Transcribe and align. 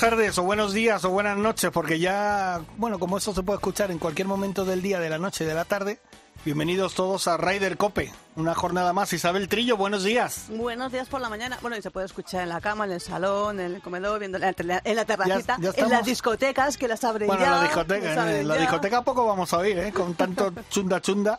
Buenas 0.00 0.10
tardes 0.18 0.38
o 0.38 0.42
buenos 0.42 0.72
días 0.74 1.04
o 1.06 1.10
buenas 1.10 1.38
noches, 1.38 1.70
porque 1.72 1.98
ya, 1.98 2.60
bueno, 2.76 2.98
como 2.98 3.16
esto 3.16 3.32
se 3.32 3.42
puede 3.42 3.56
escuchar 3.56 3.90
en 3.90 3.98
cualquier 3.98 4.28
momento 4.28 4.64
del 4.66 4.82
día, 4.82 5.00
de 5.00 5.08
la 5.08 5.16
noche, 5.16 5.46
de 5.46 5.54
la 5.54 5.64
tarde, 5.64 6.00
bienvenidos 6.44 6.92
todos 6.94 7.26
a 7.28 7.38
Ryder 7.38 7.78
Cope, 7.78 8.12
una 8.36 8.54
jornada 8.54 8.92
más. 8.92 9.14
Isabel 9.14 9.48
Trillo, 9.48 9.78
buenos 9.78 10.04
días. 10.04 10.46
Buenos 10.50 10.92
días 10.92 11.08
por 11.08 11.22
la 11.22 11.30
mañana. 11.30 11.58
Bueno, 11.62 11.78
y 11.78 11.82
se 11.82 11.90
puede 11.90 12.04
escuchar 12.04 12.42
en 12.42 12.50
la 12.50 12.60
cama, 12.60 12.84
en 12.84 12.92
el 12.92 13.00
salón, 13.00 13.58
en 13.58 13.74
el 13.76 13.80
comedor, 13.80 14.18
viendo 14.18 14.36
en 14.36 14.54
la, 14.66 14.82
en 14.84 14.96
la 14.96 15.04
terracita, 15.06 15.56
Ya- 15.60 15.72
ya 15.74 15.82
en 15.84 15.88
las 15.90 16.04
discotecas 16.04 16.76
que 16.76 16.88
las 16.88 17.02
abren 17.02 17.28
Bueno, 17.28 17.42
ya. 17.44 17.50
la 17.52 17.62
discoteca, 17.62 18.38
en 18.38 18.48
la 18.48 18.56
discoteca 18.56 19.02
poco 19.02 19.24
vamos 19.26 19.50
a 19.54 19.58
oír, 19.58 19.78
¿eh? 19.78 19.92
Con 19.92 20.14
tanto 20.14 20.52
chunda 20.68 21.00
chunda. 21.00 21.38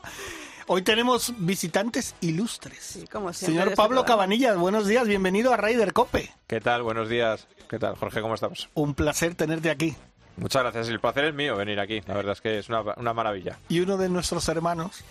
Hoy 0.69 0.81
tenemos 0.81 1.33
visitantes 1.37 2.13
ilustres. 2.19 2.77
Sí, 2.83 3.07
como 3.07 3.31
siempre, 3.31 3.61
Señor 3.63 3.75
Pablo. 3.75 4.03
Cabanillas, 4.03 4.57
buenos 4.57 4.85
días, 4.85 5.07
bienvenido 5.07 5.53
a 5.53 5.57
Ryder 5.57 5.93
Cope. 5.93 6.29
¿Qué 6.45 6.59
tal? 6.59 6.83
Buenos 6.83 7.07
días. 7.07 7.47
¿Qué 7.69 7.79
tal, 7.79 7.95
Jorge? 7.95 8.21
¿Cómo 8.21 8.35
estamos? 8.35 8.69
Un 8.73 8.93
placer 8.93 9.35
tenerte 9.35 9.69
aquí. 9.69 9.95
Muchas 10.35 10.63
gracias. 10.63 10.89
El 10.89 10.99
placer 10.99 11.25
es 11.25 11.33
mío 11.33 11.55
venir 11.55 11.79
aquí. 11.79 12.01
La 12.05 12.15
verdad 12.15 12.33
es 12.33 12.41
que 12.41 12.59
es 12.59 12.67
una, 12.69 12.81
una 12.97 13.13
maravilla. 13.13 13.57
Y 13.69 13.79
uno 13.79 13.95
de 13.97 14.09
nuestros 14.09 14.47
hermanos 14.49 15.03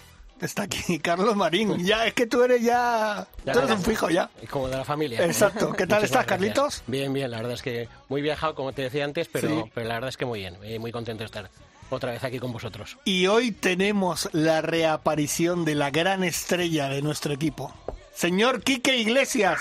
está 0.43 0.65
aquí, 0.65 0.99
Carlos 1.03 1.35
Marín. 1.37 1.79
Ya, 1.85 2.07
es 2.07 2.13
que 2.13 2.27
tú 2.27 2.43
eres 2.43 2.63
ya... 2.63 3.27
Tú 3.51 3.59
eres 3.59 3.71
un 3.71 3.83
fijo 3.83 4.11
ya. 4.11 4.29
Es 4.43 4.51
como 4.51 4.69
de 4.69 4.77
la 4.77 4.85
familia. 4.85 5.25
Exacto. 5.25 5.73
¿Qué 5.73 5.87
tal 5.87 6.05
estás, 6.05 6.27
gracias. 6.27 6.27
Carlitos? 6.27 6.83
Bien, 6.87 7.11
bien, 7.15 7.31
la 7.31 7.39
verdad 7.39 7.55
es 7.55 7.63
que 7.63 7.89
muy 8.11 8.21
viajado, 8.21 8.55
como 8.55 8.73
te 8.75 8.83
decía 8.83 9.05
antes, 9.07 9.27
pero, 9.29 9.49
Sí. 9.49 9.71
pero 9.75 9.89
la 9.89 9.95
verdad 9.95 10.11
es 10.11 10.19
que 10.19 10.27
muy 10.27 10.41
bien, 10.41 10.57
eh, 10.63 10.79
muy 10.79 10.93
contento 10.93 11.21
de 11.21 11.27
estar 11.27 11.51
otra 11.91 12.13
vez 12.13 12.25
aquí 12.25 12.39
con 12.39 12.53
vosotros. 12.53 12.99
Y 13.05 13.27
hoy 13.27 13.53
tenemos 13.53 14.29
la 14.33 14.61
reaparición 14.61 15.65
de 15.65 15.75
la 15.75 15.91
gran 15.91 16.25
estrella 16.25 16.89
de 16.89 17.03
nuestro 17.03 17.33
equipo. 17.33 17.75
Señor 18.15 18.63
Quique 18.63 18.97
Iglesias. 18.97 19.61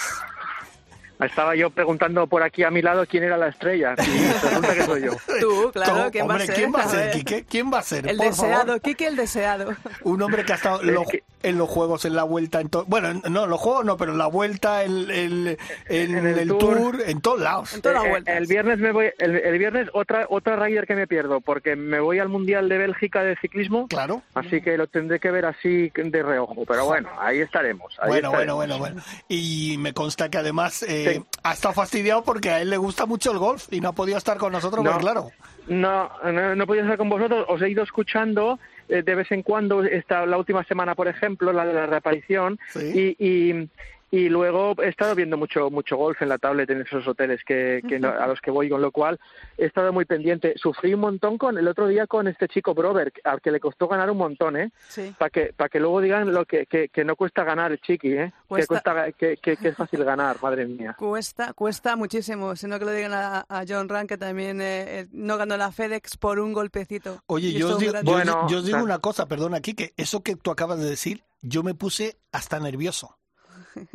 Estaba 1.19 1.55
yo 1.55 1.69
preguntando 1.69 2.27
por 2.27 2.43
aquí 2.43 2.63
a 2.63 2.71
mi 2.71 2.81
lado 2.81 3.05
quién 3.05 3.23
era 3.23 3.37
la 3.37 3.47
estrella. 3.47 3.95
Y 3.97 4.27
resulta 4.31 4.73
que 4.73 4.83
soy 4.83 5.01
yo. 5.03 5.11
Tú, 5.39 5.71
claro, 5.73 6.11
¿quién 6.11 6.23
hombre, 6.23 6.37
va 6.39 6.43
a 6.43 6.45
ser? 6.47 6.55
¿quién 6.55 6.73
va 6.73 6.83
a 6.83 6.87
ser. 6.89 7.11
Quique? 7.11 7.45
¿Quién 7.49 7.71
va 7.73 7.79
a 7.79 7.83
ser? 7.83 8.07
El 8.07 8.17
Por 8.17 8.25
deseado, 8.27 8.65
favor. 8.65 8.81
Kike 8.81 9.07
el 9.07 9.15
deseado. 9.15 9.75
Un 10.03 10.21
hombre 10.21 10.43
que 10.43 10.51
ha 10.53 10.55
estado 10.55 10.81
en 10.81 10.93
los, 10.93 11.07
que- 11.07 11.23
en 11.43 11.57
los 11.57 11.69
juegos, 11.69 12.05
en 12.05 12.15
la 12.15 12.23
vuelta, 12.23 12.59
en 12.59 12.69
todo. 12.69 12.85
Bueno, 12.85 13.21
no, 13.29 13.43
en 13.45 13.49
los 13.49 13.59
juegos 13.59 13.85
no, 13.85 13.97
pero 13.97 14.11
en 14.13 14.17
la 14.17 14.27
vuelta, 14.27 14.83
en, 14.83 15.09
en- 15.11 15.47
en 15.87 16.15
En 16.17 16.27
el 16.27 16.39
el, 16.39 16.47
tour. 16.49 16.77
tour. 16.77 17.01
en 17.05 17.21
todos 17.21 17.39
lados. 17.39 17.73
En 17.73 17.81
todas 17.81 17.95
las 17.99 18.05
Eh, 18.05 18.09
vueltas. 18.09 18.35
El 18.37 18.47
viernes 18.47 18.79
me 18.79 18.91
voy, 18.91 19.09
el, 19.19 19.35
el 19.35 19.57
viernes 19.59 19.87
otra 19.93 20.25
otra 20.29 20.55
rider 20.57 20.85
que 20.87 20.95
me 20.95 21.07
pierdo 21.07 21.39
porque 21.41 21.75
me 21.75 21.99
voy 21.99 22.19
al 22.19 22.29
mundial 22.29 22.67
de 22.67 22.77
Bélgica 22.77 23.23
de 23.23 23.35
ciclismo, 23.37 23.87
Claro. 23.87 24.21
así 24.33 24.59
que 24.61 24.77
lo 24.77 24.87
tendré 24.87 25.19
que 25.19 25.31
ver 25.31 25.45
así 25.45 25.91
de 25.95 26.23
reojo. 26.23 26.65
Pero 26.67 26.85
bueno, 26.85 27.09
ahí 27.19 27.39
estaremos. 27.39 27.95
ahí 28.01 28.09
Bueno, 28.09 28.31
bueno, 28.31 28.55
bueno, 28.55 28.77
bueno. 28.79 29.01
Y 29.29 29.77
me 29.79 29.93
consta 29.93 30.29
que 30.29 30.37
además 30.39 30.83
eh, 30.83 31.04
Sí. 31.13 31.23
ha 31.43 31.53
estado 31.53 31.73
fastidiado 31.73 32.23
porque 32.23 32.49
a 32.49 32.61
él 32.61 32.69
le 32.69 32.77
gusta 32.77 33.05
mucho 33.05 33.31
el 33.31 33.37
golf 33.37 33.67
y 33.71 33.79
no 33.81 33.89
ha 33.89 33.93
podido 33.93 34.17
estar 34.17 34.37
con 34.37 34.51
nosotros, 34.51 34.83
No. 34.83 34.91
pues 34.91 35.01
claro. 35.03 35.29
No, 35.67 36.09
no, 36.31 36.55
no 36.55 36.67
podía 36.67 36.83
estar 36.83 36.97
con 36.97 37.09
vosotros. 37.09 37.45
Os 37.47 37.61
he 37.61 37.69
ido 37.69 37.83
escuchando 37.83 38.59
eh, 38.87 39.01
de 39.01 39.15
vez 39.15 39.31
en 39.31 39.41
cuando. 39.41 39.83
Esta, 39.83 40.25
la 40.25 40.37
última 40.37 40.63
semana, 40.63 40.93
por 40.95 41.07
ejemplo, 41.07 41.51
la 41.51 41.65
de 41.65 41.73
la 41.73 41.85
reaparición. 41.87 42.59
Sí. 42.73 43.15
Y, 43.19 43.27
y, 43.27 43.69
y 44.17 44.29
luego 44.29 44.75
he 44.81 44.87
estado 44.89 45.15
viendo 45.15 45.37
mucho 45.37 45.69
mucho 45.69 45.97
golf 45.97 46.21
en 46.21 46.29
la 46.29 46.37
tablet 46.37 46.69
en 46.69 46.81
esos 46.81 47.07
hoteles 47.07 47.41
que, 47.45 47.81
que 47.87 47.99
no- 47.99 48.09
a 48.09 48.27
los 48.27 48.39
que 48.41 48.51
voy, 48.51 48.69
con 48.69 48.81
lo 48.81 48.91
cual 48.91 49.19
he 49.57 49.65
estado 49.65 49.91
muy 49.91 50.05
pendiente. 50.05 50.53
Sufrí 50.57 50.93
un 50.93 51.01
montón 51.01 51.37
con 51.37 51.57
el 51.57 51.67
otro 51.67 51.87
día 51.87 52.07
con 52.07 52.27
este 52.27 52.47
chico 52.47 52.73
Brover, 52.73 53.11
al 53.23 53.41
que 53.41 53.51
le 53.51 53.59
costó 53.59 53.87
ganar 53.87 54.09
un 54.09 54.17
montón, 54.17 54.57
¿eh? 54.57 54.71
Sí. 54.87 55.13
Para 55.17 55.29
que, 55.29 55.53
para 55.55 55.69
que 55.69 55.79
luego 55.79 56.01
digan 56.01 56.31
lo 56.33 56.45
que, 56.45 56.65
que, 56.65 56.89
que 56.89 57.03
no 57.03 57.15
cuesta 57.15 57.43
ganar 57.43 57.71
el 57.71 57.79
chiqui, 57.81 58.13
¿eh? 58.13 58.31
Que, 58.33 58.47
Cuesta. 58.47 58.67
cuesta, 58.67 59.11
que, 59.11 59.37
que, 59.37 59.57
que 59.57 59.67
es 59.69 59.75
fácil 59.75 60.03
ganar, 60.03 60.37
madre 60.41 60.65
mía. 60.65 60.95
Cuesta, 60.97 61.53
cuesta 61.53 61.95
muchísimo, 61.95 62.55
sino 62.55 62.79
que 62.79 62.85
lo 62.85 62.91
digan 62.91 63.13
a, 63.13 63.45
a 63.49 63.63
John 63.67 63.89
Rank, 63.89 64.09
que 64.09 64.17
también 64.17 64.61
eh, 64.61 64.99
eh, 65.01 65.07
no 65.11 65.37
ganó 65.37 65.57
la 65.57 65.71
FedEx 65.71 66.17
por 66.17 66.39
un 66.39 66.53
golpecito. 66.53 67.21
Oye, 67.27 67.49
Y 67.49 67.53
yo 67.59 67.69
os, 67.73 67.79
digo, 67.79 67.93
yo 67.93 68.01
Bueno, 68.03 68.47
yo 68.49 68.57
os 68.59 68.65
digo 68.65 68.77
o 68.77 68.79
sea- 68.79 68.83
una 68.83 68.99
cosa, 68.99 69.27
perdona, 69.27 69.59
Quique, 69.61 69.93
eso 69.97 70.21
que 70.23 70.35
tú 70.35 70.51
acabas 70.51 70.79
de 70.79 70.89
decir, 70.89 71.23
yo 71.41 71.63
me 71.63 71.73
puse 71.73 72.17
hasta 72.31 72.59
nervioso 72.59 73.17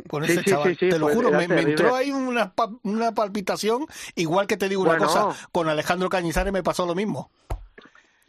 con 0.07 0.23
ese 0.23 0.39
sí, 0.43 0.49
chaval. 0.49 0.69
sí, 0.69 0.75
sí, 0.79 0.89
te 0.89 0.99
lo 0.99 1.07
pues 1.07 1.15
juro, 1.15 1.31
me, 1.31 1.43
entró 1.43 1.95
ahí 1.95 2.11
una, 2.11 2.53
una 2.83 3.13
palpitación, 3.13 3.85
igual 4.15 4.47
que 4.47 4.57
te 4.57 4.69
digo 4.69 4.81
una 4.81 4.91
Bueno. 4.91 5.07
cosa, 5.07 5.29
con 5.51 5.69
Alejandro 5.69 6.09
Cañizares 6.09 6.53
me 6.53 6.63
pasó 6.63 6.85
lo 6.85 6.95
mismo. 6.95 7.29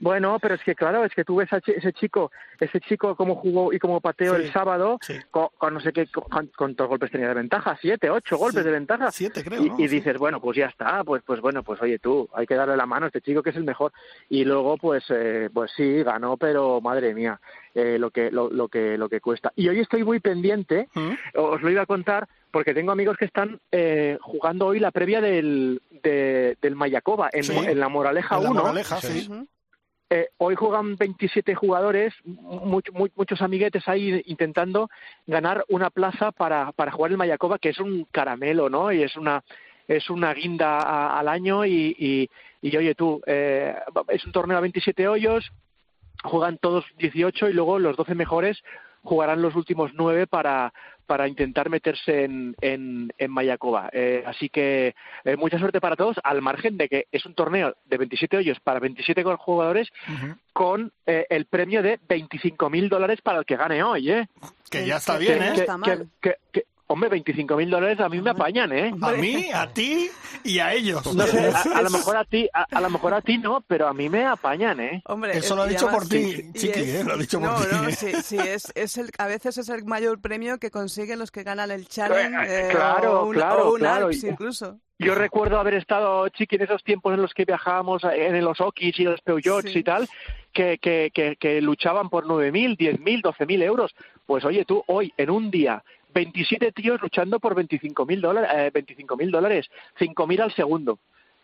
Bueno, 0.02 0.36
pero 0.40 0.56
es 0.56 0.62
que 0.64 0.74
claro, 0.74 1.04
es 1.04 1.14
que 1.14 1.22
tú 1.24 1.36
ves 1.36 1.52
a 1.52 1.58
ese 1.64 1.92
chico, 1.92 2.32
ese 2.58 2.80
chico 2.80 3.14
cómo 3.14 3.36
jugó 3.36 3.72
y 3.72 3.78
cómo 3.78 4.00
pateó 4.00 4.34
Sí, 4.34 4.42
el 4.42 4.52
sábado, 4.52 4.98
sí. 5.00 5.14
con, 5.30 5.46
con 5.56 5.74
no 5.74 5.78
sé 5.80 5.92
qué, 5.92 6.08
con, 6.08 6.50
cuántos 6.58 6.88
golpes 6.88 7.12
tenía 7.12 7.28
de 7.28 7.34
ventaja, 7.34 7.78
siete, 7.80 8.10
ocho 8.10 8.36
golpes 8.36 8.62
Sí, 8.62 8.66
de 8.66 8.72
ventaja. 8.72 9.12
siete, 9.12 9.44
creo, 9.44 9.62
Y, 9.62 9.68
¿no? 9.70 9.76
y 9.78 9.86
Sí. 9.88 9.94
dices, 9.94 10.18
bueno, 10.18 10.40
pues 10.40 10.56
ya 10.56 10.66
está, 10.66 11.04
pues, 11.04 11.22
pues 11.24 11.40
bueno, 11.40 11.62
pues 11.62 11.80
oye 11.80 12.00
tú, 12.00 12.28
hay 12.34 12.48
que 12.48 12.56
darle 12.56 12.76
la 12.76 12.84
mano 12.84 13.06
a 13.06 13.08
este 13.10 13.20
chico 13.20 13.44
que 13.44 13.50
es 13.50 13.56
el 13.56 13.62
mejor. 13.62 13.92
Y 14.28 14.44
luego, 14.44 14.76
pues, 14.76 15.04
eh, 15.10 15.48
pues 15.54 15.70
sí, 15.76 16.02
ganó, 16.02 16.36
pero 16.36 16.80
madre 16.80 17.14
mía, 17.14 17.40
eh, 17.72 17.96
lo 17.96 18.10
que, 18.10 18.32
lo, 18.32 18.50
lo 18.50 18.66
que, 18.66 18.98
lo 18.98 19.08
que 19.08 19.20
cuesta. 19.20 19.52
Y 19.54 19.68
hoy 19.68 19.78
estoy 19.78 20.02
muy 20.02 20.18
pendiente, 20.18 20.88
¿Mm? 20.94 21.10
os 21.36 21.62
lo 21.62 21.70
iba 21.70 21.82
a 21.82 21.86
contar 21.86 22.26
porque 22.50 22.74
tengo 22.74 22.90
amigos 22.90 23.16
que 23.16 23.24
están 23.26 23.60
eh, 23.70 24.18
jugando 24.20 24.66
hoy 24.66 24.80
la 24.80 24.90
previa 24.90 25.20
del, 25.20 25.80
de- 26.02 26.58
del 26.60 26.74
Mayacoba 26.74 27.30
en, 27.32 27.44
Sí. 27.44 27.56
en 27.56 27.78
la 27.78 27.88
Moraleja 27.88 28.36
En 28.38 28.42
la 28.42 28.50
1. 28.50 28.60
moraleja, 28.62 29.00
sí. 29.00 29.30
Eh, 30.14 30.28
hoy 30.36 30.54
juegan 30.56 30.96
27 30.96 31.54
jugadores, 31.54 32.12
mu- 32.26 32.82
mu- 32.92 33.08
muchos 33.16 33.40
amiguetes 33.40 33.88
ahí 33.88 34.22
intentando 34.26 34.90
ganar 35.26 35.64
una 35.70 35.88
plaza 35.88 36.32
para, 36.32 36.70
para 36.72 36.92
jugar 36.92 37.12
el 37.12 37.16
Mayacoba, 37.16 37.58
que 37.58 37.70
es 37.70 37.78
un 37.80 38.04
caramelo, 38.10 38.68
¿no? 38.68 38.92
Y 38.92 39.02
es 39.02 39.16
una 39.16 39.42
es 39.88 40.10
una 40.10 40.34
guinda 40.34 40.76
a- 40.80 41.18
al 41.18 41.28
año 41.28 41.64
y, 41.64 41.96
y, 41.98 42.28
y, 42.60 42.76
oye 42.76 42.94
tú, 42.94 43.22
eh, 43.26 43.74
es 44.08 44.22
un 44.26 44.32
torneo 44.32 44.58
a 44.58 44.60
27 44.60 45.08
hoyos, 45.08 45.50
juegan 46.24 46.58
todos 46.58 46.84
18 46.98 47.48
y 47.48 47.54
luego 47.54 47.78
los 47.78 47.96
12 47.96 48.14
mejores 48.14 48.62
jugarán 49.02 49.40
los 49.40 49.56
últimos 49.56 49.92
9 49.94 50.26
para, 50.26 50.74
para 51.06 51.28
intentar 51.28 51.68
meterse 51.70 52.24
en, 52.24 52.54
en, 52.60 53.12
en 53.18 53.30
Mayacoba. 53.30 53.90
Eh, 53.92 54.22
así 54.26 54.48
que 54.48 54.94
eh, 55.24 55.36
mucha 55.36 55.58
suerte 55.58 55.80
para 55.80 55.96
todos, 55.96 56.16
al 56.22 56.42
margen 56.42 56.76
de 56.76 56.88
que 56.88 57.06
es 57.12 57.24
un 57.26 57.34
torneo 57.34 57.74
de 57.86 57.96
27 57.98 58.36
hoyos 58.36 58.60
para 58.60 58.80
27 58.80 59.22
jugadores 59.38 59.88
con 60.52 60.92
eh, 61.06 61.26
el 61.30 61.46
premio 61.46 61.82
de 61.82 61.98
25.000 62.08 62.88
dólares 62.88 63.20
para 63.22 63.38
el 63.38 63.44
que 63.44 63.56
gane 63.56 63.82
hoy, 63.82 64.10
¿eh? 64.10 64.28
Que 64.70 64.86
ya 64.86 64.96
está 64.96 65.18
bien, 65.18 65.38
que- 65.38 65.44
¿eh? 65.44 65.48
no 65.48 65.54
está 65.54 65.76
mal. 65.78 66.08
que- 66.20 66.36
que- 66.52 66.64
hombre, 66.92 67.10
25.000 67.10 67.68
dólares 67.70 68.00
a 68.00 68.08
mí 68.08 68.20
me 68.20 68.30
apañan, 68.30 68.72
¿eh? 68.72 68.92
A 69.00 69.12
mí, 69.12 69.50
a 69.52 69.66
ti 69.72 70.10
y 70.44 70.58
a 70.58 70.72
ellos. 70.72 71.14
No 71.14 71.26
sé, 71.26 71.48
a, 71.50 71.78
a 71.78 71.82
lo 71.82 71.90
mejor 71.90 72.16
a 72.16 72.24
ti, 72.24 72.48
a, 72.52 72.64
a 72.70 72.80
lo 72.80 72.90
mejor 72.90 73.14
a 73.14 73.20
ti 73.20 73.38
no, 73.38 73.62
pero 73.66 73.88
a 73.88 73.94
mí 73.94 74.08
me 74.08 74.24
apañan, 74.26 74.80
¿eh? 74.80 75.02
Hombre, 75.06 75.36
Eso 75.36 75.54
eh, 75.54 75.56
lo 75.56 75.62
ha 75.62 75.66
dicho 75.66 75.88
por 75.88 76.08
ti, 76.08 76.52
Chiqui, 76.54 76.80
es- 76.80 76.88
¿eh? 76.94 77.04
Lo 77.04 77.14
ha 77.14 77.16
dicho 77.16 77.40
por 77.40 77.48
no, 77.50 77.56
ti, 77.60 77.66
No, 77.72 77.88
¿eh? 77.88 77.92
sí, 77.92 78.12
sí, 78.22 78.36
es, 78.38 78.72
es 78.74 78.96
el, 78.98 79.10
a 79.18 79.26
veces 79.26 79.58
es 79.58 79.68
el 79.68 79.84
mayor 79.84 80.20
premio 80.20 80.58
que 80.58 80.70
consiguen 80.70 81.18
los 81.18 81.30
que 81.30 81.42
ganan 81.42 81.70
el 81.70 81.86
challenge 81.88 82.36
Eh, 82.46 82.68
eh, 82.68 82.68
claro, 82.70 83.22
o 83.22 83.26
un, 83.26 83.34
claro, 83.34 83.68
o 83.68 83.72
un 83.74 83.78
claro. 83.80 84.06
Alps 84.06 84.24
incluso. 84.24 84.78
Yo 84.98 85.16
recuerdo 85.16 85.58
haber 85.58 85.74
estado, 85.74 86.28
chiqui, 86.28 86.54
en 86.56 86.62
esos 86.62 86.84
tiempos 86.84 87.12
en 87.14 87.22
los 87.22 87.34
que 87.34 87.44
viajábamos 87.44 88.04
en 88.04 88.44
los 88.44 88.60
Okis 88.60 89.00
y 89.00 89.02
los 89.02 89.20
Peugeots 89.22 89.72
Sí. 89.72 89.80
y 89.80 89.82
tal, 89.82 90.08
que, 90.52 90.78
que, 90.78 91.10
que, 91.12 91.34
que 91.36 91.60
luchaban 91.60 92.08
por 92.08 92.24
9.000, 92.26 92.76
10.000, 92.76 93.22
12.000 93.22 93.62
euros. 93.64 93.92
Pues 94.26 94.44
oye, 94.44 94.64
tú, 94.64 94.84
hoy, 94.86 95.12
en 95.16 95.30
un 95.30 95.50
día, 95.50 95.82
27 96.14 96.72
tíos 96.72 97.00
luchando 97.00 97.40
por 97.40 97.54
25.000 97.54 98.20
dólares, 98.20 98.50
eh, 98.54 98.70
25.000 98.72 99.30
dólares, 99.30 99.66
5.000 99.98 100.40
al 100.42 100.54
segundo. 100.54 100.98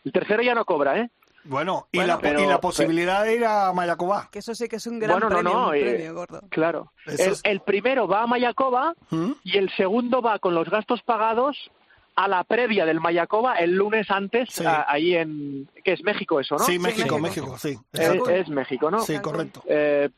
El 0.05 0.12
tercero 0.12 0.43
ya 0.43 0.55
no 0.55 0.65
cobra, 0.65 0.99
¿eh? 0.99 1.11
Bueno, 1.44 1.87
y, 1.93 1.99
Bueno, 1.99 2.15
la, 2.15 2.19
pero- 2.20 2.41
y 2.43 2.47
la 2.47 2.61
posibilidad 2.61 3.25
de 3.25 3.37
ir 3.37 3.44
a 3.44 3.73
Mayacoba. 3.73 4.29
Que 4.31 4.41
eso 4.41 4.55
sí 4.55 4.69
que 4.69 4.76
es 4.76 4.87
un 4.87 4.99
gran 4.99 5.12
Bueno, 5.19 5.29
no, 5.31 5.37
premio, 5.37 5.53
no, 5.55 5.69
un 5.69 5.75
eh, 5.76 5.81
premio 5.81 6.15
gordo. 6.15 6.41
Claro. 6.50 6.93
El, 7.06 7.15
es- 7.20 7.41
el 7.44 7.61
primero 7.61 8.06
va 8.06 8.23
a 8.23 8.26
Mayacoba 8.26 8.94
¿Mm? 9.11 9.32
y 9.44 9.56
el 9.56 9.70
segundo 9.76 10.20
va 10.20 10.38
con 10.41 10.55
los 10.55 10.69
gastos 10.69 11.00
pagados 11.03 11.71
a 12.17 12.26
la 12.29 12.43
previa 12.44 12.85
del 12.85 13.00
Mayacoba 13.00 13.55
el 13.55 13.76
lunes 13.76 14.11
antes, 14.11 14.49
Sí. 14.53 14.64
a- 14.67 14.85
ahí 14.88 15.14
en... 15.14 15.69
que 15.85 15.93
es 15.93 16.03
México 16.03 16.38
eso, 16.41 16.56
¿no? 16.56 16.64
Sí, 16.64 16.79
México, 16.79 17.19
México. 17.19 17.47
México, 17.53 17.59
sí. 17.59 17.79
Es, 17.93 18.29
es 18.29 18.49
México, 18.49 18.91
¿no? 18.91 19.00
Sí, 19.00 19.19
correcto. 19.21 19.62
Eh, 19.69 20.11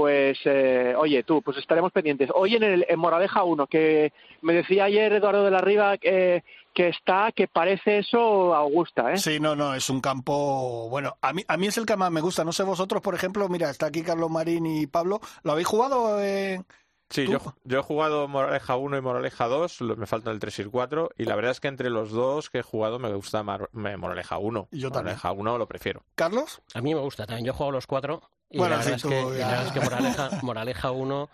pues 0.00 0.38
eh, 0.44 0.94
oye 0.94 1.22
tú, 1.22 1.40
pues 1.40 1.56
estaremos 1.56 1.90
pendientes. 1.90 2.28
Hoy 2.34 2.54
en, 2.56 2.62
el, 2.62 2.86
en 2.86 2.98
Moraleja 2.98 3.44
1, 3.44 3.66
que 3.66 4.12
me 4.42 4.52
decía 4.52 4.84
ayer 4.84 5.10
Eduardo 5.10 5.42
de 5.42 5.50
la 5.50 5.62
Riva 5.62 5.96
que, 5.96 6.44
que 6.74 6.88
está, 6.88 7.32
que 7.34 7.48
parece 7.48 8.00
eso 8.00 8.54
Augusta, 8.54 9.14
¿eh? 9.14 9.16
Sí, 9.16 9.40
no, 9.40 9.56
no, 9.56 9.74
es 9.74 9.88
un 9.88 10.02
campo, 10.02 10.90
bueno, 10.90 11.16
a 11.22 11.32
mí, 11.32 11.42
a 11.48 11.56
mí 11.56 11.68
es 11.68 11.78
el 11.78 11.86
que 11.86 11.96
más 11.96 12.10
me 12.10 12.20
gusta. 12.20 12.44
No 12.44 12.52
sé 12.52 12.62
vosotros, 12.62 13.00
por 13.00 13.14
ejemplo, 13.14 13.48
mira, 13.48 13.70
está 13.70 13.86
aquí 13.86 14.02
Carlos 14.02 14.30
Marín 14.30 14.66
y 14.66 14.86
Pablo, 14.86 15.18
¿lo 15.44 15.52
habéis 15.52 15.66
jugado? 15.66 16.22
Eh? 16.22 16.60
Sí, 17.08 17.26
yo, 17.26 17.38
yo 17.64 17.78
he 17.78 17.82
jugado 17.82 18.28
Moraleja 18.28 18.76
1 18.76 18.98
y 18.98 19.00
Moraleja 19.00 19.46
2, 19.46 19.80
lo- 19.80 19.96
me 19.96 20.06
faltan 20.06 20.34
el 20.34 20.40
3 20.40 20.58
y 20.58 20.62
el 20.62 20.70
4, 20.70 21.08
y 21.16 21.24
la 21.24 21.36
verdad 21.36 21.52
es 21.52 21.60
que 21.60 21.68
entre 21.68 21.88
los 21.88 22.10
dos 22.10 22.50
que 22.50 22.58
he 22.58 22.62
jugado 22.62 22.98
me 22.98 23.14
gusta 23.14 23.42
Mar- 23.42 23.70
me- 23.72 23.96
Moraleja 23.96 24.36
1. 24.36 24.68
Yo 24.72 24.90
también. 24.90 25.16
Moraleja 25.16 25.32
1 25.32 25.56
lo 25.56 25.66
prefiero. 25.66 26.02
¿Carlos? 26.16 26.60
A 26.74 26.82
mí 26.82 26.94
me 26.94 27.00
gusta 27.00 27.24
también. 27.24 27.46
Yo 27.46 27.52
he 27.52 27.54
jugado 27.54 27.72
los 27.72 27.86
cuatro 27.86 28.20
y 28.50 28.58
Bueno, 28.58 28.76
la, 28.76 28.84
verdad 28.84 28.94
es 28.96 29.02
que, 29.02 29.20
y 29.20 29.30
la 29.30 29.38
ya. 29.38 29.46
verdad 29.48 29.66
es 29.66 29.72
que 29.72 29.80
Moraleja, 29.80 30.30
Moraleja 30.42 30.90
1 30.90 31.30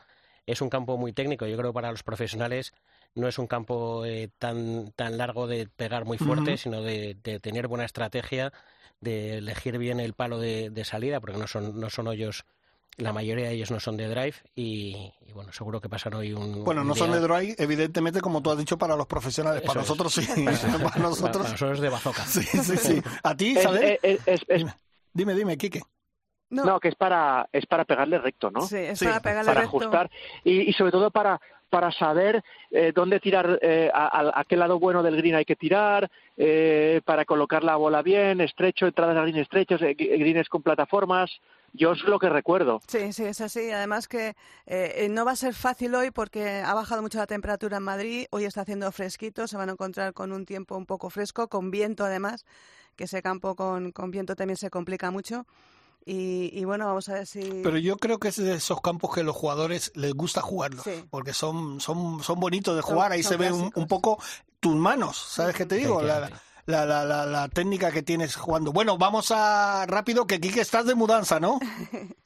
es 0.47 0.61
un 0.61 0.70
campo 0.70 0.97
muy 0.97 1.12
técnico. 1.12 1.47
Yo 1.47 1.56
creo 1.56 1.70
que 1.70 1.75
para 1.75 1.91
los 1.91 2.03
profesionales 2.03 2.73
no 3.14 3.29
es 3.29 3.38
un 3.38 3.47
campo 3.47 4.05
eh, 4.05 4.31
tan, 4.38 4.93
tan 4.97 5.19
largo 5.19 5.47
de 5.47 5.69
pegar 5.69 6.05
muy 6.05 6.19
fuerte, 6.19 6.56
sino 6.56 6.82
de, 6.82 7.17
de 7.23 7.38
tener 7.41 7.69
buena 7.69 7.85
estrategia, 7.85 8.53
de 9.00 9.38
elegir 9.38 9.79
bien 9.79 10.00
el 10.00 10.14
palo 10.14 10.38
de, 10.38 10.70
de 10.70 10.85
salida, 10.85 11.20
porque 11.20 11.37
no 11.38 11.47
son, 11.47 11.79
no 11.79 11.91
son 11.91 12.09
hoyos, 12.09 12.44
la 12.97 13.12
mayoría 13.12 13.47
de 13.49 13.53
ellos 13.55 13.70
no 13.70 13.81
son 13.81 13.97
de 13.97 14.06
drive 14.09 14.35
y, 14.55 15.12
y 15.26 15.32
bueno, 15.32 15.53
seguro 15.53 15.81
que 15.81 15.88
pasan 15.88 16.14
hoy 16.14 16.32
un... 16.32 16.64
Bueno, 16.64 16.82
un 16.82 16.88
no 16.88 16.94
son 16.94 17.11
de 17.12 17.20
dry, 17.20 17.55
evidentemente, 17.59 18.20
como 18.20 18.43
tú 18.43 18.50
has 18.50 18.59
dicho, 18.59 18.76
para 18.79 18.97
los 18.97 19.06
profesionales. 19.06 19.62
Para 19.62 19.81
es. 19.81 19.88
nosotros 19.88 20.12
sí. 20.14 20.26
para 20.44 20.99
nosotros. 20.99 21.37
para 21.38 21.50
nosotros 21.50 21.81
de 21.81 21.88
bazooka. 21.88 22.25
Sí, 22.26 22.43
sí, 22.43 22.76
sí. 22.76 23.03
¿A 23.23 23.37
ti, 23.37 23.53
Es- 23.53 23.59
Isabel? 23.61 23.99
es- 24.03 24.20
es- 24.26 24.44
es- 24.49 24.56
Dime, 24.59 24.75
dime, 25.12 25.35
dime, 25.35 25.59
Quique. 25.59 25.82
No, 26.52 26.64
no, 26.66 26.78
que 26.81 26.88
es 26.88 26.94
para, 26.94 27.49
es 27.50 27.64
para 27.66 27.84
pegarle 27.84 28.19
recto, 28.19 28.50
¿no? 28.50 28.66
sí, 28.69 28.76
es 28.76 28.99
Sí, 28.99 29.06
para 29.06 29.20
pegarle 29.20 29.49
para 29.50 29.60
recto. 29.62 29.76
ajustar 29.78 30.10
y, 30.44 30.69
y 30.69 30.72
sobre 30.75 30.93
todo 30.93 31.10
para 31.10 31.40
para 31.70 31.90
saber 31.90 32.44
eh, 32.70 32.93
dónde 32.94 33.19
tirar 33.19 33.58
eh, 33.62 33.90
a, 33.94 34.04
a- 34.20 34.40
a 34.40 34.44
qué 34.44 34.58
lado 34.58 34.78
bueno 34.78 35.02
del 35.02 35.16
green 35.16 35.34
hay 35.37 35.46
que 35.46 35.56
tirar 35.56 36.10
eh, 36.37 37.00
para 37.06 37.25
colocar 37.25 37.64
la 37.64 37.76
bola 37.76 38.02
bien 38.02 38.43
estrecho 38.43 38.87
entradas 38.87 39.16
a 39.16 39.22
green 39.22 39.38
estrechos 39.38 39.81
eh, 39.81 39.94
greens 39.94 40.50
con 40.50 40.60
plataformas 40.62 41.31
yo 41.72 41.93
es 41.93 42.02
lo 42.04 42.19
que 42.19 42.28
recuerdo 42.28 42.82
Sí, 42.87 43.14
sí, 43.14 43.25
es 43.25 43.40
así. 43.40 43.70
Además 43.70 44.06
que 44.06 44.28
eh, 44.66 44.93
eh, 44.96 45.08
no 45.08 45.25
va 45.25 45.31
a 45.32 45.37
ser 45.37 45.54
fácil 45.54 45.94
hoy 45.94 46.10
porque 46.10 46.60
ha 46.62 46.75
bajado 46.75 47.00
mucho 47.00 47.16
la 47.16 47.26
temperatura 47.26 47.78
en 47.78 47.82
Madrid. 47.84 48.26
Hoy 48.31 48.44
está 48.44 48.60
haciendo 48.60 48.93
fresquito. 48.93 49.46
Se 49.46 49.56
van 49.56 49.70
a 49.70 49.72
encontrar 49.72 50.12
con 50.12 50.32
un 50.32 50.44
tiempo 50.44 50.76
un 50.76 50.84
poco 50.84 51.08
fresco, 51.08 51.49
con 51.49 51.70
viento 51.70 52.04
además, 52.04 52.44
que 52.96 53.04
ese 53.04 53.22
campo 53.22 53.54
con, 53.56 53.93
con 53.93 54.10
viento 54.10 54.37
también 54.37 54.58
se 54.58 54.69
complica 54.69 55.10
mucho. 55.10 55.46
Y, 56.04 56.50
y 56.58 56.64
bueno, 56.64 56.87
vamos 56.87 57.08
a 57.08 57.14
ver 57.14 57.26
si... 57.26 57.40
Pero 57.62 57.78
yo 57.78 57.96
creo 57.96 58.19
que 58.19 58.28
es 58.28 58.37
de 58.37 58.54
esos 58.54 58.81
campos 58.81 59.14
que 59.14 59.22
los 59.22 59.37
jugadores 59.37 59.93
les 59.94 60.12
gusta 60.14 60.40
jugarlos, 60.43 60.82
Sí. 60.84 61.04
porque 61.10 61.32
son, 61.32 61.81
son, 61.81 62.22
son 62.22 62.40
bonitos 62.40 62.75
de 62.75 62.82
Son- 62.82 62.93
jugar, 62.94 63.12
ahí 63.12 63.22
son 63.22 63.31
se 63.32 63.37
ve 63.37 63.52
un, 63.52 63.87
poco 63.87 64.19
tus 64.60 64.75
manos, 64.75 65.16
¿sabes 65.16 65.54
qué 65.54 65.64
te 65.66 65.76
digo? 65.76 66.02
La, 66.02 66.28
la, 66.66 66.84
la, 66.87 67.04
la, 67.04 67.26
la 67.26 67.49
técnica 67.49 67.90
que 67.93 68.02
tienes 68.02 68.37
jugando. 68.37 68.72
Bueno, 68.72 68.99
vamos 68.99 69.31
a 69.31 69.84
rápido, 69.87 70.26
que 70.26 70.40
Quique 70.40 70.60
estás 70.60 70.87
de 70.87 70.94
mudanza, 70.94 71.38
¿no? 71.40 71.58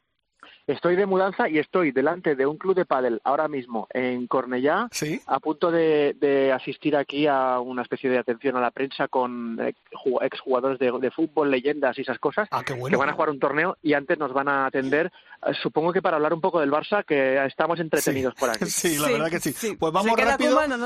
estoy 0.67 0.97
de 0.97 1.07
mudanza 1.07 1.49
y 1.49 1.59
estoy 1.59 1.93
delante 1.93 2.35
de 2.35 2.47
un 2.47 2.57
club 2.59 2.75
de 2.75 2.85
pádel 2.85 3.21
ahora 3.25 3.49
mismo 3.49 3.87
en 3.93 4.27
Cornellá 4.27 4.89
Sí. 4.91 5.21
a 5.27 5.39
punto 5.41 5.71
de, 5.71 6.17
de 6.21 6.53
asistir 6.53 6.97
aquí 6.97 7.27
a 7.27 7.61
una 7.61 7.83
especie 7.83 8.11
de 8.11 8.19
atención 8.19 8.57
a 8.57 8.61
la 8.61 8.71
prensa 8.71 9.09
con 9.09 9.59
eh, 9.61 9.75
ju- 9.93 10.19
exjugadores 10.25 10.79
de, 10.79 10.93
de 11.01 11.11
fútbol, 11.11 11.51
leyendas 11.51 11.97
y 11.99 12.03
esas 12.03 12.19
cosas 12.19 12.49
Ah, 12.51 12.63
qué 12.65 12.73
bueno. 12.73 12.97
que 12.97 13.01
van 13.01 13.09
a 13.11 13.13
jugar 13.13 13.31
un 13.31 13.39
torneo 13.39 13.77
y 13.83 13.93
antes 13.95 14.19
nos 14.19 14.33
van 14.33 14.49
a 14.49 14.67
atender, 14.67 15.13
eh, 15.47 15.53
supongo 15.63 15.93
que 15.93 16.03
para 16.03 16.17
hablar 16.17 16.35
un 16.35 16.41
poco 16.41 16.61
del 16.61 16.71
Barça, 16.71 17.05
que 17.05 17.45
estamos 17.47 17.79
entretenidos 17.81 18.35
por 18.35 18.51
aquí. 18.51 18.65
Sí, 18.67 18.99
la 18.99 19.09
verdad 19.09 19.31
que 19.31 19.41
sí. 19.41 19.53
Pues 19.79 19.91
¿Se 19.91 19.95
vamos 19.95 20.17
queda 20.17 20.33
rápido. 20.33 20.51
No? 20.51 20.57
Bueno, 20.57 20.77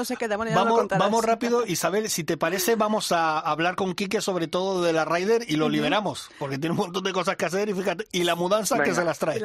Vamos, 0.99 1.25
rápido, 1.25 1.67
Isabel, 1.67 2.09
si 2.09 2.25
te 2.25 2.37
parece, 2.37 2.77
vamos 2.77 3.13
a 3.13 3.39
hablar 3.41 3.75
con 3.77 3.95
Quique 3.95 4.21
sobre 4.21 4.47
todo 4.49 4.83
de 4.83 4.93
la 4.93 5.05
Ryder 5.05 5.43
y 5.49 5.57
lo 5.57 5.69
liberamos, 5.69 6.31
porque 6.39 6.59
tiene 6.59 6.73
un 6.73 6.79
montón 6.79 7.03
de 7.05 7.13
cosas 7.13 7.37
que 7.37 7.47
hacer 7.47 7.69
y 7.69 7.75
fíjate, 7.75 8.05
y 8.13 8.25
la 8.25 8.35
mudanza 8.35 8.77
que 8.77 8.83
Venga. 8.83 8.95
se 8.95 9.05
las 9.05 9.17
Y 9.17 9.21
trae. 9.21 9.41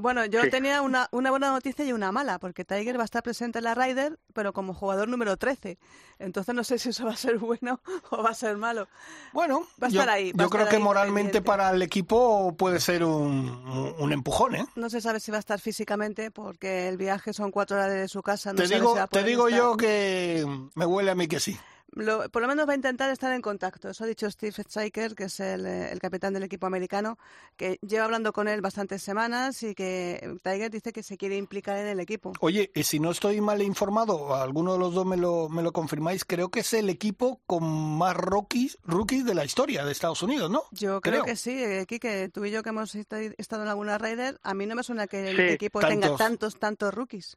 Bueno, 0.00 0.24
yo 0.26 0.42
Sí. 0.42 0.50
tenía 0.50 0.82
una, 0.82 1.08
una 1.12 1.30
buena 1.30 1.50
noticia 1.50 1.84
y 1.84 1.92
una 1.92 2.12
mala, 2.12 2.38
porque 2.38 2.64
Tiger 2.64 2.98
va 2.98 3.02
a 3.02 3.04
estar 3.04 3.22
presente 3.22 3.58
en 3.58 3.64
la 3.64 3.74
Ryder, 3.74 4.18
pero 4.32 4.52
como 4.52 4.74
jugador 4.74 5.08
número 5.08 5.36
13. 5.36 5.78
Entonces 6.18 6.54
no 6.54 6.62
sé 6.64 6.78
si 6.78 6.90
eso 6.90 7.04
va 7.06 7.12
a 7.12 7.16
ser 7.16 7.38
bueno 7.38 7.80
o 8.10 8.22
va 8.22 8.30
a 8.30 8.34
ser 8.34 8.56
malo. 8.56 8.88
Bueno, 9.32 9.66
Va 9.82 9.86
a 9.88 9.90
yo, 9.90 10.00
estar 10.00 10.14
ahí, 10.14 10.32
va 10.32 10.44
yo 10.44 10.50
creo 10.50 10.68
que 10.68 10.76
ahí 10.76 10.82
moralmente 10.82 11.42
para 11.42 11.70
el 11.70 11.82
equipo 11.82 12.54
puede 12.56 12.80
ser 12.80 13.04
un, 13.04 13.94
un 13.98 14.12
empujón, 14.12 14.54
¿eh? 14.54 14.66
No 14.76 14.90
se 14.90 15.00
sabe 15.00 15.20
si 15.20 15.30
va 15.30 15.38
a 15.38 15.40
estar 15.40 15.60
físicamente, 15.60 16.30
porque 16.30 16.88
el 16.88 16.96
viaje 16.96 17.32
son 17.32 17.50
cuatro 17.50 17.76
horas 17.76 17.90
de 17.92 18.08
su 18.08 18.22
casa. 18.22 18.52
No 18.52 18.62
te 18.62 18.68
digo, 18.68 18.96
si 18.96 19.06
te 19.08 19.22
digo 19.24 19.48
estar. 19.48 19.58
yo 19.60 19.76
que 19.76 20.46
me 20.74 20.86
huele 20.86 21.10
a 21.10 21.14
mí 21.14 21.26
que 21.28 21.40
sí. 21.40 21.58
Lo- 21.96 22.28
por 22.28 22.42
lo 22.42 22.48
menos 22.48 22.68
va 22.68 22.72
a 22.72 22.76
intentar 22.76 23.08
estar 23.10 23.32
en 23.32 23.40
contacto. 23.40 23.88
Eso 23.88 24.04
ha 24.04 24.06
dicho 24.06 24.30
Steve 24.30 24.52
Stryker, 24.52 25.14
que 25.14 25.24
es 25.24 25.38
el, 25.40 25.64
eh, 25.64 25.92
el 25.92 25.98
capitán 26.00 26.34
del 26.34 26.42
equipo 26.42 26.66
americano, 26.66 27.18
que 27.56 27.78
lleva 27.86 28.04
hablando 28.04 28.32
con 28.32 28.48
él 28.48 28.60
bastantes 28.60 29.02
semanas 29.02 29.62
y 29.62 29.74
que 29.74 30.36
Tiger 30.42 30.70
dice 30.70 30.92
que 30.92 31.02
se 31.02 31.16
quiere 31.16 31.36
implicar 31.36 31.76
en 31.78 31.86
el 31.86 32.00
equipo. 32.00 32.32
Oye, 32.40 32.70
y 32.74 32.82
si 32.82 32.98
no 32.98 33.10
estoy 33.12 33.40
mal 33.40 33.62
informado, 33.62 34.34
alguno 34.34 34.72
de 34.72 34.78
los 34.80 34.92
dos 34.94 35.06
me 35.06 35.16
lo, 35.16 35.48
me 35.48 35.62
lo 35.62 35.72
confirmáis, 35.72 36.24
creo 36.24 36.50
que 36.50 36.60
es 36.60 36.72
el 36.74 36.90
equipo 36.90 37.40
con 37.46 37.62
más 37.96 38.16
rookies, 38.16 38.78
rookies 38.82 39.24
de 39.24 39.34
la 39.34 39.44
historia 39.44 39.84
de 39.84 39.92
Estados 39.92 40.22
Unidos, 40.22 40.50
¿no? 40.50 40.64
Yo 40.72 41.00
creo, 41.00 41.24
que 41.24 41.36
sí, 41.36 41.50
eh, 41.62 41.84
Kike, 41.86 42.28
tú 42.30 42.44
y 42.44 42.50
yo 42.50 42.62
que 42.62 42.70
hemos 42.70 42.94
est- 42.94 43.12
estado 43.38 43.62
en 43.62 43.68
alguna 43.68 43.98
Raider, 43.98 44.40
a 44.42 44.54
mí 44.54 44.66
no 44.66 44.74
me 44.74 44.82
suena 44.82 45.06
que 45.06 45.30
el 45.30 45.36
Sí, 45.36 45.42
equipo 45.52 45.80
tenga 45.80 46.16
tantos, 46.16 46.58
tantos 46.58 46.92
rookies. 46.92 47.36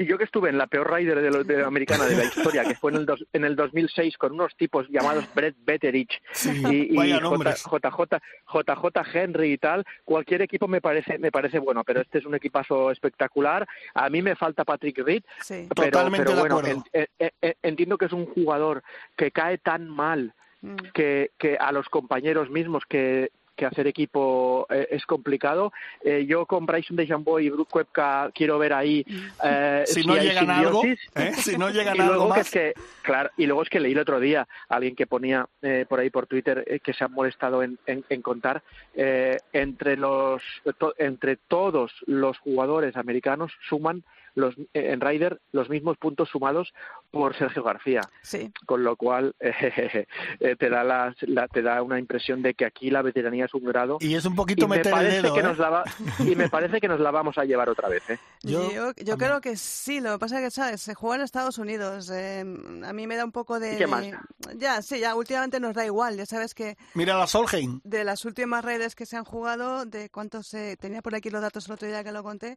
Y 0.00 0.06
yo 0.06 0.16
que 0.16 0.24
estuve 0.24 0.48
en 0.48 0.56
la 0.56 0.66
peor 0.66 0.90
Ryder 0.90 1.20
de, 1.20 1.30
lo- 1.30 1.44
de 1.44 1.58
la 1.58 1.66
americana 1.66 2.06
de 2.06 2.16
la 2.16 2.24
historia, 2.24 2.64
que 2.64 2.74
fue 2.74 2.90
en 2.90 2.96
el, 2.96 3.06
dos- 3.06 3.26
en 3.34 3.44
el 3.44 3.54
2006 3.54 4.16
con 4.16 4.32
unos 4.32 4.56
tipos 4.56 4.88
llamados 4.88 5.26
Brett 5.34 5.56
Betterich 5.62 6.22
Sí, 6.32 6.62
y, 6.70 6.94
y 6.98 7.12
J-. 7.20 7.54
JJ, 7.54 8.18
JJ 8.50 9.02
Henry 9.14 9.52
y 9.52 9.58
tal, 9.58 9.84
cualquier 10.06 10.40
equipo 10.40 10.66
me 10.68 10.80
parece 10.80 11.18
me 11.18 11.30
parece 11.30 11.58
bueno, 11.58 11.84
pero 11.84 12.00
este 12.00 12.16
es 12.18 12.24
un 12.24 12.34
equipazo 12.34 12.90
espectacular. 12.90 13.68
A 13.92 14.08
mí 14.08 14.22
me 14.22 14.36
falta 14.36 14.64
Patrick 14.64 14.98
Reed, 15.04 15.22
Sí. 15.42 15.66
pero, 15.76 15.90
Totalmente 15.90 16.24
pero 16.24 16.34
de 16.34 16.40
bueno, 16.40 16.58
acuerdo. 16.60 16.82
en- 16.94 17.06
en- 17.18 17.30
en- 17.42 17.54
entiendo 17.62 17.98
que 17.98 18.06
es 18.06 18.12
un 18.12 18.24
jugador 18.24 18.82
que 19.16 19.30
cae 19.30 19.58
tan 19.58 19.86
mal 19.88 20.32
Mm. 20.62 20.76
que, 20.92 21.30
que 21.38 21.56
a 21.56 21.72
los 21.72 21.88
compañeros 21.88 22.50
mismos 22.50 22.84
que, 22.86 23.30
que 23.56 23.66
hacer 23.66 23.86
equipo 23.86 24.66
eh, 24.70 24.88
es 24.90 25.04
complicado. 25.06 25.72
Eh, 26.02 26.24
yo 26.26 26.46
con 26.46 26.66
Bryson 26.66 26.96
DeChambeau 26.96 27.38
y 27.40 27.50
Brooke 27.50 27.70
Koepka 27.70 28.30
quiero 28.34 28.58
ver 28.58 28.72
ahí 28.72 29.04
eh, 29.44 29.84
Si 29.86 30.02
no 30.04 30.14
hay 30.14 30.28
llegan 30.28 30.50
a 30.50 30.58
algo. 30.58 30.82
¿eh? 30.84 30.96
si 31.36 31.56
no 31.58 31.70
llegan 31.70 31.96
Y 31.96 32.00
algo 32.00 32.14
luego 32.14 32.24
que 32.34 32.38
más. 32.38 32.46
es 32.46 32.50
que, 32.50 32.74
claro, 33.02 33.30
y 33.36 33.46
luego 33.46 33.62
es 33.62 33.68
que 33.68 33.80
leí 33.80 33.92
el 33.92 33.98
otro 33.98 34.20
día 34.20 34.46
a 34.68 34.74
alguien 34.76 34.96
que 34.96 35.06
ponía 35.06 35.46
eh, 35.62 35.84
por 35.88 36.00
ahí 36.00 36.10
por 36.10 36.26
Twitter 36.26 36.64
eh, 36.66 36.80
que 36.80 36.92
se 36.92 37.04
ha 37.04 37.08
molestado 37.08 37.62
en, 37.62 37.78
en- 37.86 38.04
en 38.08 38.22
contar 38.22 38.62
eh, 38.94 39.36
entre 39.52 39.96
los 39.96 40.42
to- 40.78 40.94
entre 40.98 41.36
todos 41.36 41.92
los 42.06 42.38
jugadores 42.38 42.96
americanos 42.96 43.52
suman 43.68 44.02
los 44.40 44.56
eh, 44.58 44.66
en 44.92 45.00
Ryder 45.00 45.40
los 45.52 45.68
mismos 45.70 45.96
puntos 45.98 46.28
sumados 46.28 46.72
por 47.10 47.36
Sergio 47.36 47.62
García, 47.62 48.00
Sí, 48.22 48.50
con 48.66 48.82
lo 48.84 48.96
cual 48.96 49.34
eh, 49.40 50.06
eh, 50.40 50.56
te 50.56 50.68
da 50.70 50.82
la, 50.84 51.14
la- 51.22 51.48
te 51.48 51.62
da 51.62 51.82
una 51.82 51.98
impresión 51.98 52.42
de 52.42 52.54
que 52.54 52.64
aquí 52.64 52.90
la 52.90 53.02
veteranía 53.02 53.44
es 53.44 53.54
un 53.54 53.64
grado 53.64 53.98
Y 54.00 54.14
es 54.14 54.24
un 54.24 54.34
poquito 54.34 54.66
me 54.68 54.76
meter 54.78 54.92
el 54.94 55.22
dedo, 55.22 55.34
que 55.34 55.40
¿eh? 55.40 55.42
nos 55.44 55.58
la 55.58 55.70
va- 55.70 55.84
y 56.20 56.34
me 56.36 56.48
parece 56.48 56.80
que 56.80 56.88
nos 56.88 57.00
la 57.00 57.10
vamos 57.10 57.38
a 57.38 57.44
llevar 57.44 57.68
otra 57.68 57.88
vez, 57.88 58.08
¿eh? 58.10 58.18
Yo- 58.42 58.70
yo, 58.72 58.92
yo 58.96 59.18
creo 59.18 59.40
que 59.40 59.56
sí, 59.56 60.00
lo 60.00 60.12
que 60.12 60.18
pasa 60.18 60.38
es 60.38 60.44
que, 60.46 60.50
¿sabes? 60.50 60.80
Se 60.80 60.94
juega 60.94 61.16
en 61.16 61.22
Estados 61.22 61.58
Unidos. 61.58 62.10
eh, 62.10 62.40
a 62.40 62.92
mí 62.92 63.06
me 63.06 63.16
da 63.16 63.24
un 63.24 63.32
poco 63.32 63.60
de... 63.60 63.74
¿Y 63.74 63.78
qué 63.78 63.86
más? 63.86 64.02
de- 64.02 64.16
Ya, 64.56 64.80
sí, 64.82 64.98
ya 65.00 65.14
últimamente 65.14 65.60
nos 65.60 65.74
da 65.74 65.84
igual. 65.84 66.16
Ya 66.16 66.24
sabes 66.26 66.54
que 66.54 66.76
Mira 66.94 67.18
la 67.18 67.26
Solheim. 67.26 67.80
de 67.84 68.04
las 68.04 68.24
últimas 68.24 68.64
redes 68.64 68.94
que 68.94 69.04
se 69.06 69.16
han 69.16 69.24
jugado, 69.24 69.84
de 69.84 70.08
cuántos 70.08 70.46
se... 70.46 70.76
Tenía 70.78 71.02
por 71.02 71.14
aquí 71.14 71.28
los 71.30 71.42
datos 71.42 71.66
el 71.66 71.72
otro 71.72 71.86
día 71.88 72.02
que 72.02 72.12
lo 72.12 72.22
conté. 72.22 72.56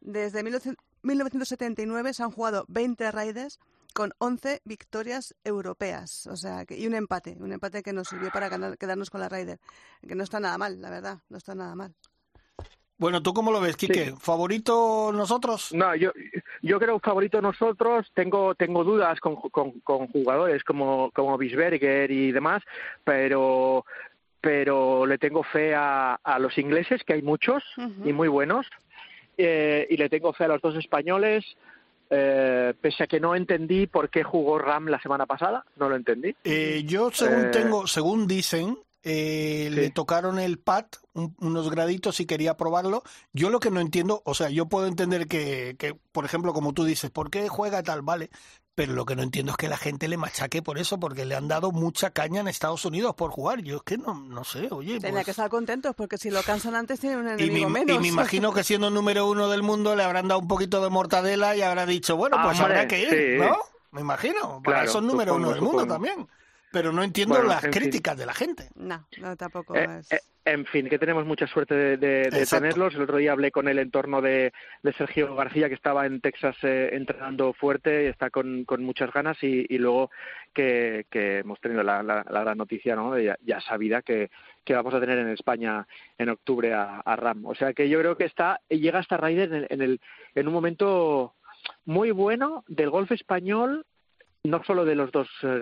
Desde 0.00 0.42
1900 0.42 0.84
1979 1.02 2.14
se 2.14 2.22
han 2.22 2.30
jugado 2.30 2.64
20 2.68 3.10
raides 3.10 3.58
con 3.94 4.12
11 4.18 4.60
victorias 4.64 5.34
europeas, 5.44 6.26
o 6.26 6.36
sea, 6.36 6.64
que- 6.64 6.78
y 6.78 6.86
un 6.86 6.94
empate, 6.94 7.36
un 7.38 7.52
empate 7.52 7.82
que 7.82 7.92
nos 7.92 8.08
sirvió 8.08 8.30
para 8.30 8.48
ganar- 8.48 8.78
quedarnos 8.78 9.10
con 9.10 9.20
la 9.20 9.28
Raider, 9.28 9.58
que 10.06 10.14
no 10.14 10.24
está 10.24 10.40
nada 10.40 10.56
mal, 10.56 10.80
la 10.80 10.88
verdad, 10.90 11.18
no 11.28 11.36
está 11.36 11.54
nada 11.54 11.74
mal. 11.74 11.92
Bueno, 12.96 13.20
¿tú 13.22 13.34
cómo 13.34 13.50
lo 13.50 13.60
ves, 13.60 13.76
Quique? 13.76 14.14
¿Favorito 14.18 15.10
nosotros? 15.12 15.72
No, 15.74 15.94
yo, 15.96 16.12
yo 16.62 16.78
creo 16.78 17.00
favorito 17.00 17.42
nosotros. 17.42 18.06
Tengo, 18.14 18.54
tengo 18.54 18.84
dudas 18.84 19.18
con, 19.18 19.34
con, 19.36 19.80
con 19.80 20.06
jugadores 20.08 20.62
como, 20.62 21.10
como 21.10 21.36
Bisberger 21.36 22.10
y 22.12 22.30
demás, 22.30 22.62
pero, 23.02 23.84
pero 24.40 25.04
le 25.06 25.18
tengo 25.18 25.42
fe 25.42 25.74
a, 25.74 26.14
a 26.14 26.38
los 26.38 26.56
ingleses, 26.58 27.02
que 27.04 27.14
hay 27.14 27.22
muchos 27.22 27.64
y 28.04 28.12
muy 28.12 28.28
buenos, 28.28 28.66
eh, 29.36 29.86
y 29.88 29.96
le 29.96 30.08
tengo 30.08 30.32
fe 30.32 30.44
a 30.44 30.48
los 30.48 30.62
dos 30.62 30.76
españoles. 30.76 31.44
eh, 32.14 32.74
pese 32.78 33.04
a 33.04 33.06
que 33.06 33.18
no 33.20 33.34
entendí 33.34 33.86
por 33.86 34.10
qué 34.10 34.22
jugó 34.22 34.58
Ram 34.58 34.88
la 34.88 35.00
semana 35.00 35.24
pasada, 35.24 35.64
no 35.76 35.88
lo 35.88 35.96
entendí. 35.96 36.36
Eh, 36.44 36.82
yo, 36.84 37.10
según 37.10 37.46
Eh, 37.46 37.50
tengo, 37.50 37.86
según 37.86 38.26
dicen, 38.26 38.78
eh, 39.02 39.70
le 39.72 39.90
tocaron 39.90 40.38
el 40.38 40.58
pad, 40.58 40.84
unos 41.14 41.70
graditos 41.70 42.20
y 42.20 42.26
quería 42.26 42.56
probarlo. 42.58 43.02
Yo 43.32 43.48
lo 43.48 43.60
que 43.60 43.70
no 43.70 43.80
entiendo, 43.80 44.20
o 44.26 44.34
sea, 44.34 44.50
yo 44.50 44.66
puedo 44.66 44.86
entender 44.86 45.26
que, 45.26 45.74
que, 45.78 45.94
por 46.12 46.26
ejemplo, 46.26 46.52
como 46.52 46.74
tú 46.74 46.84
dices, 46.84 47.10
¿por 47.10 47.30
qué 47.30 47.48
juega 47.48 47.82
tal? 47.82 48.02
Vale, 48.02 48.28
pero 48.74 48.94
lo 48.94 49.04
que 49.04 49.14
no 49.14 49.22
entiendo 49.22 49.52
es 49.52 49.58
que 49.58 49.68
la 49.68 49.76
gente 49.76 50.08
le 50.08 50.16
machaque 50.16 50.62
por 50.62 50.78
eso, 50.78 50.98
porque 50.98 51.26
le 51.26 51.34
han 51.34 51.46
dado 51.46 51.72
mucha 51.72 52.10
caña 52.10 52.40
en 52.40 52.48
Estados 52.48 52.84
Unidos 52.84 53.14
por 53.14 53.30
jugar. 53.30 53.60
Yo 53.60 53.76
es 53.76 53.82
que 53.82 53.98
no, 53.98 54.14
no 54.14 54.44
sé, 54.44 54.68
oye. 54.70 54.98
Tenía 54.98 55.16
pues 55.16 55.24
que 55.26 55.30
estar 55.32 55.50
contentos, 55.50 55.94
porque 55.94 56.16
si 56.16 56.30
lo 56.30 56.42
cansan 56.42 56.74
antes 56.74 56.98
tienen 56.98 57.18
un 57.18 57.28
enemigo 57.28 57.56
y 57.56 57.60
me, 57.66 57.80
menos. 57.84 57.96
Y 57.96 58.00
me 58.00 58.08
imagino 58.08 58.52
que 58.52 58.64
siendo 58.64 58.88
número 58.88 59.28
uno 59.28 59.50
del 59.50 59.62
mundo 59.62 59.94
le 59.94 60.02
habrán 60.02 60.28
dado 60.28 60.40
un 60.40 60.48
poquito 60.48 60.82
de 60.82 60.88
mortadela 60.88 61.54
y 61.54 61.62
habrá 61.62 61.84
dicho, 61.84 62.16
bueno, 62.16 62.38
pues 62.42 62.58
Hombre, 62.58 62.74
habrá 62.74 62.88
que 62.88 63.02
ir, 63.02 63.10
sí. 63.10 63.44
¿no? 63.44 63.58
Me 63.90 64.00
imagino. 64.00 64.62
Para 64.62 64.78
Claro, 64.78 64.88
eso 64.88 64.98
es 64.98 65.04
número 65.04 65.34
supongo, 65.34 65.48
uno 65.48 65.54
del 65.54 65.62
mundo 65.62 65.86
también. 65.86 66.28
Pero 66.72 66.90
no 66.92 67.02
entiendo 67.02 67.34
Bueno, 67.34 67.50
las 67.50 67.64
en 67.64 67.72
fin. 67.72 67.82
críticas 67.82 68.16
de 68.16 68.26
la 68.26 68.32
gente. 68.34 68.68
No, 68.74 69.06
no, 69.20 69.36
tampoco 69.36 69.76
Eh, 69.76 69.86
es... 70.00 70.10
eh, 70.12 70.20
en 70.44 70.64
fin, 70.66 70.88
que 70.88 70.98
tenemos 70.98 71.24
mucha 71.24 71.46
suerte 71.46 71.74
de, 71.74 71.96
de- 71.98 72.08
de 72.30 72.38
Exacto. 72.40 72.62
tenerlos. 72.62 72.94
El 72.94 73.02
otro 73.02 73.18
día 73.18 73.32
hablé 73.32 73.50
con 73.52 73.68
el 73.68 73.78
entorno 73.78 74.20
de, 74.20 74.52
de 74.82 74.92
Sergio 74.94 75.34
García, 75.36 75.68
que 75.68 75.74
estaba 75.74 76.04
en 76.06 76.20
Texas 76.20 76.56
eh, 76.62 76.90
entrenando 76.94 77.52
fuerte 77.52 78.04
y 78.04 78.06
está 78.06 78.30
con, 78.30 78.64
con 78.64 78.82
muchas 78.82 79.12
ganas. 79.12 79.36
Y, 79.42 79.66
y 79.68 79.78
luego 79.78 80.10
que, 80.52 81.06
que 81.10 81.38
hemos 81.40 81.60
tenido 81.60 81.82
la, 81.82 82.02
la- 82.02 82.24
la 82.28 82.40
gran 82.40 82.58
noticia, 82.58 82.96
¿no? 82.96 83.12
de 83.14 83.24
ya, 83.24 83.36
ya 83.42 83.60
sabida, 83.60 84.02
que, 84.02 84.30
que 84.64 84.74
vamos 84.74 84.94
a 84.94 85.00
tener 85.00 85.18
en 85.18 85.28
España 85.28 85.86
en 86.18 86.30
octubre 86.30 86.72
a, 86.74 87.00
a 87.00 87.16
Ram. 87.16 87.44
O 87.46 87.54
sea 87.54 87.72
que 87.74 87.88
yo 87.88 87.98
creo 88.00 88.16
que 88.16 88.24
está 88.24 88.60
llega 88.68 88.98
hasta 88.98 89.16
Ryder 89.18 89.48
en, 89.52 89.54
el, 89.54 89.66
en, 89.70 89.82
el, 89.82 90.00
en 90.34 90.48
un 90.48 90.54
momento 90.54 91.34
muy 91.84 92.10
bueno 92.10 92.64
del 92.66 92.90
golf 92.90 93.12
español, 93.12 93.84
no 94.42 94.64
solo 94.64 94.84
de 94.84 94.96
los 94.96 95.12
dos 95.12 95.28
eh, 95.42 95.60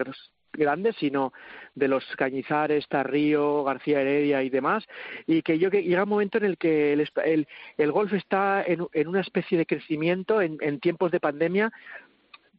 grandes, 0.52 0.96
sino 0.96 1.32
de 1.74 1.88
los 1.88 2.04
Cañizares, 2.16 2.86
Tarrío, 2.88 3.64
García 3.64 4.00
Heredia 4.00 4.42
y 4.42 4.50
demás, 4.50 4.84
y 5.26 5.42
que 5.42 5.58
yo 5.58 5.70
que 5.70 5.82
llega 5.82 6.02
un 6.04 6.08
momento 6.08 6.38
en 6.38 6.44
el 6.44 6.58
que 6.58 6.92
el, 6.92 7.00
espa- 7.00 7.24
el, 7.24 7.46
el 7.78 7.92
golf 7.92 8.12
está 8.12 8.62
en, 8.64 8.86
en 8.92 9.08
una 9.08 9.20
especie 9.20 9.56
de 9.58 9.66
crecimiento 9.66 10.40
en, 10.42 10.58
en 10.60 10.80
tiempos 10.80 11.10
de 11.12 11.20
pandemia, 11.20 11.72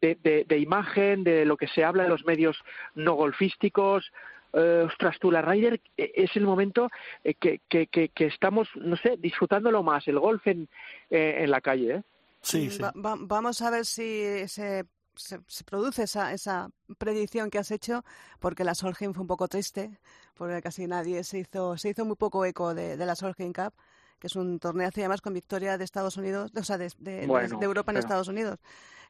de, 0.00 0.16
de, 0.22 0.44
de 0.48 0.58
imagen, 0.58 1.22
de 1.22 1.44
lo 1.44 1.56
que 1.56 1.68
se 1.68 1.84
habla 1.84 2.04
en 2.04 2.10
los 2.10 2.24
medios 2.24 2.56
no 2.94 3.14
golfísticos. 3.14 4.10
Eh, 4.52 4.84
ostras, 4.86 5.16
tú, 5.20 5.30
la 5.30 5.40
Ryder 5.42 5.80
eh, 5.96 6.12
es 6.14 6.34
el 6.36 6.44
momento 6.44 6.90
eh, 7.24 7.34
que, 7.34 7.60
que, 7.68 7.86
que, 7.86 8.08
que 8.08 8.26
estamos, 8.26 8.68
no 8.74 8.96
sé, 8.96 9.16
disfrutándolo 9.18 9.82
más, 9.82 10.06
el 10.08 10.18
golf 10.18 10.46
en, 10.46 10.68
eh, 11.08 11.36
en 11.38 11.50
la 11.50 11.60
calle, 11.60 11.94
¿eh? 11.94 12.02
Sí, 12.42 12.66
Mm, 12.66 12.70
sí. 12.70 12.82
va- 12.82 12.92
va- 12.96 13.16
vamos 13.20 13.62
a 13.62 13.70
ver 13.70 13.84
si 13.84 14.46
se, 14.48 14.84
se, 15.14 15.40
se 15.46 15.64
produce 15.64 16.04
esa, 16.04 16.32
esa 16.32 16.68
predicción 16.98 17.50
que 17.50 17.58
has 17.58 17.70
hecho, 17.70 18.04
porque 18.40 18.64
la 18.64 18.74
Solheim 18.74 19.12
fue 19.14 19.22
un 19.22 19.26
poco 19.28 19.48
triste, 19.48 19.98
porque 20.34 20.60
casi 20.62 20.86
nadie 20.86 21.22
se 21.24 21.38
hizo, 21.40 21.76
se 21.76 21.90
hizo 21.90 22.04
muy 22.04 22.16
poco 22.16 22.44
eco 22.44 22.74
de, 22.74 22.96
de 22.96 23.06
la 23.06 23.14
Solheim 23.14 23.52
Cup, 23.52 23.74
que 24.18 24.28
es 24.28 24.36
un 24.36 24.58
torneo 24.60 24.88
y 24.94 25.00
además 25.00 25.20
con 25.20 25.34
victoria 25.34 25.76
de 25.76 25.84
Estados 25.84 26.16
Unidos, 26.16 26.52
o 26.56 26.62
sea, 26.62 26.78
de, 26.78 26.90
de- 26.98 27.20
de- 27.22 27.26
Bueno, 27.26 27.58
de 27.58 27.64
Europa 27.66 27.90
en 27.92 27.98
Estados 27.98 28.28
Unidos. 28.28 28.58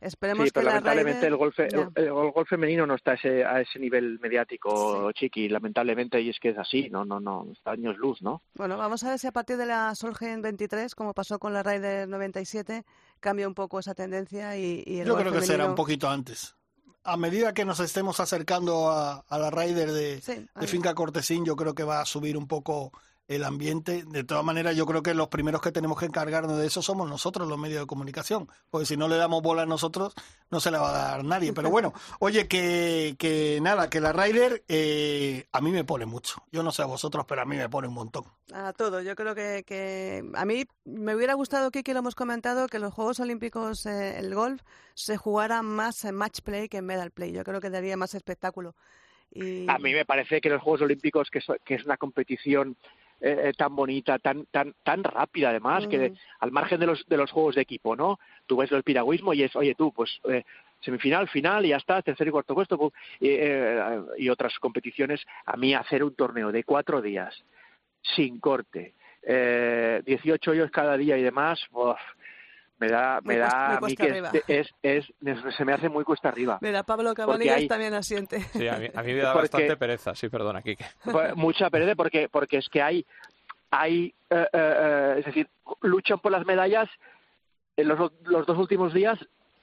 Esperemos 0.00 0.46
Sí, 0.46 0.50
pero 0.52 0.62
que 0.62 0.66
la 0.66 0.80
lamentablemente 0.80 1.20
Ryder- 1.20 1.28
el 1.28 1.36
golf, 1.36 1.58
el, 1.60 2.10
golf 2.32 2.48
femenino 2.48 2.86
no 2.86 2.94
está 2.96 3.12
a 3.12 3.14
ese, 3.14 3.44
a 3.44 3.60
ese 3.60 3.78
nivel 3.78 4.18
mediático, 4.20 5.12
chiqui, 5.12 5.48
lamentablemente, 5.48 6.20
y 6.20 6.30
es 6.30 6.38
que 6.40 6.48
es 6.48 6.58
así, 6.58 6.90
no, 6.90 7.04
no, 7.04 7.20
no, 7.20 7.46
está 7.52 7.70
años 7.72 7.96
luz, 7.98 8.20
¿no? 8.22 8.42
Bueno, 8.54 8.76
vamos 8.76 9.04
a 9.04 9.10
ver 9.10 9.18
si 9.20 9.28
a 9.28 9.32
partir 9.32 9.56
de 9.58 9.66
la 9.66 9.94
Solheim 9.94 10.42
23, 10.42 10.94
como 10.96 11.14
pasó 11.14 11.38
con 11.38 11.52
la 11.52 11.62
Ryder 11.62 12.08
97, 12.08 12.84
cambia 13.22 13.48
un 13.48 13.54
poco 13.54 13.78
esa 13.78 13.94
tendencia 13.94 14.58
y, 14.58 14.82
y 14.86 14.98
el 14.98 15.06
Yo 15.06 15.16
creo 15.16 15.32
que 15.32 15.40
será 15.40 15.64
un 15.64 15.74
poquito 15.74 16.10
antes. 16.10 16.56
A 17.04 17.16
medida 17.16 17.54
que 17.54 17.64
nos 17.64 17.80
estemos 17.80 18.20
acercando 18.20 18.90
a, 18.90 19.24
a 19.26 19.38
la 19.38 19.50
Ryder 19.50 19.92
de, 19.92 20.20
Sí, 20.20 20.34
de 20.34 20.48
ahí. 20.54 20.66
Finca 20.66 20.94
Cortesín, 20.94 21.44
yo 21.44 21.56
creo 21.56 21.74
que 21.74 21.84
va 21.84 22.00
a 22.00 22.04
subir 22.04 22.36
un 22.36 22.46
poco 22.46 22.92
el 23.34 23.44
ambiente. 23.44 24.04
De 24.06 24.24
todas 24.24 24.44
maneras, 24.44 24.76
yo 24.76 24.86
creo 24.86 25.02
que 25.02 25.14
los 25.14 25.28
primeros 25.28 25.60
que 25.60 25.72
tenemos 25.72 25.98
que 25.98 26.06
encargarnos 26.06 26.58
de 26.58 26.66
eso 26.66 26.82
somos 26.82 27.08
nosotros, 27.08 27.48
los 27.48 27.58
medios 27.58 27.80
de 27.80 27.86
comunicación. 27.86 28.48
Porque 28.70 28.86
si 28.86 28.96
no 28.96 29.08
le 29.08 29.16
damos 29.16 29.42
bola 29.42 29.62
a 29.62 29.66
nosotros, 29.66 30.14
no 30.50 30.60
se 30.60 30.70
la 30.70 30.80
va 30.80 30.90
a 30.90 31.08
dar 31.12 31.24
nadie. 31.24 31.52
Pero 31.52 31.70
bueno, 31.70 31.92
oye, 32.20 32.46
que, 32.48 33.16
que 33.18 33.58
nada, 33.62 33.88
que 33.90 34.00
la 34.00 34.12
Ryder 34.12 34.64
eh, 34.68 35.46
a 35.52 35.60
mí 35.60 35.70
me 35.70 35.84
pone 35.84 36.06
mucho. 36.06 36.42
Yo 36.52 36.62
no 36.62 36.72
sé 36.72 36.82
a 36.82 36.86
vosotros, 36.86 37.24
pero 37.28 37.42
a 37.42 37.44
mí 37.44 37.56
me 37.56 37.68
pone 37.68 37.88
un 37.88 37.94
montón. 37.94 38.24
A 38.52 38.72
todo. 38.72 39.00
Yo 39.00 39.14
creo 39.14 39.34
que, 39.34 39.64
que 39.66 40.22
a 40.34 40.44
mí 40.44 40.64
me 40.84 41.14
hubiera 41.14 41.34
gustado, 41.34 41.70
Kiki, 41.70 41.92
lo 41.92 42.00
hemos 42.00 42.14
comentado, 42.14 42.68
que 42.68 42.78
los 42.78 42.92
Juegos 42.92 43.20
Olímpicos, 43.20 43.86
eh, 43.86 44.18
el 44.18 44.34
golf, 44.34 44.62
se 44.94 45.16
jugara 45.16 45.62
más 45.62 46.04
en 46.04 46.14
match 46.14 46.40
play 46.42 46.68
que 46.68 46.78
en 46.78 46.84
medal 46.86 47.10
play. 47.10 47.32
Yo 47.32 47.44
creo 47.44 47.60
que 47.60 47.70
daría 47.70 47.96
más 47.96 48.14
espectáculo. 48.14 48.74
Y... 49.34 49.66
A 49.70 49.78
mí 49.78 49.94
me 49.94 50.04
parece 50.04 50.42
que 50.42 50.50
los 50.50 50.60
Juegos 50.60 50.82
Olímpicos, 50.82 51.30
que, 51.30 51.40
so- 51.40 51.56
que 51.64 51.76
es 51.76 51.84
una 51.86 51.96
competición 51.96 52.76
eh, 53.22 53.40
eh, 53.44 53.52
tan 53.56 53.74
bonita, 53.76 54.18
tan 54.18 54.46
tan 54.50 54.74
tan 54.82 55.02
rápida 55.04 55.50
además, 55.50 55.86
que 55.86 55.98
de- 55.98 56.10
Mm. 56.10 56.16
al 56.40 56.50
margen 56.52 56.80
de 56.80 56.86
los 56.86 57.06
de 57.06 57.16
los 57.16 57.30
juegos 57.30 57.54
de 57.54 57.62
equipo, 57.62 57.94
¿no? 57.96 58.18
Tú 58.46 58.56
ves 58.56 58.70
el 58.72 58.82
piragüismo 58.82 59.32
y 59.32 59.44
es, 59.44 59.54
oye 59.56 59.74
tú, 59.76 59.92
pues 59.92 60.20
eh, 60.28 60.42
semifinal, 60.80 61.28
final 61.28 61.64
y 61.64 61.68
ya 61.68 61.76
está, 61.76 62.02
tercer 62.02 62.26
y 62.26 62.30
cuarto 62.32 62.54
puesto 62.54 62.76
pum, 62.76 62.90
y, 63.20 63.28
eh, 63.30 64.00
y 64.18 64.28
otras 64.28 64.58
competiciones. 64.58 65.24
A 65.46 65.56
mí 65.56 65.72
hacer 65.74 66.02
un 66.02 66.14
torneo 66.16 66.50
de 66.50 66.64
cuatro 66.64 67.00
días 67.00 67.32
sin 68.16 68.40
corte, 68.40 68.94
eh, 69.22 70.02
18 70.04 70.50
hoyos 70.50 70.70
cada 70.72 70.96
día 70.96 71.16
y 71.16 71.22
demás, 71.22 71.64
uf, 71.70 71.96
me 72.82 72.88
da 72.88 73.20
me 73.22 73.36
da 73.38 73.76
a 73.76 73.80
mí 73.80 73.94
que 73.94 74.22
es, 74.48 74.74
es, 74.82 75.06
es- 75.22 75.54
se 75.56 75.64
me 75.64 75.72
hace 75.72 75.88
muy 75.88 76.02
cuesta 76.04 76.28
arriba. 76.28 76.58
Mira, 76.60 76.82
Pablo 76.82 77.10
Porque 77.10 77.22
Cabanillas 77.22 77.56
hay- 77.58 77.68
también 77.68 77.94
asiente. 77.94 78.40
Sí, 78.52 78.66
a 78.66 78.76
mí, 78.78 78.88
a 78.92 79.02
mí 79.02 79.12
me 79.14 79.18
da 79.22 79.32
Porque- 79.32 79.48
bastante 79.48 79.76
pereza, 79.76 80.14
sí, 80.14 80.28
perdona, 80.28 80.60
Kike. 80.62 80.84
Mucha 81.36 81.70
pereza 81.70 81.94
porque 81.94 82.28
porque 82.28 82.58
es 82.58 82.68
que 82.68 82.82
hay 82.82 83.06
hay 83.70 84.12
eh, 84.30 84.46
eh, 84.52 84.74
eh, 84.78 85.14
es 85.20 85.24
decir 85.26 85.48
luchan 85.82 86.18
por 86.18 86.32
las 86.32 86.44
medallas 86.44 86.88
en 87.76 87.88
los, 87.88 88.12
los 88.24 88.44
dos 88.46 88.58
últimos 88.58 88.92
días 88.92 89.18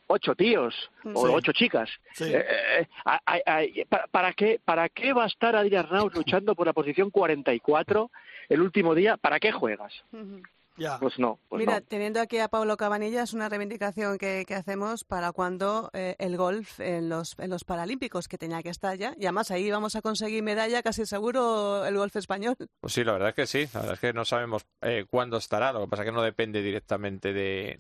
ocho 0.08 0.34
tíos 0.34 0.74
o 1.14 1.28
Sí. 1.28 1.34
ocho 1.36 1.52
chicas 1.52 1.90
Sí. 2.16 2.24
Eh, 2.34 2.44
eh, 2.80 2.88
hay- 3.26 3.42
hay- 3.46 3.86
¿para, 3.86 4.08
para 4.08 4.34
qué 4.34 4.60
para 4.66 4.90
qué 4.90 5.14
va 5.14 5.26
a 5.26 5.28
estar 5.28 5.56
Adrián 5.56 5.86
Arnaus 5.86 6.14
luchando 6.16 6.56
por 6.56 6.66
la 6.66 6.74
posición 6.74 7.12
44 7.12 8.10
el 8.50 8.62
último 8.62 8.96
día 8.96 9.18
para 9.18 9.40
qué 9.40 9.52
juegas 9.52 9.94
Ujú. 10.12 10.42
Ya. 10.80 10.98
pues 11.00 11.20
no 11.20 11.40
pues 11.50 11.60
Mira, 11.60 11.80
no. 11.80 11.86
teniendo 11.86 12.20
aquí 12.22 12.40
a 12.40 12.48
Pablo 12.48 12.78
Cabanillas, 12.78 13.30
es 13.30 13.34
una 13.34 13.50
reivindicación 13.50 14.18
que, 14.18 14.46
que 14.48 14.56
hacemos 14.56 15.04
para 15.04 15.32
cuando 15.32 15.90
eh, 15.94 16.16
el 16.20 16.38
golf 16.38 16.80
en 16.80 17.10
los, 17.10 17.38
en 17.38 17.50
los 17.50 17.64
Paralímpicos, 17.64 18.28
que 18.28 18.38
tenía 18.38 18.64
que 18.64 18.70
estar 18.70 18.98
ya. 18.98 19.14
Y 19.18 19.26
además 19.26 19.52
ahí 19.52 19.70
vamos 19.70 19.96
a 19.96 20.02
conseguir 20.02 20.42
medalla, 20.42 20.82
casi 20.82 21.06
seguro, 21.06 21.86
el 21.86 21.98
golf 21.98 22.16
español. 22.16 22.56
Pues 22.80 22.94
sí, 22.94 23.04
la 23.04 23.12
verdad 23.14 23.30
es 23.30 23.36
que 23.36 23.46
sí. 23.48 23.68
La 23.74 23.82
verdad 23.82 23.94
es 23.96 24.00
que 24.00 24.14
no 24.14 24.26
sabemos 24.26 24.66
eh, 24.82 25.06
cuándo 25.10 25.38
estará. 25.38 25.74
Lo 25.74 25.82
que 25.82 25.88
pasa 25.88 26.04
es 26.04 26.10
que 26.10 26.16
no 26.16 26.22
depende 26.24 26.62
directamente 26.62 27.34
de, 27.34 27.78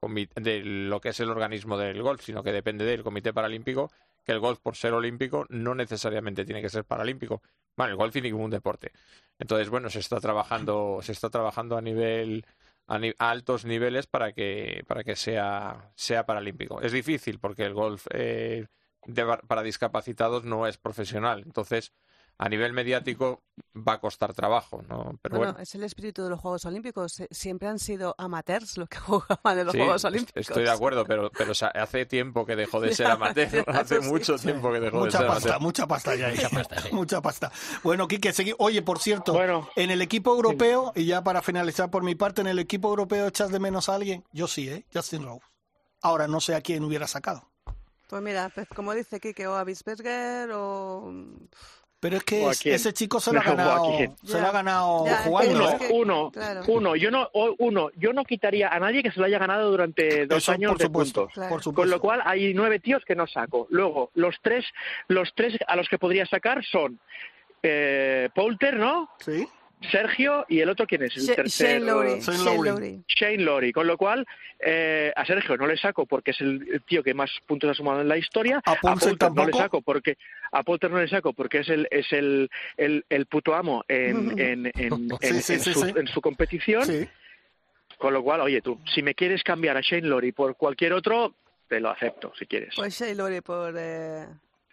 comi- 0.00 0.28
de 0.34 0.60
lo 0.64 1.00
que 1.00 1.10
es 1.10 1.20
el 1.20 1.30
organismo 1.30 1.76
del 1.78 2.02
golf, 2.02 2.22
sino 2.22 2.42
que 2.42 2.52
depende 2.52 2.84
del 2.84 3.02
Comité 3.02 3.32
Paralímpico, 3.32 3.90
que 4.24 4.32
el 4.32 4.40
golf, 4.40 4.58
por 4.60 4.76
ser 4.76 4.92
olímpico, 4.92 5.46
no 5.48 5.74
necesariamente 5.74 6.44
tiene 6.44 6.60
que 6.62 6.68
ser 6.68 6.84
paralímpico. 6.84 7.40
Bueno, 7.76 7.92
el 7.92 7.96
golf 7.96 8.14
y 8.16 8.20
ningún 8.20 8.50
deporte. 8.50 8.92
Entonces, 9.38 9.70
bueno, 9.70 9.90
se 9.90 10.00
está 10.00 10.20
trabajando, 10.20 11.00
se 11.02 11.12
está 11.12 11.30
trabajando 11.30 11.76
a 11.76 11.82
nivel 11.82 12.44
a, 12.86 12.98
ni- 12.98 13.14
a 13.18 13.30
altos 13.30 13.64
niveles 13.64 14.06
para 14.06 14.32
que 14.32 14.82
para 14.86 15.04
que 15.04 15.16
sea 15.16 15.92
sea 15.96 16.26
paralímpico. 16.26 16.80
Es 16.80 16.92
difícil 16.92 17.38
porque 17.38 17.64
el 17.64 17.74
golf 17.74 18.06
eh, 18.12 18.66
de- 19.06 19.38
para 19.46 19.62
discapacitados 19.62 20.44
no 20.44 20.66
es 20.66 20.78
profesional. 20.78 21.42
Entonces, 21.44 21.92
a 22.40 22.48
nivel 22.48 22.72
mediático 22.72 23.42
va 23.76 23.94
a 23.94 24.00
costar 24.00 24.32
trabajo, 24.32 24.80
¿no? 24.88 25.18
Pero 25.20 25.38
bueno, 25.38 25.52
bueno, 25.54 25.58
es 25.62 25.74
el 25.74 25.82
espíritu 25.82 26.22
de 26.22 26.30
los 26.30 26.38
Juegos 26.40 26.64
Olímpicos. 26.66 27.18
Eh, 27.18 27.28
Siempre 27.32 27.66
han 27.66 27.80
sido 27.80 28.14
amateurs 28.16 28.78
los 28.78 28.88
que 28.88 28.98
jugaban 29.00 29.58
en 29.58 29.66
los 29.66 29.72
sí, 29.72 29.78
Juegos 29.78 30.04
Olímpicos. 30.04 30.40
estoy 30.40 30.62
de 30.62 30.70
acuerdo, 30.70 31.04
pero, 31.04 31.30
pero 31.36 31.52
hace 31.74 32.06
tiempo 32.06 32.46
que 32.46 32.54
dejó 32.54 32.80
de 32.80 32.94
ser 32.94 33.06
Ya, 33.08 33.12
amateur, 33.14 33.48
ya, 33.50 33.62
hace 33.72 33.98
mucho 34.00 34.36
tiempo 34.36 34.70
que 34.72 34.78
dejó 34.78 34.98
de 34.98 35.04
Mucha 35.06 35.18
ser 35.18 35.26
pasta, 35.26 35.48
amateur. 35.48 35.60
mucha 35.62 35.86
pasta 35.88 36.14
ya. 36.14 36.28
Mucha 36.28 36.48
pasta, 36.50 36.80
sí. 36.80 36.88
Mucha 36.92 37.20
pasta. 37.20 37.52
Bueno, 37.82 38.06
Quique, 38.06 38.30
segui- 38.30 38.54
Oye, 38.58 38.82
por 38.82 39.00
cierto, 39.00 39.32
Bueno. 39.32 39.68
en 39.74 39.90
el 39.90 40.00
equipo 40.00 40.32
europeo, 40.32 40.92
y 40.94 41.06
ya 41.06 41.24
para 41.24 41.42
finalizar 41.42 41.90
por 41.90 42.04
mi 42.04 42.14
parte, 42.14 42.40
en 42.42 42.46
el 42.46 42.60
equipo 42.60 42.88
europeo 42.88 43.26
echas 43.26 43.50
de 43.50 43.58
menos 43.58 43.88
a 43.88 43.96
alguien. 43.96 44.24
Yo 44.32 44.46
sí, 44.46 44.68
¿eh? 44.70 44.84
Justin 44.94 45.24
Rose. 45.24 45.40
Ahora 46.02 46.28
no 46.28 46.40
sé 46.40 46.54
a 46.54 46.60
quién 46.60 46.84
hubiera 46.84 47.08
sacado. 47.08 47.50
Pues 48.08 48.22
mira, 48.22 48.50
pues 48.54 48.66
como 48.68 48.94
dice 48.94 49.18
Kike, 49.20 49.46
o 49.48 49.54
a 49.56 49.64
Bisberger 49.64 50.50
o... 50.52 51.12
Pero 52.00 52.16
es 52.16 52.24
que 52.24 52.48
ese 52.74 52.92
chico 52.92 53.18
se 53.20 53.32
lo 53.32 53.40
ha 53.40 53.42
¿O 53.42 53.46
a 53.46 53.54
ganado, 53.56 53.98
se 54.24 54.40
lo 54.40 54.46
ha 54.46 54.50
ganado 54.52 55.06
Ya, 55.06 55.16
jugando. 55.24 55.50
uno, 55.54 55.78
uno, 55.90 56.30
claro. 56.30 56.60
uno. 56.68 56.96
Yo 56.96 57.10
no, 57.10 57.28
o- 57.32 57.54
uno. 57.58 57.90
Yo 57.96 58.12
no 58.12 58.24
quitaría 58.24 58.68
a 58.68 58.78
nadie 58.78 59.02
que 59.02 59.10
se 59.10 59.18
lo 59.18 59.26
haya 59.26 59.38
ganado 59.38 59.70
durante 59.70 60.26
dos 60.26 60.38
Eso, 60.44 60.52
años 60.52 60.70
por 60.72 60.78
de 60.78 60.84
supuesto, 60.84 61.20
puntos. 61.22 61.34
Claro. 61.34 61.48
por 61.50 61.62
supuesto. 61.62 61.82
Con 61.82 61.90
lo 61.90 62.00
cual 62.00 62.22
hay 62.24 62.54
nueve 62.54 62.78
tíos 62.78 63.04
que 63.04 63.16
no 63.16 63.26
saco. 63.26 63.66
Luego, 63.70 64.10
los 64.14 64.36
tres, 64.42 64.64
los 65.08 65.32
tres 65.34 65.56
a 65.66 65.74
los 65.74 65.88
que 65.88 65.98
podría 65.98 66.24
sacar 66.26 66.64
son 66.64 67.00
eh, 67.62 68.28
Poulter, 68.34 68.76
¿no? 68.76 69.10
Sí, 69.18 69.48
Sergio 69.92 70.44
y 70.48 70.60
el 70.60 70.68
otro 70.70 70.86
quién 70.86 71.02
es 71.04 71.16
el 71.16 71.26
tercero 71.36 71.48
Shane 71.48 71.80
Lowry. 71.86 72.20
Shane 72.20 72.44
Lowry. 72.44 72.68
Lowry. 72.70 73.02
Shane 73.06 73.38
Lowry, 73.44 73.72
con 73.72 73.86
lo 73.86 73.96
cual 73.96 74.26
eh, 74.58 75.12
a 75.14 75.24
Sergio 75.24 75.56
no 75.56 75.66
le 75.66 75.76
saco 75.76 76.04
porque 76.06 76.32
es 76.32 76.40
el 76.40 76.82
tío 76.86 77.02
que 77.02 77.14
más 77.14 77.30
puntos 77.46 77.70
ha 77.70 77.74
sumado 77.74 78.00
en 78.00 78.08
la 78.08 78.16
historia. 78.16 78.60
A 78.64 78.74
Poulter 78.74 79.16
no 79.32 79.46
le 79.46 79.52
saco 79.52 79.80
porque 79.82 80.16
a 80.52 80.62
Poulter 80.64 80.90
no 80.90 81.00
le 81.00 81.08
saco 81.08 81.32
porque 81.32 81.58
es 81.60 81.68
el 81.68 81.86
es 81.90 82.12
el, 82.12 82.50
el, 82.76 83.04
el 83.08 83.26
puto 83.26 83.54
amo 83.54 83.84
en, 83.88 84.30
en, 84.40 84.66
en, 84.66 85.08
Sí, 85.20 85.26
en- 85.28 85.42
sí, 85.42 85.52
en 85.54 85.60
sí, 85.60 85.72
su, 85.72 85.82
sí. 85.84 85.92
en 85.96 86.06
su 86.08 86.20
competición. 86.20 86.84
Sí. 86.84 87.08
Con 87.98 88.12
lo 88.14 88.22
cual, 88.22 88.40
oye 88.42 88.60
tú, 88.60 88.80
si 88.94 89.02
me 89.02 89.14
quieres 89.14 89.42
cambiar 89.42 89.76
a 89.76 89.80
Shane 89.80 90.06
Lowry 90.08 90.32
por 90.32 90.56
cualquier 90.56 90.92
otro, 90.92 91.34
te 91.68 91.80
lo 91.80 91.90
acepto 91.90 92.32
si 92.38 92.46
quieres. 92.46 92.74
Pues 92.76 92.98
Shane 92.98 93.14
Lowry 93.14 93.40
por... 93.40 93.74
eh, 93.76 94.26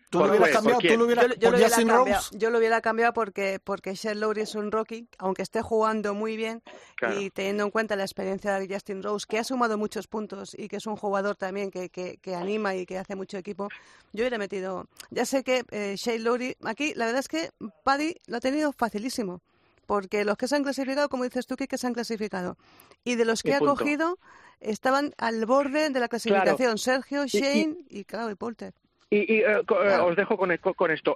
¿Tú 0.10 0.20
¿Por 0.20 0.28
lo 0.28 0.34
hubieras 0.36 0.52
cambiado? 0.56 0.80
¿Tú 0.80 0.88
quién? 0.88 1.00
lo 1.00 1.06
hubieras 1.06 1.26
Yo, 1.26 1.34
yo 1.34 1.40
por 1.40 1.52
lo 1.52 1.58
hubiera 1.58 1.76
cambiado, 1.76 2.06
Rose? 2.06 2.38
yo 2.38 2.50
lo 2.52 2.58
hubiera 2.60 2.82
cambiado 2.82 3.14
porque, 3.14 3.60
porque 3.64 3.96
Shane 3.96 4.16
Lowry 4.20 4.42
es 4.42 4.56
un 4.56 4.72
rookie, 4.72 5.08
aunque 5.18 5.42
esté 5.42 5.62
jugando 5.62 6.14
muy 6.14 6.38
bien 6.38 6.62
Claro. 6.96 7.20
y 7.20 7.30
teniendo 7.32 7.64
en 7.64 7.72
cuenta 7.72 7.96
la 7.96 8.04
experiencia 8.04 8.58
de 8.60 8.68
Justin 8.74 9.02
Rose, 9.04 9.26
que 9.28 9.40
ha 9.40 9.44
sumado 9.44 9.78
muchos 9.78 10.08
puntos 10.08 10.56
y 10.58 10.68
que 10.68 10.78
es 10.78 10.86
un 10.86 10.96
jugador 10.96 11.36
también 11.36 11.72
que, 11.72 11.90
que, 11.90 12.18
que 12.18 12.36
anima 12.36 12.76
y 12.76 12.86
que 12.86 12.98
hace 12.98 13.16
mucho 13.16 13.38
equipo, 13.38 13.70
yo 14.14 14.22
hubiera 14.24 14.38
metido... 14.38 14.88
Ya 15.10 15.26
sé 15.26 15.44
que 15.44 15.66
eh, 15.72 15.96
Shane 15.98 16.20
Lowry, 16.20 16.56
aquí 16.64 16.94
la 16.96 17.06
verdad 17.08 17.20
es 17.20 17.28
que 17.28 17.50
Paddy 17.84 18.16
lo 18.28 18.38
ha 18.38 18.40
tenido 18.40 18.72
facilísimo, 18.72 19.42
porque 19.88 20.24
los 20.24 20.38
que 20.38 20.48
se 20.48 20.56
han 20.56 20.64
clasificado, 20.64 21.10
como 21.10 21.24
dices 21.26 21.48
tú, 21.48 21.56
que 21.56 21.78
se 21.78 21.88
han 21.88 21.94
clasificado, 21.94 22.58
y 23.04 23.16
de 23.16 23.26
los 23.26 23.42
que 23.44 23.50
Y 23.50 23.54
ha 23.54 23.60
punto. 23.60 23.76
cogido 23.76 24.18
estaban 24.62 25.14
al 25.18 25.46
borde 25.46 25.90
de 25.90 26.00
la 26.00 26.08
clasificación, 26.08 26.78
Sergio, 26.78 27.26
y- 27.26 27.28
Shane 27.28 27.78
y, 27.90 28.06
claro, 28.06 28.30
y 28.32 28.36
Polter. 28.36 28.74
Y, 29.10 29.36
y, 29.36 29.40
eh, 29.42 29.62
co- 29.68 29.82
eh, 29.84 29.88
Claro. 29.88 30.08
os 30.08 30.16
dejo 30.16 30.36
con, 30.36 30.56
con- 30.58 30.92
esto. 30.92 31.16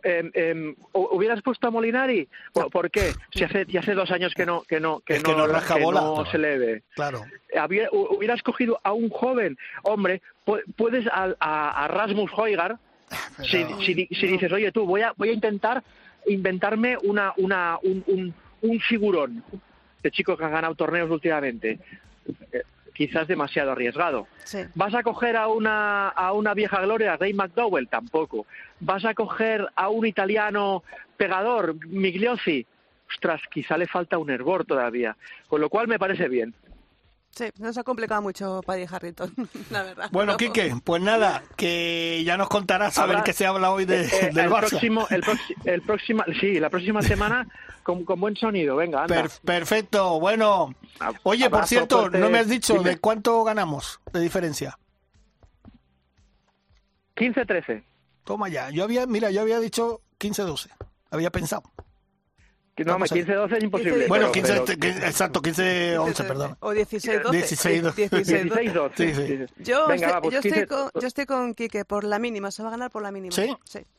¿hu- 0.94 1.08
¿Hubieras 1.12 1.42
puesto 1.42 1.68
a 1.68 1.72
Molinari? 1.72 2.28
¿Por, 2.54 2.70
por 2.70 2.92
qué? 2.92 3.14
Si 3.34 3.44
hace, 3.44 3.66
ya 3.66 3.80
hace 3.80 3.96
dos 3.96 4.12
años 4.12 4.34
que 4.36 4.46
no 4.46 4.62
que 4.62 4.80
no 4.80 5.00
que 5.00 5.16
Es 5.16 5.24
que 5.24 5.32
no 5.32 5.48
que 5.78 5.84
bola. 5.84 6.02
no 6.02 6.26
se 6.28 6.38
le 6.38 6.58
ve. 6.60 6.84
Claro. 6.94 7.26
Hubieras 7.92 8.44
cogido 8.44 8.80
a 8.84 8.94
un 8.94 9.10
joven, 9.10 9.58
hombre, 9.84 10.22
pu- 10.46 10.62
puedes 10.76 11.08
a, 11.08 11.34
a 11.40 11.88
Rasmus 11.88 12.32
Hoygaard, 12.36 12.78
si, 13.44 13.66
si, 13.84 13.94
di- 13.96 14.08
si 14.12 14.28
dices, 14.28 14.52
oye 14.52 14.72
tú, 14.72 14.86
voy 14.86 15.02
a 15.02 15.14
voy 15.18 15.30
a 15.30 15.34
intentar 15.34 15.84
inventarme 16.28 16.96
una 17.04 17.34
una 17.38 17.80
un, 17.82 18.04
un, 18.06 18.34
un 18.62 18.80
figurón 18.82 19.44
de 20.04 20.12
chicos 20.12 20.38
que 20.38 20.46
han 20.46 20.52
ganado 20.52 20.76
torneos 20.76 21.10
últimamente. 21.10 21.80
Quizás 23.00 23.30
demasiado 23.30 23.72
arriesgado. 23.72 24.28
Sí. 24.44 24.58
¿Vas 24.76 24.94
a 24.94 25.04
coger 25.04 25.38
a 25.38 25.48
una, 25.48 26.10
a 26.10 26.34
una 26.34 26.54
vieja 26.54 26.82
gloria, 26.82 27.16
Ray 27.16 27.34
McDowell? 27.34 27.88
Tampoco. 27.88 28.46
¿Vas 28.82 29.06
a 29.06 29.14
coger 29.14 29.66
a 29.74 29.88
un 29.88 30.06
italiano 30.06 30.84
pegador, 31.16 31.78
Migliozzi? 31.88 32.66
Ostras, 33.10 33.40
quizá 33.50 33.78
le 33.78 33.88
falta 33.88 34.18
un 34.18 34.30
hervor 34.30 34.66
todavía. 34.66 35.16
Con 35.48 35.62
lo 35.62 35.70
cual 35.70 35.88
me 35.88 35.98
parece 35.98 36.28
bien. 36.28 36.54
Sí, 37.32 37.46
nos 37.60 37.78
ha 37.78 37.84
complicado 37.84 38.22
mucho 38.22 38.62
Paddy 38.66 38.86
Harrington, 38.90 39.34
la 39.70 39.84
verdad. 39.84 40.10
Bueno, 40.12 40.36
Pero- 40.38 40.52
Quique, 40.54 40.76
pues 40.84 41.02
nada, 41.02 41.44
que 41.56 42.22
ya 42.26 42.36
nos 42.38 42.50
contarás 42.50 42.98
a 42.98 43.06
ver 43.06 43.24
qué 43.24 43.32
se 43.34 43.46
habla 43.46 43.72
hoy 43.72 43.86
de, 43.86 44.04
Eh, 44.06 44.32
del 44.34 44.46
el 44.46 44.52
Barça. 44.52 44.70
próximo, 44.70 45.08
el, 45.10 45.82
próxima, 45.84 46.26
sí, 46.40 46.60
la 46.60 46.70
próxima 46.70 47.02
semana 47.02 47.48
con, 47.84 48.04
con 48.04 48.20
buen 48.20 48.36
sonido. 48.36 48.76
Venga, 48.76 49.04
anda. 49.04 49.16
Per- 49.22 49.32
perfecto, 49.46 50.20
bueno. 50.20 50.74
Oye, 51.24 51.50
por 51.50 51.66
cierto, 51.66 52.00
fuerte. 52.00 52.18
no 52.20 52.30
me 52.30 52.40
has 52.40 52.50
dicho 52.50 52.74
Dime. 52.74 52.90
de 52.92 52.98
cuánto 53.00 53.44
ganamos 53.44 54.02
de 54.12 54.20
diferencia. 54.20 54.78
15-13. 57.16 57.84
Toma 58.24 58.50
ya. 58.50 58.70
Yo 58.70 58.84
había, 58.84 59.06
mira, 59.06 59.30
yo 59.32 59.42
había 59.42 59.60
dicho 59.60 60.02
15-12. 60.20 60.70
Había 61.12 61.30
pensado. 61.32 61.64
No, 62.86 62.94
Vamos 62.94 63.12
a 63.12 63.16
ver. 63.16 63.26
15-12 63.26 63.58
es 63.58 63.64
imposible. 63.64 64.08
Bueno, 64.08 64.30
pero- 64.32 64.46
15, 64.48 64.62
pero- 64.66 64.80
que- 64.80 65.08
exacto, 65.08 65.42
15-11, 65.42 66.24
perdón. 66.28 66.58
O 66.62 66.74
16-12. 66.74 67.32
16-12. 67.32 68.10
16-12. 68.10 68.92
Sí, 68.96 69.14
sí. 69.14 69.64
Yo, 69.64 69.88
Venga, 69.88 69.96
estoy, 70.08 70.12
va, 70.14 70.22
pues 70.22 70.34
yo, 70.34 70.40
estoy 70.40 70.52
15. 70.52 70.68
con, 70.68 70.90
yo 71.02 71.08
estoy 71.08 71.26
con 71.26 71.54
Quique, 71.56 71.86
por 71.86 72.04
la 72.04 72.20
mínima, 72.20 72.52
se 72.52 72.64
va 72.64 72.70
a 72.70 72.72
ganar 72.72 72.92
por 72.92 73.02
la 73.04 73.12
mínima. 73.12 73.34
¿Sí? 73.36 73.56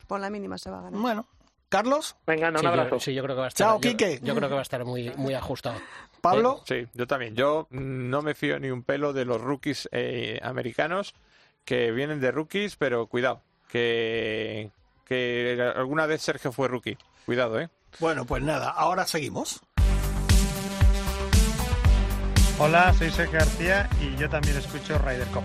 por 0.07 0.21
la 0.21 0.29
mínima 0.31 0.59
se 0.59 0.71
va 0.71 0.79
a 0.81 0.83
ganar. 0.83 1.01
Bueno, 1.01 1.27
Carlos, 1.69 2.17
Venga, 2.27 2.49
un 2.49 2.57
Sí, 2.59 2.63
yo, 2.65 2.69
abrazo. 2.69 2.99
sí, 3.01 3.15
yo 3.15 3.23
creo 3.23 3.37
que 3.37 3.41
va 3.41 3.45
a 3.47 3.49
estar. 3.49 3.67
Chao, 3.69 3.81
yo- 3.81 3.91
Quique. 3.91 4.19
Yo, 4.23 4.35
creo 4.35 4.49
que 4.49 4.55
va 4.55 4.61
a 4.61 4.63
estar 4.63 4.85
muy, 4.85 5.11
muy 5.17 5.35
ajustado. 5.35 5.77
Pablo. 6.21 6.63
Sí, 6.67 6.87
yo 6.95 7.07
también. 7.07 7.35
Yo 7.37 7.67
no 7.71 8.23
me 8.23 8.35
fío 8.35 8.59
ni 8.59 8.71
un 8.71 8.83
pelo 8.83 9.13
de 9.13 9.25
los 9.25 9.41
rookies 9.41 9.89
eh, 9.93 10.39
americanos 10.43 11.15
que 11.65 11.93
vienen 11.93 12.21
de 12.21 12.31
rookies, 12.33 12.75
pero 12.77 13.07
cuidado, 13.07 13.41
que, 13.69 14.71
que 15.05 15.73
alguna 15.77 16.07
vez 16.07 16.23
Sergio 16.23 16.51
fue 16.53 16.69
rookie. 16.69 16.99
Cuidado, 17.25 17.61
¿eh? 17.61 17.69
Bueno, 17.99 18.25
pues 18.25 18.43
nada, 18.43 18.71
ahora 18.71 19.07
seguimos. 19.07 19.61
Hola, 22.59 22.93
soy 22.95 23.11
Sergio 23.11 23.39
García 23.39 23.89
y 24.01 24.17
yo 24.17 24.29
también 24.29 24.57
escucho 24.57 24.99
Ryder 24.99 25.27
Cup. 25.29 25.45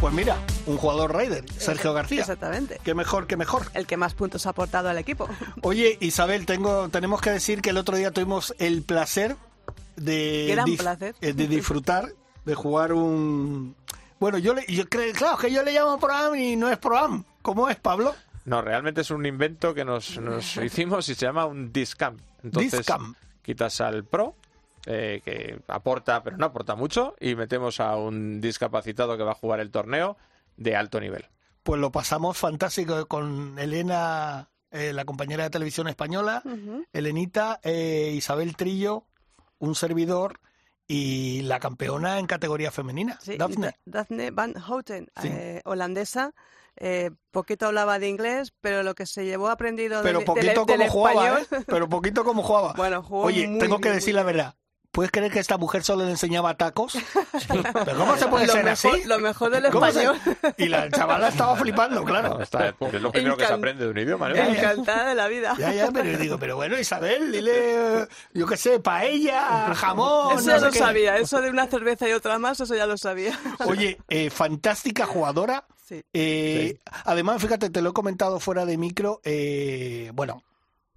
Pues 0.00 0.14
mira, 0.14 0.36
un 0.66 0.76
jugador 0.76 1.12
Raider, 1.12 1.44
Sergio 1.56 1.92
García. 1.92 2.20
Exactamente. 2.20 2.78
Qué 2.84 2.94
mejor, 2.94 3.26
qué 3.26 3.36
mejor. 3.36 3.62
El 3.74 3.86
que 3.86 3.96
más 3.96 4.14
puntos 4.14 4.46
ha 4.46 4.50
aportado 4.50 4.88
al 4.88 4.98
equipo. 4.98 5.28
Oye, 5.62 5.96
Isabel, 6.00 6.46
tengo, 6.46 6.88
tenemos 6.88 7.20
que 7.20 7.30
decir 7.30 7.60
que 7.62 7.70
el 7.70 7.78
otro 7.78 7.96
día 7.96 8.12
tuvimos 8.12 8.54
el 8.58 8.82
placer 8.82 9.34
de, 9.96 10.46
Gran 10.50 10.66
dif- 10.66 10.78
placer. 10.78 11.14
eh, 11.20 11.32
de 11.32 11.48
disfrutar 11.48 12.12
de 12.44 12.54
jugar 12.54 12.92
un... 12.92 13.74
Bueno, 14.20 14.38
yo, 14.38 14.54
le, 14.54 14.64
yo 14.68 14.88
creo, 14.88 15.12
claro, 15.14 15.36
que 15.36 15.50
yo 15.52 15.62
le 15.64 15.72
llamo 15.72 15.98
Proam 15.98 16.34
y 16.36 16.54
no 16.56 16.68
es 16.70 16.78
Proam. 16.78 17.24
¿Cómo 17.42 17.68
es, 17.68 17.76
Pablo? 17.76 18.14
No, 18.48 18.62
realmente 18.62 19.02
es 19.02 19.10
un 19.10 19.26
invento 19.26 19.74
que 19.74 19.84
nos, 19.84 20.18
nos 20.18 20.56
hicimos 20.64 21.08
y 21.08 21.14
se 21.14 21.26
llama 21.26 21.44
un 21.44 21.72
Discam. 21.72 22.16
Entonces, 22.42 22.78
Discam. 22.78 23.14
quitas 23.42 23.80
al 23.80 24.04
Pro, 24.04 24.36
eh, 24.86 25.20
que 25.24 25.60
aporta, 25.68 26.22
pero 26.22 26.36
no 26.38 26.46
aporta 26.46 26.74
mucho, 26.74 27.14
y 27.20 27.34
metemos 27.34 27.78
a 27.78 27.96
un 27.96 28.40
discapacitado 28.40 29.16
que 29.18 29.22
va 29.22 29.32
a 29.32 29.34
jugar 29.34 29.60
el 29.60 29.70
torneo 29.70 30.16
de 30.56 30.76
alto 30.76 30.98
nivel. 30.98 31.26
Pues 31.62 31.78
lo 31.80 31.92
pasamos 31.92 32.38
fantástico 32.38 33.06
con 33.06 33.58
Elena, 33.58 34.48
eh, 34.70 34.94
la 34.94 35.04
compañera 35.04 35.44
de 35.44 35.50
televisión 35.50 35.88
española. 35.88 36.42
Elenita, 36.94 37.60
eh, 37.62 38.12
Isabel 38.16 38.56
Trillo, 38.56 39.04
un 39.58 39.74
servidor 39.74 40.40
y 40.88 41.42
la 41.42 41.60
campeona 41.60 42.18
en 42.18 42.26
categoría 42.26 42.70
femenina, 42.70 43.18
Sí, 43.22 43.36
Daphne. 43.36 43.66
Da- 43.66 43.76
Daphne 44.00 44.30
Van 44.30 44.54
Houten, 44.54 45.08
Sí. 45.20 45.28
eh, 45.30 45.60
holandesa. 45.66 46.32
Eh, 46.80 47.10
poquito 47.30 47.66
hablaba 47.66 47.98
de 47.98 48.08
inglés, 48.08 48.54
pero 48.60 48.82
lo 48.82 48.94
que 48.94 49.04
se 49.04 49.24
llevó 49.24 49.48
aprendido 49.48 50.00
Pero 50.02 50.20
del- 50.20 50.26
poquito 50.26 50.46
del, 50.46 50.54
como 50.54 50.78
del 50.78 50.88
jugaba, 50.88 51.40
español. 51.40 51.60
¿eh? 51.60 51.64
Pero 51.66 51.88
poquito 51.88 52.24
como 52.24 52.42
jugaba. 52.42 52.72
Bueno, 52.76 53.02
jugó 53.02 53.24
Oye, 53.24 53.46
muy 53.48 53.58
tengo 53.58 53.80
que 53.80 53.90
decir 53.90 54.14
muy 54.14 54.20
la 54.20 54.22
verdad. 54.22 54.54
¿Puedes 54.90 55.12
creer 55.12 55.30
que 55.30 55.38
esta 55.38 55.58
mujer 55.58 55.84
solo 55.84 56.04
le 56.06 56.10
enseñaba 56.10 56.56
tacos? 56.56 56.96
¿Pero 57.48 57.96
cómo 57.96 58.16
se 58.16 58.26
puede 58.26 58.46
lo 58.46 58.52
ser 58.54 58.64
mejor, 58.64 58.94
así? 58.96 59.04
Lo 59.06 59.18
mejor 59.18 59.50
del 59.50 59.70
¿Cómo 59.70 59.90
se- 59.92 60.02
español. 60.02 60.18
Y 60.56 60.66
la 60.66 60.90
chavala 60.90 61.28
estaba 61.28 61.54
flipando, 61.56 62.00
No, 62.00 62.06
claro. 62.06 62.40
está- 62.42 62.68
es 62.68 63.00
lo 63.02 63.12
primero 63.12 63.36
que 63.36 63.46
se 63.46 63.52
aprende 63.52 63.84
de 63.84 63.90
un 63.90 63.98
idioma, 63.98 64.30
¿no? 64.30 64.34
Encantada 64.36 65.10
de 65.10 65.14
la 65.14 65.28
vida. 65.28 65.54
Ya, 65.58 65.72
ya, 65.72 65.90
pero 65.92 66.10
yo 66.10 66.18
digo, 66.18 66.38
pero 66.38 66.56
bueno, 66.56 66.78
Isabel, 66.78 67.30
dile, 67.30 68.08
yo 68.32 68.46
qué 68.46 68.56
sé, 68.56 68.80
paella, 68.80 69.72
jamón. 69.74 70.38
Eso 70.38 70.46
no 70.46 70.52
ya 70.52 70.58
sé 70.58 70.64
lo 70.66 70.72
qué. 70.72 70.78
sabía, 70.78 71.16
eso 71.18 71.40
de 71.42 71.50
una 71.50 71.66
cerveza 71.66 72.08
y 72.08 72.12
otra 72.12 72.38
más, 72.38 72.58
eso 72.60 72.74
ya 72.74 72.86
lo 72.86 72.96
sabía. 72.96 73.38
Oye, 73.66 73.98
eh, 74.08 74.30
fantástica 74.30 75.06
jugadora. 75.06 75.66
Sí. 75.86 76.02
Eh, 76.12 76.80
Además, 77.04 77.40
fíjate, 77.40 77.70
te 77.70 77.82
lo 77.82 77.90
he 77.90 77.92
comentado 77.92 78.40
fuera 78.40 78.64
de 78.66 78.76
micro. 78.78 79.20
eh, 79.22 80.10
bueno, 80.14 80.42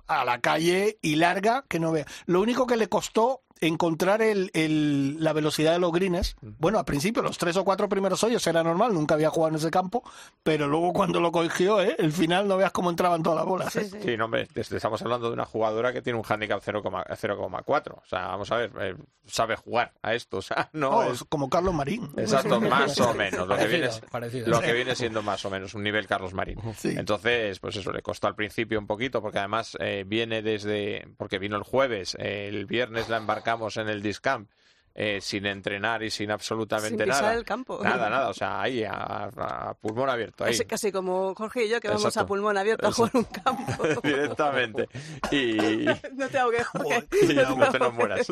a 0.08 0.26
la 0.26 0.40
calle 0.42 0.98
y 1.02 1.16
larga, 1.16 1.64
que 1.70 1.80
no 1.80 1.92
vea. 1.92 2.06
Lo 2.26 2.42
único 2.42 2.66
que 2.68 2.76
le 2.78 2.90
costó 2.90 3.44
encontrar 3.62 4.22
el, 4.22 4.50
el- 4.54 5.24
la 5.24 5.34
velocidad 5.34 5.72
de 5.74 5.80
los 5.80 5.92
greens. 5.92 6.36
Bueno, 6.42 6.80
al 6.80 6.86
principio, 6.86 7.22
los 7.22 7.38
tres 7.38 7.56
o 7.58 7.64
cuatro 7.64 7.88
primeros 7.88 8.24
hoyos 8.24 8.46
era 8.48 8.64
normal, 8.64 8.94
nunca 8.94 9.16
había 9.16 9.30
jugado 9.30 9.50
en 9.56 9.56
ese 9.60 9.72
campo, 9.72 10.04
pero 10.44 10.68
luego 10.68 10.92
cuando 10.94 11.20
lo 11.20 11.32
cogió, 11.32 11.82
¿eh? 11.82 11.96
el 12.00 12.12
final 12.12 12.48
no 12.48 12.58
veas 12.58 12.72
cómo 12.72 12.90
entraban 12.90 13.24
todas 13.24 13.38
las 13.38 13.46
bolas. 13.46 13.76
¿eh? 13.76 13.84
Sí, 13.86 13.90
sí. 13.92 13.98
Sí, 14.04 14.18
no, 14.18 14.26
hombre, 14.26 14.48
es- 14.56 14.72
estamos 14.72 15.02
hablando 15.02 15.28
de 15.28 15.34
una 15.34 15.46
jugadora 15.46 15.94
que 15.94 16.02
tiene 16.02 16.18
un 16.20 16.26
handicap 16.28 16.62
0,- 16.62 16.82
0,4. 16.82 17.92
O 17.94 18.06
sea, 18.06 18.28
vamos 18.28 18.52
a 18.52 18.58
ver, 18.58 18.72
eh, 18.82 18.96
sabe 19.26 19.56
jugar 19.56 19.94
a 20.02 20.14
esto. 20.14 20.38
O 20.42 20.44
sea, 20.44 20.70
no 20.74 20.90
Oh, 20.90 21.04
es... 21.12 21.24
Como 21.30 21.50
Carlos 21.50 21.74
Marín. 21.74 22.10
Exacto, 22.18 22.60
más 22.60 23.00
o 23.00 23.14
menos. 23.14 23.48
Lo 23.48 23.56
que, 23.56 23.68
viene, 23.68 23.90
parecido. 24.10 24.48
lo 24.48 24.60
que 24.60 24.74
viene 24.74 24.96
siendo 24.96 25.22
más 25.22 25.46
o 25.46 25.52
menos 25.52 25.76
un 25.76 25.84
nivel 25.84 26.08
Carlos 26.08 26.34
Marín. 26.34 26.58
Sí. 26.76 26.96
Entonces, 26.98 27.60
pues 27.60 27.76
eso 27.76 27.92
le 27.92 28.02
costó 28.02 28.26
al 28.28 28.34
principio 28.36 28.80
un 28.80 28.88
poquito, 28.88 29.22
porque 29.22 29.38
además 29.38 29.78
eh, 29.80 30.04
viene 30.08 30.42
desde. 30.42 31.08
Porque 31.18 31.38
vino 31.38 31.58
el 31.58 31.64
jueves, 31.64 32.16
eh, 32.20 32.48
el 32.48 32.66
viernes 32.66 33.08
la 33.08 33.18
embarcamos 33.52 33.78
en 33.78 33.90
el 33.90 34.02
Discamp. 34.02 34.50
eh, 34.94 35.22
sin 35.22 35.46
entrenar 35.46 36.04
y 36.04 36.10
sin 36.10 36.30
absolutamente 36.32 36.90
Sin 37.06 37.08
pisar 37.08 37.22
nada. 37.24 37.34
el 37.36 37.46
campo. 37.46 37.80
Nada, 37.82 38.10
nada, 38.10 38.28
o 38.30 38.34
sea, 38.42 38.62
ahí 38.62 38.84
a, 38.84 39.30
a 39.38 39.74
pulmón 39.76 40.10
abierto. 40.10 40.44
Ahí. 40.44 40.52
Casi, 40.52 40.66
casi 40.66 40.92
como 40.92 41.34
Jorge 41.34 41.64
y 41.64 41.70
yo, 41.70 41.80
que 41.80 41.88
vamos 41.88 42.04
Exacto. 42.04 42.26
a 42.26 42.28
pulmón 42.28 42.58
abierto 42.58 42.88
a 42.90 42.92
jugar 42.92 43.12
un 43.16 43.24
campo. 43.24 43.84
Directamente. 44.04 44.90
Y, 45.32 45.56
no 46.18 46.28
te 46.28 46.38
ahogues, 46.38 46.68
Jorge. 46.68 47.08
y 47.22 47.34
No 47.34 47.56
no, 47.56 47.70
te 47.72 47.80
no 47.80 47.92
mueras. 47.94 48.28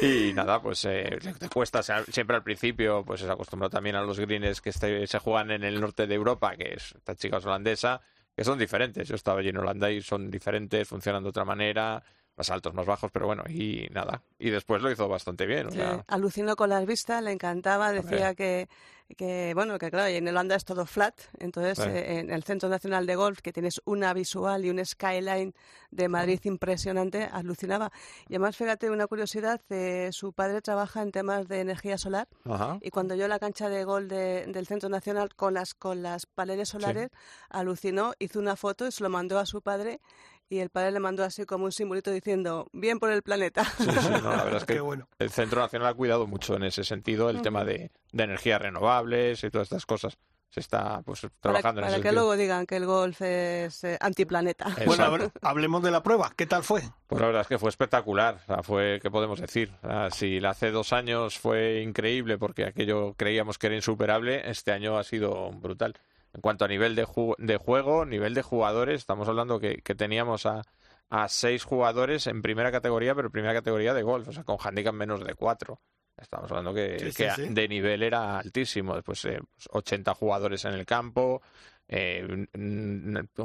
Y 0.00 0.32
nada, 0.32 0.62
pues 0.62 0.86
eh, 0.86 1.18
te 1.38 1.48
cuesta 1.50 1.82
se- 1.82 2.10
siempre 2.12 2.36
al 2.36 2.42
principio, 2.42 3.04
pues 3.04 3.20
es 3.20 3.28
acostumbrado 3.28 3.68
también 3.68 3.96
a 3.96 4.00
los 4.00 4.18
greens 4.18 4.62
que 4.62 4.70
este- 4.70 5.06
se 5.06 5.18
juegan 5.18 5.50
en 5.50 5.64
el 5.64 5.78
norte 5.78 6.06
de 6.06 6.14
Europa, 6.14 6.56
que 6.56 6.72
es 6.76 6.92
esta 6.96 7.14
chica 7.14 7.36
es 7.36 7.44
holandesa, 7.44 8.00
que 8.34 8.42
son 8.42 8.58
diferentes. 8.58 9.06
Yo 9.06 9.16
estaba 9.16 9.40
allí 9.40 9.50
en 9.50 9.58
Holanda 9.58 9.90
y 9.90 10.00
son 10.00 10.30
diferentes, 10.30 10.88
funcionan 10.88 11.22
de 11.24 11.28
otra 11.28 11.44
manera, 11.44 12.02
más 12.38 12.48
altos, 12.50 12.72
más 12.72 12.86
bajos, 12.86 13.10
pero 13.12 13.26
bueno, 13.26 13.42
y 13.48 13.88
nada. 13.92 14.22
Y 14.38 14.50
después 14.50 14.80
lo 14.80 14.90
hizo 14.90 15.08
bastante 15.08 15.44
bien. 15.44 15.66
O 15.66 15.70
Sí, 15.70 15.76
sea, 15.78 16.04
alucinó 16.06 16.54
con 16.56 16.70
las 16.70 16.86
vistas, 16.86 17.22
le 17.22 17.32
encantaba, 17.32 17.90
decía 17.92 18.34
que, 18.36 18.68
que, 19.16 19.52
bueno, 19.54 19.78
que 19.78 19.90
claro, 19.90 20.08
y 20.08 20.16
en 20.16 20.28
Holanda 20.28 20.54
es 20.54 20.64
todo 20.64 20.86
flat, 20.86 21.18
entonces 21.40 21.78
Sí. 21.78 21.90
eh, 21.90 22.18
en 22.20 22.30
el 22.30 22.44
Centro 22.44 22.68
Nacional 22.68 23.06
de 23.06 23.16
Golf, 23.16 23.40
que 23.40 23.52
tienes 23.52 23.80
una 23.86 24.12
visual 24.14 24.64
y 24.64 24.70
un 24.70 24.84
skyline 24.84 25.52
de 25.90 26.08
Madrid 26.08 26.38
impresionante, 26.44 27.24
alucinaba. 27.24 27.90
Y 28.28 28.34
además, 28.34 28.56
fíjate, 28.56 28.90
una 28.90 29.06
curiosidad, 29.06 29.60
eh, 29.70 30.10
su 30.12 30.32
padre 30.32 30.60
trabaja 30.62 31.02
en 31.02 31.10
temas 31.10 31.48
de 31.48 31.60
energía 31.60 31.98
solar 31.98 32.28
ajá. 32.44 32.78
y 32.82 32.90
cuando 32.90 33.14
yo 33.16 33.26
la 33.28 33.38
cancha 33.38 33.68
de 33.68 33.82
gol 33.84 34.06
de- 34.08 34.46
del 34.46 34.66
Centro 34.66 34.88
Nacional 34.90 35.34
con 35.34 35.54
las, 35.54 35.74
con 35.74 36.02
las 36.02 36.26
paneles 36.26 36.68
solares, 36.68 37.10
alucinó, 37.50 38.12
hizo 38.18 38.38
una 38.38 38.54
foto 38.56 38.86
y 38.86 38.92
se 38.92 39.02
lo 39.02 39.08
mandó 39.10 39.38
a 39.38 39.46
su 39.46 39.60
padre 39.62 40.00
y 40.50 40.58
el 40.60 40.70
padre 40.70 40.92
le 40.92 41.00
mandó 41.00 41.24
así 41.24 41.44
como 41.44 41.64
un 41.66 41.72
simbolito 41.72 42.10
diciendo, 42.10 42.68
bien 42.72 42.98
por 42.98 43.10
el 43.10 43.22
planeta. 43.22 43.64
Sí, 43.64 43.84
sí, 43.90 44.10
no, 44.22 44.30
la 44.34 44.44
verdad 44.44 44.56
es 44.56 44.64
que 44.64 44.74
Qué 44.74 44.80
bueno. 44.80 45.08
el 45.18 45.30
Centro 45.30 45.60
Nacional 45.60 45.88
ha 45.88 45.94
cuidado 45.94 46.26
mucho 46.26 46.56
en 46.56 46.62
ese 46.64 46.84
sentido 46.84 47.30
el 47.30 47.42
tema 47.42 47.64
de, 47.64 47.90
de 48.12 48.24
energías 48.24 48.60
renovables 48.60 49.42
y 49.44 49.50
todas 49.50 49.66
estas 49.66 49.84
cosas. 49.86 50.16
Se 50.50 50.60
está 50.60 51.02
pues 51.02 51.20
Para, 51.20 51.32
trabajando 51.40 51.82
para 51.82 51.88
en 51.88 51.92
ese 51.96 52.02
que 52.02 52.08
sentido. 52.08 52.22
luego 52.22 52.36
digan 52.40 52.64
que 52.64 52.76
el 52.76 52.86
golf 52.86 53.20
es 53.20 53.84
eh, 53.84 53.98
antiplaneta. 54.00 54.64
Exacto. 54.68 54.86
Bueno, 54.86 55.04
a 55.04 55.10
ver, 55.10 55.30
hablemos 55.42 55.82
de 55.82 55.90
la 55.90 56.02
prueba. 56.02 56.32
¿Qué 56.34 56.46
tal 56.46 56.62
fue? 56.64 56.80
Pues 57.06 57.20
la 57.20 57.26
verdad 57.26 57.42
es 57.42 57.48
que 57.48 57.58
fue 57.58 57.68
espectacular. 57.68 58.40
O 58.44 58.46
sea, 58.46 58.62
fue, 58.62 58.98
¿qué 59.02 59.10
podemos 59.10 59.38
decir? 59.42 59.70
O 59.82 59.86
sea, 59.86 60.10
si 60.10 60.40
la 60.40 60.50
hace 60.50 60.70
dos 60.70 60.94
años 60.94 61.38
fue 61.38 61.82
increíble 61.82 62.38
porque 62.38 62.64
aquello 62.64 63.12
creíamos 63.18 63.58
que 63.58 63.66
era 63.66 63.76
insuperable, 63.76 64.48
este 64.50 64.72
año 64.72 64.96
ha 64.96 65.04
sido 65.04 65.50
brutal. 65.52 65.94
En 66.38 66.40
cuanto 66.40 66.64
a 66.64 66.68
nivel 66.68 66.94
de, 66.94 67.04
ju- 67.04 67.34
de 67.38 67.56
juego, 67.56 68.04
nivel 68.06 68.32
de 68.32 68.42
jugadores, 68.42 69.00
estamos 69.00 69.26
hablando 69.28 69.58
que, 69.58 69.82
que 69.82 69.96
teníamos 69.96 70.46
a, 70.46 70.62
a 71.10 71.28
seis 71.28 71.64
jugadores 71.64 72.28
en 72.28 72.42
primera 72.42 72.70
categoría, 72.70 73.12
pero 73.16 73.28
primera 73.28 73.52
categoría 73.54 73.92
de 73.92 74.04
golf, 74.04 74.28
o 74.28 74.32
sea, 74.32 74.44
con 74.44 74.56
handicap 74.62 74.94
menos 74.94 75.24
de 75.24 75.34
cuatro. 75.34 75.80
Estamos 76.16 76.48
hablando 76.52 76.72
que, 76.72 76.96
Sí, 77.00 77.10
sí, 77.10 77.12
que 77.12 77.42
sí. 77.42 77.52
de 77.52 77.66
nivel 77.66 78.04
era 78.04 78.38
altísimo. 78.38 78.94
Después, 78.94 79.24
eh, 79.24 79.40
pues 79.52 79.68
80 79.72 80.14
jugadores 80.14 80.64
en 80.64 80.74
el 80.74 80.86
campo, 80.86 81.42
eh, 81.88 82.46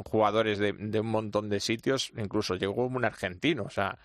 jugadores 0.04 0.58
de, 0.60 0.72
de 0.72 1.00
un 1.00 1.06
montón 1.08 1.48
de 1.48 1.58
sitios, 1.58 2.12
incluso 2.16 2.54
llegó 2.54 2.86
un 2.86 3.04
argentino, 3.04 3.64
o 3.64 3.70
sea, 3.70 3.98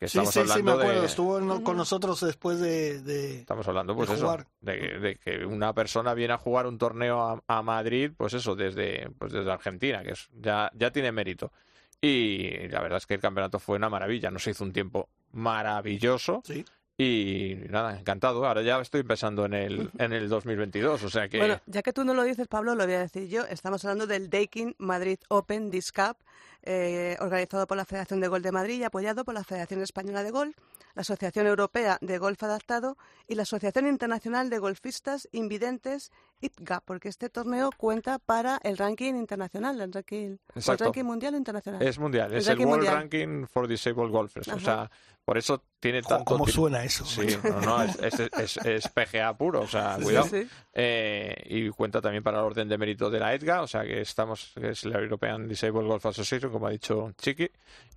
que 0.00 0.08
Sí, 0.08 0.18
estamos 0.18 0.32
sí, 0.34 0.40
sí, 0.40 0.46
me 0.46 0.52
hablando 0.52 0.72
acuerdo. 0.82 1.00
de... 1.02 1.06
Estuvo 1.06 1.62
con 1.62 1.76
nosotros 1.76 2.18
después 2.20 2.58
de... 2.58 3.00
de- 3.02 3.38
Estamos 3.40 3.68
hablando, 3.68 3.94
pues 3.94 4.08
de 4.08 4.14
eso, 4.16 4.24
jugar. 4.24 4.46
de, 4.62 4.98
de 4.98 5.16
que 5.16 5.44
una 5.44 5.72
persona 5.74 6.14
viene 6.14 6.32
a 6.34 6.38
jugar 6.38 6.66
un 6.66 6.78
torneo 6.78 7.20
a, 7.20 7.42
a 7.46 7.62
Madrid, 7.62 8.10
pues 8.16 8.32
eso, 8.34 8.56
desde, 8.56 9.10
pues 9.18 9.30
desde 9.32 9.52
Argentina, 9.52 10.02
que 10.02 10.12
es, 10.12 10.28
ya, 10.40 10.70
ya 10.74 10.90
tiene 10.90 11.12
mérito. 11.12 11.52
Y 12.00 12.66
la 12.68 12.80
verdad 12.80 12.96
es 12.96 13.06
que 13.06 13.12
el 13.14 13.20
campeonato 13.20 13.58
fue 13.58 13.76
una 13.76 13.90
maravilla, 13.90 14.30
nos 14.30 14.46
hizo 14.46 14.64
un 14.64 14.72
tiempo 14.72 15.10
maravilloso 15.32 16.40
Sí. 16.44 16.64
y 16.96 17.56
nada, 17.68 17.98
encantado. 17.98 18.46
Ahora 18.46 18.62
ya 18.62 18.80
estoy 18.80 19.02
pensando 19.02 19.44
en 19.44 19.52
el, 19.54 19.90
en 19.98 20.12
el 20.14 20.28
2022, 20.30 21.02
o 21.04 21.10
sea 21.10 21.28
que... 21.28 21.38
Bueno, 21.38 21.60
ya 21.66 21.82
que 21.82 21.92
tú 21.92 22.04
no 22.04 22.14
lo 22.14 22.22
dices, 22.22 22.48
Pablo, 22.48 22.74
lo 22.74 22.84
voy 22.86 22.94
a 22.94 23.00
decir 23.00 23.28
yo. 23.28 23.44
Estamos 23.44 23.84
hablando 23.84 24.06
del 24.06 24.30
Daikin 24.30 24.74
Madrid 24.78 25.18
Open 25.28 25.70
Disc 25.70 25.94
Cup, 25.94 26.16
eh, 26.62 27.16
organizado 27.20 27.66
por 27.66 27.76
la 27.76 27.84
Federación 27.84 28.20
de 28.20 28.28
Golf 28.28 28.44
de 28.44 28.52
Madrid 28.52 28.80
y 28.80 28.84
apoyado 28.84 29.24
por 29.24 29.34
la 29.34 29.44
Federación 29.44 29.82
Española 29.82 30.22
de 30.22 30.30
Golf, 30.30 30.56
la 30.94 31.02
Asociación 31.02 31.46
Europea 31.46 31.98
de 32.00 32.18
Golf 32.18 32.42
Adaptado 32.42 32.96
y 33.26 33.34
la 33.34 33.42
Asociación 33.42 33.86
Internacional 33.86 34.50
de 34.50 34.58
Golfistas 34.58 35.28
Invidentes, 35.32 36.10
ITGA, 36.40 36.80
porque 36.80 37.08
este 37.08 37.28
torneo 37.28 37.70
cuenta 37.76 38.18
para 38.18 38.58
el 38.64 38.76
ranking 38.78 39.14
internacional, 39.14 39.80
el 39.80 39.92
ranking, 39.92 40.36
el 40.54 40.78
ranking 40.78 41.04
mundial 41.04 41.34
o 41.34 41.38
internacional. 41.38 41.82
Es 41.82 41.98
mundial, 41.98 42.32
El 42.32 42.38
es 42.38 42.48
el 42.48 42.58
World 42.58 42.70
mundial. 42.74 42.94
Ranking 42.94 43.46
for 43.46 43.68
Disabled 43.68 44.10
Golfers. 44.10 44.48
O 44.48 44.58
sea, 44.58 44.90
por 45.24 45.38
eso 45.38 45.62
tiene 45.78 46.02
tanto... 46.02 46.24
¿Cómo 46.24 46.46
suena 46.46 46.82
eso? 46.82 47.04
Sí, 47.04 47.26
no, 47.44 47.60
no, 47.60 47.82
es, 47.82 47.96
es, 48.00 48.20
es- 48.38 48.56
es 48.66 48.88
PGA 48.88 49.36
puro, 49.36 49.60
o 49.60 49.68
sea, 49.68 49.96
Sí, 49.98 50.02
cuidado. 50.04 50.26
Sí, 50.26 50.42
sí. 50.42 50.48
Eh, 50.72 51.34
y 51.46 51.68
cuenta 51.70 52.00
también 52.00 52.22
para 52.22 52.38
el 52.38 52.44
orden 52.44 52.68
de 52.68 52.78
mérito 52.78 53.10
de 53.10 53.20
la 53.20 53.34
EDGA, 53.34 53.62
o 53.62 53.66
sea 53.66 53.82
que 53.84 54.00
estamos, 54.00 54.52
que 54.58 54.70
es 54.70 54.84
la 54.86 54.98
European 54.98 55.46
Disabled 55.46 55.86
Golf 55.86 56.06
Association, 56.06 56.50
como 56.50 56.66
ha 56.66 56.70
dicho 56.70 57.12
Chiqui. 57.18 57.50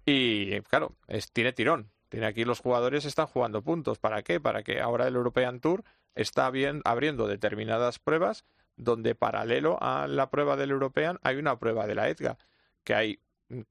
Y 0.05 0.59
claro, 0.61 0.95
es, 1.07 1.31
tiene 1.31 1.53
tirón. 1.53 1.89
Tiene 2.13 2.27
aquí 2.27 2.45
los 2.45 2.59
jugadores 2.59 3.05
están 3.05 3.25
jugando 3.25 3.63
puntos. 3.63 3.97
¿Para 3.97 4.21
qué? 4.21 4.39
Para 4.39 4.61
que 4.61 4.79
ahora 4.79 5.07
el 5.07 5.15
European 5.15 5.59
Tour 5.59 5.83
está 6.13 6.51
bien, 6.51 6.83
abriendo 6.85 7.25
determinadas 7.27 7.97
pruebas 7.97 8.45
donde 8.75 9.15
paralelo 9.15 9.79
a 9.81 10.05
la 10.05 10.29
prueba 10.29 10.55
del 10.55 10.69
European 10.69 11.17
hay 11.23 11.37
una 11.37 11.57
prueba 11.57 11.87
de 11.87 11.95
la 11.95 12.07
EDGA, 12.09 12.37
que 12.83 12.93
hay 12.93 13.19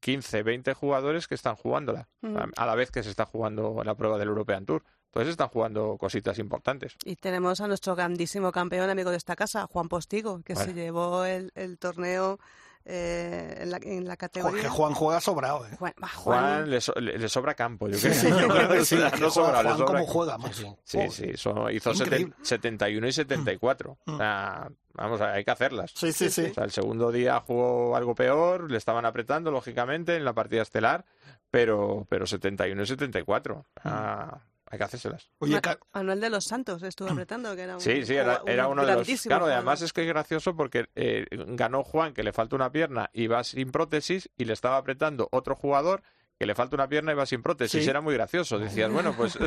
15, 0.01 0.43
20 0.43 0.75
jugadores 0.75 1.29
que 1.29 1.37
están 1.37 1.55
jugándola, 1.55 2.09
Mm. 2.21 2.37
a- 2.57 2.67
la 2.67 2.75
vez 2.75 2.91
que 2.91 3.05
se 3.05 3.11
está 3.11 3.27
jugando 3.27 3.81
la 3.85 3.95
prueba 3.95 4.19
del 4.19 4.27
European 4.27 4.67
Tour. 4.67 4.83
Entonces 5.07 5.31
están 5.31 5.47
jugando 5.49 5.97
cositas 5.97 6.41
importantes. 6.41 6.97
Y 7.05 7.15
tenemos 7.15 7.61
a 7.61 7.69
nuestro 7.69 7.95
grandísimo 7.95 8.51
campeón, 8.51 8.91
amigo 8.91 9.11
de 9.13 9.19
esta 9.19 9.37
casa, 9.37 9.69
Juan 9.71 9.89
Postigo, 9.89 10.43
que 10.43 10.57
se 10.57 10.75
llevó 10.75 11.25
el, 11.25 11.53
el 11.55 11.79
torneo 11.79 12.41
eh, 12.85 13.59
en, 13.61 13.71
la, 13.71 13.79
en 13.83 14.07
la 14.07 14.17
categoría. 14.17 14.69
Juan 14.71 14.95
juega 14.95 15.21
sobrado, 15.21 15.67
¿eh? 15.67 15.77
Juan, 15.79 15.93
Juan 15.99 16.11
Juan, 16.15 16.71
le, 16.71 16.81
so- 16.81 16.95
le- 17.01 17.19
le 17.19 17.29
sobra 17.29 17.55
campo, 17.55 17.89
yo 17.89 17.99
creo. 17.99 18.13
sí, 18.15 18.29
yo 18.41 18.49
creo 18.49 18.69
que 18.69 18.85
sí. 18.85 18.97
No 19.21 19.31
sobra, 19.31 19.63
Juan 19.63 19.77
sobra 19.79 19.87
cómo 20.01 20.07
juega, 20.07 20.37
Sí, 20.37 20.43
macho. 20.43 20.79
sí. 20.85 20.99
Sí, 21.03 21.11
sí, 21.11 21.37
son- 21.37 21.73
hizo 21.73 21.93
Increíble. 21.93 22.35
seten- 22.43 22.45
71 22.45 23.07
y 23.09 23.13
74. 23.13 23.99
Mm. 24.07 24.15
O 24.15 24.17
sea, 24.19 24.69
vamos, 24.95 25.21
hay 25.21 25.45
que 25.45 25.51
hacerlas. 25.51 25.93
Sí, 25.95 26.13
sí, 26.13 26.31
sí. 26.31 26.47
O 26.51 26.55
sea, 26.55 26.65
el 26.65 26.71
segundo 26.71 27.11
día 27.13 27.41
jugó 27.41 27.97
algo 27.97 28.15
peor, 28.15 28.71
le 28.71 28.79
estaban 28.79 29.05
apretando, 29.07 29.51
lógicamente, 29.51 30.17
en 30.17 30.25
la 30.25 30.33
partida 30.33 30.63
estelar, 30.63 31.05
pero, 31.51 32.07
pero 32.09 32.27
71 32.27 32.83
y 32.83 32.87
74. 32.87 33.67
O 33.77 33.83
sea, 33.83 34.43
hay 34.73 34.79
que 34.79 34.85
hacérselas. 34.85 35.31
Oye, 35.39 35.61
Ma- 35.65 35.79
Manuel 35.93 36.21
de 36.21 36.31
los 36.31 36.45
Santos 36.45 36.83
estuvo 36.83 37.09
apretando, 37.11 37.55
que 37.55 37.63
era 37.63 37.75
un, 37.75 37.81
Sí, 37.81 38.05
sí, 38.05 38.15
era, 38.15 38.43
un 38.43 38.49
era 38.49 38.67
uno 38.69 38.81
de 38.83 38.87
los. 38.89 38.97
grandísimo 38.97 39.31
Claro, 39.31 39.49
y 39.49 39.53
además 39.53 39.83
es 39.83 39.93
que 39.93 40.01
es 40.03 40.09
gracioso 40.09 40.57
porque 40.57 40.87
eh, 40.97 41.27
ganó 41.31 41.85
Juan, 41.85 42.15
que 42.15 42.23
le 42.25 42.33
falta 42.33 42.57
una 42.57 42.73
pierna 42.73 43.11
y 43.13 43.27
va 43.27 43.45
sin 43.45 43.71
prótesis, 43.71 44.31
y 44.37 44.47
le 44.47 44.55
estaba 44.55 44.79
apretando 44.79 45.29
otro 45.31 45.55
jugador 45.55 46.03
que 46.39 46.47
le 46.47 46.57
falta 46.57 46.75
una 46.75 46.89
pierna 46.89 47.13
y 47.13 47.15
va 47.15 47.25
sin 47.25 47.41
prótesis. 47.41 47.85
Sí. 47.85 47.89
Era 47.89 48.01
muy 48.01 48.15
gracioso. 48.15 48.59
Decías, 48.59 48.91
bueno, 48.91 49.13
pues. 49.17 49.33
sí, 49.35 49.39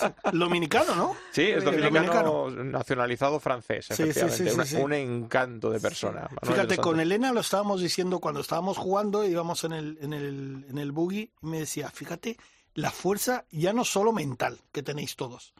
sí. 0.00 0.06
Dominicano, 0.32 0.94
¿no? 0.94 1.16
Sí, 1.32 1.42
es 1.42 1.62
dominicano 1.64 2.48
nacionalizado 2.50 3.40
francés, 3.40 3.86
Sí, 3.90 3.94
sí, 3.96 4.02
efectivamente. 4.04 4.64
sí, 4.66 4.76
sí. 4.76 4.82
Un 4.82 4.92
encanto 4.94 5.68
de 5.70 5.80
persona. 5.80 6.28
Fíjate, 6.42 6.78
con. 6.78 6.98
Elena 7.00 7.32
lo 7.32 7.40
estábamos 7.40 7.82
diciendo 7.82 8.20
cuando 8.20 8.40
estábamos 8.40 8.78
jugando, 8.78 9.24
íbamos 9.26 9.64
en 9.64 9.72
el, 9.72 9.98
en 10.00 10.12
el, 10.14 10.64
en 10.70 10.78
el 10.78 10.92
buggy, 10.92 11.30
y 11.42 11.46
me 11.46 11.58
decía, 11.58 11.90
fíjate, 11.90 12.38
la 12.80 12.90
fuerza 12.90 13.44
ya 13.50 13.72
no 13.72 13.84
solo 13.84 14.12
mental 14.12 14.60
que 14.72 14.82
tenéis 14.82 15.16
todos, 15.16 15.52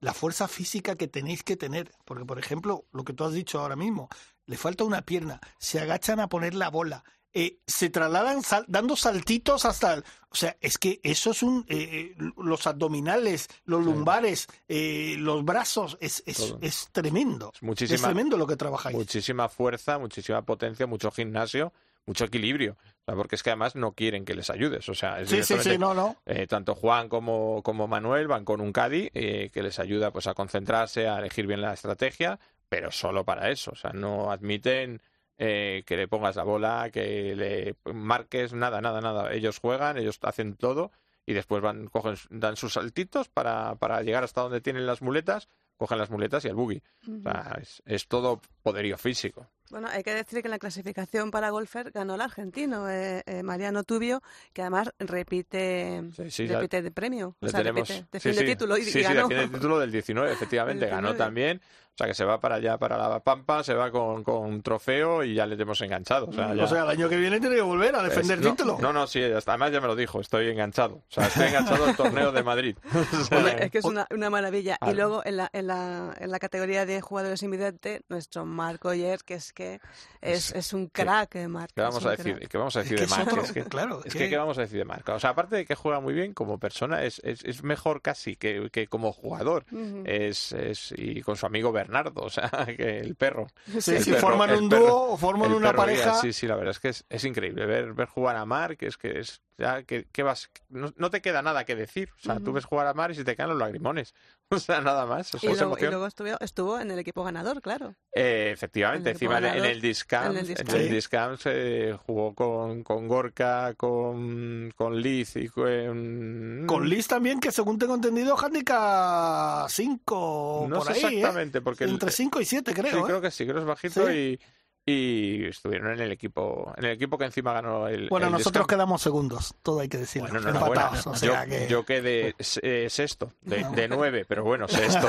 la 0.00 0.12
fuerza 0.12 0.46
física 0.48 0.94
que 0.96 1.08
tenéis 1.08 1.42
que 1.42 1.56
tener. 1.56 1.92
Porque, 2.04 2.24
por 2.24 2.38
ejemplo, 2.38 2.84
lo 2.92 3.04
que 3.04 3.12
tú 3.12 3.24
has 3.24 3.32
dicho 3.32 3.58
ahora 3.60 3.76
mismo, 3.76 4.08
le 4.46 4.56
falta 4.56 4.84
una 4.84 5.02
pierna, 5.02 5.40
se 5.58 5.80
agachan 5.80 6.20
a 6.20 6.28
poner 6.28 6.54
la 6.54 6.68
bola, 6.70 7.02
eh, 7.32 7.58
se 7.66 7.90
trasladan 7.90 8.42
sal- 8.42 8.64
dando 8.68 8.96
saltitos 8.96 9.64
hasta... 9.64 9.94
el- 9.94 10.04
o 10.30 10.34
sea, 10.34 10.56
es 10.60 10.76
que 10.78 11.00
eso 11.02 11.30
es 11.30 11.42
un... 11.42 11.64
eh, 11.68 12.14
eh, 12.18 12.30
los 12.36 12.66
abdominales, 12.66 13.48
los 13.64 13.84
lumbares, 13.84 14.46
eh, 14.68 15.16
los 15.18 15.44
brazos, 15.44 15.96
es, 16.00 16.22
es, 16.26 16.54
es 16.60 16.88
tremendo. 16.92 17.52
Es 17.96 18.00
tremendo 18.08 18.36
lo 18.36 18.46
que 18.46 18.56
trabajáis. 18.56 18.96
muchísima 18.96 19.48
fuerza, 19.48 19.98
muchísima 19.98 20.42
potencia, 20.42 20.86
mucho 20.86 21.10
gimnasio, 21.10 21.72
mucho 22.06 22.24
equilibrio. 22.24 22.76
Porque 23.14 23.36
es 23.36 23.42
que 23.44 23.50
además 23.50 23.76
no 23.76 23.92
quieren 23.92 24.24
que 24.24 24.34
les 24.34 24.50
ayudes. 24.50 24.88
O 24.88 24.94
sea, 24.94 25.20
es 25.20 25.30
Sí, 25.30 25.42
sí, 25.44 25.56
sí, 25.60 25.78
no, 25.78 25.94
no. 25.94 26.16
Eh, 26.26 26.48
tanto 26.48 26.74
Juan 26.74 27.08
como, 27.08 27.62
como 27.62 27.86
Manuel 27.86 28.26
van 28.26 28.44
con 28.44 28.60
un 28.60 28.72
Caddy 28.72 29.10
eh, 29.14 29.50
que 29.52 29.62
les 29.62 29.78
ayuda 29.78 30.10
pues 30.10 30.26
a 30.26 30.34
concentrarse, 30.34 31.06
a 31.06 31.18
elegir 31.18 31.46
bien 31.46 31.60
la 31.60 31.72
estrategia, 31.72 32.40
pero 32.68 32.90
solo 32.90 33.24
para 33.24 33.50
eso. 33.50 33.70
O 33.70 33.76
sea, 33.76 33.92
no 33.92 34.32
admiten 34.32 35.00
eh, 35.38 35.84
que 35.86 35.96
le 35.96 36.08
pongas 36.08 36.34
la 36.34 36.42
bola, 36.42 36.90
que 36.92 37.36
le 37.36 37.92
marques, 37.94 38.52
nada, 38.52 38.80
nada, 38.80 39.00
nada. 39.00 39.32
Ellos 39.32 39.60
juegan, 39.60 39.98
ellos 39.98 40.18
hacen 40.22 40.56
todo 40.56 40.90
y 41.26 41.32
después 41.32 41.62
van, 41.62 41.86
cogen, 41.86 42.16
dan 42.30 42.56
sus 42.56 42.72
saltitos 42.72 43.28
para, 43.28 43.76
para 43.76 44.02
llegar 44.02 44.24
hasta 44.24 44.40
donde 44.40 44.60
tienen 44.60 44.84
las 44.84 45.00
muletas, 45.00 45.48
cogen 45.76 45.98
las 45.98 46.10
muletas 46.10 46.44
y 46.44 46.48
el 46.48 46.54
buggy. 46.54 46.82
O 47.08 47.22
sea, 47.22 47.56
es, 47.60 47.82
es 47.86 48.08
todo 48.08 48.40
poderío 48.62 48.98
físico. 48.98 49.48
Bueno, 49.70 49.88
hay 49.90 50.02
que 50.02 50.14
decir 50.14 50.40
que 50.42 50.48
en 50.48 50.52
la 50.52 50.58
clasificación 50.58 51.30
para 51.30 51.50
golfer 51.50 51.90
ganó 51.90 52.14
el 52.14 52.20
argentino, 52.20 52.88
eh, 52.88 53.22
eh, 53.26 53.42
Mariano 53.42 53.82
Tubio, 53.84 54.22
que 54.52 54.62
además 54.62 54.90
repite, 54.98 56.02
Sí, 56.16 56.30
sí, 56.30 56.46
ya- 56.46 56.56
repite 56.56 56.82
de 56.82 56.90
premio. 56.90 57.36
Le 57.40 57.48
o 57.48 57.50
sea, 57.50 57.60
tenemos, 57.60 57.88
repite, 57.88 58.02
sí, 58.02 58.08
defiende 58.12 58.40
sí. 58.42 58.46
título 58.46 58.76
y, 58.78 58.82
sí, 58.82 58.88
y 58.90 58.92
sí, 58.92 59.02
ganó. 59.02 59.22
defiende 59.22 59.44
el 59.44 59.50
título 59.52 59.78
del 59.78 59.90
19, 59.92 60.32
efectivamente, 60.32 60.84
El 60.84 60.90
ganó 60.90 61.08
19. 61.08 61.18
también. 61.18 61.60
O 61.88 61.98
sea, 61.98 62.08
que 62.08 62.12
se 62.14 62.26
va 62.26 62.38
para 62.38 62.56
allá, 62.56 62.76
para 62.76 62.98
la 63.08 63.20
Pampa, 63.20 63.64
se 63.64 63.72
va 63.72 63.90
con, 63.90 64.22
con 64.22 64.60
trofeo 64.60 65.24
y 65.24 65.32
ya 65.32 65.46
le 65.46 65.56
tenemos 65.56 65.80
enganchado. 65.80 66.26
O 66.26 66.32
sea, 66.34 66.54
ya- 66.54 66.64
O 66.64 66.66
sea, 66.66 66.82
el 66.82 66.90
año 66.90 67.08
que 67.08 67.16
viene 67.16 67.40
tiene 67.40 67.56
que 67.56 67.62
volver 67.62 67.94
a 67.96 68.02
defender 68.02 68.38
es- 68.38 68.44
no, 68.44 68.50
título. 68.50 68.76
No, 68.82 68.92
no, 68.92 69.06
sí, 69.06 69.22
además 69.22 69.72
ya 69.72 69.80
me 69.80 69.86
lo 69.86 69.96
dijo, 69.96 70.20
estoy 70.20 70.48
enganchado. 70.50 70.96
O 70.96 71.04
sea, 71.08 71.26
estoy 71.28 71.46
enganchado 71.46 71.86
al 71.86 71.96
torneo 71.96 72.32
de 72.32 72.42
Madrid. 72.42 72.76
O 72.92 73.24
sea, 73.24 73.38
Hombre, 73.38 73.64
es 73.64 73.70
que 73.70 73.78
es 73.78 73.84
una, 73.86 74.06
una 74.10 74.28
maravilla. 74.28 74.76
Y 74.86 74.92
luego 74.92 75.22
en 75.24 75.38
la, 75.38 75.48
en, 75.54 75.68
la, 75.68 76.14
en 76.20 76.30
la 76.30 76.38
categoría 76.38 76.84
de 76.84 77.00
jugadores 77.00 77.42
invidentes, 77.42 78.02
nuestro 78.10 78.44
Marco 78.44 78.88
Oyer, 78.90 79.20
que 79.24 79.32
es 79.34 79.54
que 79.56 79.80
es, 80.20 80.52
es 80.54 80.72
un 80.72 80.88
crack, 80.88 81.34
eh, 81.36 81.48
Marc. 81.48 81.72
¿Qué 81.74 81.80
vamos, 81.80 82.04
a 82.04 82.10
decir. 82.10 82.38
¿Qué 82.48 82.58
vamos 82.58 82.76
a 82.76 82.80
decir 82.82 82.98
que 82.98 83.06
de 83.06 83.22
otro- 83.22 83.42
Es 83.42 83.52
que, 83.52 83.64
claro, 83.64 84.02
es 84.04 84.14
que- 84.14 84.28
¿qué 84.28 84.36
vamos 84.36 84.58
a 84.58 84.60
decir 84.60 84.78
de 84.78 84.84
Marc? 84.84 85.08
O 85.08 85.18
sea, 85.18 85.30
aparte 85.30 85.56
de 85.56 85.64
que 85.64 85.74
juega 85.74 85.98
muy 86.00 86.12
bien 86.14 86.34
como 86.34 86.58
persona, 86.58 87.02
es, 87.04 87.20
es, 87.24 87.42
es 87.44 87.62
mejor 87.64 88.02
casi 88.02 88.36
que, 88.36 88.68
que 88.70 88.86
como 88.86 89.12
jugador. 89.12 89.64
Es, 90.04 90.52
es, 90.52 90.92
y 90.96 91.22
con 91.22 91.36
su 91.36 91.46
amigo 91.46 91.72
Bernardo, 91.72 92.20
o 92.24 92.30
sea, 92.30 92.50
que 92.76 93.00
el 93.00 93.14
perro. 93.16 93.46
Sí, 93.80 93.96
El 93.96 94.04
si 94.04 94.12
perro- 94.12 94.20
forman 94.20 94.50
un 94.52 94.68
perro- 94.68 94.86
dúo 94.86 95.12
o 95.12 95.16
forman 95.16 95.52
una 95.52 95.70
guía, 95.70 95.76
pareja. 95.76 96.14
Sí, 96.16 96.32
sí, 96.32 96.46
la 96.46 96.56
verdad 96.56 96.72
es 96.72 96.80
que 96.80 96.88
es, 96.90 97.04
es 97.08 97.24
increíble 97.24 97.64
ver, 97.66 97.94
ver 97.94 98.06
jugar 98.08 98.36
a 98.36 98.44
Marc, 98.44 98.82
es 98.82 98.96
que 98.98 99.18
es 99.18 99.40
ya 99.58 99.84
que, 99.84 100.06
que 100.12 100.22
vas, 100.22 100.50
no, 100.68 100.92
no 100.96 101.08
te 101.10 101.22
queda 101.22 101.40
nada 101.40 101.64
que 101.64 101.74
decir. 101.74 102.10
O 102.18 102.20
sea, 102.20 102.34
tú 102.36 102.42
Ujú. 102.42 102.52
ves 102.52 102.64
jugar 102.66 102.86
a 102.88 102.92
Marc 102.92 103.12
y 103.14 103.16
se 103.16 103.24
te 103.24 103.34
caen 103.34 103.48
los 103.48 103.58
lagrimones. 103.58 104.14
O 104.50 104.58
sea, 104.60 104.80
nada 104.80 105.06
más. 105.06 105.34
O 105.34 105.38
sea, 105.40 105.50
Y 105.50 105.54
luego, 105.56 105.76
y 105.76 105.82
luego 105.86 106.06
estuvo, 106.06 106.28
estuvo 106.40 106.78
en 106.78 106.90
el 106.92 107.00
equipo 107.00 107.24
ganador, 107.24 107.60
claro. 107.60 107.96
Eh, 108.12 108.50
efectivamente, 108.52 109.10
En 109.10 109.16
encima 109.16 109.38
en, 109.38 109.64
el 109.64 109.80
Discamp, 109.80 110.36
en 110.36 110.36
el 110.76 110.88
Discamp. 110.90 111.36
se 111.38 111.98
jugó 112.06 112.32
con, 112.32 112.84
con 112.84 113.08
Gorka, 113.08 113.74
con, 113.74 114.72
con 114.76 115.00
Liz 115.00 115.34
y 115.34 115.48
con... 115.48 116.64
Con 116.68 116.88
Liz 116.88 117.08
también, 117.08 117.40
que 117.40 117.50
según 117.50 117.76
tengo 117.76 117.96
entendido, 117.96 118.36
handicap 118.38 119.68
5 119.68 120.66
No 120.68 120.78
por 120.78 120.86
sé 120.86 120.92
ahí, 120.92 121.14
¿eh? 121.14 121.18
exactamente, 121.18 121.60
porque... 121.60 121.84
el- 121.84 121.90
Entre 121.90 122.10
5 122.12 122.40
y 122.40 122.44
7, 122.44 122.72
creo. 122.72 122.92
sí, 122.92 122.98
¿eh? 122.98 123.02
creo 123.04 123.20
que 123.20 123.30
sí, 123.32 123.44
creo 123.44 123.56
que 123.56 123.60
es 123.62 123.66
bajito 123.66 124.06
Sí. 124.06 124.12
y, 124.12 124.40
y 124.88 125.46
estuvieron 125.46 125.92
en 125.94 126.00
el 126.00 126.12
equipo 126.12 126.72
en 126.76 126.84
el 126.84 126.92
equipo 126.92 127.18
que 127.18 127.24
encima 127.24 127.52
ganó 127.52 127.88
el 127.88 128.08
Bueno, 128.08 128.26
el 128.28 128.32
nosotros 128.34 128.68
quedamos 128.68 129.02
segundos, 129.02 129.54
todo 129.62 129.80
hay 129.80 129.88
que 129.88 129.98
decirlo. 129.98 130.28
Bueno, 130.30 130.48
enhorabuena. 130.48 130.82
empatados, 130.82 131.06
o 131.08 131.26
yo, 131.26 131.32
sea 131.32 131.44
que... 131.46 131.66
yo 131.68 131.84
quedé 131.84 132.34
eh, 132.62 132.86
sexto, 132.88 133.32
de, 133.42 133.64
de 133.74 133.88
nueve, 133.88 134.24
pero 134.28 134.44
bueno, 134.44 134.68
sexto. 134.68 135.08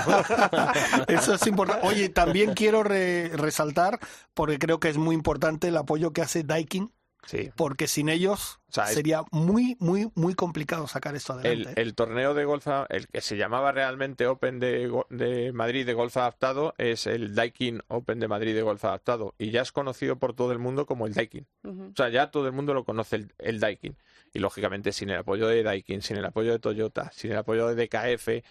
Eso 1.08 1.36
es 1.36 1.46
importante. 1.46 1.86
Oye, 1.88 2.10
también 2.10 2.54
quiero 2.56 2.82
re- 2.82 3.30
resaltar, 3.30 4.00
porque 4.34 4.58
creo 4.58 4.80
que 4.80 4.90
es 4.90 4.98
muy 4.98 5.14
importante 5.14 5.68
el 5.68 5.78
apoyo 5.78 6.12
que 6.12 6.22
hace 6.22 6.44
Daikin, 6.44 6.92
Sí. 7.28 7.52
porque 7.56 7.88
sin 7.88 8.10
ellos 8.10 8.60
O 8.70 8.72
sea, 8.74 8.86
es- 8.86 8.94
sería 8.96 9.24
muy, 9.32 9.76
muy, 9.80 10.10
muy 10.16 10.34
complicado 10.34 10.88
sacar 10.88 11.14
esto 11.16 11.34
El, 11.34 11.40
adelante. 11.40 11.80
¿eh? 11.80 11.84
el 11.84 11.94
torneo 11.94 12.34
de 12.34 12.46
golf, 12.46 12.66
el 12.90 13.08
que 13.10 13.22
se 13.22 13.36
llamaba 13.38 13.72
realmente 13.72 14.26
Open 14.28 14.60
de, 14.60 14.90
de 15.10 15.52
Madrid 15.54 15.86
de 15.86 15.94
golf 15.94 16.16
adaptado, 16.18 16.74
es 16.78 17.06
el 17.06 17.36
Daikin 17.36 17.82
Open 17.90 18.20
de 18.20 18.28
Madrid 18.28 18.56
de 18.56 18.62
golf 18.62 18.84
adaptado. 18.86 19.36
Y 19.38 19.52
ya 19.52 19.62
es 19.62 19.72
conocido 19.72 20.16
por 20.18 20.34
todo 20.34 20.52
el 20.54 20.60
mundo 20.60 20.86
como 20.86 21.06
el 21.06 21.14
Daikin. 21.14 21.46
O 21.66 21.92
sea, 21.96 22.10
ya 22.10 22.32
todo 22.32 22.48
el 22.48 22.54
mundo 22.54 22.74
lo 22.74 22.86
conoce 22.86 23.18
el, 23.18 23.34
el 23.40 23.60
Daikin. 23.60 23.98
Y 24.34 24.40
lógicamente, 24.40 24.92
sin 24.94 25.10
el 25.10 25.18
apoyo 25.18 25.48
de 25.48 25.64
Daikin, 25.64 26.02
sin 26.02 26.18
el 26.18 26.26
apoyo 26.26 26.52
de 26.52 26.60
Toyota, 26.60 27.12
sin 27.14 27.32
el 27.32 27.38
apoyo 27.38 27.68
de 27.68 27.76
DKF, 27.88 28.28
eh, 28.30 28.44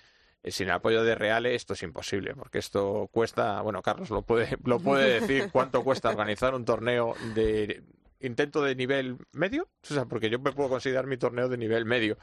sin 0.50 0.68
el 0.68 0.74
apoyo 0.74 1.02
de 1.02 1.14
Reale, 1.14 1.54
esto 1.54 1.72
es 1.74 1.82
imposible. 1.82 2.34
Porque 2.34 2.58
esto 2.58 3.08
cuesta, 3.12 3.60
bueno, 3.62 3.82
Carlos 3.82 4.10
lo 4.10 4.22
puede, 4.22 4.56
lo 4.64 4.80
puede 4.80 5.20
decir, 5.20 5.48
cuánto 5.52 5.82
cuesta 5.82 6.10
organizar 6.10 6.54
un 6.54 6.64
torneo 6.64 7.14
de 7.34 7.82
intento 8.20 8.62
de 8.62 8.74
nivel 8.74 9.18
medio, 9.32 9.68
o 9.82 9.94
sea, 9.94 10.04
porque 10.06 10.30
yo 10.30 10.38
me 10.38 10.52
puedo 10.52 10.68
considerar 10.68 11.06
mi 11.06 11.16
torneo 11.16 11.48
de 11.48 11.56
nivel 11.58 11.84
medio. 11.84 12.16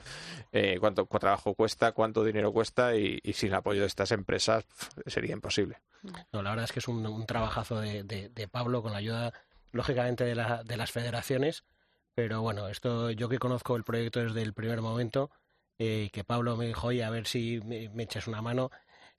Eh, 0.51 0.77
cuánto 0.79 1.05
cu- 1.05 1.19
trabajo 1.19 1.53
cuesta, 1.55 1.91
cuánto 1.91 2.23
dinero 2.23 2.51
cuesta 2.51 2.95
y, 2.95 3.19
sin 3.33 3.53
apoyo 3.53 3.81
de 3.81 3.87
estas 3.87 4.11
empresas 4.11 4.65
sería 5.05 5.33
imposible. 5.33 5.81
No, 6.31 6.41
la 6.41 6.51
verdad 6.51 6.65
es 6.65 6.71
que 6.71 6.79
es 6.79 6.87
un, 6.87 7.25
trabajazo 7.25 7.79
de, 7.79 8.47
Pablo 8.51 8.81
con 8.81 8.91
la 8.91 8.97
ayuda, 8.97 9.33
lógicamente, 9.71 10.23
de, 10.23 10.35
la- 10.35 10.63
de 10.63 10.77
las 10.77 10.91
federaciones. 10.91 11.63
Pero 12.15 12.41
bueno, 12.41 12.67
esto 12.67 13.09
yo 13.11 13.27
que 13.29 13.39
conozco 13.39 13.75
el 13.75 13.83
proyecto 13.83 14.19
desde 14.19 14.43
el 14.43 14.53
primer 14.53 14.81
momento, 14.81 15.31
eh, 15.79 16.09
que 16.13 16.23
Pablo 16.23 16.55
me 16.55 16.67
dijo, 16.67 16.87
oye, 16.87 17.03
a 17.03 17.09
ver 17.09 17.25
si 17.25 17.59
me, 17.65 17.89
me 17.89 18.03
echas 18.03 18.27
una 18.27 18.41
mano, 18.41 18.69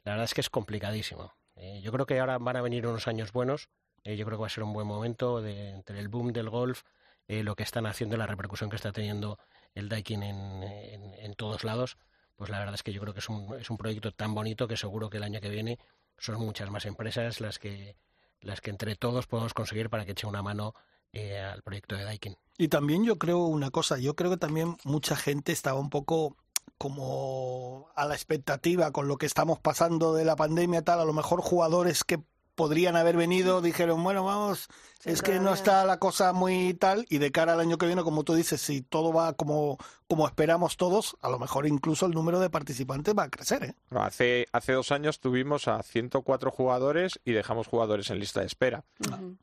la 0.04 0.12
verdad 0.12 0.26
es 0.26 0.34
que 0.34 0.40
es 0.40 0.50
complicadísimo. 0.50 1.32
Eh, 1.56 1.80
yo 1.82 1.92
creo 1.92 2.06
que 2.06 2.18
ahora 2.20 2.38
van 2.38 2.56
a 2.56 2.62
venir 2.62 2.87
unos 2.87 3.08
años 3.08 3.32
buenos. 3.32 3.68
Eh, 4.04 4.16
yo 4.16 4.24
creo 4.24 4.38
que 4.38 4.42
va 4.42 4.46
a 4.46 4.50
ser 4.50 4.64
un 4.64 4.72
buen 4.72 4.86
momento 4.86 5.40
de, 5.42 5.70
entre 5.70 5.98
el 5.98 6.08
boom 6.08 6.32
del 6.32 6.50
golf, 6.50 6.82
eh, 7.26 7.42
lo 7.42 7.56
que 7.56 7.62
están 7.62 7.86
haciendo, 7.86 8.16
la 8.16 8.26
repercusión 8.26 8.70
que 8.70 8.76
está 8.76 8.92
teniendo 8.92 9.38
el 9.74 9.88
Daikin 9.88 10.22
en, 10.22 10.62
en- 10.62 11.34
todos 11.34 11.64
lados. 11.64 11.96
Pues 12.36 12.50
la 12.50 12.58
verdad 12.58 12.74
es 12.74 12.82
que 12.82 12.92
yo 12.92 13.00
creo 13.00 13.12
que 13.14 13.20
es 13.20 13.28
un, 13.28 13.54
es 13.58 13.70
un 13.70 13.76
proyecto 13.76 14.12
tan 14.12 14.34
bonito 14.34 14.68
que 14.68 14.76
seguro 14.76 15.08
que 15.10 15.16
el 15.16 15.22
año 15.24 15.40
que 15.40 15.48
viene 15.48 15.78
son 16.18 16.36
muchas 16.40 16.70
más 16.70 16.84
empresas 16.86 17.40
las 17.40 17.58
que 17.58 17.96
las 18.40 18.60
que 18.60 18.70
entre 18.70 18.94
todos 18.94 19.26
podemos 19.26 19.54
conseguir 19.54 19.88
para 19.88 20.04
que 20.04 20.12
eche 20.12 20.26
una 20.26 20.42
mano 20.42 20.74
eh, 21.12 21.40
al 21.40 21.62
proyecto 21.62 21.96
de 21.96 22.04
Daikin. 22.04 22.36
Y 22.58 22.68
también 22.68 23.04
yo 23.04 23.18
creo 23.18 23.38
una 23.38 23.70
cosa, 23.70 23.98
yo 23.98 24.14
creo 24.14 24.30
que 24.30 24.36
también 24.36 24.76
mucha 24.84 25.16
gente 25.16 25.50
estaba 25.52 25.80
un 25.80 25.88
poco 25.90 26.36
como 26.76 27.88
a 27.94 28.04
la 28.06 28.14
expectativa 28.14 28.92
con 28.92 29.08
lo 29.08 29.16
que 29.16 29.26
estamos 29.26 29.58
pasando 29.60 30.12
de 30.14 30.24
la 30.24 30.36
pandemia 30.36 30.82
tal, 30.82 31.00
a 31.00 31.04
lo 31.04 31.12
mejor 31.12 31.40
jugadores 31.40 32.04
que 32.04 32.18
podrían 32.54 32.96
haber 32.96 33.16
venido 33.16 33.60
dijeron, 33.60 34.02
bueno, 34.04 34.24
vamos, 34.24 34.68
Sí, 35.00 35.10
es 35.10 35.20
que 35.20 35.38
no 35.38 35.52
está 35.52 35.84
la 35.84 35.98
cosa 35.98 36.32
muy 36.32 36.72
tal 36.72 37.04
y 37.10 37.18
de 37.18 37.30
cara 37.30 37.52
al 37.52 37.60
año 37.60 37.76
que 37.76 37.84
viene, 37.86 38.02
como 38.02 38.24
tú 38.24 38.34
dices, 38.34 38.60
si 38.62 38.80
todo 38.80 39.12
va 39.12 39.34
como, 39.34 39.76
como 40.08 40.26
esperamos 40.26 40.78
todos, 40.78 41.16
a 41.20 41.28
lo 41.28 41.38
mejor 41.38 41.66
incluso 41.66 42.06
el 42.06 42.12
número 42.12 42.40
de 42.40 42.48
participantes 42.48 43.14
va 43.18 43.24
a 43.24 43.28
crecer, 43.28 43.64
¿eh? 43.64 43.74
Bueno, 43.90 44.06
Hace, 44.06 44.46
hace 44.52 44.72
dos 44.72 44.92
años 44.92 45.20
tuvimos 45.20 45.68
a 45.68 45.82
104 45.82 46.50
jugadores 46.50 47.20
y 47.24 47.32
dejamos 47.32 47.66
jugadores 47.66 48.08
en 48.10 48.18
lista 48.18 48.40
de 48.40 48.46
espera. 48.46 48.84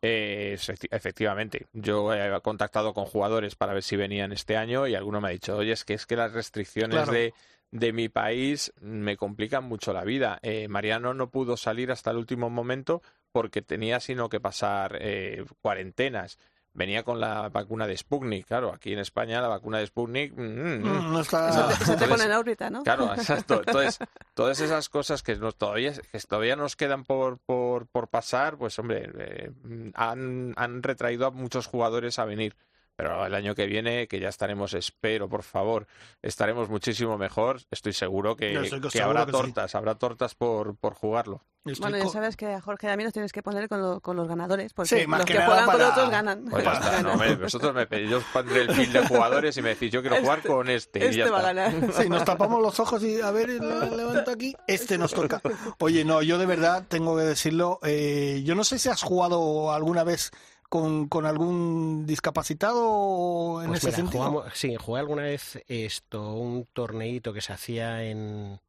Eh, 0.01 0.57
efecti- 0.59 0.87
efectivamente, 0.89 1.67
yo 1.73 2.11
he 2.13 2.41
contactado 2.41 2.93
con 2.93 3.05
jugadores 3.05 3.55
para 3.55 3.73
ver 3.73 3.83
si 3.83 3.95
venían 3.95 4.31
este 4.31 4.57
año 4.57 4.87
y 4.87 4.95
alguno 4.95 5.21
me 5.21 5.27
ha 5.27 5.31
dicho, 5.31 5.55
oye, 5.57 5.73
es 5.73 5.85
que 5.85 5.93
es 5.93 6.05
que 6.07 6.15
las 6.15 6.33
restricciones 6.33 6.95
Claro. 6.95 7.11
de, 7.11 7.33
de 7.71 7.93
mi 7.93 8.09
país 8.09 8.73
me 8.81 9.17
complican 9.17 9.63
mucho 9.63 9.93
la 9.93 10.03
vida. 10.03 10.39
Eh, 10.41 10.67
Mariano 10.67 11.13
no 11.13 11.29
pudo 11.29 11.57
salir 11.57 11.91
hasta 11.91 12.11
el 12.11 12.17
último 12.17 12.49
momento 12.49 13.01
porque 13.31 13.61
tenía 13.61 13.99
sino 13.99 14.27
que 14.29 14.39
pasar 14.41 14.97
eh, 14.99 15.45
cuarentenas. 15.61 16.37
Venía 16.73 17.03
con 17.03 17.19
la 17.19 17.49
vacuna 17.49 17.85
de 17.85 17.97
Sputnik, 17.97 18.45
claro, 18.47 18.73
aquí 18.73 18.93
en 18.93 18.99
España 18.99 19.41
la 19.41 19.49
vacuna 19.49 19.79
de 19.79 19.87
Sputnik... 19.87 20.31
mm, 20.33 20.41
mm, 20.41 20.79
Mm, 20.85 21.11
no 21.11 21.19
está... 21.19 21.49
Eso 21.49 21.67
te, 21.67 21.73
eso 21.73 21.83
te 21.85 21.91
entonces- 21.91 22.07
pone 22.09 22.23
en 22.23 22.31
órbita, 22.31 22.69
¿no? 22.69 22.83
Claro, 22.83 23.13
exacto. 23.17 23.55
Entonces, 23.65 23.99
todas 24.33 24.59
esas 24.61 24.87
cosas 24.87 25.21
que, 25.21 25.35
nos 25.35 25.57
todavía, 25.57 25.91
que 25.93 26.19
todavía 26.19 26.55
nos 26.55 26.77
quedan 26.77 27.03
por, 27.03 27.39
por, 27.39 27.87
por 27.87 28.07
pasar, 28.07 28.57
pues 28.57 28.79
hombre, 28.79 29.09
eh, 29.17 29.51
han, 29.95 30.53
han 30.55 30.81
retraído 30.81 31.25
a 31.25 31.31
muchos 31.31 31.67
jugadores 31.67 32.19
a 32.19 32.25
venir. 32.25 32.55
Pero 33.01 33.25
el 33.25 33.33
año 33.33 33.55
que 33.55 33.65
viene, 33.65 34.07
que 34.07 34.19
ya 34.19 34.29
estaremos, 34.29 34.75
espero, 34.75 35.27
por 35.27 35.41
favor, 35.41 35.87
estaremos 36.21 36.69
muchísimo 36.69 37.17
mejor. 37.17 37.59
Estoy 37.71 37.93
seguro 37.93 38.35
que, 38.35 38.53
Yo 38.53 38.61
estoy 38.61 38.79
que 38.79 38.91
seguro 38.91 39.09
habrá 39.19 39.25
que 39.25 39.31
sí. 39.31 39.37
tortas, 39.43 39.73
habrá 39.75 39.95
tortas 39.95 40.35
por, 40.35 40.75
por 40.75 40.93
jugarlo. 40.93 41.41
Estoy 41.65 41.91
Bueno, 41.91 42.05
ya 42.05 42.11
sabes 42.11 42.35
que 42.37 42.47
a 42.53 42.61
Jorge 42.61 42.95
mí 42.97 43.03
nos 43.03 43.13
tienes 43.13 43.31
que 43.31 43.41
poner 43.43 43.67
con, 43.69 43.81
lo- 43.81 44.01
con 44.01 44.15
los 44.17 44.27
ganadores, 44.27 44.73
porque 44.73 45.01
Sí, 45.01 45.07
más 45.07 45.19
los 45.21 45.25
que 45.27 45.33
que, 45.33 45.41
juegan 45.43 45.65
con 45.65 45.81
otros 45.81 46.09
ganan. 46.11 46.45
Pues 46.49 46.63
ya 46.63 46.73
está, 46.73 47.01
no, 47.03 47.13
hombre, 47.13 47.35
vosotros 47.35 47.73
me 47.73 47.85
pedís, 47.87 48.09
yo 48.09 48.17
os 48.19 48.23
pondré 48.25 48.61
el 48.61 48.71
fin 48.71 48.91
de 48.93 49.07
jugadores 49.07 49.57
y 49.57 49.61
me 49.63 49.69
decís, 49.69 49.91
yo 49.91 50.01
quiero 50.01 50.17
jugar 50.17 50.41
con 50.43 50.69
este. 50.69 50.99
y 50.99 51.15
ya 51.15 51.25
Este 51.25 51.29
va 51.31 51.39
a 51.39 51.53
ganar. 51.53 51.71
Sí, 51.93 52.09
nos 52.09 52.23
tapamos 52.25 52.61
los 52.61 52.79
ojos 52.79 53.03
y 53.03 53.19
a 53.21 53.31
ver, 53.31 53.49
le- 53.49 53.59
levanto 53.95 54.29
aquí, 54.31 54.55
este 54.67 54.97
nos 54.99 55.11
toca. 55.13 55.41
Oye, 55.79 56.03
no, 56.05 56.21
yo 56.23 56.37
de 56.39 56.45
verdad 56.47 56.83
tengo 56.87 57.15
que 57.15 57.23
decirlo, 57.23 57.79
eh, 57.83 58.41
yo 58.43 58.53
no 58.55 58.63
sé 58.63 58.77
si 58.79 58.89
has 58.89 59.01
jugado 59.03 59.71
alguna 59.71 60.03
vez 60.03 60.31
con, 60.71 61.09
con 61.09 61.25
algún 61.25 62.05
discapacitado 62.05 63.61
en 63.61 63.67
Pues 63.67 63.79
ese 63.79 63.87
mira, 63.87 63.97
sentido. 63.97 64.23
jugamos- 64.23 64.53
sí, 64.53 64.77
jugué 64.77 64.99
alguna 65.01 65.23
vez 65.23 65.61
esto, 65.67 66.31
un 66.33 66.65
torneito 66.71 67.33
que 67.33 67.41
se 67.41 67.51
hacía 67.51 68.05
en, 68.05 68.61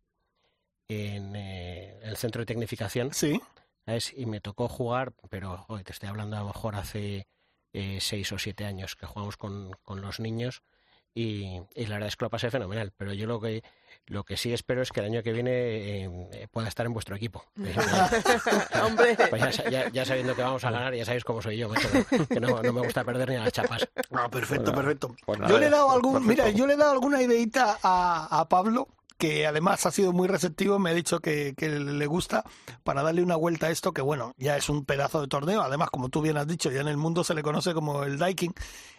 en 0.89 1.37
eh, 1.37 2.01
el 2.03 2.17
centro 2.17 2.41
de 2.43 2.47
tecnificación, 2.47 3.13
Sí, 3.15 3.41
¿sabes? 3.87 4.13
Y 4.17 4.27
me 4.27 4.41
tocó 4.41 4.67
jugar, 4.69 5.13
pero 5.31 5.57
joder, 5.59 5.85
te 5.85 5.93
estoy 5.93 6.09
hablando 6.09 6.37
a 6.37 6.41
lo 6.41 6.47
mejor 6.47 6.75
hace 6.75 7.29
eh, 7.73 7.99
seis 8.01 8.33
o 8.33 8.39
siete 8.39 8.65
años 8.65 8.97
que 8.97 9.07
jugamos 9.07 9.37
con, 9.37 9.71
con 9.85 10.01
los 10.01 10.19
niños 10.19 10.63
y, 11.15 11.61
y 11.77 11.87
la 11.87 11.95
verdad 11.95 12.09
es 12.09 12.17
que 12.17 12.25
lo 12.25 12.31
pasé 12.31 12.51
fenomenal. 12.51 12.93
Pero 12.97 13.13
yo 13.13 13.29
lo 13.29 13.41
que 13.41 13.63
lo 14.07 14.25
que 14.25 14.37
sí 14.37 14.53
espero 14.53 14.83
es 14.83 14.91
que 14.91 15.01
el 15.01 15.07
año 15.07 15.23
que 15.23 15.33
viene 15.33 16.05
eh, 16.05 16.49
pueda 16.51 16.69
estar 16.69 16.85
en 16.87 16.93
vuestro 16.93 17.17
equipo. 17.17 17.45
Eh, 17.65 17.75
Hombre, 18.85 19.17
pues 19.31 19.41
ya, 19.43 19.53
sa- 19.53 19.71
ya- 19.71 19.89
ya 19.91 20.05
sabiendo 20.05 20.35
que 20.35 20.43
vamos 20.43 20.65
a 20.65 20.71
ganar, 20.71 20.95
ya 20.95 21.05
sabéis 21.05 21.25
cómo 21.25 21.41
soy 21.43 21.57
yo, 21.59 21.69
macho, 21.69 21.89
que 22.29 22.41
no, 22.41 22.63
no 22.63 22.73
me 22.73 22.81
gusta 22.81 23.05
perder 23.05 23.29
ni 23.31 23.37
a 23.37 23.45
las 23.45 23.53
chapas. 23.53 23.89
Ah, 24.13 24.29
perfecto, 24.29 24.73
perfecto. 24.75 25.15
Pues 25.25 25.39
yo 25.49 25.59
le 25.59 25.67
he 25.67 25.71
dado 25.71 25.91
algún, 25.91 26.15
perfecto. 26.15 26.43
mira, 26.45 26.51
yo 26.57 26.67
le 26.67 26.75
he 26.75 26.77
dado 26.77 26.93
alguna 26.93 27.23
ideita 27.23 27.79
a, 27.83 28.41
a 28.41 28.49
Pablo 28.49 28.89
que 29.19 29.47
además 29.47 29.87
ha 29.87 29.93
sido 29.93 30.13
muy 30.13 30.27
receptivo, 30.27 30.81
me 30.81 30.91
ha 30.91 30.95
dicho 30.95 31.21
que, 31.21 31.55
que 31.57 31.69
le 31.69 32.07
gusta 32.07 32.43
para 32.83 33.05
darle 33.05 33.23
una 33.23 33.37
vuelta 33.37 33.67
a 33.69 33.71
esto, 33.71 33.93
que 33.93 34.03
bueno, 34.03 34.35
ya 34.37 34.57
es 34.57 34.69
un 34.69 34.85
pedazo 34.85 35.21
de 35.21 35.29
torneo, 35.29 35.63
además 35.63 35.91
como 35.91 36.09
tú 36.09 36.23
bien 36.23 36.37
has 36.39 36.49
dicho, 36.49 36.73
ya 36.73 36.81
en 36.81 36.89
el 36.89 36.97
mundo 36.97 37.23
se 37.23 37.35
le 37.35 37.43
conoce 37.43 37.73
como 37.73 38.03
el 38.03 38.19
Daikin, 38.19 38.53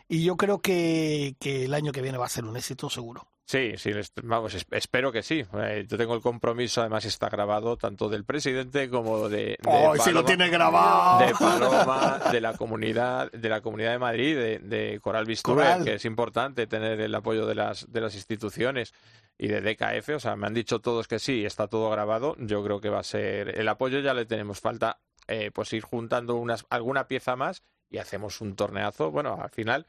y 0.08 0.24
yo 0.24 0.38
creo 0.38 0.60
que, 0.62 1.36
que 1.42 1.66
el 1.66 1.74
año 1.74 1.92
que 1.92 2.02
viene 2.02 2.18
va 2.18 2.28
a 2.28 2.30
ser 2.30 2.46
un 2.46 2.56
éxito 2.56 2.90
seguro. 2.90 3.28
Sí, 3.46 3.74
sí, 3.78 3.92
vamos, 4.24 4.54
es- 4.54 4.66
espero 4.72 5.12
que 5.12 5.22
sí. 5.22 5.44
Eh, 5.54 5.86
yo 5.88 5.98
tengo 5.98 6.16
el 6.16 6.22
compromiso, 6.22 6.80
además 6.80 7.04
está 7.06 7.28
grabado, 7.30 7.76
tanto 7.76 8.08
del 8.08 8.24
presidente 8.24 8.90
como 8.90 9.28
de, 9.28 9.38
de 9.38 9.58
¡Oh, 9.66 9.94
si 9.98 10.12
lo 10.12 10.22
Paloma- 10.22 10.26
tiene 10.26 10.50
grabado! 10.50 11.26
de 11.28 11.34
Paloma, 11.34 12.20
de 12.32 12.42
la 12.42 12.54
comunidad, 12.56 13.30
de 13.34 13.50
la 13.50 13.60
comunidad 13.62 13.92
de 13.92 14.00
Madrid, 14.00 14.36
de, 14.38 14.60
de 14.60 15.00
Coral 15.02 15.28
Coral. 15.44 15.84
que 15.84 15.96
es 15.96 16.06
importante 16.06 16.68
tener 16.68 17.02
el 17.02 17.14
apoyo 17.14 17.46
de 17.46 17.56
las, 17.56 17.92
de 17.92 18.02
las 18.02 18.16
instituciones 18.16 18.94
y 19.38 19.48
de 19.50 19.60
DKF. 19.62 20.10
O 20.16 20.20
sea, 20.22 20.36
me 20.38 20.48
han 20.48 20.54
dicho 20.54 20.80
todos 20.80 21.08
que 21.10 21.20
sí, 21.20 21.46
está 21.46 21.68
todo 21.68 21.90
grabado. 21.90 22.36
Yo 22.40 22.64
creo 22.64 22.80
que 22.80 22.90
va 22.90 23.00
a 23.00 23.04
ser. 23.04 23.60
El 23.60 23.68
apoyo 23.68 24.00
ya 24.00 24.14
le 24.14 24.26
tenemos 24.26 24.62
falta 24.62 25.00
eh, 25.28 25.52
pues 25.54 25.74
ir 25.74 25.84
juntando 25.84 26.36
unas, 26.36 26.66
alguna 26.70 27.08
pieza 27.08 27.36
más 27.36 27.62
y 27.90 27.98
hacemos 27.98 28.40
un 28.40 28.56
torneazo. 28.56 29.12
Bueno, 29.12 29.38
al 29.42 29.50
final 29.50 29.86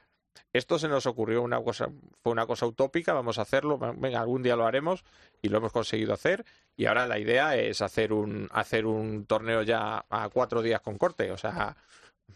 esto 0.53 0.79
se 0.79 0.89
nos 0.89 1.07
ocurrió 1.07 1.43
una 1.43 1.63
cosa, 1.63 1.89
fue 2.23 2.33
una 2.33 2.47
cosa 2.47 2.67
utópica, 2.67 3.13
vamos 3.13 3.39
a 3.39 3.43
hacerlo, 3.43 3.79
algún 4.15 4.43
día 4.43 4.57
lo 4.57 4.67
haremos 4.67 5.05
y 5.43 5.49
lo 5.49 5.59
hemos 5.59 5.73
conseguido 5.73 6.13
hacer. 6.13 6.45
Y 6.77 6.87
ahora 6.87 7.07
la 7.07 7.19
idea 7.19 7.57
es 7.57 7.83
hacer 7.83 8.13
un, 8.13 8.49
hacer 8.53 8.87
un 8.87 9.27
torneo 9.27 9.63
ya 9.63 10.05
a 10.09 10.29
cuatro 10.29 10.63
días 10.63 10.81
con 10.81 10.99
corte, 10.99 11.31
o 11.31 11.37
sea, 11.37 11.77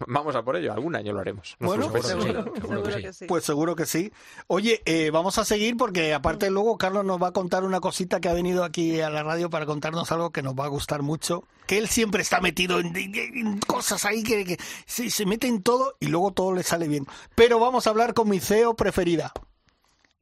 Vamos 0.07 0.37
a 0.37 0.43
por 0.45 0.57
ello, 0.57 0.73
algún 0.73 0.95
año 0.95 1.13
lo 1.13 1.21
haremos. 1.21 1.57
bueno, 1.59 1.91
pues 1.91 2.07
seguro, 2.07 2.55
que 2.85 3.13
sí. 3.13 3.27
Pues 3.27 3.45
seguro 3.45 3.75
que 3.77 3.87
sí. 3.87 4.13
Oye, 4.47 4.81
eh, 4.85 5.11
vamos 5.11 5.39
a 5.39 5.45
seguir 5.45 5.77
porque 5.77 6.15
aparte 6.15 6.51
luego 6.51 6.79
Carlos 6.79 7.05
nos 7.05 7.21
va 7.21 7.29
a 7.29 7.33
contar 7.33 7.65
una 7.65 7.81
cosita 7.81 8.21
que 8.21 8.29
ha 8.29 8.33
venido 8.33 8.63
aquí 8.65 9.01
a 9.01 9.11
la 9.11 9.23
radio 9.23 9.51
para 9.51 9.67
contarnos 9.67 10.13
algo 10.13 10.31
que 10.31 10.43
nos 10.43 10.55
va 10.55 10.67
a 10.67 10.69
gustar 10.69 11.03
mucho. 11.03 11.43
Que 11.67 11.79
él 11.79 11.89
siempre 11.89 12.23
está 12.23 12.41
metido 12.41 12.79
en, 12.79 13.59
cosas 13.67 14.05
ahí 14.05 14.23
que, 14.23 14.57
se, 14.87 15.27
mete 15.27 15.49
en 15.49 15.63
todo 15.63 15.97
y 16.01 16.07
luego 16.07 16.33
todo 16.33 16.53
le 16.53 16.63
sale 16.63 16.87
bien. 16.87 17.07
Pero 17.35 17.59
vamos 17.59 17.87
a 17.87 17.91
hablar 17.91 18.15
con 18.15 18.29
mi 18.29 18.39
CEO 18.39 18.75
preferida. 18.75 19.33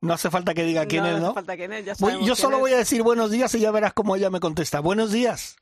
No 0.01 0.15
hace 0.15 0.31
falta 0.31 0.55
que 0.55 0.65
diga 0.65 0.87
quién 0.87 1.05
es, 1.05 1.21
¿no? 1.21 1.35
Falta 1.35 1.57
quién 1.57 1.73
es, 1.73 1.85
ya 1.85 1.95
yo 2.23 2.37
solo 2.37 2.59
voy 2.59 2.73
a 2.73 2.79
decir 2.79 3.03
buenos 3.03 3.31
días 3.31 3.55
y 3.55 3.61
ya 3.61 3.71
verás 3.71 3.93
cómo 3.93 4.17
ella 4.17 4.31
me 4.31 4.41
contesta. 4.41 4.81
Buenos 4.81 5.13
días. 5.13 5.57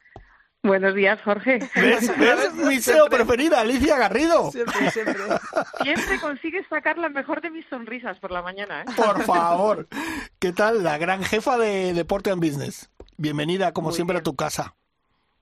Buenos 0.65 0.95
días, 0.95 1.21
Jorge. 1.23 1.59
¿Ves, 1.77 2.11
mi 2.55 2.81
SEO 2.81 3.07
preferida, 3.11 3.61
Alicia 3.61 3.99
Garrido? 3.99 4.51
Siempre, 4.51 4.91
siempre. 4.91 5.15
Siempre 5.83 6.21
consigues 6.21 6.67
sacar 6.71 6.97
la 6.97 7.11
mejor 7.11 7.43
de 7.43 7.51
mis 7.51 7.67
sonrisas 7.69 8.19
por 8.19 8.31
la 8.31 8.41
mañana, 8.41 8.81
¿eh? 8.81 8.85
Por 8.97 9.23
favor. 9.27 9.87
¿Qué 10.39 10.53
tal? 10.53 10.83
La 10.83 10.97
gran 10.97 11.23
jefa 11.23 11.59
de 11.59 11.93
Deporte 11.93 12.31
and 12.31 12.43
Business. 12.43 12.89
Bienvenida, 13.19 13.73
como 13.73 13.93
siempre, 13.93 14.17
a 14.17 14.23
tu 14.23 14.37
casa. 14.37 14.75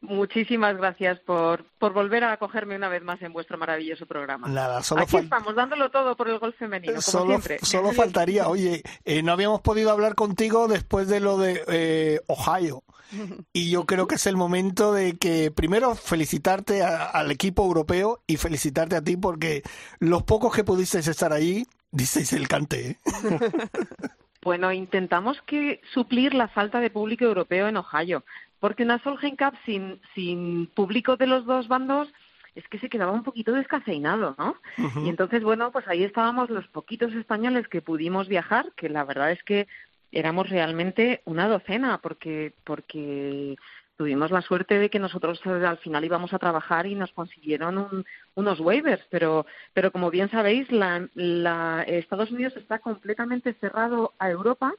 Muchísimas 0.03 0.77
gracias 0.77 1.21
por, 1.21 1.65
por 1.79 1.93
volver 1.93 2.25
a 2.25 2.33
acogerme 2.33 2.75
una 2.75 2.88
vez 2.88 3.05
más 3.05 3.23
en 3.23 3.33
vuestro 3.33 3.57
maravilloso 3.57 4.05
programa. 4.05 4.49
Nada, 4.49 4.83
solo 4.83 5.03
Aquí 5.03 5.17
estamos 5.17 5.55
dándolo 5.55 5.91
todo 5.93 6.17
por 6.17 6.29
el 6.29 6.41
golf 6.41 6.57
femenino, 6.57 6.95
como 6.95 7.03
solo, 7.03 7.27
siempre. 7.27 7.59
Solo 7.62 7.93
faltaría, 7.93 8.49
oye, 8.49 8.83
eh, 9.05 9.23
no 9.23 9.31
habíamos 9.31 9.61
podido 9.61 9.93
hablar 9.93 10.17
contigo 10.17 10.67
después 10.67 11.07
de 11.07 11.21
lo 11.21 11.38
de 11.38 11.62
eh, 11.69 12.21
Ohio. 12.27 12.83
Y 13.53 13.71
yo 13.71 13.85
creo 13.85 14.07
que 14.07 14.15
es 14.15 14.27
el 14.27 14.38
momento 14.38 14.95
de 14.95 15.19
que 15.19 15.51
primero 15.51 15.95
felicitarte 15.95 16.83
al 16.83 17.31
equipo 17.31 17.62
europeo 17.62 18.23
y 18.27 18.38
felicitarte 18.38 18.97
a 18.97 19.03
ti 19.03 19.19
porque 19.19 19.62
los 19.99 20.23
pocos 20.23 20.55
que 20.55 20.65
pudisteis 20.65 21.07
estar 21.09 21.33
allí, 21.33 21.67
disteis 21.91 22.33
el 22.33 22.49
cante. 22.49 22.91
¿eh? 22.91 22.99
Bueno, 24.45 24.73
intentamos 24.73 25.41
que 25.43 25.81
suplir 25.95 26.35
la 26.35 26.49
falta 26.49 26.81
de 26.81 26.91
público 26.91 27.25
europeo 27.25 27.69
en 27.69 27.77
Ohio, 27.77 28.25
porque 28.62 28.85
en 28.85 28.90
la 28.90 29.01
Solheim 29.01 29.35
Cup 29.37 29.55
sin, 29.66 30.01
sin 30.14 30.68
público 30.68 31.16
de 31.16 31.27
los 31.27 31.44
dos 31.44 31.66
bandos 31.66 32.09
es 32.55 32.62
que 32.68 32.79
se 32.79 32.88
quedaba 32.88 33.11
un 33.11 33.25
poquito 33.25 33.53
descafeinado, 33.53 34.37
¿no? 34.38 34.55
Y 35.05 35.09
entonces, 35.09 35.42
bueno, 35.42 35.72
pues 35.72 35.88
ahí 35.88 36.05
estábamos 36.05 36.48
los 36.48 36.68
poquitos 36.68 37.12
españoles 37.12 37.66
que 37.66 37.83
pudimos 37.83 38.29
viajar, 38.29 38.70
que 38.77 38.88
la 38.88 39.03
verdad 39.03 39.33
es 39.33 39.42
que 39.42 39.66
éramos 40.12 40.48
realmente 40.48 41.22
una 41.25 41.48
docena 41.48 41.98
porque 41.98 42.53
porque 42.62 43.57
tuvimos 43.96 44.31
la 44.31 44.42
suerte 44.42 44.79
de 44.79 44.90
que 44.90 45.01
nosotros 45.01 45.40
eh, 45.44 45.66
al 45.66 45.79
final 45.79 46.05
íbamos 46.05 46.33
a 46.33 46.38
trabajar 46.38 46.87
y 46.87 46.94
nos 46.94 47.11
consiguieron 47.11 48.05
unos 48.37 48.61
waivers, 48.61 49.05
pero, 49.11 49.44
pero 49.75 49.90
como 49.90 50.11
bien 50.11 50.31
sabéis, 50.31 50.70
la, 50.70 51.09
la, 51.14 51.83
Estados 51.87 52.31
Unidos 52.31 52.57
está 52.57 52.79
completamente 52.79 53.55
cerrado 53.55 54.12
a 54.20 54.31
Europa 54.31 54.72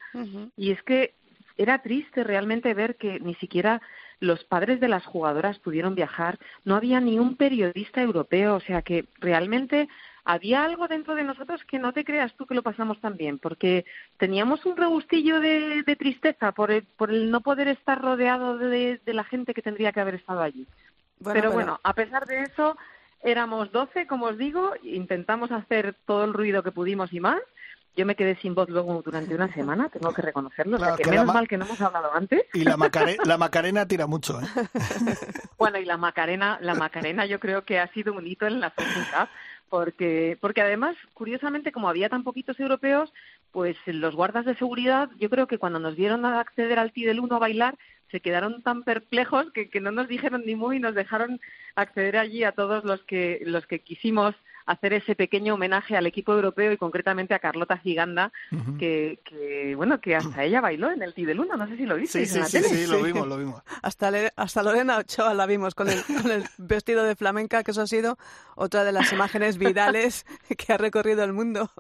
y 0.56 0.72
es 0.72 0.82
que 0.84 1.16
era 1.58 1.82
triste 1.82 2.24
realmente 2.24 2.74
ver 2.74 2.96
que 2.96 3.20
ni 3.20 3.36
siquiera 3.36 3.82
los 4.20 4.44
padres 4.46 4.80
de 4.80 4.88
las 4.88 5.06
jugadoras 5.06 5.60
pudieron 5.60 5.96
viajar, 5.96 6.40
no 6.64 6.76
había 6.76 7.00
ni 7.00 7.20
un 7.20 7.36
periodista 7.36 8.02
europeo, 8.02 8.56
o 8.56 8.60
sea 8.62 8.82
que 8.82 9.06
realmente 9.20 9.90
había 10.26 10.64
algo 10.64 10.88
dentro 10.88 11.16
de 11.16 11.24
nosotros 11.24 11.64
que 11.66 11.80
no 11.80 11.92
te 11.92 12.06
creas 12.06 12.34
tú 12.36 12.46
que 12.46 12.56
lo 12.56 12.64
pasamos 12.64 13.00
tan 13.02 13.18
bien, 13.18 13.40
porque 13.40 13.86
teníamos 14.18 14.66
un 14.66 14.78
regustillo 14.78 15.42
de, 15.42 15.84
tristeza 16.00 16.54
por 16.54 16.72
el, 16.72 16.84
por 16.84 17.12
el 17.12 17.30
no 17.30 17.42
poder 17.42 17.68
estar 17.68 18.02
rodeado 18.02 18.58
de, 18.58 19.02
la 19.06 19.26
gente 19.26 19.54
que 19.54 19.62
tendría 19.62 19.92
que 19.92 20.00
haber 20.00 20.16
estado 20.16 20.42
allí. 20.42 20.66
pero, 21.24 21.52
bueno, 21.52 21.80
a 21.84 21.94
pesar 21.94 22.26
de 22.26 22.44
eso, 22.44 22.78
éramos 23.22 23.72
doce, 23.72 24.08
como 24.08 24.28
os 24.28 24.38
digo, 24.38 24.74
intentamos 24.84 25.52
hacer 25.52 25.96
todo 26.06 26.24
el 26.24 26.34
ruido 26.34 26.64
que 26.64 26.72
pudimos 26.72 27.12
y 27.12 27.20
más. 27.20 27.42
Yo 27.96 28.06
me 28.06 28.16
quedé 28.16 28.36
sin 28.38 28.56
voz 28.56 28.70
luego 28.70 29.02
durante 29.04 29.36
una 29.36 29.54
semana, 29.54 29.90
tengo 29.90 30.14
que 30.14 30.24
reconocerlo. 30.24 30.78
que, 30.98 31.10
menos 31.10 31.28
mal 31.28 31.48
que 31.48 31.58
no 31.58 31.66
hemos 31.66 31.80
hablado 31.80 32.12
antes. 32.14 32.44
Y 32.54 32.64
la, 32.64 32.76
la 33.24 33.38
Macarena 33.38 33.88
tira 33.88 34.08
mucho, 34.08 34.42
¿eh? 34.42 34.46
bueno, 35.58 35.78
y 35.78 35.86
la 35.86 35.98
Macarena, 35.98 36.58
la 36.62 36.74
Macarena 36.74 37.26
yo 37.26 37.40
creo 37.40 37.66
que 37.66 37.80
ha 37.80 37.88
sido 37.94 38.14
un 38.14 38.26
hito 38.26 38.48
en 38.48 38.60
la 38.60 38.72
Cup 38.72 38.86
porque, 39.74 40.38
porque 40.40 40.62
además, 40.62 40.96
curiosamente, 41.16 41.72
como 41.72 41.90
había 41.90 42.08
tan 42.08 42.24
poquitos 42.24 42.60
europeos, 42.60 43.12
pues 43.52 43.76
los 43.88 44.16
guardas 44.16 44.46
de 44.46 44.56
seguridad, 44.56 45.10
yo 45.18 45.32
creo 45.32 45.48
que 45.48 45.58
cuando 45.58 45.80
nos 45.80 45.96
vieron 45.96 46.26
a 46.26 46.40
acceder 46.40 46.78
al 46.78 46.92
TI 46.92 47.06
del 47.06 47.20
1 47.20 47.36
a 47.36 47.40
bailar, 47.40 47.78
se 48.12 48.20
quedaron 48.20 48.62
tan 48.62 48.84
perplejos 48.84 49.52
que, 49.52 49.72
que 49.72 49.82
no 49.82 49.92
nos 49.92 50.08
dijeron 50.08 50.44
ni 50.46 50.54
muy 50.54 50.78
y 50.78 50.80
nos 50.80 50.94
dejaron 50.94 51.42
acceder 51.76 52.18
allí 52.18 52.44
a 52.44 52.52
todos 52.52 52.84
los 52.84 53.02
que, 53.02 53.42
los 53.46 53.66
que 53.66 53.80
quisimos 53.80 54.36
hacer 54.66 54.94
ese 54.94 55.16
pequeño 55.16 55.56
homenaje 55.56 55.98
al 55.98 56.06
equipo 56.06 56.34
europeo 56.34 56.72
y 56.72 56.78
concretamente 56.78 57.34
a 57.34 57.40
Carlota 57.40 57.78
Giganda, 57.78 58.32
que, 58.80 59.20
que, 59.24 59.76
bueno, 59.76 60.00
que 60.00 60.16
hasta 60.16 60.44
ella 60.44 60.62
bailó 60.62 60.92
en 60.92 61.02
el 61.02 61.14
T 61.14 61.26
del 61.26 61.40
1, 61.40 61.58
no 61.58 61.68
sé 61.68 61.78
si 61.78 61.86
lo 61.86 61.96
viste. 61.96 62.26
Sí, 62.26 62.42
sí, 62.44 62.64
sí, 62.64 62.88
lo 62.88 63.02
vimos, 63.02 63.28
lo 63.28 63.38
vimos. 63.38 63.62
Hasta, 63.82 64.12
hasta 64.36 64.64
Lorena 64.64 64.98
Ochoa 64.98 65.34
la 65.34 65.46
vimos 65.46 65.76
con 65.76 65.90
el, 65.90 66.02
con 66.22 66.32
el 66.32 66.44
vestido 66.58 67.04
de 67.04 67.16
flamenca, 67.16 67.64
que 67.64 67.72
eso 67.72 67.82
ha 67.82 67.88
sido 67.88 68.18
otra 68.56 68.84
de 68.84 68.92
las 68.92 69.12
imágenes 69.12 69.58
virales 69.58 70.26
que 70.58 70.74
ha 70.74 70.78
recorrido 70.78 71.24
el 71.24 71.34
mundo. 71.34 71.72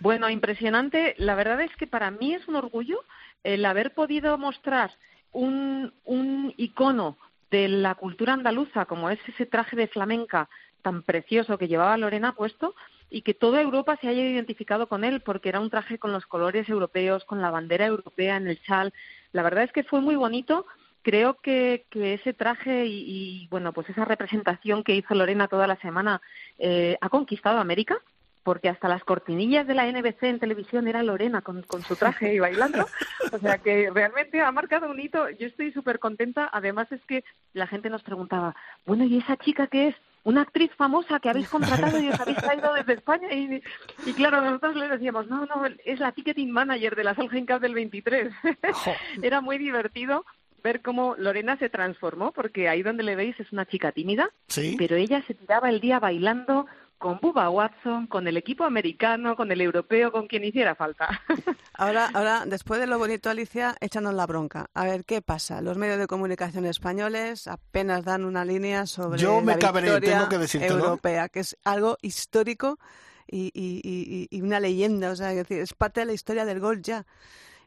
Bueno, 0.00 0.30
impresionante. 0.30 1.14
La 1.18 1.34
verdad 1.34 1.60
es 1.60 1.74
que 1.76 1.86
para 1.86 2.10
mí 2.10 2.34
es 2.34 2.46
un 2.48 2.56
orgullo 2.56 3.02
el 3.42 3.64
haber 3.64 3.94
podido 3.94 4.38
mostrar 4.38 4.92
un, 5.32 5.92
un 6.04 6.54
icono 6.56 7.16
de 7.50 7.68
la 7.68 7.94
cultura 7.94 8.34
andaluza, 8.34 8.84
como 8.84 9.10
es 9.10 9.18
ese 9.26 9.46
traje 9.46 9.76
de 9.76 9.88
flamenca 9.88 10.48
tan 10.82 11.02
precioso 11.02 11.58
que 11.58 11.68
llevaba 11.68 11.96
Lorena 11.96 12.34
puesto 12.34 12.74
y 13.10 13.22
que 13.22 13.34
toda 13.34 13.60
Europa 13.60 13.96
se 14.00 14.08
haya 14.08 14.22
identificado 14.22 14.86
con 14.86 15.04
él 15.04 15.20
porque 15.20 15.48
era 15.48 15.60
un 15.60 15.70
traje 15.70 15.98
con 15.98 16.12
los 16.12 16.26
colores 16.26 16.68
europeos, 16.68 17.24
con 17.24 17.40
la 17.40 17.50
bandera 17.50 17.86
europea 17.86 18.36
en 18.36 18.48
el 18.48 18.62
chal. 18.62 18.92
La 19.32 19.42
verdad 19.42 19.64
es 19.64 19.72
que 19.72 19.84
fue 19.84 20.00
muy 20.00 20.16
bonito. 20.16 20.66
Creo 21.02 21.34
que, 21.40 21.86
que 21.90 22.14
ese 22.14 22.34
traje 22.34 22.84
y, 22.86 23.46
bueno, 23.50 23.72
pues 23.72 23.88
esa 23.88 24.04
representación 24.04 24.84
que 24.84 24.94
hizo 24.94 25.14
Lorena 25.14 25.48
toda 25.48 25.66
la 25.66 25.76
semana 25.76 26.20
eh, 26.58 26.98
ha 27.00 27.08
conquistado 27.08 27.58
América 27.58 27.98
porque 28.42 28.68
hasta 28.70 28.88
las 28.88 29.04
cortinillas 29.04 29.66
de 29.66 29.74
la 29.74 29.86
NBC 29.86 30.22
en 30.22 30.38
televisión 30.38 30.88
era 30.88 31.02
Lorena 31.02 31.42
con, 31.42 31.62
con 31.62 31.82
su 31.82 31.96
traje 31.96 32.34
y 32.34 32.38
bailando. 32.38 32.86
O 33.30 33.38
sea 33.38 33.58
que 33.58 33.90
realmente 33.92 34.40
ha 34.40 34.50
marcado 34.52 34.90
un 34.90 34.98
hito. 34.98 35.28
Yo 35.30 35.46
estoy 35.46 35.70
súper 35.72 35.98
contenta. 35.98 36.48
Además 36.50 36.90
es 36.90 37.04
que 37.04 37.24
la 37.52 37.66
gente 37.66 37.90
nos 37.90 38.02
preguntaba, 38.02 38.56
bueno, 38.86 39.04
¿y 39.04 39.18
esa 39.18 39.36
chica 39.36 39.66
qué 39.66 39.88
es? 39.88 39.94
Una 40.28 40.42
actriz 40.42 40.70
famosa 40.76 41.20
que 41.20 41.30
habéis 41.30 41.48
contratado 41.56 41.98
y 41.98 42.08
os 42.10 42.20
habéis 42.20 42.36
traído 42.36 42.74
desde 42.74 42.92
España. 42.92 43.32
Y, 43.32 43.62
y 44.04 44.12
claro, 44.12 44.42
nosotros 44.42 44.76
le 44.76 44.88
decíamos, 44.88 45.26
no, 45.26 45.46
no, 45.46 45.62
es 45.84 45.98
la 46.00 46.12
ticketing 46.12 46.50
manager 46.50 46.94
de 46.94 47.04
la 47.04 47.14
Solheim 47.14 47.46
Cup 47.46 47.60
del 47.60 47.72
23. 47.72 48.30
Era 49.22 49.40
muy 49.40 49.56
divertido 49.56 50.26
ver 50.62 50.82
cómo 50.82 51.14
Lorena 51.16 51.56
se 51.56 51.70
transformó, 51.70 52.32
porque 52.32 52.68
ahí 52.68 52.82
donde 52.82 53.04
le 53.04 53.16
veis 53.16 53.40
es 53.40 53.50
una 53.52 53.64
chica 53.64 53.92
tímida, 53.92 54.30
pero 54.76 54.96
ella 54.96 55.22
se 55.26 55.32
tiraba 55.32 55.70
el 55.70 55.80
día 55.80 55.98
bailando 55.98 56.66
con 56.98 57.18
Bubba 57.20 57.48
Watson, 57.48 58.06
con 58.06 58.26
el 58.26 58.36
equipo 58.36 58.64
americano, 58.64 59.36
con 59.36 59.50
el 59.52 59.60
europeo, 59.60 60.12
con 60.12 60.26
quien 60.26 60.44
hiciera 60.44 60.74
falta. 60.74 61.08
Ahora, 61.74 62.10
ahora, 62.12 62.44
después 62.44 62.80
de 62.80 62.88
lo 62.88 62.98
bonito, 62.98 63.30
Alicia, 63.30 63.76
échanos 63.80 64.12
la 64.12 64.26
bronca. 64.26 64.66
A 64.74 64.84
ver, 64.84 65.04
¿qué 65.04 65.22
pasa? 65.22 65.62
Los 65.62 65.78
medios 65.78 65.96
de 65.98 66.08
comunicación 66.08 66.66
españoles 66.66 67.46
apenas 67.46 68.04
dan 68.04 68.24
una 68.24 68.44
línea 68.44 68.84
sobre 68.86 69.20
Yo 69.20 69.40
me 69.40 69.56
la 69.56 69.72
tengo 70.00 70.28
que 70.28 70.38
decirte, 70.38 70.66
europea, 70.66 71.28
que 71.28 71.38
es 71.38 71.56
algo 71.64 71.96
histórico 72.02 72.80
y, 73.28 73.52
y, 73.54 74.26
y, 74.28 74.42
una 74.42 74.58
leyenda. 74.58 75.12
O 75.12 75.14
sea, 75.14 75.30
es, 75.30 75.36
decir, 75.36 75.60
es 75.60 75.72
parte 75.72 76.00
de 76.00 76.06
la 76.06 76.14
historia 76.14 76.44
del 76.44 76.58
gol 76.58 76.82
ya 76.82 77.06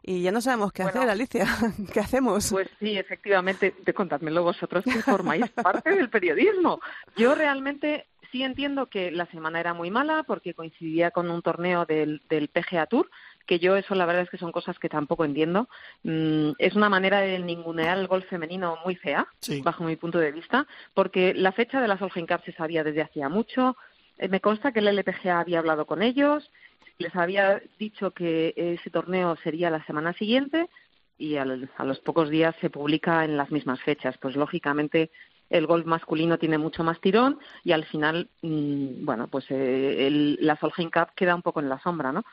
y 0.04 0.22
ya 0.22 0.32
no 0.32 0.41
sabemos 0.41 0.72
qué 0.72 0.84
hacer, 0.84 1.10
Alicia. 1.10 1.46
¿Qué 1.94 2.00
hacemos? 2.00 2.50
Pues 2.52 2.70
sí, 2.80 2.98
efectivamente, 2.98 3.76
de 3.86 3.94
contádmelo 3.94 4.44
vosotros 4.44 4.84
que 4.84 5.02
formáis 5.02 5.50
parte 5.52 5.91
del 5.91 6.10
periodismo. 6.10 6.80
Yo 7.15 7.36
realmente 7.36 8.08
sí 8.32 8.44
entiendo 8.44 8.88
que 8.88 9.12
la 9.12 9.26
semana 9.28 9.60
era 9.60 9.73
muy 9.73 9.92
mala 9.92 10.23
porque 10.23 10.54
coincidía 10.54 11.12
con 11.12 11.29
un 11.29 11.42
torneo 11.42 11.86
del, 11.86 12.21
del 12.29 12.48
PGA 12.48 12.86
Tour, 12.86 13.10
que 13.46 13.60
yo 13.60 13.75
eso 13.75 13.96
la 13.96 14.06
verdad 14.06 14.23
es 14.23 14.29
que 14.29 14.38
son 14.38 14.52
cosas 14.52 14.79
que 14.79 14.90
tampoco 14.90 15.25
entiendo. 15.25 15.67
Mm, 16.04 16.52
es 16.58 16.75
una 16.75 16.90
manera 16.90 17.19
de 17.19 17.40
ningunear 17.40 17.98
el 17.98 18.08
golf 18.08 18.25
femenino 18.27 18.77
muy 18.86 18.96
fea, 18.96 19.27
bajo 19.63 19.84
mi 19.84 19.96
punto 19.96 20.19
de 20.19 20.32
vista, 20.32 20.67
porque 20.94 21.34
la 21.34 21.52
fecha 21.52 21.82
de 21.82 21.88
la 21.88 21.98
Solheim 21.98 22.27
Cup 22.27 22.42
se 22.46 22.54
sabía 22.54 22.84
desde 22.84 23.02
hacía 23.02 23.29
mucho. 23.29 23.75
Eh, 24.17 24.27
me 24.27 24.40
consta 24.40 24.71
que 24.71 24.79
el 24.79 24.88
LPGA 24.88 25.40
había 25.40 25.60
hablado 25.60 25.86
con 25.86 26.02
ellos, 26.02 26.50
les 26.98 27.15
había 27.15 27.62
dicho 27.79 28.12
que 28.12 28.54
ese 28.56 28.90
torneo 28.90 29.36
sería 29.38 29.69
la 29.69 29.84
semana 29.86 30.13
siguiente 30.13 30.69
y 31.17 31.36
a 31.38 31.46
los 31.46 32.00
pocos 32.00 32.29
días 32.29 32.56
se 32.62 32.69
publica 32.69 33.23
en 33.25 33.38
las 33.38 33.52
mismas 33.52 33.82
fechas. 33.82 34.17
Pues 34.17 34.36
lógicamente 34.36 35.12
el 35.52 35.67
golf 35.67 35.85
masculino 35.85 36.39
tiene 36.39 36.58
mucho 36.58 36.83
más 36.83 36.99
tirón 37.02 37.37
y 37.63 37.73
al 37.73 37.85
final, 37.85 38.29
mm, 38.41 39.06
bueno, 39.06 39.27
pues 39.27 39.45
eh, 39.52 40.08
el, 40.08 40.37
la 40.41 40.56
Solheim 40.56 40.89
Cup 40.89 41.10
queda 41.15 41.35
un 41.35 41.41
poco 41.41 41.60
en 41.60 41.69
la 41.69 41.79
sombra, 41.79 42.12
¿no? 42.12 42.23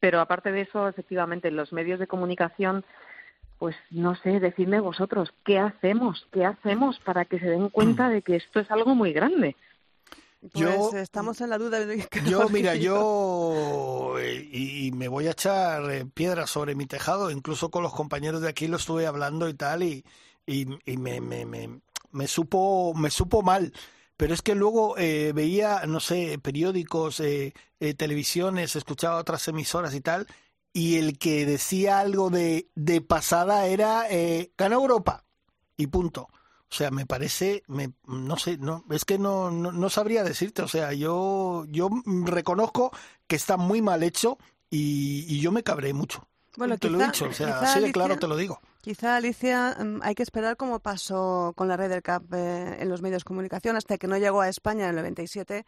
Pero 0.00 0.20
aparte 0.20 0.50
de 0.50 0.62
eso, 0.62 0.88
efectivamente, 0.88 1.50
los 1.50 1.72
medios 1.72 2.00
de 2.00 2.08
comunicación, 2.08 2.84
pues 3.58 3.76
no 3.90 4.16
sé, 4.16 4.40
decidme 4.40 4.80
vosotros, 4.80 5.32
¿qué 5.44 5.58
hacemos? 5.58 6.26
¿Qué 6.32 6.44
hacemos 6.44 6.98
para 7.00 7.26
que 7.26 7.38
se 7.38 7.46
den 7.46 7.68
cuenta 7.68 8.08
de 8.08 8.22
que 8.22 8.36
esto 8.36 8.58
es 8.58 8.70
algo 8.70 8.94
muy 8.94 9.12
grande? 9.12 9.54
Pues 10.52 10.94
estamos 10.94 11.40
en 11.40 11.50
la 11.50 11.58
duda 11.58 11.86
de 11.86 12.08
Yo, 12.28 12.48
mira, 12.48 12.74
yo 12.74 14.16
eh, 14.18 14.48
y, 14.50 14.90
me 14.92 15.06
voy 15.06 15.28
a 15.28 15.32
echar 15.32 15.88
eh, 15.90 16.04
piedras 16.04 16.50
sobre 16.50 16.74
mi 16.74 16.86
tejado, 16.86 17.30
incluso 17.30 17.70
con 17.70 17.84
los 17.84 17.92
compañeros 17.92 18.40
de 18.40 18.48
aquí 18.48 18.66
lo 18.66 18.78
estuve 18.78 19.06
hablando 19.06 19.48
y 19.48 19.54
tal, 19.54 19.84
y, 19.84 20.04
y, 20.46 20.66
me, 20.96 21.20
me, 21.20 21.46
me, 21.46 21.80
me, 22.12 22.28
supo, 22.28 22.94
me 22.94 23.10
supo 23.10 23.42
mal. 23.42 23.72
Pero 24.16 24.34
es 24.34 24.42
que 24.42 24.54
luego 24.54 24.96
eh, 24.98 25.32
veía, 25.34 25.84
no 25.86 26.00
sé, 26.00 26.38
periódicos, 26.38 27.20
eh, 27.20 27.54
televisiones, 27.96 28.76
escuchaba 28.76 29.16
otras 29.16 29.48
emisoras 29.48 29.94
y 29.94 30.00
tal, 30.00 30.26
y 30.72 30.98
el 30.98 31.18
que 31.18 31.44
decía 31.44 31.98
algo 31.98 32.30
de, 32.30 32.68
de 32.74 33.00
pasada 33.00 33.66
era 33.66 34.06
gana 34.56 34.74
Europa 34.76 35.24
y 35.76 35.88
punto. 35.88 36.28
O 36.72 36.74
sea, 36.74 36.90
me 36.90 37.04
parece, 37.04 37.64
me, 37.66 37.92
no 38.06 38.38
sé, 38.38 38.56
no, 38.56 38.82
es 38.88 39.04
que 39.04 39.18
no, 39.18 39.50
no, 39.50 39.90
sabría 39.90 40.24
decirte. 40.24 40.62
O 40.62 40.68
sea, 40.68 40.94
yo, 40.94 41.66
yo 41.68 41.90
reconozco 42.06 42.92
que 43.26 43.36
está 43.36 43.58
muy 43.58 43.82
mal 43.82 44.02
hecho 44.02 44.38
y, 44.70 45.38
yo 45.38 45.52
me 45.52 45.62
cabré 45.62 45.92
mucho. 45.92 46.26
Bueno, 46.56 46.78
te 46.78 46.88
lo 46.88 46.98
he 46.98 47.04
dicho, 47.04 47.26
o 47.26 47.32
sea, 47.34 47.60
así 47.60 47.80
de 47.80 47.92
claro 47.92 48.18
te 48.18 48.26
lo 48.26 48.36
digo. 48.36 48.62
Quizá, 48.82 49.14
Alicia, 49.14 49.76
mm, 49.78 50.00
hay 50.02 50.16
que 50.16 50.24
esperar 50.24 50.56
como 50.56 50.80
pasó 50.80 51.52
con 51.56 51.68
la 51.68 51.76
red 51.76 51.88
del 51.88 52.02
CAP 52.02 52.34
eh, 52.34 52.76
en 52.80 52.88
los 52.88 53.00
medios 53.00 53.22
de 53.22 53.28
comunicación 53.28 53.76
hasta 53.76 53.96
que 53.96 54.08
no 54.08 54.18
llegó 54.18 54.40
a 54.40 54.48
España 54.48 54.84
en 54.84 54.90
el 54.90 54.96
97 54.96 55.64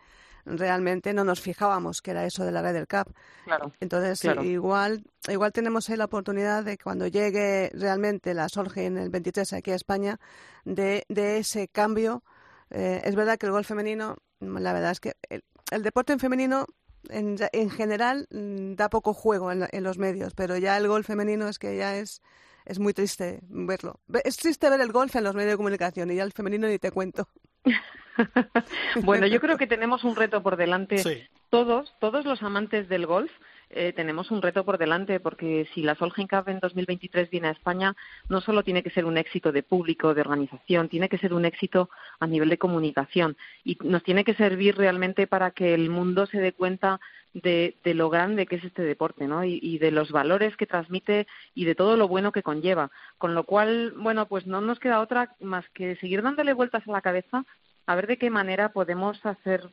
realmente 0.47 1.15
no 1.15 1.25
nos 1.25 1.41
fijábamos 1.41 2.03
que 2.03 2.11
era 2.11 2.27
eso 2.27 2.45
de 2.45 2.53
la 2.53 2.61
red 2.61 2.75
del 2.75 2.87
CAP. 2.89 3.09
Claro, 3.45 3.73
Entonces, 3.81 4.25
igual 4.43 5.05
igual 5.29 5.53
tenemos 5.53 5.89
ahí 5.89 5.97
la 5.97 6.05
oportunidad 6.07 6.65
de 6.65 6.77
cuando 6.77 7.07
llegue 7.07 7.71
realmente 7.73 8.35
la 8.35 8.49
Solge 8.49 8.87
en 8.87 8.99
el 8.99 9.11
23 9.11 9.53
aquí 9.55 9.71
a 9.71 9.77
España, 9.77 10.19
de, 10.65 11.05
de 11.09 11.39
ese 11.39 11.69
cambio. 11.69 12.25
Eh, 12.71 13.01
es 13.05 13.15
verdad 13.15 13.39
que 13.39 13.47
el 13.47 13.53
gol 13.53 13.65
femenino, 13.65 14.17
la 14.41 14.73
verdad 14.73 14.91
es 14.91 15.01
que 15.01 15.15
el, 15.31 15.83
deporte 15.83 16.13
en 16.13 16.19
femenino 16.19 16.67
en, 17.09 17.37
en, 17.53 17.71
general 17.71 18.27
mm, 18.31 18.75
da 18.75 18.91
poco 18.91 19.15
juego 19.15 19.53
en, 19.53 19.69
en, 19.71 19.85
los 19.85 19.99
medios, 19.99 20.35
pero 20.35 20.57
ya 20.57 20.77
el 20.77 20.89
gol 20.89 21.05
femenino 21.05 21.49
es 21.49 21.59
que 21.59 21.77
ya 21.77 21.97
es, 21.97 22.21
es 22.65 22.79
muy 22.79 22.93
triste 22.93 23.41
verlo. 23.49 24.01
Es 24.25 24.37
triste 24.37 24.71
ver 24.71 24.81
el 24.81 24.93
golf 24.93 25.15
en 25.17 25.25
los 25.25 25.35
medios 25.35 25.53
de 25.53 25.57
comunicación 25.57 26.11
y 26.11 26.17
ya 26.17 26.23
el 26.23 26.33
femenino 26.33 26.67
ni 26.67 26.79
te 26.79 26.91
cuento. 26.91 27.29
bueno, 29.03 29.27
yo 29.27 29.41
creo 29.41 29.57
que 29.57 29.67
tenemos 29.67 30.05
un 30.05 30.17
reto 30.17 30.43
por 30.43 30.57
delante. 30.57 31.29
Todos, 31.51 31.95
todos 32.01 32.25
los 32.25 32.43
amantes 32.43 32.89
del 32.89 33.07
golf 33.07 33.31
eh, 33.71 33.93
tenemos 33.93 34.31
un 34.31 34.43
reto 34.43 34.65
por 34.65 34.79
delante 34.79 35.21
porque 35.21 35.69
si 35.75 35.83
la 35.83 35.95
Solheim 35.95 36.29
Cup 36.29 36.49
en 36.49 36.61
2023 36.61 37.31
viene 37.31 37.49
a 37.49 37.53
España, 37.53 37.97
no 38.29 38.41
solo 38.41 38.63
tiene 38.63 38.83
que 38.83 38.91
ser 38.91 39.05
un 39.05 39.19
éxito 39.19 39.53
de 39.53 39.63
público, 39.63 40.15
de 40.15 40.21
organización, 40.21 40.89
tiene 40.89 41.09
que 41.09 41.19
ser 41.19 41.33
un 41.33 41.45
éxito 41.45 41.91
a 42.21 42.27
nivel 42.27 42.49
de 42.49 42.59
comunicación 42.59 43.37
y 43.65 43.77
nos 43.83 44.03
tiene 44.03 44.25
que 44.25 44.35
servir 44.35 44.77
realmente 44.77 45.27
para 45.27 45.51
que 45.51 45.75
el 45.75 45.91
mundo 45.91 46.27
se 46.27 46.39
dé 46.39 46.53
cuenta 46.53 47.01
de, 47.35 47.75
lo 47.85 48.09
grande 48.09 48.47
que 48.47 48.57
es 48.57 48.65
este 48.65 48.83
deporte, 48.83 49.27
¿no? 49.27 49.45
Y, 49.45 49.59
y, 49.63 49.79
de 49.79 49.91
los 49.91 50.11
valores 50.11 50.57
que 50.57 50.67
transmite 50.67 51.27
y 51.55 51.65
de 51.65 51.75
todo 51.75 51.97
lo 51.97 52.09
bueno 52.09 52.33
que 52.33 52.43
conlleva. 52.43 52.91
Con 53.19 53.35
lo 53.35 53.45
cual, 53.45 53.93
bueno, 53.97 54.27
pues 54.27 54.47
no 54.47 54.61
nos 54.61 54.79
queda 54.79 55.01
otra 55.01 55.35
más 55.41 55.69
que 55.71 55.97
seguir 55.97 56.23
dándole 56.23 56.53
vueltas 56.53 56.87
a 56.87 56.93
la 56.93 57.03
cabeza 57.03 57.45
a 57.87 57.95
ver 57.95 58.07
de 58.07 58.17
qué 58.17 58.31
manera 58.31 58.71
podemos 58.71 59.25
hacer 59.27 59.69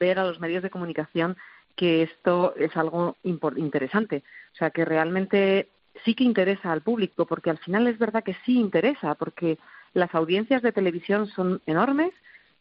ver 0.00 0.18
a 0.18 0.24
los 0.24 0.40
medios 0.40 0.62
de 0.62 0.70
comunicación 0.70 1.36
que 1.76 2.02
esto 2.02 2.54
es 2.56 2.76
algo 2.76 3.16
interesante. 3.22 4.22
O 4.52 4.56
sea, 4.56 4.70
que 4.70 4.84
realmente 4.84 5.68
sí 6.04 6.14
que 6.14 6.24
interesa 6.24 6.72
al 6.72 6.82
público, 6.82 7.26
porque 7.26 7.50
al 7.50 7.58
final 7.58 7.86
es 7.86 7.98
verdad 7.98 8.24
que 8.24 8.36
sí 8.44 8.58
interesa, 8.58 9.14
porque 9.14 9.58
las 9.92 10.14
audiencias 10.14 10.62
de 10.62 10.72
televisión 10.72 11.26
son 11.28 11.60
enormes 11.66 12.12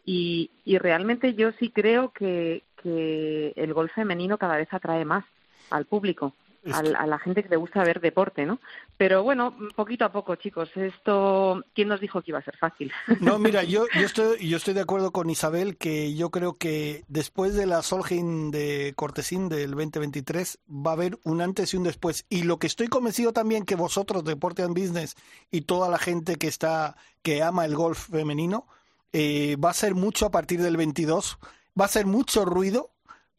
y, 0.06 0.52
y 0.66 0.78
realmente 0.78 1.34
yo 1.34 1.52
sí 1.54 1.70
creo 1.70 2.12
que, 2.12 2.64
que 2.82 3.54
el 3.56 3.74
golf 3.74 3.94
femenino 3.94 4.38
cada 4.38 4.58
vez 4.58 4.72
atrae 4.72 5.06
más 5.06 5.26
al 5.70 5.86
público 5.86 6.34
a, 6.72 7.06
la 7.06 7.20
gente 7.20 7.44
que 7.44 7.50
le 7.50 7.56
gusta 7.58 7.84
ver 7.84 8.00
deporte, 8.00 8.46
¿no? 8.46 8.60
Pero 8.98 9.24
bueno, 9.24 9.56
poquito 9.76 10.06
a 10.06 10.12
poco, 10.12 10.36
chicos. 10.36 10.70
Esto, 10.76 11.64
¿quién 11.74 11.90
nos 11.90 12.00
dijo 12.00 12.22
que 12.22 12.32
iba 12.32 12.40
a 12.40 12.44
ser 12.44 12.58
fácil? 12.58 12.92
No, 13.20 13.38
mira, 13.40 13.64
yo, 13.64 13.86
yo, 13.94 14.06
estoy, 14.06 14.48
yo 14.48 14.58
estoy 14.58 14.74
de 14.74 14.82
acuerdo 14.82 15.12
con 15.12 15.30
Isabel 15.30 15.78
que 15.78 16.16
yo 16.16 16.30
creo 16.30 16.58
que 16.58 17.04
después 17.08 17.56
de 17.56 17.66
la 17.66 17.82
Solheim 17.82 18.52
de 18.52 18.94
Cortesín 18.96 19.50
del 19.50 19.72
2023 19.72 20.60
va 20.70 20.92
a 20.92 20.94
haber 20.94 21.20
un 21.24 21.42
antes 21.42 21.74
y 21.74 21.78
un 21.78 21.84
después. 21.84 22.26
Y 22.30 22.44
lo 22.44 22.60
que 22.60 22.68
estoy 22.68 22.88
convencido 22.88 23.34
también 23.34 23.66
que 23.66 23.76
vosotros, 23.76 24.24
Deporte 24.24 24.64
and 24.64 24.78
Business 24.78 25.16
y 25.52 25.62
toda 25.62 25.90
la 25.90 25.98
gente 25.98 26.38
que 26.38 26.48
está, 26.48 26.96
que 27.22 27.44
ama 27.44 27.66
el 27.66 27.76
golf 27.76 28.10
femenino, 28.10 28.68
eh, 29.14 29.56
va 29.64 29.70
a 29.70 29.74
ser 29.74 29.96
mucho 29.96 30.26
a 30.26 30.32
partir 30.32 30.62
del 30.62 30.76
22. 30.76 31.38
Va 31.80 31.86
a 31.86 31.90
ser 31.90 32.06
mucho 32.06 32.46
ruido 32.46 32.94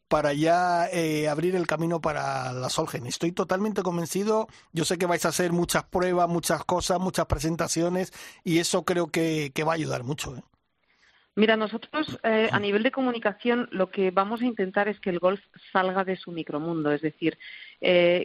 para 0.07 0.33
ya 0.33 0.87
eh, 0.91 1.27
abrir 1.27 1.55
el 1.55 1.67
camino 1.67 1.99
para 2.01 2.53
la 2.53 2.69
Solgen. 2.69 3.05
Estoy 3.07 3.31
totalmente 3.31 3.81
convencido. 3.81 4.47
Yo 4.71 4.85
sé 4.85 4.97
que 4.97 5.05
vais 5.05 5.25
a 5.25 5.29
hacer 5.29 5.51
muchas 5.51 5.83
pruebas, 5.83 6.29
muchas 6.29 6.63
cosas, 6.63 6.99
muchas 6.99 7.25
presentaciones 7.25 8.13
y 8.43 8.59
eso 8.59 8.85
creo 8.85 9.07
que, 9.07 9.51
va 9.65 9.73
a 9.73 9.75
ayudar 9.75 10.03
mucho. 10.03 10.35
¿eh? 10.37 10.41
Mira, 11.35 11.57
nosotros 11.57 12.19
eh, 12.23 12.47
a 12.51 12.59
nivel 12.59 12.83
de 12.83 12.91
comunicación 12.91 13.67
lo 13.71 13.89
que 13.89 14.11
vamos 14.11 14.41
a 14.41 14.45
intentar 14.45 14.87
es 14.87 14.99
que 14.99 15.09
el 15.09 15.19
golf 15.19 15.41
salga 15.73 16.05
de 16.05 16.15
su 16.15 16.31
micromundo, 16.31 16.91
es 16.91 17.01
decir, 17.01 17.37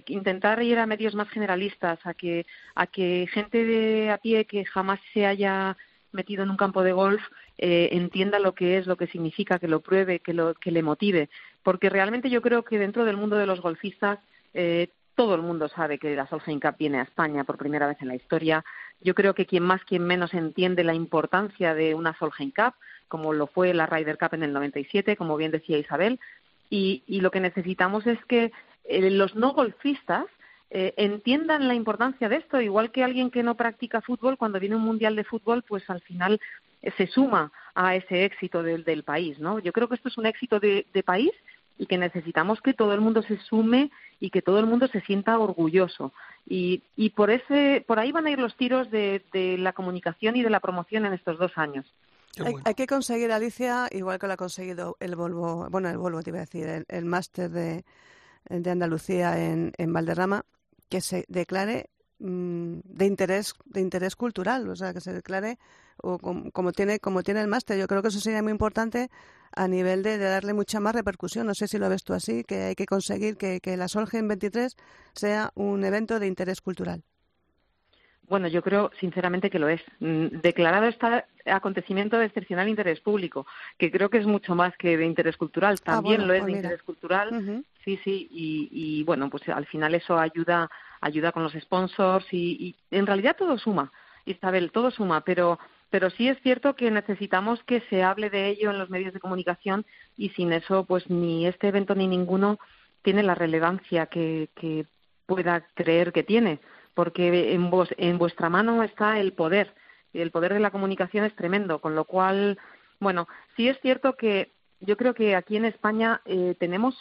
intentar 0.06 0.62
ir 0.62 0.78
a 0.78 0.86
medios 0.86 1.14
más 1.14 1.28
generalistas, 1.28 1.98
a 2.04 2.14
que, 2.14 2.46
a 2.76 2.86
que 2.86 3.28
gente 3.32 3.64
de 3.64 4.10
a 4.10 4.18
pie 4.18 4.44
que 4.44 4.64
jamás 4.64 5.00
se 5.12 5.26
haya 5.26 5.76
metido 6.12 6.42
en 6.42 6.50
un 6.50 6.56
campo 6.56 6.82
de 6.82 6.92
golf 6.92 7.22
entienda 7.58 8.38
lo 8.38 8.54
que 8.54 8.78
es, 8.78 8.86
lo 8.86 8.96
que 8.96 9.06
significa, 9.06 9.58
que 9.58 9.68
lo 9.68 9.80
pruebe, 9.80 10.20
que, 10.20 10.32
lo, 10.32 10.54
que 10.54 10.70
le 10.70 10.82
motive 10.82 11.28
porque 11.62 11.90
realmente 11.90 12.30
yo 12.30 12.42
creo 12.42 12.64
que 12.64 12.78
dentro 12.78 13.04
del 13.04 13.16
mundo 13.16 13.36
de 13.36 13.46
los 13.46 13.60
golfistas 13.60 14.18
eh, 14.54 14.88
todo 15.14 15.34
el 15.34 15.42
mundo 15.42 15.68
sabe 15.68 15.98
que 15.98 16.16
la 16.16 16.26
Solheim 16.26 16.60
Cup 16.60 16.76
viene 16.78 16.98
a 16.98 17.02
España 17.02 17.44
por 17.44 17.58
primera 17.58 17.86
vez 17.86 17.98
en 18.00 18.08
la 18.08 18.14
historia. 18.14 18.64
Yo 19.02 19.14
creo 19.14 19.34
que 19.34 19.44
quien 19.44 19.62
más, 19.64 19.84
quien 19.84 20.04
menos 20.04 20.32
entiende 20.32 20.82
la 20.82 20.94
importancia 20.94 21.74
de 21.74 21.94
una 21.94 22.16
Solheim 22.18 22.52
Cup, 22.52 22.74
como 23.08 23.34
lo 23.34 23.46
fue 23.46 23.74
la 23.74 23.86
Ryder 23.86 24.16
Cup 24.16 24.34
en 24.34 24.44
el 24.44 24.52
97, 24.52 25.16
como 25.16 25.36
bien 25.36 25.50
decía 25.50 25.76
Isabel, 25.76 26.18
y, 26.70 27.02
lo 27.20 27.32
que 27.32 27.40
necesitamos 27.40 28.06
es 28.06 28.24
que 28.26 28.52
eh, 28.84 29.10
los 29.10 29.34
no 29.34 29.52
golfistas 29.52 30.26
eh, 30.70 30.94
entiendan 30.96 31.68
la 31.68 31.74
importancia 31.74 32.28
de 32.28 32.36
esto, 32.36 32.60
igual 32.60 32.92
que 32.92 33.04
alguien 33.04 33.30
que 33.30 33.42
no 33.42 33.56
practica 33.56 34.00
fútbol, 34.00 34.38
cuando 34.38 34.60
viene 34.60 34.76
un 34.76 34.82
mundial 34.82 35.16
de 35.16 35.24
fútbol, 35.24 35.62
pues 35.62 35.88
al 35.90 36.00
final 36.00 36.40
se 36.96 37.06
suma 37.08 37.52
a 37.74 37.94
ese 37.94 38.24
éxito 38.24 38.62
del, 38.62 38.84
del 38.84 39.02
país, 39.02 39.38
¿no? 39.38 39.58
Yo 39.58 39.72
creo 39.72 39.88
que 39.88 39.96
esto 39.96 40.08
es 40.08 40.16
un 40.16 40.26
éxito 40.26 40.60
de, 40.60 40.84
país 41.04 41.32
y 41.78 41.86
que 41.86 41.98
necesitamos 41.98 42.60
que 42.60 42.74
todo 42.74 42.94
el 42.94 43.00
mundo 43.00 43.22
se 43.22 43.36
sume 43.38 43.90
y 44.18 44.30
que 44.30 44.42
todo 44.42 44.58
el 44.58 44.66
mundo 44.66 44.86
se 44.88 45.00
sienta 45.02 45.38
orgulloso. 45.38 46.12
Y, 46.46 46.82
y 46.96 47.10
por, 47.10 47.30
ese, 47.30 47.84
por 47.86 47.98
ahí 47.98 48.12
van 48.12 48.26
a 48.26 48.30
ir 48.30 48.38
los 48.38 48.56
tiros 48.56 48.90
de, 48.90 49.22
de 49.32 49.58
la 49.58 49.72
comunicación 49.72 50.36
y 50.36 50.42
de 50.42 50.50
la 50.50 50.60
promoción 50.60 51.04
en 51.06 51.14
estos 51.14 51.38
dos 51.38 51.52
años. 51.56 51.86
Hay, 52.64 52.74
que 52.74 52.86
conseguir, 52.86 53.32
Alicia, 53.32 53.88
igual 53.90 54.18
que 54.18 54.26
lo 54.26 54.34
ha 54.34 54.36
conseguido 54.36 54.96
el 55.00 55.16
Volvo, 55.16 55.68
bueno, 55.68 55.88
el 55.90 55.98
Volvo 55.98 56.22
te 56.22 56.30
iba 56.30 56.38
a 56.38 56.42
decir, 56.42 56.84
el, 56.86 57.04
máster 57.04 57.50
de, 57.50 57.84
de, 58.48 58.70
Andalucía 58.70 59.44
en, 59.44 59.72
en 59.76 59.92
Valderrama, 59.92 60.44
que 60.90 61.00
se 61.00 61.24
declare 61.28 61.88
mm, 62.18 62.80
de 62.84 63.06
interés 63.06 63.54
de 63.64 63.80
interés 63.80 64.16
cultural, 64.16 64.68
o 64.68 64.76
sea, 64.76 64.92
que 64.92 65.00
se 65.00 65.12
declare 65.12 65.58
o 66.02 66.18
como, 66.18 66.72
tiene 66.72 66.98
como 66.98 67.22
tiene 67.22 67.40
el 67.40 67.48
máster. 67.48 67.78
Yo 67.78 67.86
creo 67.86 68.02
que 68.02 68.08
eso 68.08 68.20
sería 68.20 68.42
muy 68.42 68.52
importante 68.52 69.08
a 69.54 69.68
nivel 69.68 70.02
de, 70.02 70.18
darle 70.18 70.52
mucha 70.52 70.80
más 70.80 70.94
repercusión. 70.94 71.46
No 71.46 71.54
sé 71.54 71.68
si 71.68 71.78
lo 71.78 71.88
ves 71.88 72.04
tú 72.04 72.12
así, 72.14 72.44
que 72.44 72.62
hay 72.64 72.74
que 72.74 72.86
conseguir 72.86 73.36
que, 73.36 73.60
que 73.60 73.76
la 73.76 73.88
Solgen 73.88 74.28
23 74.28 74.76
sea 75.14 75.50
un 75.54 75.84
evento 75.84 76.18
de 76.18 76.26
interés 76.26 76.60
cultural. 76.60 77.02
Bueno, 78.30 78.46
yo 78.46 78.62
creo 78.62 78.92
sinceramente 79.00 79.50
que 79.50 79.58
lo 79.58 79.68
es. 79.68 79.82
Mm, 79.98 80.40
declarado 80.40 80.86
está 80.86 81.26
acontecimiento 81.46 82.16
de 82.16 82.26
excepcional 82.26 82.68
interés 82.68 83.00
público, 83.00 83.44
que 83.76 83.90
creo 83.90 84.08
que 84.08 84.18
es 84.18 84.26
mucho 84.26 84.54
más 84.54 84.76
que 84.76 84.96
de 84.96 85.04
interés 85.04 85.36
cultural. 85.36 85.76
Ah, 85.80 85.96
También 85.96 86.28
lo 86.28 86.34
es 86.34 86.42
pues 86.42 86.52
de 86.52 86.58
interés 86.58 86.82
cultural. 86.82 87.64
Sí, 87.84 87.98
sí. 88.04 88.28
Y, 88.30 88.68
y, 88.70 89.04
bueno, 89.04 89.30
pues 89.30 89.48
al 89.48 89.66
final 89.66 89.94
eso 89.94 90.18
ayuda 90.18 90.70
ayuda 91.00 91.32
con 91.32 91.42
los 91.42 91.52
sponsors 91.54 92.26
y, 92.30 92.76
y 92.90 92.96
en 92.96 93.06
realidad 93.06 93.36
todo 93.36 93.56
suma. 93.58 93.90
Isabel, 94.26 94.70
todo 94.70 94.90
suma, 94.90 95.22
pero 95.22 95.58
pero 95.90 96.08
sí 96.10 96.28
es 96.28 96.40
cierto 96.42 96.76
que 96.76 96.90
necesitamos 96.90 97.62
que 97.64 97.80
se 97.90 98.02
hable 98.02 98.30
de 98.30 98.48
ello 98.48 98.70
en 98.70 98.78
los 98.78 98.90
medios 98.90 99.12
de 99.12 99.20
comunicación 99.20 99.84
y 100.16 100.30
sin 100.30 100.52
eso, 100.52 100.84
pues 100.84 101.10
ni 101.10 101.46
este 101.46 101.68
evento 101.68 101.94
ni 101.96 102.06
ninguno 102.06 102.58
tiene 103.02 103.22
la 103.22 103.34
relevancia 103.34 104.06
que, 104.06 104.48
pueda 105.26 105.64
creer 105.74 106.12
que 106.12 106.24
tiene, 106.24 106.58
porque 106.94 107.54
en, 107.54 107.70
vos, 107.70 107.88
en 107.98 108.18
vuestra 108.18 108.48
mano 108.48 108.82
está 108.82 109.20
el 109.20 109.32
poder 109.32 109.74
el 110.12 110.32
poder 110.32 110.54
de 110.54 110.58
la 110.58 110.72
comunicación 110.72 111.24
es 111.24 111.36
tremendo, 111.36 111.80
con 111.80 111.94
lo 111.94 112.04
cual, 112.04 112.58
bueno, 112.98 113.28
sí 113.56 113.68
es 113.68 113.78
cierto 113.80 114.16
que 114.16 114.50
yo 114.80 114.96
creo 114.96 115.14
que 115.14 115.36
aquí 115.36 115.56
en 115.56 115.64
España 115.64 116.20
eh, 116.24 116.56
tenemos 116.58 116.96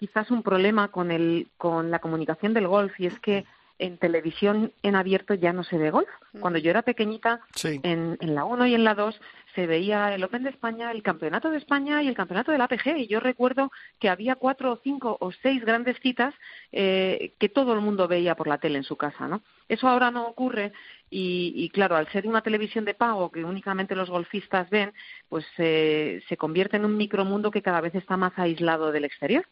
quizás 0.00 0.30
un 0.30 0.42
problema 0.42 0.88
con, 0.88 1.10
el, 1.10 1.48
con 1.58 1.90
la 1.90 1.98
comunicación 1.98 2.54
del 2.54 2.66
golf 2.66 2.98
y 2.98 3.06
es 3.06 3.20
que 3.20 3.44
en 3.78 3.98
televisión 3.98 4.72
en 4.82 4.94
abierto 4.94 5.34
ya 5.34 5.52
no 5.52 5.62
se 5.62 5.78
ve 5.78 5.90
golf. 5.90 6.08
Cuando 6.38 6.58
yo 6.58 6.70
era 6.70 6.82
pequeñita, 6.82 7.40
en, 7.62 8.16
en 8.20 8.34
la 8.34 8.44
1 8.44 8.66
y 8.66 8.74
en 8.74 8.84
la 8.84 8.94
2 8.94 9.20
se 9.54 9.66
veía 9.66 10.14
el 10.14 10.22
Open 10.22 10.44
de 10.44 10.50
España, 10.50 10.92
el 10.92 11.02
Campeonato 11.02 11.50
de 11.50 11.58
España 11.58 12.02
y 12.02 12.08
el 12.08 12.14
Campeonato 12.14 12.52
del 12.52 12.60
APG. 12.60 12.98
Y 12.98 13.06
yo 13.08 13.20
recuerdo 13.20 13.72
que 13.98 14.08
había 14.08 14.36
cuatro 14.36 14.72
o 14.72 14.80
cinco 14.82 15.16
o 15.20 15.32
seis 15.32 15.64
grandes 15.64 15.98
citas 16.00 16.34
eh, 16.72 17.32
que 17.38 17.48
todo 17.48 17.72
el 17.72 17.80
mundo 17.80 18.06
veía 18.06 18.34
por 18.34 18.46
la 18.46 18.58
tele 18.58 18.78
en 18.78 18.84
su 18.84 18.96
casa, 18.96 19.28
¿no? 19.28 19.42
Eso 19.68 19.88
ahora 19.88 20.10
no 20.10 20.26
ocurre 20.26 20.72
y, 21.10 21.52
y 21.56 21.68
claro, 21.70 21.96
al 21.96 22.08
ser 22.12 22.26
una 22.26 22.42
televisión 22.42 22.84
de 22.84 22.94
pago 22.94 23.30
que 23.30 23.44
únicamente 23.44 23.96
los 23.96 24.10
golfistas 24.10 24.70
ven, 24.70 24.92
pues 25.28 25.44
eh, 25.58 26.22
se 26.28 26.36
convierte 26.36 26.76
en 26.76 26.84
un 26.84 26.96
micromundo 26.96 27.50
que 27.50 27.62
cada 27.62 27.80
vez 27.80 27.94
está 27.94 28.16
más 28.16 28.32
aislado 28.36 28.92
del 28.92 29.04
exterior. 29.04 29.44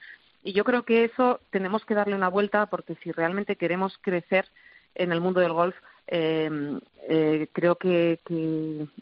Y 0.43 0.53
yo 0.53 0.64
creo 0.64 0.84
que 0.84 1.05
eso 1.05 1.41
tenemos 1.51 1.84
que 1.84 1.95
darle 1.95 2.14
una 2.14 2.28
vuelta 2.28 2.66
porque 2.66 2.97
si 3.03 3.12
realmente 3.12 3.57
queremos 3.57 3.99
crecer 4.01 4.47
en 4.95 5.12
el 5.12 5.20
mundo 5.20 5.41
del 5.41 5.53
golf, 5.53 5.76
eh, 6.11 6.80
eh, 7.11 7.49
creo 7.53 7.76
que, 7.76 8.18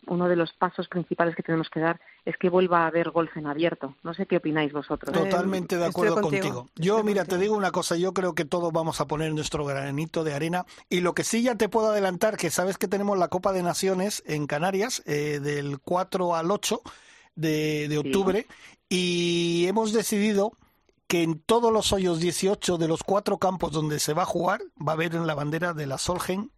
uno 0.06 0.28
de 0.28 0.36
los 0.36 0.52
pasos 0.52 0.86
principales 0.88 1.34
que 1.34 1.42
tenemos 1.42 1.68
que 1.70 1.80
dar 1.80 2.00
es 2.24 2.36
que 2.36 2.48
vuelva 2.48 2.84
a 2.84 2.86
haber 2.88 3.10
golf 3.10 3.36
en 3.36 3.46
abierto. 3.46 3.96
No 4.02 4.14
sé 4.14 4.26
qué 4.26 4.36
opináis 4.36 4.72
vosotros. 4.72 5.12
Totalmente 5.12 5.76
de 5.76 5.86
acuerdo 5.86 6.20
contigo. 6.20 6.68
Yo, 6.76 7.02
mira, 7.02 7.24
te 7.24 7.38
digo 7.38 7.56
una 7.56 7.72
cosa, 7.72 7.96
yo 7.96 8.12
creo 8.12 8.34
que 8.34 8.44
todos 8.44 8.72
vamos 8.72 9.00
a 9.00 9.06
poner 9.06 9.32
nuestro 9.32 9.64
granito 9.64 10.24
de 10.24 10.34
arena 10.34 10.66
y 10.88 11.00
lo 11.00 11.14
que 11.14 11.24
sí 11.24 11.42
ya 11.42 11.56
te 11.56 11.68
puedo 11.68 11.90
adelantar, 11.90 12.36
que 12.36 12.50
sabes 12.50 12.78
que 12.78 12.88
tenemos 12.88 13.18
la 13.18 13.28
Copa 13.28 13.52
de 13.52 13.62
Naciones 13.62 14.22
en 14.26 14.46
Canarias 14.46 15.02
eh, 15.06 15.40
del 15.40 15.78
4 15.80 16.34
al 16.36 16.50
8 16.50 16.80
de, 17.34 17.98
octubre 17.98 18.46
y 18.88 19.66
hemos 19.66 19.92
decidido 19.92 20.52
que 21.06 21.22
en 21.22 21.40
todos 21.40 21.72
los 21.72 21.92
hoyos 21.92 22.20
18 22.20 22.78
de 22.78 22.88
los 22.88 23.02
cuatro 23.02 23.38
campos 23.38 23.72
donde 23.72 23.98
se 23.98 24.12
va 24.12 24.22
a 24.22 24.26
jugar 24.26 24.60
va 24.76 24.92
a 24.92 24.94
haber 24.94 25.14
en 25.14 25.26
la 25.26 25.34
bandera 25.34 25.72
de 25.72 25.86
la 25.86 25.98
Solgen 25.98 26.50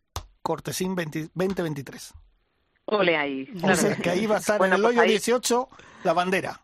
Cortesín 0.42 0.94
2023. 0.94 2.14
Ole 2.86 3.16
ahí. 3.16 3.46
que 4.02 4.10
ahí 4.10 4.26
va 4.26 4.36
a 4.36 4.38
estar 4.38 4.64
en 4.64 4.72
el 4.72 4.80
pues 4.80 4.96
hoyo 4.96 5.02
18 5.02 5.68
la 6.04 6.12
bandera. 6.14 6.60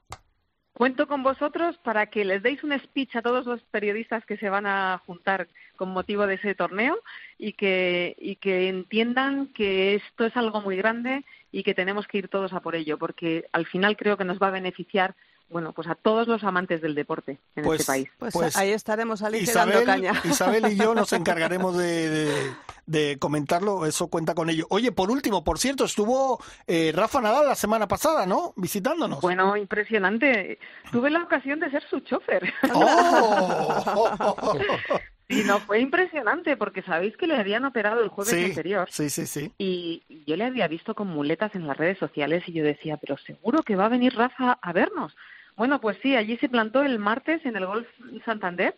Cuento 0.73 1.07
con 1.07 1.23
vosotros 1.23 1.77
para 1.85 2.07
que 2.07 2.25
les 2.25 2.43
deis 2.43 2.65
un 2.65 2.77
speech 2.77 3.15
a 3.15 3.23
todos 3.23 3.47
los 3.47 3.63
periodistas 3.63 4.25
que 4.27 4.37
se 4.37 4.49
van 4.49 4.67
a 4.67 5.01
juntar 5.07 5.49
con 5.77 5.91
motivo 5.91 6.27
de 6.27 6.35
ese 6.35 6.57
torneo 6.57 6.99
y 7.39 7.53
que, 7.53 8.17
y 8.19 8.37
que 8.37 8.69
entiendan 8.69 9.49
que 9.49 9.95
esto 9.95 10.25
es 10.25 10.37
algo 10.37 10.63
muy 10.63 10.77
grande 10.77 11.25
y 11.53 11.63
que 11.63 11.75
tenemos 11.75 12.09
que 12.09 12.19
ir 12.19 12.29
todos 12.29 12.53
a 12.53 12.61
por 12.61 12.75
ello, 12.75 12.99
porque 12.99 13.47
al 13.53 13.67
final 13.67 13.97
creo 13.97 14.17
que 14.17 14.25
nos 14.25 14.41
va 14.41 14.49
a 14.49 14.59
beneficiar 14.59 15.15
bueno, 15.49 15.73
pues 15.73 15.89
a 15.89 15.95
todos 15.95 16.27
los 16.27 16.43
amantes 16.45 16.81
del 16.81 16.95
deporte 16.95 17.39
en 17.55 17.65
pues, 17.65 17.81
este 17.81 17.93
país. 17.93 18.09
Pues, 18.19 18.33
pues 18.33 18.57
ahí 18.57 18.71
estaremos, 18.71 19.23
Alicia, 19.23 19.51
Isabel, 19.51 19.85
caña. 19.85 20.13
Isabel 20.25 20.73
y 20.73 20.77
yo 20.77 20.95
nos 20.95 21.13
encargaremos 21.13 21.77
de, 21.77 23.17
comentarlo, 23.19 23.87
eso 23.87 24.09
cuenta 24.09 24.35
con 24.35 24.51
ello. 24.51 24.67
Oye, 24.71 24.93
por 24.93 25.11
último, 25.11 25.45
por 25.45 25.59
cierto, 25.59 25.85
estuvo 25.85 26.43
eh, 26.67 26.93
Rafa 26.95 27.21
Nadal 27.21 27.47
la 27.47 27.55
semana 27.55 27.87
pasada, 27.87 28.27
¿no? 28.27 28.53
Visitándonos. 28.57 29.21
Bueno, 29.21 29.57
impresionante. 29.57 30.59
Tuve 30.91 31.11
la 31.11 31.23
ocasión 31.23 31.61
de 31.61 31.71
ser 31.71 31.85
su 31.89 32.01
chofer. 32.01 32.53
¡Oh! 32.73 34.59
Sí, 35.29 35.43
no, 35.47 35.59
fue 35.61 35.81
impresionante 35.81 36.57
porque 36.57 36.83
sabéis 36.83 37.17
que 37.17 37.27
le 37.27 37.37
habían 37.37 37.65
operado 37.65 38.03
el 38.03 38.11
jueves 38.11 38.35
anterior. 38.35 38.89
Sí, 38.91 39.09
sí, 39.09 39.27
sí. 39.27 39.53
Y 39.57 40.03
yo 40.27 40.37
le 40.37 40.45
había 40.45 40.69
visto 40.69 40.95
con 40.95 41.09
muletas 41.09 41.55
en 41.55 41.67
las 41.67 41.79
redes 41.79 41.97
sociales 41.99 42.45
y 42.47 42.53
yo 42.53 42.63
decía, 42.63 42.99
pero 42.99 43.17
seguro 43.17 43.63
que 43.63 43.75
va 43.75 43.87
a 43.87 43.89
venir 43.89 44.15
Rafa 44.15 44.59
a 44.61 44.73
vernos. 44.75 45.17
Bueno, 45.57 45.81
pues 45.81 45.97
sí, 46.03 46.17
allí 46.17 46.37
se 46.39 46.49
plantó 46.49 46.83
el 46.83 46.99
martes 46.99 47.45
en 47.47 47.57
el 47.57 47.67
Golf 47.67 47.87
Santander. 48.25 48.77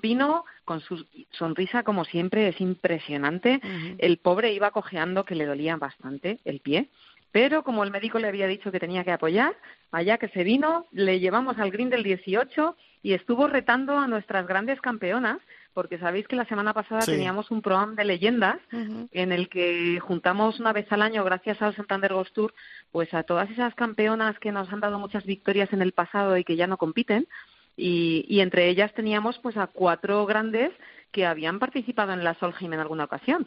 Vino 0.00 0.44
con 0.64 0.80
su 0.80 1.04
sonrisa, 1.30 1.82
como 1.82 2.04
siempre, 2.04 2.48
es 2.48 2.60
impresionante. 2.60 3.60
El 3.98 4.18
pobre 4.18 4.52
iba 4.52 4.70
cojeando 4.70 5.24
que 5.24 5.34
le 5.34 5.46
dolía 5.46 5.76
bastante 5.76 6.38
el 6.44 6.60
pie. 6.60 6.88
Pero 7.32 7.64
como 7.64 7.82
el 7.82 7.90
médico 7.90 8.18
le 8.18 8.28
había 8.28 8.46
dicho 8.46 8.70
que 8.70 8.78
tenía 8.78 9.04
que 9.04 9.10
apoyar, 9.10 9.56
allá 9.90 10.18
que 10.18 10.28
se 10.28 10.44
vino, 10.44 10.86
le 10.92 11.18
llevamos 11.18 11.58
al 11.58 11.70
green 11.70 11.88
del 11.88 12.02
18 12.02 12.76
y 13.02 13.14
estuvo 13.14 13.48
retando 13.48 13.98
a 13.98 14.06
nuestras 14.06 14.46
grandes 14.46 14.80
campeonas 14.80 15.38
porque 15.74 15.98
sabéis 15.98 16.28
que 16.28 16.36
la 16.36 16.44
semana 16.44 16.72
pasada 16.74 17.00
teníamos 17.04 17.50
un 17.50 17.62
programa 17.62 17.94
de 17.94 18.04
leyendas 18.04 18.58
en 18.70 19.32
el 19.32 19.48
que 19.48 19.98
juntamos 20.00 20.60
una 20.60 20.72
vez 20.72 20.90
al 20.92 21.02
año, 21.02 21.24
gracias 21.24 21.60
al 21.62 21.74
Santander 21.74 22.12
Ghost 22.12 22.34
Tour, 22.34 22.54
pues 22.90 23.12
a 23.14 23.22
todas 23.22 23.50
esas 23.50 23.74
campeonas 23.74 24.38
que 24.38 24.52
nos 24.52 24.72
han 24.72 24.80
dado 24.80 24.98
muchas 24.98 25.24
victorias 25.24 25.72
en 25.72 25.82
el 25.82 25.92
pasado 25.92 26.36
y 26.36 26.44
que 26.44 26.56
ya 26.56 26.66
no 26.66 26.76
compiten. 26.76 27.26
Y, 27.74 28.40
entre 28.40 28.68
ellas 28.68 28.92
teníamos 28.92 29.38
pues 29.38 29.56
a 29.56 29.66
cuatro 29.66 30.26
grandes 30.26 30.70
que 31.10 31.24
habían 31.24 31.58
participado 31.58 32.12
en 32.12 32.22
la 32.22 32.34
Solheim 32.34 32.72
en 32.74 32.80
alguna 32.80 33.04
ocasión. 33.04 33.46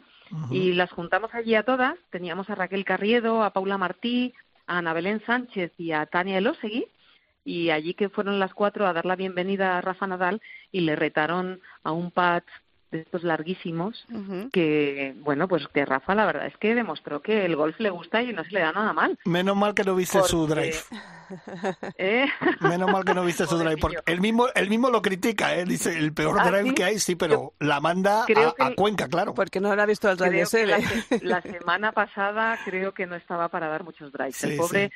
Y 0.50 0.72
las 0.72 0.90
juntamos 0.90 1.32
allí 1.32 1.54
a 1.54 1.62
todas. 1.62 1.96
Teníamos 2.10 2.50
a 2.50 2.56
Raquel 2.56 2.84
Carriedo, 2.84 3.44
a 3.44 3.52
Paula 3.52 3.78
Martí, 3.78 4.34
a 4.66 4.78
Ana 4.78 4.92
Belén 4.92 5.22
Sánchez 5.26 5.72
y 5.78 5.92
a 5.92 6.06
Tania 6.06 6.38
Elosegui 6.38 6.86
y 7.46 7.70
allí 7.70 7.94
que 7.94 8.08
fueron 8.08 8.40
las 8.40 8.52
cuatro 8.52 8.86
a 8.86 8.92
dar 8.92 9.06
la 9.06 9.14
bienvenida 9.14 9.78
a 9.78 9.80
Rafa 9.80 10.08
Nadal 10.08 10.42
y 10.72 10.80
le 10.80 10.96
retaron 10.96 11.60
a 11.84 11.92
un 11.92 12.10
pad 12.10 12.42
de 12.90 13.00
estos 13.00 13.22
larguísimos 13.22 14.06
que 14.52 15.14
bueno 15.18 15.46
pues 15.48 15.66
que 15.68 15.84
Rafa 15.84 16.14
la 16.14 16.26
verdad 16.26 16.46
es 16.46 16.56
que 16.56 16.74
demostró 16.74 17.22
que 17.22 17.44
el 17.44 17.54
golf 17.54 17.78
le 17.78 17.90
gusta 17.90 18.22
y 18.22 18.32
no 18.32 18.44
se 18.44 18.50
le 18.50 18.60
da 18.60 18.72
nada 18.72 18.92
mal. 18.92 19.18
Menos 19.24 19.56
mal 19.56 19.74
que 19.74 19.84
no 19.84 19.94
viste 19.94 20.22
su 20.22 20.46
drive. 20.46 20.76
¿Eh? 21.98 22.26
menos 22.60 22.90
mal 22.90 23.04
que 23.04 23.14
no 23.14 23.24
viste 23.24 23.46
su 23.46 23.58
drive 23.58 23.76
porque 23.76 23.98
él 24.06 24.20
mismo 24.20 24.46
él 24.54 24.68
mismo 24.68 24.90
lo 24.90 25.02
critica 25.02 25.56
¿eh? 25.56 25.64
dice 25.64 25.96
el 25.98 26.12
peor 26.12 26.38
¿Ah, 26.40 26.50
drive 26.50 26.74
que 26.74 26.84
hay 26.84 27.00
sí 27.00 27.16
pero 27.16 27.54
la 27.58 27.80
manda 27.80 28.24
a, 28.24 28.74
Cuenca 28.74 29.08
claro. 29.08 29.34
Porque 29.34 29.60
no 29.60 29.70
ha 29.70 29.86
visto 29.86 30.10
el 30.10 30.16
drive 30.16 30.46
la, 31.22 31.42
semana 31.42 31.92
pasada 31.92 32.58
creo 32.64 32.92
que 32.92 33.06
no 33.06 33.14
estaba 33.14 33.48
para 33.48 33.68
dar 33.68 33.84
muchos 33.84 34.12
drives. 34.12 34.42
El 34.42 34.56
pobre 34.56 34.90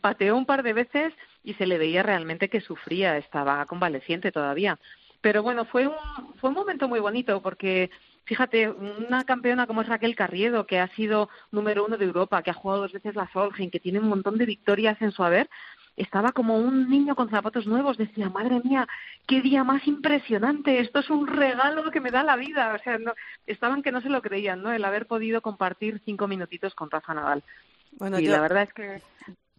pateó 0.00 0.36
un 0.36 0.46
par 0.46 0.62
de 0.62 0.72
veces 0.72 1.12
y 1.42 1.54
se 1.54 1.66
le 1.66 1.78
veía 1.78 2.02
realmente 2.02 2.48
que 2.48 2.60
sufría, 2.60 3.16
estaba 3.16 3.64
convaleciente 3.66 4.32
todavía. 4.32 4.78
Pero 5.20 5.42
bueno, 5.42 5.64
fue 5.64 5.86
un, 5.86 5.94
fue 6.40 6.50
un 6.50 6.56
momento 6.56 6.88
muy 6.88 7.00
bonito 7.00 7.40
porque, 7.42 7.90
fíjate, 8.24 8.68
una 8.68 9.24
campeona 9.24 9.66
como 9.66 9.82
es 9.82 9.88
Raquel 9.88 10.16
Carriedo, 10.16 10.66
que 10.66 10.80
ha 10.80 10.88
sido 10.88 11.28
número 11.52 11.84
uno 11.84 11.96
de 11.96 12.04
Europa, 12.04 12.42
que 12.42 12.50
ha 12.50 12.54
jugado 12.54 12.82
dos 12.82 12.92
veces 12.92 13.14
la 13.14 13.30
Solheim, 13.32 13.70
que 13.70 13.80
tiene 13.80 14.00
un 14.00 14.08
montón 14.08 14.36
de 14.36 14.46
victorias 14.46 15.00
en 15.00 15.12
su 15.12 15.22
haber, 15.22 15.48
estaba 15.96 16.32
como 16.32 16.56
un 16.56 16.88
niño 16.88 17.14
con 17.14 17.30
zapatos 17.30 17.66
nuevos, 17.66 17.98
decía, 17.98 18.30
madre 18.30 18.60
mía, 18.64 18.88
qué 19.26 19.42
día 19.42 19.62
más 19.62 19.86
impresionante, 19.86 20.80
esto 20.80 21.00
es 21.00 21.10
un 21.10 21.26
regalo 21.26 21.90
que 21.90 22.00
me 22.00 22.10
da 22.10 22.22
la 22.22 22.36
vida. 22.36 22.74
O 22.74 22.82
sea, 22.82 22.98
no, 22.98 23.12
estaban 23.46 23.82
que 23.82 23.92
no 23.92 24.00
se 24.00 24.08
lo 24.08 24.22
creían, 24.22 24.62
¿no? 24.62 24.72
El 24.72 24.84
haber 24.84 25.06
podido 25.06 25.42
compartir 25.42 26.00
cinco 26.04 26.26
minutitos 26.26 26.74
con 26.74 26.90
Rafa 26.90 27.14
Nadal. 27.14 27.44
Bueno, 27.92 28.18
y 28.18 28.26
la 28.26 28.40
verdad 28.40 28.62
es 28.62 28.72
que 28.72 29.02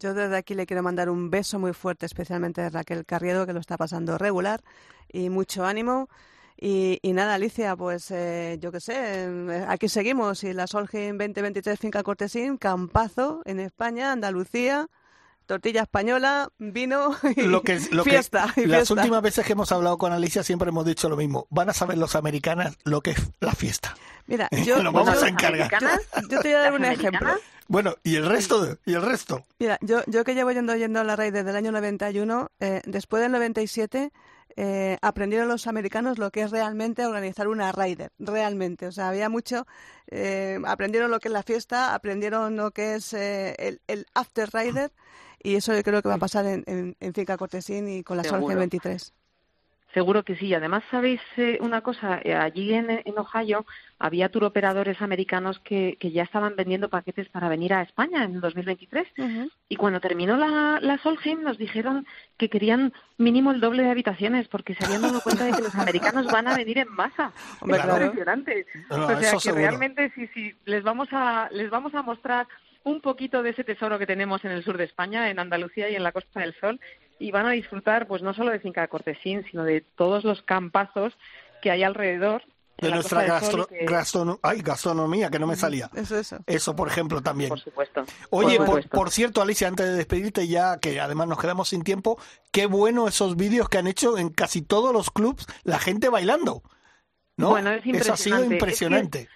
yo 0.04 0.12
desde 0.12 0.36
aquí 0.36 0.54
le 0.54 0.66
quiero 0.66 0.82
mandar 0.82 1.08
un 1.08 1.30
beso 1.30 1.58
muy 1.58 1.72
fuerte, 1.72 2.04
especialmente 2.04 2.60
a 2.60 2.68
Raquel 2.68 3.06
Carriedo, 3.06 3.46
que 3.46 3.54
lo 3.54 3.60
está 3.60 3.78
pasando 3.78 4.18
regular, 4.18 4.62
y 5.10 5.30
mucho 5.30 5.64
ánimo. 5.64 6.10
Y, 6.60 7.00
nada, 7.14 7.34
Alicia, 7.34 7.74
pues 7.74 8.10
eh, 8.10 8.58
yo 8.60 8.70
qué 8.70 8.80
sé, 8.80 8.94
eh, 8.96 9.64
aquí 9.66 9.88
seguimos. 9.88 10.44
Y 10.44 10.52
la 10.52 10.66
Solheim 10.66 11.16
2023 11.16 11.80
Finca 11.80 12.02
Cortesín, 12.02 12.58
campazo 12.58 13.40
en 13.46 13.60
España, 13.60 14.12
Andalucía, 14.12 14.90
tortilla 15.46 15.82
española, 15.82 16.48
vino 16.58 17.16
y 17.36 17.42
lo 17.42 17.62
que, 17.62 17.80
lo 17.90 18.04
fiesta, 18.04 18.52
Las 18.56 18.90
últimas 18.90 19.22
veces 19.22 19.44
que 19.46 19.52
hemos 19.52 19.72
hablado 19.72 19.98
con 19.98 20.12
Alicia 20.12 20.42
siempre 20.42 20.68
hemos 20.68 20.84
dicho 20.86 21.08
lo 21.08 21.16
mismo. 21.16 21.46
Van 21.50 21.70
a 21.70 21.72
saber 21.72 21.98
los 21.98 22.14
americanas 22.14 22.76
lo 22.84 23.00
que 23.00 23.12
es 23.12 23.30
la 23.40 23.52
fiesta. 23.52 23.96
Mira, 24.26 24.48
yo, 24.64 24.82
lo 24.82 24.92
vamos 24.92 25.22
a 25.22 25.28
encargar. 25.28 25.70
Yo, 26.28 26.40
te 26.40 26.48
voy 26.48 26.52
a 26.52 26.58
dar 26.58 26.74
un 26.74 26.84
ejemplo. 26.84 27.34
Bueno, 27.66 27.94
¿y 28.02 28.16
el 28.16 28.26
resto? 28.26 28.78
¿Y 28.84 28.94
el 28.94 29.02
resto? 29.02 29.46
Mira, 29.58 29.78
yo, 29.80 30.02
yo 30.06 30.24
que 30.24 30.34
llevo 30.34 30.52
yendo, 30.52 30.76
yendo 30.76 31.00
a 31.00 31.04
la 31.04 31.16
raíz 31.16 31.32
desde 31.32 31.50
el 31.50 31.56
año 31.56 31.72
91, 31.72 32.50
eh, 32.60 32.82
después 32.84 33.22
del 33.22 33.32
97 33.32 34.12
eh, 34.56 34.98
aprendieron 35.02 35.48
los 35.48 35.66
americanos 35.66 36.18
lo 36.18 36.30
que 36.30 36.42
es 36.42 36.50
realmente 36.50 37.04
organizar 37.06 37.48
una 37.48 37.72
raider, 37.72 38.12
realmente. 38.18 38.86
O 38.86 38.92
sea, 38.92 39.08
había 39.08 39.28
mucho, 39.28 39.66
eh, 40.10 40.58
aprendieron 40.66 41.10
lo 41.10 41.20
que 41.20 41.28
es 41.28 41.32
la 41.32 41.42
fiesta, 41.42 41.94
aprendieron 41.94 42.56
lo 42.56 42.70
que 42.70 42.94
es 42.94 43.12
eh, 43.12 43.54
el, 43.58 43.80
el, 43.88 44.06
after 44.14 44.48
rider 44.52 44.92
y 45.42 45.56
eso 45.56 45.74
yo 45.74 45.82
creo 45.82 46.02
que 46.02 46.08
va 46.08 46.14
a 46.14 46.18
pasar 46.18 46.46
en, 46.46 46.96
en, 46.98 47.14
Finca 47.14 47.36
Cortesín 47.36 47.88
y 47.88 48.02
con 48.02 48.16
la 48.16 48.24
Solge 48.24 48.54
23. 48.54 49.12
Seguro 49.94 50.24
que 50.24 50.34
sí. 50.34 50.52
Además, 50.52 50.82
sabéis 50.90 51.20
eh, 51.36 51.56
una 51.60 51.80
cosa, 51.80 52.20
eh, 52.24 52.34
allí 52.34 52.74
en, 52.74 52.90
en, 52.90 53.14
Ohio 53.16 53.64
había 54.00 54.28
turoperadores 54.28 55.00
americanos 55.00 55.60
que, 55.60 55.96
que, 56.00 56.10
ya 56.10 56.24
estaban 56.24 56.56
vendiendo 56.56 56.90
paquetes 56.90 57.28
para 57.28 57.48
venir 57.48 57.72
a 57.72 57.82
España 57.82 58.24
en 58.24 58.40
2023. 58.40 59.06
Uh 59.16 59.22
-huh. 59.22 59.50
Y 59.68 59.76
cuando 59.76 60.00
terminó 60.00 60.36
la, 60.36 60.80
la 60.82 60.98
Solheim 60.98 61.42
nos 61.42 61.58
dijeron 61.58 62.06
que 62.36 62.50
querían 62.50 62.92
mínimo 63.18 63.52
el 63.52 63.60
doble 63.60 63.84
de 63.84 63.90
habitaciones 63.90 64.48
porque 64.48 64.74
se 64.74 64.84
habían 64.84 65.02
dado 65.02 65.20
cuenta 65.20 65.44
de 65.44 65.52
que 65.52 65.62
los 65.62 65.74
americanos 65.76 66.26
van 66.26 66.48
a 66.48 66.56
venir 66.56 66.78
en 66.78 66.88
masa. 66.88 67.32
Hombre, 67.60 67.78
es 67.78 67.84
claro. 67.84 68.04
impresionante. 68.06 68.66
No, 68.90 69.06
o 69.06 69.20
sea, 69.20 69.30
que 69.30 69.38
seguro. 69.38 69.62
realmente 69.62 70.10
sí, 70.16 70.28
sí, 70.34 70.54
les 70.64 70.82
vamos 70.82 71.08
a, 71.12 71.48
les 71.52 71.70
vamos 71.70 71.94
a 71.94 72.02
mostrar 72.02 72.48
un 72.84 73.00
poquito 73.00 73.42
de 73.42 73.50
ese 73.50 73.64
tesoro 73.64 73.98
que 73.98 74.06
tenemos 74.06 74.44
en 74.44 74.50
el 74.50 74.62
sur 74.62 74.76
de 74.76 74.84
España, 74.84 75.30
en 75.30 75.38
Andalucía 75.38 75.88
y 75.88 75.96
en 75.96 76.02
la 76.02 76.12
Costa 76.12 76.40
del 76.40 76.54
Sol, 76.60 76.78
y 77.18 77.30
van 77.30 77.46
a 77.46 77.50
disfrutar 77.52 78.06
pues 78.06 78.22
no 78.22 78.34
solo 78.34 78.50
de 78.50 78.60
Finca 78.60 78.80
de 78.82 78.88
Cortesín, 78.88 79.44
sino 79.50 79.64
de 79.64 79.80
todos 79.80 80.24
los 80.24 80.42
campazos 80.42 81.16
que 81.62 81.70
hay 81.70 81.82
alrededor. 81.82 82.42
De 82.76 82.88
la 82.88 82.96
nuestra 82.96 83.22
gastro- 83.24 83.68
y 83.70 83.74
que- 83.78 83.86
gastrono- 83.86 84.40
ay, 84.42 84.60
gastronomía, 84.60 85.30
que 85.30 85.38
no 85.38 85.46
me 85.46 85.54
salía. 85.54 85.88
Eso, 85.94 86.18
eso. 86.18 86.38
Eso, 86.44 86.74
por 86.74 86.88
ejemplo, 86.88 87.22
también. 87.22 87.48
Por 87.50 87.60
supuesto. 87.60 88.04
Oye, 88.30 88.56
por 88.56 88.66
por, 88.66 88.66
supuesto. 88.66 88.90
por 88.90 89.10
cierto, 89.12 89.40
Alicia, 89.42 89.68
antes 89.68 89.86
de 89.86 89.92
despedirte 89.92 90.48
ya, 90.48 90.78
que 90.80 91.00
además 91.00 91.28
nos 91.28 91.38
quedamos 91.38 91.68
sin 91.68 91.84
tiempo, 91.84 92.18
qué 92.50 92.66
bueno 92.66 93.06
esos 93.06 93.36
vídeos 93.36 93.68
que 93.68 93.78
han 93.78 93.86
hecho 93.86 94.18
en 94.18 94.28
casi 94.30 94.60
todos 94.60 94.92
los 94.92 95.10
clubs, 95.12 95.46
la 95.62 95.78
gente 95.78 96.08
bailando. 96.08 96.62
¿no? 97.36 97.50
Bueno, 97.50 97.70
es 97.70 97.84
Eso 97.86 98.12
ha 98.12 98.16
sido 98.16 98.44
impresionante. 98.44 98.48
Es 98.48 98.48
que- 98.48 98.54
impresionante. 98.54 99.28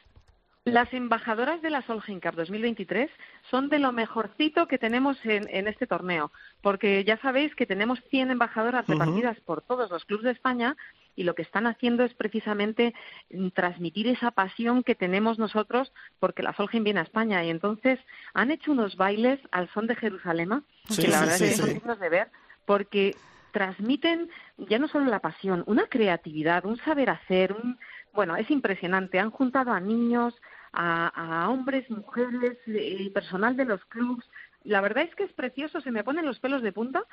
Las 0.73 0.93
embajadoras 0.93 1.63
de 1.63 1.71
la 1.71 1.83
Solheim 1.83 2.21
Cup 2.21 2.35
2023 2.35 3.11
son 3.51 3.69
de 3.69 3.79
lo 3.79 3.93
mejorcito 3.93 4.69
que 4.69 4.79
tenemos 4.79 5.17
en, 5.25 5.49
en 5.51 5.67
este 5.67 5.87
torneo, 5.87 6.31
porque 6.63 7.05
ya 7.05 7.17
sabéis 7.19 7.55
que 7.55 7.67
tenemos 7.67 7.99
100 8.11 8.31
embajadoras 8.31 8.87
repartidas 8.87 9.41
por 9.41 9.63
todos 9.63 9.91
los 9.91 10.05
clubes 10.05 10.25
de 10.25 10.33
España 10.33 10.77
y 11.17 11.25
lo 11.25 11.35
que 11.35 11.43
están 11.43 11.67
haciendo 11.67 12.05
es 12.05 12.15
precisamente 12.15 12.95
mm, 13.31 13.49
transmitir 13.49 14.09
esa 14.09 14.31
pasión 14.31 14.83
que 14.83 14.95
tenemos 14.95 15.39
nosotros 15.39 15.93
porque 16.21 16.43
la 16.43 16.53
Solheim 16.53 16.85
viene 16.85 17.01
a 17.01 17.05
España. 17.05 17.43
Y 17.45 17.51
entonces 17.51 17.99
han 18.35 18.51
hecho 18.51 18.73
unos 18.73 18.97
bailes 18.97 19.41
al 19.51 19.69
son 19.71 19.87
de 19.87 19.97
Jerusalén 19.97 20.65
Sí, 20.89 21.03
que 21.03 21.09
la 21.09 21.19
sí, 21.19 21.25
verdad 21.25 21.37
sí, 21.37 21.45
es 21.45 21.51
que 21.51 21.57
son 21.57 21.75
dignos 21.75 21.99
de 21.99 22.09
ver 22.09 22.29
porque 22.67 23.17
transmiten 23.53 24.29
ya 24.59 24.79
no 24.79 24.89
solo 24.89 25.07
la 25.07 25.21
pasión, 25.21 25.65
una 25.67 25.87
creatividad, 25.87 26.67
un 26.67 26.77
saber 26.77 27.11
hacer, 27.11 27.53
un 27.53 27.79
bueno, 28.13 28.37
es 28.37 28.51
impresionante. 28.51 29.19
Han 29.19 29.31
juntado 29.31 29.73
a 29.73 29.81
niños, 29.81 30.35
a, 30.73 31.09
a 31.09 31.49
hombres, 31.49 31.89
mujeres, 31.91 32.59
eh, 32.67 33.11
personal 33.13 33.57
de 33.57 33.65
los 33.65 33.85
clubs. 33.87 34.25
La 34.65 34.81
verdad 34.81 35.05
es 35.05 35.15
que 35.15 35.25
es 35.25 35.33
precioso, 35.33 35.81
se 35.81 35.91
me 35.91 36.05
ponen 36.05 36.27
los 36.27 36.41
pelos 36.41 36.63
de 36.63 36.73
punta 36.73 37.05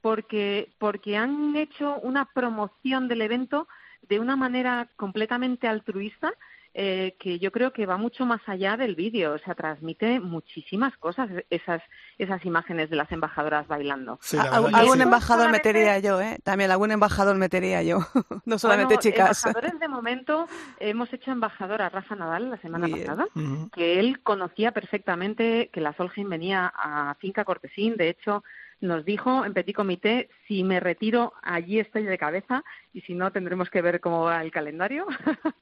porque 0.00 0.70
porque 0.78 1.16
han 1.16 1.54
hecho 1.56 1.96
una 2.00 2.24
promoción 2.26 3.08
del 3.08 3.22
evento 3.22 3.68
de 4.08 4.18
una 4.18 4.36
manera 4.36 4.88
completamente 4.96 5.68
altruista 5.68 6.32
eh, 6.74 7.16
que 7.18 7.38
yo 7.38 7.52
creo 7.52 7.72
que 7.72 7.86
va 7.86 7.96
mucho 7.96 8.24
más 8.24 8.40
allá 8.46 8.76
del 8.76 8.94
vídeo, 8.94 9.34
o 9.34 9.38
sea, 9.38 9.54
transmite 9.54 10.20
muchísimas 10.20 10.96
cosas 10.96 11.28
esas 11.50 11.82
esas 12.18 12.44
imágenes 12.44 12.88
de 12.90 12.96
las 12.96 13.10
embajadoras 13.12 13.66
bailando. 13.68 14.18
Sí, 14.22 14.36
la 14.36 14.44
algún 14.44 14.96
sí. 14.96 15.02
embajador 15.02 15.42
Solamente- 15.46 15.68
metería 15.68 15.98
yo, 15.98 16.20
¿eh? 16.20 16.38
También 16.42 16.70
algún 16.70 16.90
embajador 16.92 17.36
metería 17.36 17.82
yo. 17.82 17.98
no 18.44 18.58
solamente 18.58 18.94
Bueno, 18.94 19.02
chicas. 19.02 19.44
Embajadores 19.46 19.80
de 19.80 19.88
momento 19.88 20.46
hemos 20.80 21.12
hecho 21.12 21.30
embajador 21.30 21.82
a 21.82 21.88
Rafa 21.88 22.14
Nadal 22.16 22.50
la 22.50 22.56
semana 22.58 22.86
Bien. 22.86 23.00
pasada, 23.00 23.26
Ujú. 23.34 23.70
que 23.70 23.98
él 24.00 24.20
conocía 24.22 24.72
perfectamente 24.72 25.70
que 25.72 25.80
la 25.80 25.92
Solheim 25.94 26.28
venía 26.28 26.72
a 26.74 27.14
Finca 27.18 27.44
Cortesín. 27.44 27.96
De 27.96 28.08
hecho, 28.08 28.44
nos 28.82 29.04
dijo 29.04 29.44
en 29.46 29.54
Petit 29.54 29.74
Comité, 29.74 30.28
si 30.46 30.62
me 30.64 30.78
retiro, 30.80 31.32
allí 31.42 31.78
estoy 31.80 32.02
de 32.04 32.18
cabeza 32.18 32.62
y 32.92 33.00
si 33.02 33.14
no, 33.14 33.32
tendremos 33.32 33.70
que 33.70 33.80
ver 33.80 34.00
cómo 34.00 34.24
va 34.24 34.42
el 34.42 34.50
calendario. 34.50 35.06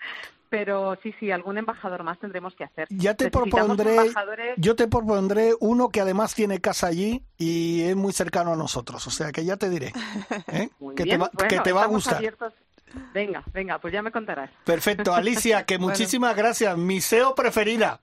Pero 0.49 0.99
sí, 1.01 1.15
sí, 1.21 1.31
algún 1.31 1.59
embajador 1.59 2.03
más 2.03 2.19
tendremos 2.19 2.57
que 2.57 2.65
hacer. 2.65 2.89
Ya 2.91 3.15
te 3.15 3.31
propondré, 3.31 3.95
embajadores- 3.97 4.55
yo 4.57 4.75
te 4.75 4.89
propondré 4.89 5.53
uno 5.61 5.91
que 5.91 6.01
además 6.01 6.35
tiene 6.35 6.61
casa 6.61 6.89
allí 6.89 7.23
y 7.39 7.83
es 7.83 7.95
muy 7.95 8.13
cercano 8.13 8.53
a 8.55 8.57
nosotros, 8.57 9.07
o 9.07 9.11
sea 9.11 9.31
que 9.31 9.45
ya 9.45 9.57
te 9.57 9.71
diré, 9.71 9.93
¿eh? 10.49 10.69
Que, 10.97 11.05
te 11.05 11.17
va, 11.19 11.31
bueno, 11.33 11.49
que 11.49 11.61
te 11.61 11.73
va 11.73 11.85
a 11.85 11.87
gustar. 11.87 12.17
abiertos. 12.17 12.53
Venga, 13.15 13.45
venga, 13.53 13.79
pues 13.79 13.93
ya 13.93 14.03
me 14.03 14.11
contarás. 14.11 14.51
Perfecto, 14.65 15.15
Alicia, 15.15 15.65
que 15.67 15.77
Bueno. 15.77 15.91
muchísimas 15.93 16.35
gracias, 16.35 16.77
mi 16.77 17.01
SEO 17.01 17.37
preferida. 17.37 18.01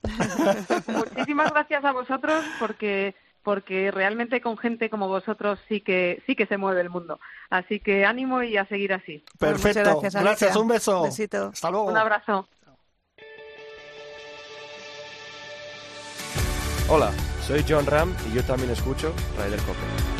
Muchísimas 0.86 1.50
gracias 1.52 1.84
a 1.84 1.92
vosotros 1.92 2.42
porque 2.58 3.14
porque 3.42 3.90
realmente 3.90 4.40
con 4.40 4.58
gente 4.58 4.90
como 4.90 5.08
vosotros 5.08 5.58
sí 5.68 5.80
que 5.80 6.22
sí 6.26 6.36
que 6.36 6.46
se 6.46 6.56
mueve 6.56 6.80
el 6.80 6.90
mundo. 6.90 7.18
Así 7.50 7.80
que 7.80 8.04
ánimo 8.04 8.42
y 8.42 8.56
a 8.56 8.66
seguir 8.66 8.92
así. 8.92 9.24
Pues 9.38 9.60
Perfecto, 9.60 10.00
gracias, 10.00 10.56
un 10.56 10.68
beso. 10.68 11.02
Besito. 11.02 11.50
Hasta 11.52 11.70
luego. 11.70 11.86
Un 11.86 11.96
abrazo. 11.96 12.48
Hola, 16.90 17.12
soy 17.46 17.64
John 17.68 17.84
Ram 17.84 18.14
y 18.30 18.36
yo 18.36 18.42
también 18.44 18.70
escucho 18.70 19.12
Cope. 19.36 20.17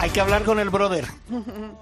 Hay 0.00 0.10
que 0.10 0.20
hablar 0.20 0.44
con 0.44 0.60
el 0.60 0.70
brother, 0.70 1.06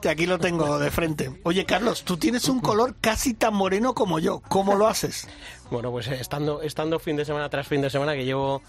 que 0.01 0.09
aquí 0.09 0.25
lo 0.27 0.39
tengo 0.39 0.79
de 0.79 0.91
frente. 0.91 1.39
Oye, 1.45 1.67
Carlos, 1.67 2.03
tú 2.03 2.17
tienes 2.17 2.49
un 2.49 2.61
color 2.61 2.97
casi 3.01 3.35
tan 3.35 3.55
moreno 3.55 3.95
como 3.95 4.19
yo. 4.19 4.41
¿Cómo 4.49 4.75
lo 4.75 4.89
haces? 4.89 5.29
Bueno, 5.71 5.91
pues 5.91 6.09
eh, 6.09 6.17
estando, 6.19 6.62
estando 6.62 6.99
fin 6.99 7.17
de 7.17 7.27
semana 7.27 7.51
tras 7.51 7.69
fin 7.69 7.83
de 7.83 7.91
semana, 7.91 8.14
que 8.14 8.25
llevo, 8.25 8.62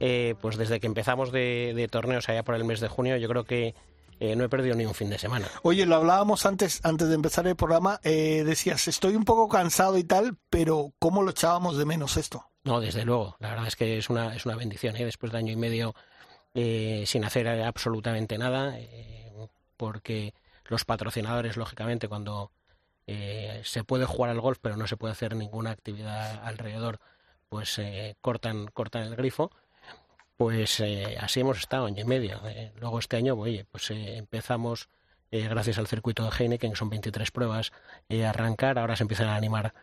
eh, 0.00 0.34
pues 0.40 0.56
desde 0.56 0.80
que 0.80 0.88
empezamos 0.88 1.30
de, 1.30 1.74
de 1.76 1.86
torneos 1.86 2.28
allá 2.28 2.42
por 2.42 2.56
el 2.56 2.64
mes 2.64 2.80
de 2.80 2.88
junio, 2.88 3.16
yo 3.18 3.28
creo 3.28 3.44
que 3.44 3.76
eh, 4.18 4.34
no 4.34 4.42
he 4.42 4.48
perdido 4.48 4.74
ni 4.74 4.84
un 4.84 4.94
fin 4.94 5.10
de 5.10 5.18
semana. 5.18 5.46
Oye, 5.62 5.86
lo 5.86 5.94
hablábamos 5.94 6.44
antes, 6.44 6.80
antes 6.82 7.08
de 7.08 7.14
empezar 7.14 7.46
el 7.46 7.54
programa. 7.54 8.00
eh, 8.02 8.42
decías, 8.44 8.88
estoy 8.88 9.14
un 9.14 9.24
poco 9.24 9.48
cansado 9.48 9.96
y 9.96 10.02
tal, 10.04 10.36
pero 10.50 10.92
¿cómo 10.98 11.22
lo 11.22 11.30
echábamos 11.30 11.78
de 11.78 11.84
menos 11.84 12.16
esto? 12.16 12.44
No, 12.64 12.80
desde 12.80 13.04
luego. 13.04 13.36
La 13.38 13.50
verdad 13.50 13.68
es 13.68 13.76
que 13.76 13.96
es 13.96 14.10
una, 14.10 14.34
es 14.34 14.44
una 14.44 14.56
bendición, 14.56 14.96
¿eh? 14.96 15.04
después 15.04 15.30
de 15.30 15.38
año 15.38 15.52
y 15.52 15.56
medio 15.56 15.94
eh, 16.60 17.04
sin 17.06 17.24
hacer 17.24 17.46
absolutamente 17.48 18.36
nada, 18.36 18.76
eh, 18.78 19.30
porque 19.76 20.34
los 20.64 20.84
patrocinadores, 20.84 21.56
lógicamente, 21.56 22.08
cuando 22.08 22.50
eh, 23.06 23.62
se 23.64 23.84
puede 23.84 24.06
jugar 24.06 24.32
al 24.32 24.40
golf, 24.40 24.58
pero 24.60 24.76
no 24.76 24.88
se 24.88 24.96
puede 24.96 25.12
hacer 25.12 25.36
ninguna 25.36 25.70
actividad 25.70 26.44
alrededor, 26.44 26.98
pues 27.48 27.78
eh, 27.78 28.16
cortan, 28.20 28.66
cortan 28.66 29.04
el 29.04 29.14
grifo. 29.14 29.52
Pues 30.36 30.80
eh, 30.80 31.16
así 31.20 31.40
hemos 31.40 31.58
estado 31.58 31.86
año 31.86 32.02
y 32.02 32.04
medio. 32.04 32.40
Luego 32.80 32.98
este 32.98 33.16
año, 33.16 33.34
oye, 33.34 33.66
pues 33.70 33.90
empezamos, 33.90 34.88
gracias 35.30 35.78
al 35.78 35.86
circuito 35.86 36.24
de 36.24 36.30
Heineken, 36.36 36.72
que 36.72 36.76
son 36.76 36.90
23 36.90 37.30
pruebas, 37.30 37.72
a 38.10 38.28
arrancar. 38.28 38.78
Ahora 38.78 38.96
se 38.96 39.04
empiezan 39.04 39.28
a 39.28 39.36
animar 39.36 39.74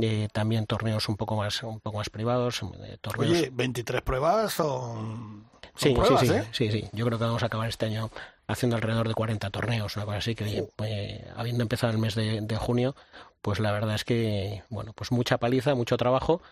eh, 0.00 0.28
también 0.32 0.66
torneos 0.66 1.08
un 1.08 1.16
poco 1.16 1.36
más, 1.36 1.62
un 1.62 1.80
poco 1.80 1.98
más 1.98 2.10
privados, 2.10 2.62
eh, 2.84 2.98
torneos 3.00 3.32
Oye, 3.32 3.50
23 3.52 4.02
pruebas 4.02 4.52
son, 4.52 5.44
son 5.62 5.70
Sí, 5.76 5.94
pruebas, 5.94 6.20
sí, 6.20 6.26
sí, 6.26 6.32
¿eh? 6.34 6.44
sí, 6.52 6.70
sí. 6.70 6.88
Yo 6.92 7.06
creo 7.06 7.18
que 7.18 7.24
vamos 7.24 7.42
a 7.42 7.46
acabar 7.46 7.68
este 7.68 7.86
año 7.86 8.10
haciendo 8.46 8.76
alrededor 8.76 9.08
de 9.08 9.14
40 9.14 9.50
torneos, 9.50 9.96
una 9.96 10.04
cosa 10.04 10.18
así, 10.18 10.34
que 10.34 10.44
oye, 10.44 10.68
eh, 10.84 11.30
habiendo 11.36 11.62
empezado 11.62 11.92
el 11.92 11.98
mes 11.98 12.14
de, 12.14 12.40
de 12.40 12.56
junio, 12.56 12.94
pues 13.40 13.60
la 13.60 13.72
verdad 13.72 13.94
es 13.94 14.04
que, 14.04 14.62
bueno, 14.70 14.92
pues 14.94 15.12
mucha 15.12 15.38
paliza, 15.38 15.74
mucho 15.74 15.96
trabajo, 15.96 16.42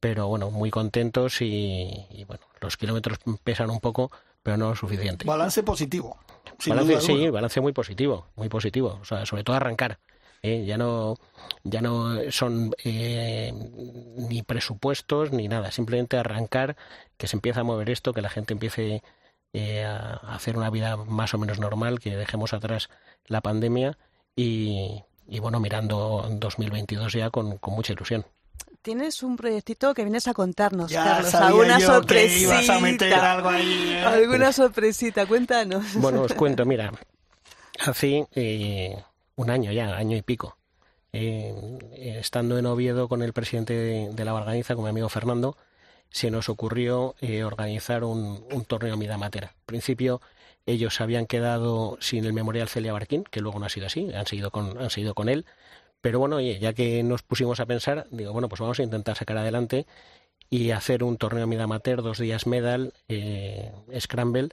pero 0.00 0.28
bueno, 0.28 0.50
muy 0.50 0.70
contentos 0.70 1.40
y, 1.40 2.06
y, 2.10 2.24
bueno, 2.24 2.44
los 2.60 2.76
kilómetros 2.76 3.18
pesan 3.42 3.70
un 3.70 3.80
poco, 3.80 4.10
pero 4.42 4.56
no 4.58 4.68
lo 4.68 4.76
suficiente. 4.76 5.24
Balance 5.24 5.62
positivo. 5.62 6.18
Balance, 6.66 7.00
sí, 7.00 7.30
balance 7.30 7.60
muy 7.60 7.72
positivo, 7.72 8.26
muy 8.36 8.48
positivo. 8.50 8.98
O 9.00 9.04
sea, 9.04 9.24
sobre 9.24 9.44
todo 9.44 9.56
arrancar. 9.56 9.98
¿Eh? 10.44 10.64
Ya 10.66 10.76
no, 10.78 11.16
ya 11.64 11.80
no 11.80 12.30
son 12.30 12.74
eh, 12.84 13.52
ni 14.16 14.42
presupuestos 14.42 15.32
ni 15.32 15.48
nada. 15.48 15.70
Simplemente 15.72 16.16
arrancar, 16.16 16.76
que 17.16 17.26
se 17.26 17.36
empiece 17.36 17.60
a 17.60 17.64
mover 17.64 17.90
esto, 17.90 18.12
que 18.12 18.22
la 18.22 18.28
gente 18.30 18.52
empiece 18.52 19.02
eh, 19.52 19.84
a 19.84 20.14
hacer 20.34 20.56
una 20.56 20.70
vida 20.70 20.96
más 20.96 21.32
o 21.34 21.38
menos 21.38 21.58
normal, 21.58 21.98
que 22.00 22.16
dejemos 22.16 22.52
atrás 22.52 22.90
la 23.26 23.40
pandemia 23.40 23.96
y, 24.36 25.02
y 25.26 25.38
bueno, 25.38 25.60
mirando 25.60 26.26
2022 26.30 27.12
ya 27.14 27.30
con, 27.30 27.58
con 27.58 27.74
mucha 27.74 27.92
ilusión. 27.92 28.24
Tienes 28.82 29.22
un 29.22 29.36
proyectito 29.36 29.94
que 29.94 30.02
vienes 30.02 30.28
a 30.28 30.34
contarnos, 30.34 30.90
Ya 30.90 31.04
Carlos. 31.04 31.30
sabía 31.30 31.46
alguna 31.48 31.78
yo 31.78 32.02
que 32.02 32.38
ibas 32.38 32.68
a 32.68 32.78
meter 32.80 33.10
sorpresita. 33.12 33.32
algo 33.32 33.48
ahí. 33.48 33.88
¿eh? 33.94 34.04
Alguna 34.04 34.52
sorpresita, 34.52 35.26
cuéntanos. 35.26 35.94
Bueno, 35.94 36.20
os 36.20 36.34
cuento, 36.34 36.66
mira, 36.66 36.92
eh, 38.02 39.02
un 39.36 39.50
año 39.50 39.72
ya, 39.72 39.96
año 39.96 40.16
y 40.16 40.22
pico, 40.22 40.58
eh, 41.12 41.54
eh, 41.92 42.16
estando 42.18 42.58
en 42.58 42.66
Oviedo 42.66 43.08
con 43.08 43.22
el 43.22 43.32
presidente 43.32 44.10
de, 44.12 44.24
la 44.24 44.32
Valganiza, 44.32 44.74
con 44.74 44.84
mi 44.84 44.90
amigo 44.90 45.08
Fernando, 45.08 45.56
se 46.10 46.30
nos 46.30 46.48
ocurrió 46.48 47.14
eh, 47.20 47.44
organizar 47.44 48.04
un, 48.04 48.44
un 48.52 48.64
torneo 48.64 48.96
Midamatera. 48.96 49.48
Al 49.48 49.64
principio 49.66 50.20
ellos 50.66 51.00
habían 51.00 51.26
quedado 51.26 51.98
sin 52.00 52.24
el 52.24 52.32
memorial 52.32 52.68
Celia 52.68 52.92
Barquín, 52.92 53.24
que 53.24 53.40
luego 53.40 53.58
no 53.58 53.66
ha 53.66 53.68
sido 53.68 53.86
así, 53.86 54.12
han 54.12 54.26
seguido 54.26 54.50
con, 54.50 54.80
han 54.80 54.90
seguido 54.90 55.14
con 55.14 55.28
él. 55.28 55.46
Pero 56.00 56.18
bueno, 56.18 56.36
oye, 56.36 56.58
ya 56.58 56.72
que 56.72 57.02
nos 57.02 57.22
pusimos 57.22 57.60
a 57.60 57.66
pensar, 57.66 58.06
digo, 58.10 58.32
bueno, 58.32 58.48
pues 58.48 58.60
vamos 58.60 58.78
a 58.80 58.82
intentar 58.82 59.16
sacar 59.16 59.38
adelante 59.38 59.86
y 60.50 60.70
hacer 60.72 61.02
un 61.02 61.16
torneo 61.16 61.46
Mid 61.46 61.60
Amateur, 61.60 62.02
dos 62.02 62.18
días 62.18 62.46
medal, 62.46 62.92
Scramble, 63.98 64.50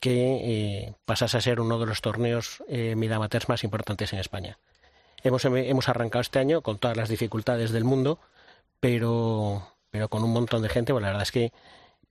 que 0.00 0.94
pasase 1.04 1.38
a 1.38 1.40
ser 1.40 1.60
uno 1.60 1.78
de 1.78 1.86
los 1.86 2.00
torneos 2.00 2.62
Mid 2.68 3.10
Amateurs 3.10 3.48
más 3.48 3.64
importantes 3.64 4.12
en 4.12 4.18
España. 4.18 4.58
Hemos, 5.22 5.44
hemos 5.44 5.88
arrancado 5.88 6.20
este 6.20 6.38
año 6.38 6.60
con 6.60 6.78
todas 6.78 6.96
las 6.96 7.08
dificultades 7.08 7.72
del 7.72 7.84
mundo, 7.84 8.18
pero, 8.80 9.66
pero 9.90 10.10
con 10.10 10.22
un 10.22 10.32
montón 10.32 10.60
de 10.60 10.68
gente. 10.68 10.92
Bueno, 10.92 11.06
la 11.06 11.12
verdad 11.12 11.22
es 11.22 11.32
que 11.32 11.52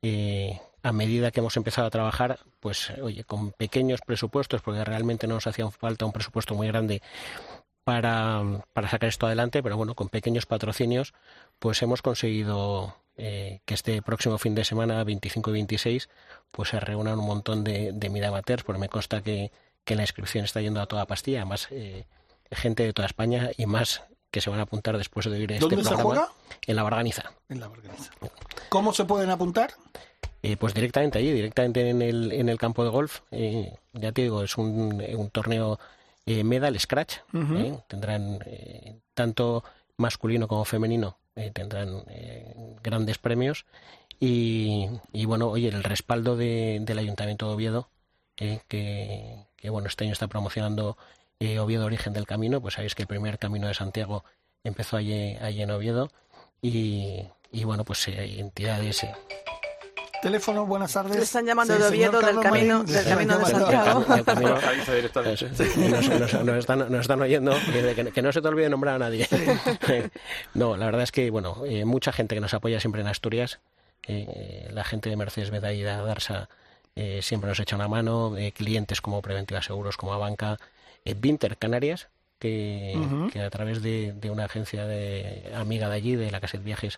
eh, 0.02 0.60
a 0.82 0.92
medida 0.92 1.30
que 1.30 1.40
hemos 1.40 1.56
empezado 1.56 1.88
a 1.88 1.92
trabajar, 1.92 2.40
pues 2.60 2.90
oye, 3.02 3.24
con 3.24 3.52
pequeños 3.52 4.02
presupuestos, 4.02 4.62
porque 4.62 4.84
realmente 4.84 5.28
no 5.28 5.36
nos 5.36 5.48
hacía 5.48 5.70
falta 5.70 6.06
un 6.06 6.12
presupuesto 6.12 6.56
muy 6.56 6.68
grande 6.68 7.02
para, 7.84 8.42
para 8.74 8.90
sacar 8.90 9.10
esto 9.10 9.28
adelante, 9.28 9.62
pero 9.62 9.78
bueno, 9.78 9.94
con 9.94 10.10
pequeños 10.10 10.46
patrocinios, 10.46 11.14
pues 11.60 11.82
hemos 11.84 12.02
conseguido 12.02 12.96
eh, 13.18 13.60
que 13.66 13.74
este 13.74 14.02
próximo 14.02 14.38
fin 14.38 14.56
de 14.56 14.64
semana, 14.64 15.04
25 15.04 15.50
y 15.52 15.54
26, 15.54 16.10
pues 16.52 16.70
se 16.70 16.80
reúnan 16.80 17.20
un 17.20 17.26
montón 17.26 17.64
de, 17.64 17.92
de 17.94 18.10
mid 18.10 18.24
amateurs, 18.24 18.64
porque 18.64 18.80
me 18.80 18.90
consta 18.90 19.22
que, 19.22 19.52
que, 19.86 19.96
la 19.96 20.04
inscripción 20.04 20.46
está 20.46 20.62
yendo 20.62 20.82
a 20.82 20.86
toda 20.88 21.06
pastilla, 21.06 21.40
además 21.40 21.68
eh, 21.72 22.06
gente 22.52 22.84
de 22.84 22.94
toda 22.94 23.06
España 23.08 23.52
y 23.58 23.66
más 23.66 24.04
que 24.32 24.42
se 24.42 24.50
van 24.50 24.60
a 24.60 24.64
apuntar 24.64 24.98
después 24.98 25.26
de 25.28 25.32
oír 25.34 25.52
este 25.52 25.62
¿Dónde 25.62 25.78
programa. 25.78 25.98
se 25.98 26.04
juega? 26.04 26.30
En 26.66 26.76
la 26.76 26.84
Barganiza. 26.84 27.32
En 27.50 27.60
la 27.60 27.68
Barganiza. 27.68 28.12
¿Cómo 28.70 28.92
se 28.94 29.06
pueden 29.06 29.30
apuntar? 29.30 29.74
Eh, 30.42 30.58
pues 30.58 30.74
directamente 30.74 31.20
allí, 31.20 31.32
directamente 31.32 31.90
en 31.90 32.02
el, 32.02 32.32
en 32.32 32.50
el 32.50 32.58
campo 32.58 32.84
de 32.84 32.90
golf. 32.90 33.22
Eh, 33.32 33.74
ya 33.94 34.12
te 34.12 34.24
digo, 34.24 34.44
es 34.44 34.58
un, 34.58 35.02
un 35.16 35.30
torneo 35.30 35.80
eh, 36.26 36.44
medal 36.44 36.78
scratch. 36.80 37.18
Uh 37.32 37.38
-huh. 37.38 37.84
Tendrán 37.88 38.40
tanto 39.14 39.64
masculino 39.98 40.48
como 40.48 40.66
femenino, 40.66 41.18
tendrán 41.54 42.04
grandes 42.84 43.18
premios. 43.18 43.66
Y, 44.20 44.88
y, 45.12 45.26
bueno, 45.26 45.50
oye, 45.50 45.68
el 45.68 45.84
respaldo 45.84 46.38
de, 46.38 46.80
del 46.82 47.00
Ayuntamiento 47.00 47.48
de 47.48 47.54
Oviedo, 47.54 47.90
que, 48.36 48.62
que, 48.68 49.70
bueno, 49.70 49.88
este 49.88 50.06
año 50.06 50.14
está 50.14 50.28
promocionando 50.28 50.98
Oviedo 51.60 51.86
Origen 51.86 52.14
del 52.14 52.26
Camino, 52.26 52.62
pues 52.62 52.76
sabéis 52.76 52.96
que 52.96 53.02
el 53.04 53.08
primer 53.08 53.38
Camino 53.38 53.68
de 53.68 53.74
Santiago 53.74 54.24
empezó 54.64 54.98
allí, 54.98 55.36
allí 55.42 55.62
en 55.62 55.72
Oviedo. 55.72 56.10
Y, 56.62 57.26
y 57.52 57.64
bueno, 57.66 57.84
pues 57.84 58.08
hay 58.08 58.40
entidades 58.40 59.06
Teléfono, 60.24 60.66
buenas 60.66 60.94
tardes. 60.94 61.18
Le 61.18 61.24
están 61.24 61.46
llamando 61.46 61.76
sí, 61.76 61.82
de 61.82 61.88
Oviedo 61.90 62.22
del 62.22 62.40
camino, 62.40 62.86
del 62.86 63.04
camino 63.04 63.38
de 63.40 63.46
Santiago. 63.46 64.06
nos, 65.90 66.46
nos, 66.46 66.58
están, 66.58 66.80
nos 66.80 67.02
están 67.02 67.22
oyendo, 67.22 67.54
que, 67.74 68.10
que, 68.14 68.22
no 68.22 68.32
se 68.32 68.42
te 68.42 68.48
olvide 68.48 68.70
nombrar 68.70 68.96
a 68.96 69.00
nadie. 69.00 69.28
no, 70.54 70.78
la 70.78 70.86
verdad 70.86 71.02
es 71.02 71.12
que, 71.12 71.30
bueno, 71.30 71.64
eh, 71.66 71.84
mucha 71.84 72.14
gente 72.14 72.36
que 72.36 72.42
nos 72.42 72.54
apoya 72.54 72.80
siempre 72.80 73.02
en 73.02 73.08
Asturias, 73.08 73.60
eh, 74.08 74.70
la 74.72 74.86
gente 74.86 75.10
de 75.10 75.18
Mercedes 75.18 75.52
Bedaida, 75.52 76.02
Darsa, 76.02 76.48
eh, 76.96 77.20
siempre 77.22 77.50
nos 77.50 77.60
echa 77.60 77.76
una 77.76 77.90
mano, 77.90 78.34
clientes 78.56 79.02
como 79.02 79.22
Preventiva 79.22 79.62
Seguros, 79.62 79.98
como 79.98 80.14
Abanca, 80.14 80.58
Vinter 81.18 81.58
Canarias, 81.58 82.08
que, 82.40 82.94
uh 82.96 83.00
-huh. 83.00 83.30
que, 83.30 83.42
a 83.42 83.50
través 83.50 83.82
de, 83.82 84.14
de, 84.14 84.30
una 84.30 84.46
agencia 84.46 84.86
de, 84.86 85.52
amiga 85.54 85.90
de 85.90 85.96
allí, 85.96 86.16
de 86.16 86.32
la 86.32 86.40
Caset 86.40 86.64
Viajes, 86.64 86.98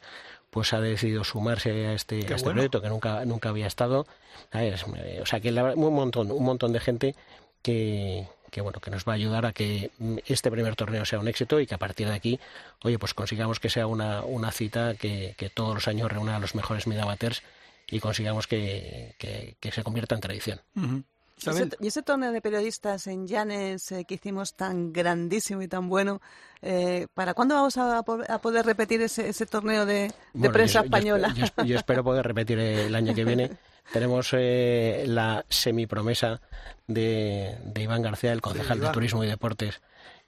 pues 0.55 0.71
ha 0.71 0.79
decidido 0.79 1.25
sumarse 1.25 1.85
a 1.85 1.91
este, 1.91 2.15
a 2.15 2.19
este 2.19 2.35
bueno. 2.35 2.53
proyecto 2.53 2.81
que 2.81 2.87
nunca, 2.87 3.25
nunca 3.25 3.49
había 3.49 3.67
estado. 3.67 4.07
O 4.53 5.25
sea, 5.25 5.41
que 5.41 5.51
un 5.51 5.93
montón, 5.93 6.31
un 6.31 6.45
montón 6.45 6.71
de 6.71 6.79
gente 6.79 7.13
que, 7.61 8.25
que, 8.51 8.61
bueno, 8.61 8.79
que 8.79 8.89
nos 8.89 9.03
va 9.03 9.11
a 9.11 9.15
ayudar 9.15 9.45
a 9.45 9.51
que 9.51 9.91
este 10.25 10.49
primer 10.49 10.77
torneo 10.77 11.03
sea 11.03 11.19
un 11.19 11.27
éxito 11.27 11.59
y 11.59 11.67
que 11.67 11.75
a 11.75 11.77
partir 11.77 12.07
de 12.07 12.13
aquí, 12.13 12.39
oye, 12.83 12.97
pues 12.97 13.13
consigamos 13.13 13.59
que 13.59 13.69
sea 13.69 13.85
una, 13.85 14.21
una 14.21 14.49
cita 14.53 14.95
que, 14.95 15.35
que 15.37 15.49
todos 15.49 15.75
los 15.75 15.89
años 15.89 16.09
reúna 16.09 16.37
a 16.37 16.39
los 16.39 16.55
mejores 16.55 16.87
midamaters 16.87 17.43
y 17.91 17.99
consigamos 17.99 18.47
que, 18.47 19.13
que, 19.17 19.57
que 19.59 19.73
se 19.73 19.83
convierta 19.83 20.15
en 20.15 20.21
tradición. 20.21 20.61
Uh 20.77 20.81
-huh. 20.81 21.03
¿Y 21.37 21.49
ese, 21.49 21.69
y 21.81 21.87
ese, 21.87 22.01
torneo 22.01 22.31
de 22.31 22.41
periodistas 22.41 23.07
en 23.07 23.27
Llanes 23.27 23.91
eh, 23.91 24.05
que 24.05 24.15
hicimos 24.15 24.53
tan 24.53 24.93
grandísimo 24.93 25.61
y 25.61 25.67
tan 25.67 25.89
bueno, 25.89 26.21
eh, 26.61 27.07
¿para 27.13 27.33
cuándo 27.33 27.55
vamos 27.55 27.77
a, 27.77 27.99
a, 27.99 28.03
poder 28.03 28.65
repetir 28.65 29.01
ese, 29.01 29.27
ese 29.27 29.45
torneo 29.45 29.85
de, 29.85 29.93
de 29.93 30.13
bueno, 30.33 30.53
prensa 30.53 30.79
yo, 30.79 30.85
española? 30.85 31.33
Yo, 31.35 31.45
yo, 31.57 31.63
yo, 31.65 31.77
espero 31.77 32.03
poder 32.03 32.25
repetir 32.25 32.57
el 32.59 32.95
año 32.95 33.13
que 33.13 33.25
viene. 33.25 33.51
Tenemos 33.91 34.29
eh, 34.33 35.03
la 35.07 35.45
semipromesa 35.47 36.41
de, 36.87 37.57
de 37.63 37.83
Iván 37.83 38.01
García, 38.01 38.31
el 38.31 38.41
concejal 38.41 38.79
sí, 38.79 38.85
de 38.85 38.91
Turismo 38.91 39.23
y 39.23 39.27
Deportes, 39.27 39.81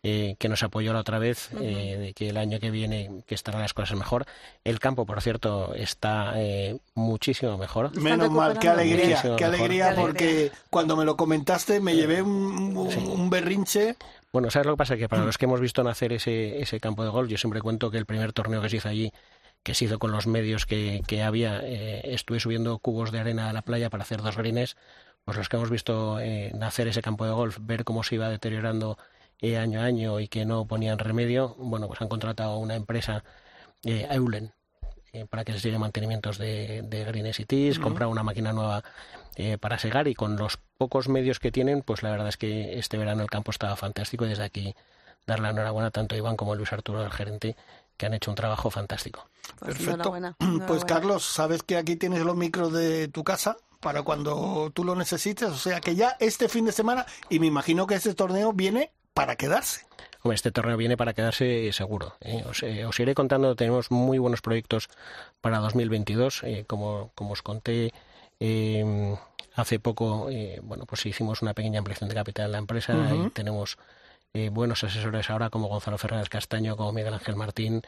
eh, 0.03 0.35
que 0.39 0.49
nos 0.49 0.63
apoyó 0.63 0.93
la 0.93 0.99
otra 0.99 1.19
vez, 1.19 1.49
uh 1.51 1.57
-huh. 1.57 1.63
eh, 1.63 1.97
de 1.97 2.13
que 2.13 2.29
el 2.29 2.37
año 2.37 2.59
que 2.59 2.71
viene 2.71 3.23
que 3.25 3.35
estarán 3.35 3.61
las 3.61 3.73
cosas 3.73 3.97
mejor. 3.97 4.25
El 4.63 4.79
campo, 4.79 5.05
por 5.05 5.21
cierto, 5.21 5.73
está 5.73 6.33
eh, 6.35 6.77
muchísimo 6.93 7.57
mejor. 7.57 7.95
Menos 7.99 8.29
mal, 8.29 8.59
qué 8.59 8.69
alegría, 8.69 9.21
qué 9.37 9.45
alegría, 9.45 9.93
porque 9.95 10.51
cuando 10.69 10.95
me 10.95 11.05
lo 11.05 11.17
comentaste 11.17 11.79
me 11.79 11.95
llevé 11.95 12.21
un, 12.21 12.77
un, 12.77 12.91
sí. 12.91 12.99
un 12.99 13.29
berrinche. 13.29 13.95
Bueno, 14.31 14.51
¿sabes 14.51 14.67
lo 14.67 14.73
que 14.73 14.77
pasa? 14.77 14.97
Que 14.97 15.09
para 15.09 15.25
los 15.25 15.37
que 15.37 15.45
hemos 15.45 15.59
visto 15.59 15.83
nacer 15.83 16.13
ese, 16.13 16.61
ese 16.61 16.79
campo 16.79 17.03
de 17.03 17.09
golf, 17.09 17.29
yo 17.29 17.37
siempre 17.37 17.61
cuento 17.61 17.89
que 17.89 17.97
el 17.97 18.05
primer 18.05 18.33
torneo 18.33 18.61
que 18.61 18.69
se 18.69 18.77
hizo 18.77 18.89
allí 18.89 19.11
que 19.63 19.73
se 19.73 19.83
hizo 19.83 19.99
con 19.99 20.11
los 20.13 20.27
medios 20.27 20.65
que, 20.65 21.01
que 21.07 21.23
había, 21.23 21.59
eh, 21.61 22.13
estuve 22.13 22.39
subiendo 22.39 22.77
cubos 22.79 23.11
de 23.11 23.19
arena 23.19 23.49
a 23.49 23.53
la 23.53 23.63
playa 23.63 23.89
para 23.89 24.03
hacer 24.03 24.21
dos 24.21 24.37
greens, 24.37 24.77
pues 25.25 25.37
los 25.37 25.49
que 25.49 25.57
hemos 25.57 25.69
visto 25.69 26.21
eh, 26.21 26.51
nacer 26.55 26.87
ese 26.87 27.01
campo 27.01 27.25
de 27.25 27.31
golf, 27.31 27.57
ver 27.59 27.83
cómo 27.83 28.01
se 28.03 28.15
iba 28.15 28.29
deteriorando 28.29 28.97
eh, 29.41 29.57
año 29.57 29.81
a 29.81 29.83
año 29.83 30.19
y 30.19 30.27
que 30.27 30.45
no 30.45 30.65
ponían 30.65 30.99
remedio, 30.99 31.55
bueno, 31.57 31.87
pues 31.87 32.01
han 32.01 32.07
contratado 32.07 32.51
a 32.53 32.57
una 32.57 32.75
empresa, 32.75 33.23
eh, 33.83 34.07
Eulen, 34.09 34.53
eh, 35.13 35.25
para 35.29 35.43
que 35.43 35.53
les 35.53 35.63
lleve 35.63 35.79
mantenimientos 35.79 36.37
de, 36.37 36.81
de 36.83 37.03
greens 37.05 37.39
y 37.39 37.45
tees, 37.45 37.77
uh 37.77 37.81
-huh. 37.81 37.83
comprado 37.83 38.11
una 38.11 38.23
máquina 38.23 38.51
nueva 38.53 38.83
eh, 39.35 39.57
para 39.57 39.77
segar 39.79 40.07
y 40.07 40.15
con 40.15 40.35
los 40.35 40.57
pocos 40.77 41.09
medios 41.09 41.39
que 41.39 41.51
tienen, 41.51 41.81
pues 41.81 42.03
la 42.03 42.11
verdad 42.11 42.27
es 42.27 42.37
que 42.37 42.77
este 42.79 42.97
verano 42.97 43.21
el 43.23 43.29
campo 43.29 43.51
estaba 43.51 43.75
fantástico 43.75 44.25
y 44.25 44.29
desde 44.29 44.43
aquí 44.43 44.75
dar 45.25 45.39
la 45.39 45.49
enhorabuena 45.51 45.91
tanto 45.91 46.15
a 46.15 46.17
Iván 46.17 46.35
como 46.35 46.53
a 46.53 46.55
Luis 46.55 46.73
Arturo, 46.73 47.03
el 47.03 47.11
gerente, 47.11 47.55
que 47.97 48.05
han 48.05 48.13
hecho 48.13 48.31
un 48.31 48.35
trabajo 48.35 48.69
fantástico. 48.69 49.29
Pues 49.59 49.77
Perfecto. 49.77 49.93
Enhorabuena, 49.93 50.35
enhorabuena. 50.39 50.65
Pues 50.67 50.85
Carlos, 50.85 51.23
sabes 51.23 51.63
que 51.63 51.77
aquí 51.77 51.95
tienes 51.95 52.21
los 52.21 52.35
micros 52.35 52.73
de 52.73 53.07
tu 53.07 53.23
casa 53.23 53.57
para 53.79 54.01
cuando 54.01 54.71
tú 54.73 54.83
lo 54.83 54.95
necesites, 54.95 55.49
o 55.49 55.57
sea 55.57 55.81
que 55.81 55.95
ya 55.95 56.17
este 56.19 56.49
fin 56.49 56.65
de 56.65 56.71
semana, 56.71 57.05
y 57.29 57.39
me 57.39 57.45
imagino 57.47 57.85
que 57.85 57.95
este 57.95 58.15
torneo 58.15 58.53
viene 58.53 58.91
para 59.17 59.35
quedarse. 59.35 59.81
Hombre, 60.21 60.35
este 60.35 60.51
torneo 60.51 60.77
viene 60.77 60.95
para 60.95 61.13
quedarse 61.13 61.71
seguro. 61.73 62.15
¿eh? 62.21 62.43
Os, 62.47 62.61
eh, 62.61 62.85
os, 62.85 62.99
iré 62.99 63.15
contando, 63.15 63.55
tenemos 63.55 63.89
muy 63.89 64.19
buenos 64.19 64.41
proyectos 64.41 64.89
para 65.41 65.57
2022. 65.57 66.43
Eh, 66.43 66.65
como, 66.67 67.11
como 67.15 67.31
os 67.33 67.41
conté 67.41 67.93
eh, 68.39 69.17
hace 69.55 69.79
poco, 69.79 70.29
eh, 70.29 70.59
bueno, 70.61 70.85
pues 70.85 71.03
hicimos 71.07 71.41
una 71.41 71.55
pequeña 71.55 71.79
ampliación 71.79 72.09
de 72.09 72.15
capital 72.15 72.45
en 72.45 72.51
la 72.51 72.57
empresa 72.59 72.93
uh 72.93 72.97
-huh. 72.97 73.27
y 73.27 73.29
tenemos 73.31 73.77
buenos 74.51 74.83
asesores 74.83 75.31
ahora 75.31 75.49
como 75.49 75.67
Gonzalo 75.67 75.97
Fernández 75.97 76.29
Castaño, 76.29 76.77
como 76.77 76.91
Miguel 76.91 77.15
Ángel 77.15 77.35
Martín, 77.35 77.81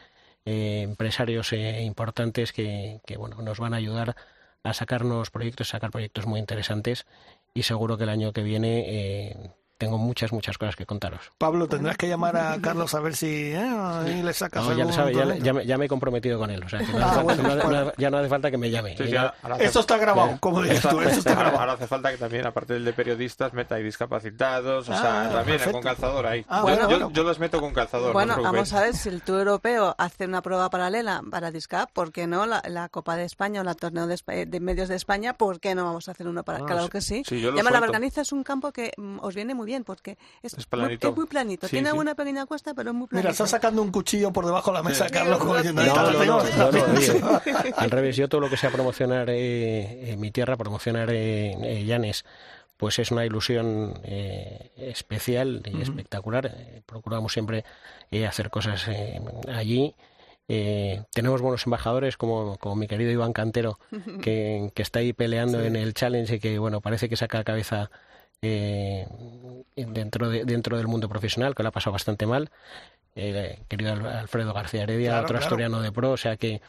empresarios 0.44 1.52
importantes 1.52 2.52
que, 2.52 3.00
que, 3.06 3.16
bueno, 3.16 3.40
nos 3.40 3.60
van 3.60 3.72
a 3.72 3.76
ayudar 3.76 4.16
a 4.64 4.74
sacar 4.74 5.04
nuevos 5.04 5.30
proyectos, 5.30 5.68
sacar 5.68 5.92
proyectos 5.92 6.26
muy 6.26 6.40
interesantes 6.40 7.06
y 7.54 7.62
seguro 7.62 7.96
que 7.96 8.04
el 8.04 8.10
año 8.10 8.32
que 8.32 8.42
viene 8.42 8.84
eh, 8.88 9.50
tengo 9.80 9.96
muchas, 9.96 10.30
muchas 10.30 10.58
cosas 10.58 10.76
que 10.76 10.84
contaros. 10.84 11.32
Pablo, 11.38 11.66
tendrás 11.66 11.96
que 11.96 12.06
llamar 12.06 12.36
a 12.36 12.60
Carlos 12.60 12.94
a 12.94 13.00
ver 13.00 13.16
si 13.16 13.50
eh, 13.54 14.20
le 14.22 14.32
sacas 14.34 14.62
no, 14.62 14.76
ya, 14.76 14.84
lo 14.84 14.92
sabe, 14.92 15.14
ya, 15.14 15.24
ya, 15.38 15.54
me, 15.54 15.64
ya, 15.64 15.78
me, 15.78 15.86
he 15.86 15.88
comprometido 15.88 16.38
con 16.38 16.50
él. 16.50 16.62
O 16.62 16.68
sea, 16.68 16.80
que 16.80 16.92
no 16.92 16.98
ah, 16.98 17.12
falta, 17.14 17.22
bueno, 17.22 17.42
no, 17.42 17.64
bueno. 17.64 17.92
ya 17.96 18.10
no 18.10 18.18
hace 18.18 18.28
falta 18.28 18.50
que 18.50 18.58
me 18.58 18.70
llame. 18.70 18.94
Sí, 18.98 19.08
sí, 19.08 19.16
hace, 19.16 19.64
esto 19.64 19.80
está 19.80 19.96
grabado, 19.96 20.36
como 20.38 20.60
dices 20.60 20.82
tú. 20.82 21.00
Esto 21.00 21.20
está 21.20 21.34
grabado. 21.34 21.60
Ahora 21.60 21.72
hace 21.72 21.86
falta 21.86 22.10
que 22.10 22.18
también, 22.18 22.46
aparte 22.46 22.74
del 22.74 22.84
de 22.84 22.92
periodistas, 22.92 23.54
meta 23.54 23.76
ahí 23.76 23.82
discapacitados. 23.82 24.86
O 24.86 24.92
sea, 24.92 25.22
ah, 25.22 25.30
también 25.30 25.56
perfecto. 25.56 25.72
con 25.72 25.82
calzador 25.82 26.26
ahí. 26.26 26.44
Ah, 26.46 26.60
bueno, 26.60 26.90
yo, 26.90 27.10
yo, 27.10 27.24
los 27.24 27.38
meto 27.38 27.58
con 27.58 27.72
calzador. 27.72 28.12
Bueno, 28.12 28.36
no 28.36 28.42
vamos 28.42 28.74
a 28.74 28.82
ver 28.82 28.94
si 28.94 29.08
el 29.08 29.22
Tour 29.22 29.38
Europeo 29.38 29.94
hace 29.96 30.26
una 30.26 30.42
prueba 30.42 30.68
paralela 30.68 31.22
para 31.30 31.50
Discap, 31.50 31.90
¿por 31.90 32.12
qué 32.12 32.26
no? 32.26 32.44
La, 32.44 32.62
la 32.68 32.90
Copa 32.90 33.16
de 33.16 33.24
España 33.24 33.62
o 33.62 33.64
la 33.64 33.74
Torneo 33.74 34.06
de, 34.06 34.44
de, 34.44 34.60
Medios 34.60 34.90
de 34.90 34.96
España, 34.96 35.38
¿por 35.38 35.58
qué 35.58 35.74
no 35.74 35.86
vamos 35.86 36.06
a 36.08 36.10
hacer 36.10 36.28
uno 36.28 36.42
para.? 36.42 36.58
Ah, 36.58 36.66
claro 36.66 36.90
que 36.90 37.00
sí. 37.00 37.22
sí 37.26 37.36
y 37.36 37.46
además, 37.46 37.72
la 37.72 37.80
Organiza 37.80 38.20
es 38.20 38.32
un 38.32 38.42
campo 38.42 38.72
que 38.72 38.92
mm, 38.98 39.20
os 39.22 39.34
viene 39.34 39.54
muy 39.54 39.64
bien 39.64 39.69
porque 39.84 40.18
es. 40.42 40.54
Muy, 40.54 40.60
es 40.94 41.16
muy 41.16 41.26
planito. 41.26 41.66
Sí, 41.66 41.76
Tiene 41.76 41.90
sí. 41.92 41.96
una 41.96 42.14
pequeña 42.14 42.46
cuesta, 42.46 42.74
pero 42.74 42.90
es 42.90 42.96
muy 42.96 43.06
planito. 43.06 43.22
Mira, 43.28 43.30
está 43.32 43.46
sacando 43.46 43.80
un 43.82 43.90
cuchillo 43.90 44.32
por 44.32 44.44
debajo 44.46 44.70
de 44.70 44.76
la 44.78 44.82
mesa, 44.82 45.06
Sí. 45.06 45.12
Carlos, 45.14 45.38
como 45.38 45.56
diciendo, 45.56 45.82
No, 45.82 45.88
"Esta 45.88 46.02
la 46.02 46.12
no, 46.12 46.18
tengo". 46.18 46.38
no, 46.38 46.72
no, 46.72 46.86
no, 46.86 46.96
oye, 46.98 47.74
al 47.76 47.90
revés, 47.90 48.16
yo 48.16 48.28
todo 48.28 48.40
lo 48.40 48.50
que 48.50 48.56
sea 48.56 48.70
promocionar 48.70 49.30
eh, 49.30 50.10
eh, 50.12 50.16
mi 50.16 50.30
tierra, 50.30 50.56
promocionar 50.56 51.10
eh, 51.10 51.52
eh, 51.62 51.84
Llanes, 51.84 52.24
pues 52.76 52.98
es 52.98 53.10
una 53.10 53.24
ilusión 53.26 53.94
eh, 54.04 54.72
especial 54.76 55.62
y 55.66 55.82
espectacular. 55.82 56.46
Eh, 56.46 56.82
procuramos 56.86 57.32
siempre 57.32 57.64
eh, 58.10 58.26
hacer 58.26 58.50
cosas 58.50 58.86
eh, 58.88 59.20
allí. 59.52 59.94
Eh, 60.52 61.04
tenemos 61.12 61.40
buenos 61.42 61.64
embajadores 61.66 62.16
como, 62.16 62.56
como 62.58 62.74
mi 62.74 62.88
querido 62.88 63.10
Iván 63.12 63.32
Cantero, 63.32 63.78
que, 64.22 64.72
que 64.74 64.82
está 64.82 64.98
ahí 64.98 65.12
peleando 65.12 65.60
Sí. 65.60 65.66
en 65.66 65.76
el 65.76 65.94
challenge 65.94 66.36
y 66.36 66.40
que 66.40 66.58
bueno 66.58 66.80
parece 66.80 67.08
que 67.08 67.16
saca 67.16 67.44
cabeza 67.44 67.90
eh, 68.42 69.06
dentro, 69.76 70.28
de, 70.30 70.44
dentro 70.44 70.76
del 70.76 70.86
mundo 70.88 71.08
profesional, 71.08 71.54
que 71.54 71.62
lo 71.62 71.68
ha 71.68 71.72
pasado 71.72 71.92
bastante 71.92 72.26
mal. 72.26 72.50
Eh, 73.16 73.58
querido 73.68 73.92
Al- 73.92 74.06
Alfredo 74.06 74.52
García 74.54 74.82
Heredia, 74.84 75.10
Claro, 75.10 75.24
otro 75.24 75.34
claro. 75.34 75.44
asturiano 75.46 75.80
de 75.82 75.92
pro, 75.92 76.12
o 76.12 76.16
sea 76.16 76.36
que 76.36 76.60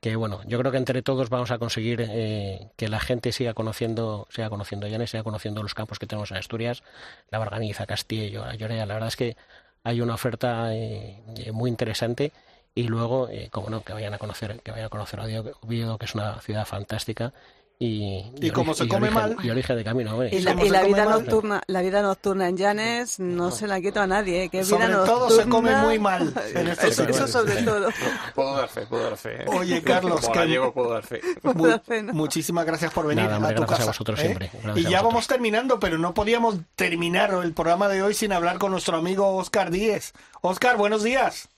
que 0.00 0.16
bueno, 0.16 0.40
yo 0.46 0.58
creo 0.58 0.72
que 0.72 0.78
entre 0.78 1.02
todos 1.02 1.28
vamos 1.28 1.50
a 1.50 1.58
conseguir 1.58 2.02
eh, 2.08 2.70
que 2.78 2.88
la 2.88 3.00
gente 3.00 3.32
siga 3.32 3.52
conociendo, 3.52 4.26
siga 4.30 4.48
conociendo 4.48 4.86
Llanes, 4.88 5.10
siga 5.10 5.22
conociendo 5.22 5.62
los 5.62 5.74
campos 5.74 5.98
que 5.98 6.06
tenemos 6.06 6.30
en 6.30 6.38
Asturias, 6.38 6.82
la 7.30 7.38
Barganiza, 7.38 7.84
Castillo, 7.84 8.50
Llorea. 8.54 8.86
La 8.86 8.94
verdad 8.94 9.08
es 9.08 9.16
que 9.16 9.36
hay 9.84 10.00
una 10.00 10.14
oferta 10.14 10.74
eh, 10.74 11.20
muy 11.52 11.68
interesante 11.68 12.32
y 12.74 12.84
luego, 12.84 13.28
eh, 13.28 13.48
como 13.52 13.68
no, 13.68 13.82
que 13.84 13.92
vayan 13.92 14.14
a 14.14 14.18
conocer, 14.18 14.60
que 14.62 14.70
vayan 14.70 14.86
a 14.86 14.88
conocer 14.88 15.20
Oviedo, 15.20 15.98
que 15.98 16.06
es 16.06 16.14
una 16.14 16.40
ciudad 16.40 16.64
fantástica 16.64 17.34
y, 17.82 18.22
y, 18.42 18.50
como 18.50 18.74
se 18.74 18.86
come 18.86 19.10
mal. 19.10 19.38
y 19.42 19.48
origen 19.48 19.74
de 19.74 19.82
camino 19.84 20.22
y 20.26 20.40
la, 20.40 20.52
vida 20.52 21.06
nocturna 21.06 21.62
la 21.66 21.80
vida 21.80 22.02
nocturna 22.02 22.46
en 22.46 22.58
Llanes 22.58 23.18
no, 23.18 23.50
se 23.50 23.66
la 23.66 23.80
quito 23.80 24.02
a 24.02 24.06
nadie 24.06 24.44
¿eh? 24.44 24.48
que 24.50 24.64
sobre 24.64 24.88
vida 24.88 25.04
todo 25.06 25.30
se 25.30 25.48
come 25.48 25.74
muy 25.76 25.98
mal 25.98 26.30
en 26.54 26.68
estos 26.68 26.98
eso, 26.98 27.26
sobre 27.26 27.62
todo. 27.62 27.88
Puedo 28.34 28.54
dar 28.54 28.68
fe 28.68 28.82
puedo 28.82 29.04
dar 29.04 29.16
fe 29.16 29.46
oye 29.46 29.82
Carlos 29.82 30.20
como 30.20 30.34
gallego 30.34 30.74
puedo 30.74 30.90
dar 30.90 31.06
fe. 31.06 31.22
Muchísimas 32.12 32.66
gracias 32.66 32.92
por 32.92 33.06
venir 33.06 33.24
Nada, 33.24 33.48
a 33.48 33.54
tu 33.54 33.62
gracias 33.62 33.78
casa 33.78 33.82
a 33.84 33.86
vosotros 33.86 34.20
¿eh? 34.20 34.22
siempre. 34.24 34.50
Y 34.76 34.82
ya 34.82 35.00
vamos 35.00 35.26
terminando 35.26 35.80
pero 35.80 35.96
no 35.96 36.12
podíamos 36.12 36.56
terminar 36.76 37.32
el 37.42 37.54
programa 37.54 37.88
de 37.88 38.02
hoy 38.02 38.12
sin 38.12 38.34
hablar 38.34 38.58
con 38.58 38.72
nuestro 38.72 38.98
amigo 38.98 39.36
Oscar 39.36 39.70
Díez. 39.70 40.12
Oscar 40.42 40.76
buenos 40.76 41.02
días 41.02 41.48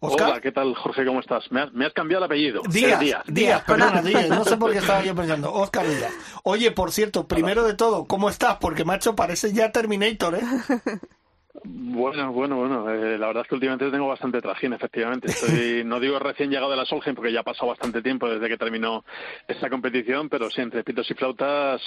¿Oscar? 0.00 0.30
Hola, 0.30 0.40
¿qué 0.40 0.52
tal, 0.52 0.74
Jorge? 0.74 1.04
¿Cómo 1.04 1.20
estás? 1.20 1.50
Me 1.50 1.62
has, 1.62 1.72
me 1.72 1.86
has 1.86 1.92
cambiado 1.92 2.24
el 2.24 2.30
apellido. 2.30 2.62
Díaz, 2.68 3.00
Díaz, 3.00 3.22
Díaz, 3.26 3.64
perdona, 3.64 4.00
Díaz. 4.00 4.28
No 4.28 4.44
sé 4.44 4.56
por 4.56 4.72
qué 4.72 4.78
estaba 4.78 5.02
yo 5.02 5.14
pensando. 5.14 5.52
Oscar 5.52 5.86
Díaz. 5.88 6.12
Oye, 6.44 6.70
por 6.70 6.92
cierto, 6.92 7.26
primero 7.26 7.64
de 7.64 7.74
todo, 7.74 8.06
¿cómo 8.06 8.30
estás? 8.30 8.58
Porque, 8.60 8.84
macho, 8.84 9.16
parece 9.16 9.52
ya 9.52 9.72
Terminator, 9.72 10.36
¿eh? 10.36 10.40
Bueno, 11.64 12.32
bueno, 12.32 12.56
bueno. 12.56 12.90
Eh, 12.90 13.18
la 13.18 13.28
verdad 13.28 13.42
es 13.42 13.48
que 13.48 13.54
últimamente 13.54 13.90
tengo 13.90 14.06
bastante 14.06 14.40
trajín, 14.40 14.74
efectivamente. 14.74 15.28
Estoy, 15.28 15.82
no 15.84 15.98
digo 15.98 16.18
recién 16.18 16.50
llegado 16.50 16.70
de 16.70 16.76
la 16.76 16.84
Solgen 16.84 17.14
porque 17.14 17.32
ya 17.32 17.40
ha 17.40 17.44
pasado 17.44 17.68
bastante 17.68 18.02
tiempo 18.02 18.28
desde 18.28 18.48
que 18.48 18.58
terminó 18.58 19.04
esta 19.46 19.70
competición, 19.70 20.28
pero 20.28 20.50
sí, 20.50 20.60
entre 20.60 20.84
pitos 20.84 21.10
y 21.10 21.14
flautas, 21.14 21.80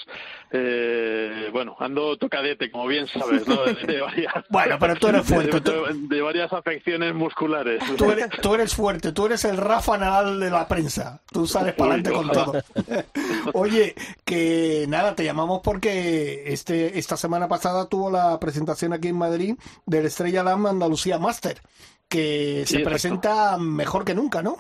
eh, 0.52 1.50
bueno, 1.52 1.76
ando 1.80 2.18
tocadete, 2.18 2.72
como 2.72 2.88
bien 2.88 3.08
sabes, 3.08 3.48
¿no? 3.48 3.64
De, 3.64 4.02
varias, 4.02 4.34
bueno, 4.50 4.78
pero 4.80 4.96
tú 4.96 5.08
eres 5.08 5.26
fuerte. 5.26 5.72
De, 5.94 6.22
varias 6.22 6.52
afecciones 6.52 7.14
musculares. 7.14 7.82
Tú 7.98 8.12
eres, 8.12 8.30
tú 8.42 8.56
eres 8.56 8.76
fuerte, 8.76 9.12
tú 9.12 9.28
eres 9.28 9.46
el 9.46 9.58
Rafa 9.58 9.98
Nadal 9.98 10.40
de 10.40 10.50
la 10.50 10.68
prensa. 10.68 11.22
Tú 11.32 11.46
sales 11.46 11.74
para 11.74 11.94
adelante 11.94 12.12
con 12.12 12.30
todo. 12.32 12.64
Oye, 13.54 13.96
que 14.26 14.86
nada, 14.90 15.16
te 15.16 15.24
llamamos 15.24 15.62
porque 15.64 16.44
este 16.48 17.00
esta 17.00 17.16
semana 17.16 17.48
pasada 17.48 17.88
tuvo 17.88 18.12
la 18.12 18.40
presentación 18.40 18.94
aquí 18.94 19.08
en 19.10 19.18
Madrid 19.18 19.51
del 19.86 20.06
Estrella 20.06 20.44
Damm 20.44 20.66
Andalucía 20.66 21.20
Master, 21.20 21.62
que 22.08 22.64
se 22.68 22.80
presenta 22.80 23.58
mejor 23.58 24.06
que 24.06 24.16
nunca, 24.16 24.42
¿no? 24.42 24.58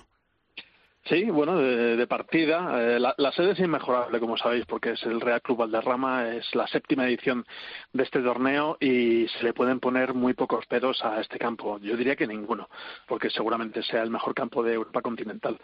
Sí, 1.05 1.23
bueno, 1.31 1.57
de, 1.57 2.07
partida. 2.07 2.79
Eh, 2.79 2.99
la, 2.99 3.31
sede 3.31 3.51
es 3.51 3.59
inmejorable, 3.59 4.19
como 4.19 4.37
sabéis, 4.37 4.65
porque 4.65 4.91
es 4.91 5.03
el 5.03 5.19
Real 5.19 5.41
Club 5.41 5.57
Valderrama, 5.57 6.29
es 6.29 6.53
la 6.53 6.67
séptima 6.67 7.07
edición 7.07 7.43
de 7.91 8.03
este 8.03 8.21
torneo 8.21 8.77
y 8.79 9.27
se 9.27 9.43
le 9.43 9.53
pueden 9.53 9.79
poner 9.79 10.13
muy 10.13 10.33
pocos 10.33 10.65
pedos 10.67 11.03
a 11.03 11.19
este 11.19 11.39
campo. 11.39 11.79
Yo 11.79 11.97
diría 11.97 12.15
que 12.15 12.27
ninguno, 12.27 12.69
porque 13.07 13.31
seguramente 13.31 13.81
sea 13.81 14.03
el 14.03 14.11
mejor 14.11 14.35
campo 14.35 14.61
de 14.61 14.73
Europa 14.73 15.01
continental. 15.01 15.57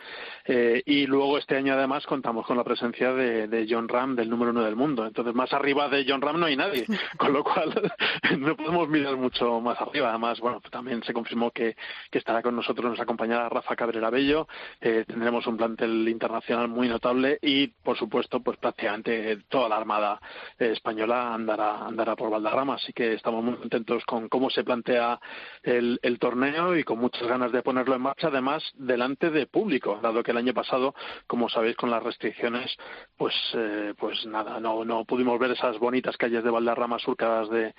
Eh, 0.45 0.81
y 0.85 1.05
luego 1.05 1.37
este 1.37 1.55
año, 1.55 1.73
además, 1.73 2.07
contamos 2.07 2.45
con 2.47 2.57
la 2.57 2.63
presencia 2.63 3.13
de, 3.13 3.67
John 3.69 3.87
Ram, 3.87 4.15
del 4.15 4.29
número 4.29 4.51
uno 4.51 4.63
del 4.63 4.75
mundo. 4.75 5.05
Entonces, 5.05 5.35
más 5.35 5.53
arriba 5.53 5.87
de 5.87 6.03
John 6.07 6.21
Ram 6.21 6.39
no 6.39 6.47
hay 6.47 6.55
nadie, 6.55 6.85
con 7.17 7.31
lo 7.31 7.43
cual 7.43 7.91
no 8.39 8.55
podemos 8.55 8.89
mirar 8.89 9.15
mucho 9.15 9.61
más 9.61 9.79
arriba. 9.79 10.09
Además, 10.09 10.39
bueno, 10.39 10.61
también 10.71 11.03
se 11.03 11.13
confirmó 11.13 11.51
que, 11.51 11.75
estará 12.11 12.41
con 12.41 12.55
nosotros, 12.55 12.89
nos 12.89 12.99
acompañará 12.99 13.47
Rafa 13.47 13.75
Cabrera 13.75 14.09
Bello. 14.09 14.47
Eh, 14.81 15.05
tenemos 15.27 15.45
un 15.47 15.57
plantel 15.57 16.07
internacional 16.07 16.69
muy 16.69 16.87
notable 16.87 17.37
y, 17.41 17.67
por 17.67 17.97
supuesto, 17.97 18.39
pues 18.39 18.57
prácticamente 18.59 19.39
toda 19.49 19.67
la 19.67 19.75
Armada 19.75 20.21
española 20.57 21.33
andará, 21.33 21.85
andará 21.85 22.15
por 22.15 22.29
Valderrama. 22.29 22.75
Así 22.75 22.93
que 22.93 23.11
estamos 23.11 23.43
muy 23.43 23.55
contentos 23.55 24.05
con 24.05 24.29
cómo 24.29 24.49
se 24.49 24.63
plantea 24.63 25.19
el, 25.63 25.99
torneo 26.17 26.77
y 26.77 26.85
con 26.85 26.99
muchas 26.99 27.27
ganas 27.27 27.51
de 27.51 27.61
ponerlo 27.61 27.95
en 27.95 28.03
marcha, 28.03 28.27
además, 28.27 28.63
delante 28.75 29.29
de 29.29 29.47
público, 29.47 29.99
dado 30.01 30.23
que 30.23 30.31
el 30.31 30.37
año 30.37 30.53
pasado, 30.53 30.95
como 31.27 31.49
sabéis, 31.49 31.75
con 31.75 31.91
las 31.91 32.01
restricciones, 32.01 32.73
pues, 33.17 33.35
eh, 33.53 33.95
pues 33.97 34.25
nada, 34.27 34.61
no, 34.61 34.85
no 34.85 35.03
pudimos 35.03 35.37
ver 35.39 35.51
esas 35.51 35.77
bonitas 35.77 36.15
calles 36.15 36.41
de 36.41 36.51
Valderrama 36.51 36.99
surcadas 36.99 37.49
de, 37.49 37.73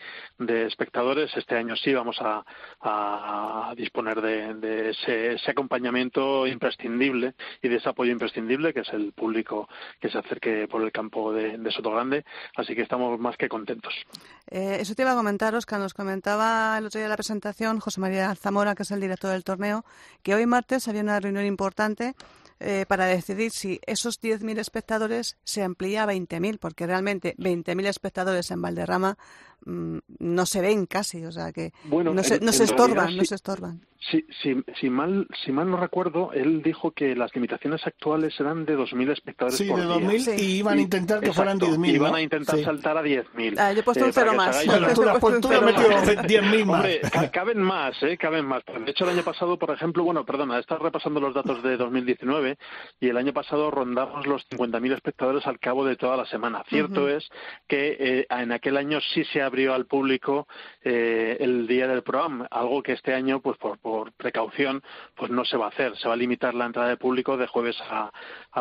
espectadores. 0.66 1.34
Este 1.34 1.57
año 1.57 1.76
sí 1.76 1.94
vamos 1.94 2.18
a, 2.20 2.44
disponer 3.74 4.20
de, 4.20 4.90
ese, 4.90 5.32
ese 5.32 5.51
acompañamiento 5.51 6.46
imprescindible 6.46 7.34
y 7.62 7.68
de 7.68 7.76
ese 7.76 7.89
apoyo 7.89 8.12
imprescindible 8.12 8.72
que 8.72 8.80
es 8.80 8.89
el 8.93 9.12
público 9.12 9.68
que 10.01 10.09
se 10.09 10.18
acerque 10.18 10.66
por 10.68 10.82
el 10.82 10.93
campo 10.93 11.32
de, 11.32 11.59
de 11.59 11.70
Soto 11.70 11.91
Grande. 11.91 12.24
Así 12.57 12.74
que 12.74 12.82
estamos 12.82 13.18
más 13.18 13.36
que 13.36 13.49
contentos. 13.49 13.95
Eh, 14.51 14.78
eso 14.80 14.95
te 14.95 15.03
iba 15.03 15.12
a 15.12 15.16
comentar, 15.16 15.55
Oscar. 15.55 15.80
Nos 15.80 15.95
comentaba 15.95 16.76
el 16.78 16.86
otro 16.86 16.99
día 16.99 17.07
de 17.07 17.11
la 17.11 17.16
presentación 17.16 17.80
José 17.80 18.01
María 18.01 18.34
Zamora, 18.34 18.74
que 18.74 18.82
es 18.82 18.91
el 18.91 19.01
director 19.01 19.30
del 19.30 19.45
torneo, 19.45 19.84
que 20.22 20.34
hoy 20.34 20.47
martes 20.47 20.89
había 20.89 21.03
una 21.03 21.20
reunión 21.20 21.45
importante 21.45 22.14
eh, 22.61 22.86
para 22.89 23.07
decidir 23.07 23.53
si 23.53 23.80
esos 23.86 24.20
10.000 24.20 24.59
espectadores 24.59 25.36
se 25.45 25.62
amplía 25.62 26.03
a 26.03 26.07
20.000, 26.07 26.59
porque 26.59 26.86
realmente 26.86 27.36
20.000 27.36 27.86
espectadores 27.86 28.51
en 28.51 28.61
Valderrama 28.61 29.16
no 29.64 30.46
se 30.46 30.61
ven 30.61 30.86
casi, 30.86 31.24
o 31.24 31.32
sea 31.32 31.52
que 31.52 31.72
no, 31.90 32.22
se, 32.22 32.40
no 32.40 32.52
se 32.52 32.64
estorban, 32.64 33.16
no 33.16 33.24
se 33.24 33.34
estorban. 33.34 33.80
Si, 34.00 34.24
si, 34.40 34.54
si, 34.80 34.90
mal, 34.90 35.26
si 35.44 35.50
mal 35.50 35.68
no 35.68 35.76
recuerdo, 35.76 36.32
él 36.32 36.62
dijo 36.62 36.92
que 36.92 37.16
las 37.16 37.34
limitaciones 37.34 37.84
actuales 37.84 38.38
eran 38.38 38.64
de 38.64 38.78
2.000 38.78 39.11
espectadores 39.11 39.59
sí, 39.59 39.66
por 39.66 39.80
de 39.80 39.86
2.000 39.86 40.38
y 40.38 40.59
iban 40.59 40.78
a 40.78 40.80
intentar 40.80 41.20
que 41.20 41.32
fueran 41.32 41.59
10.000. 41.59 41.94
Iban 41.94 42.14
a 42.14 42.22
intentar 42.22 42.61
saltar 42.61 42.96
a 42.96 43.02
10.000. 43.02 43.59
Ah, 43.59 43.72
yo 43.72 43.80
he 43.80 43.82
puesto 43.82 44.04
un 44.04 44.11
eh, 44.11 44.14
cero 44.14 44.34
más. 44.34 44.64
Bueno, 44.64 44.86
tú, 44.94 45.02
tú 45.40 45.48
has 45.48 45.62
metido 45.62 45.88
10.000 45.90 46.64
más. 46.64 46.76
Hombre, 46.76 47.00
caben 47.32 47.61
más, 47.61 48.00
¿eh? 48.04 48.16
Caben 48.16 48.46
más. 48.46 48.62
De 48.66 48.90
hecho, 48.92 49.02
el 49.02 49.11
año 49.11 49.24
pasado, 49.24 49.59
por 49.59 49.72
ejemplo, 49.72 50.04
bueno, 50.04 50.24
perdona, 50.24 50.61
estás 50.61 50.78
repasando 50.78 51.18
los 51.18 51.34
datos 51.34 51.61
de 51.64 51.76
2019 51.76 52.56
y 53.00 53.09
el 53.09 53.16
año 53.16 53.32
pasado 53.32 53.68
rondamos 53.72 54.28
los 54.28 54.48
50.000 54.48 54.94
espectadores 54.94 55.44
al 55.48 55.59
cabo 55.59 55.84
de 55.84 55.96
toda 55.96 56.16
la 56.16 56.26
semana. 56.26 56.62
Cierto 56.68 57.09
es 57.09 57.28
que 57.66 57.96
eh, 57.98 58.26
en 58.30 58.52
aquel 58.52 58.76
año 58.76 59.00
sí 59.12 59.24
se 59.24 59.42
abrió 59.49 59.74
al 59.74 59.86
público 59.86 60.46
eh, 60.82 61.36
el 61.40 61.66
día 61.66 61.88
del 61.88 62.03
programa, 62.03 62.46
algo 62.51 62.82
que 62.82 62.92
este 62.92 63.12
año, 63.12 63.40
pues 63.40 63.59
por 63.59 63.78
por 63.78 64.12
precaución, 64.12 64.82
pues 65.16 65.30
no 65.30 65.44
se 65.44 65.57
va 65.57 65.66
a 65.66 65.68
hacer. 65.68 65.96
Se 65.96 66.09
va 66.09 66.14
a 66.14 66.16
limitar 66.16 66.55
la 66.55 66.66
entrada 66.66 66.88
de 66.88 66.96
público 66.96 67.36
de 67.36 67.46
jueves 67.46 67.76
a, 67.90 68.11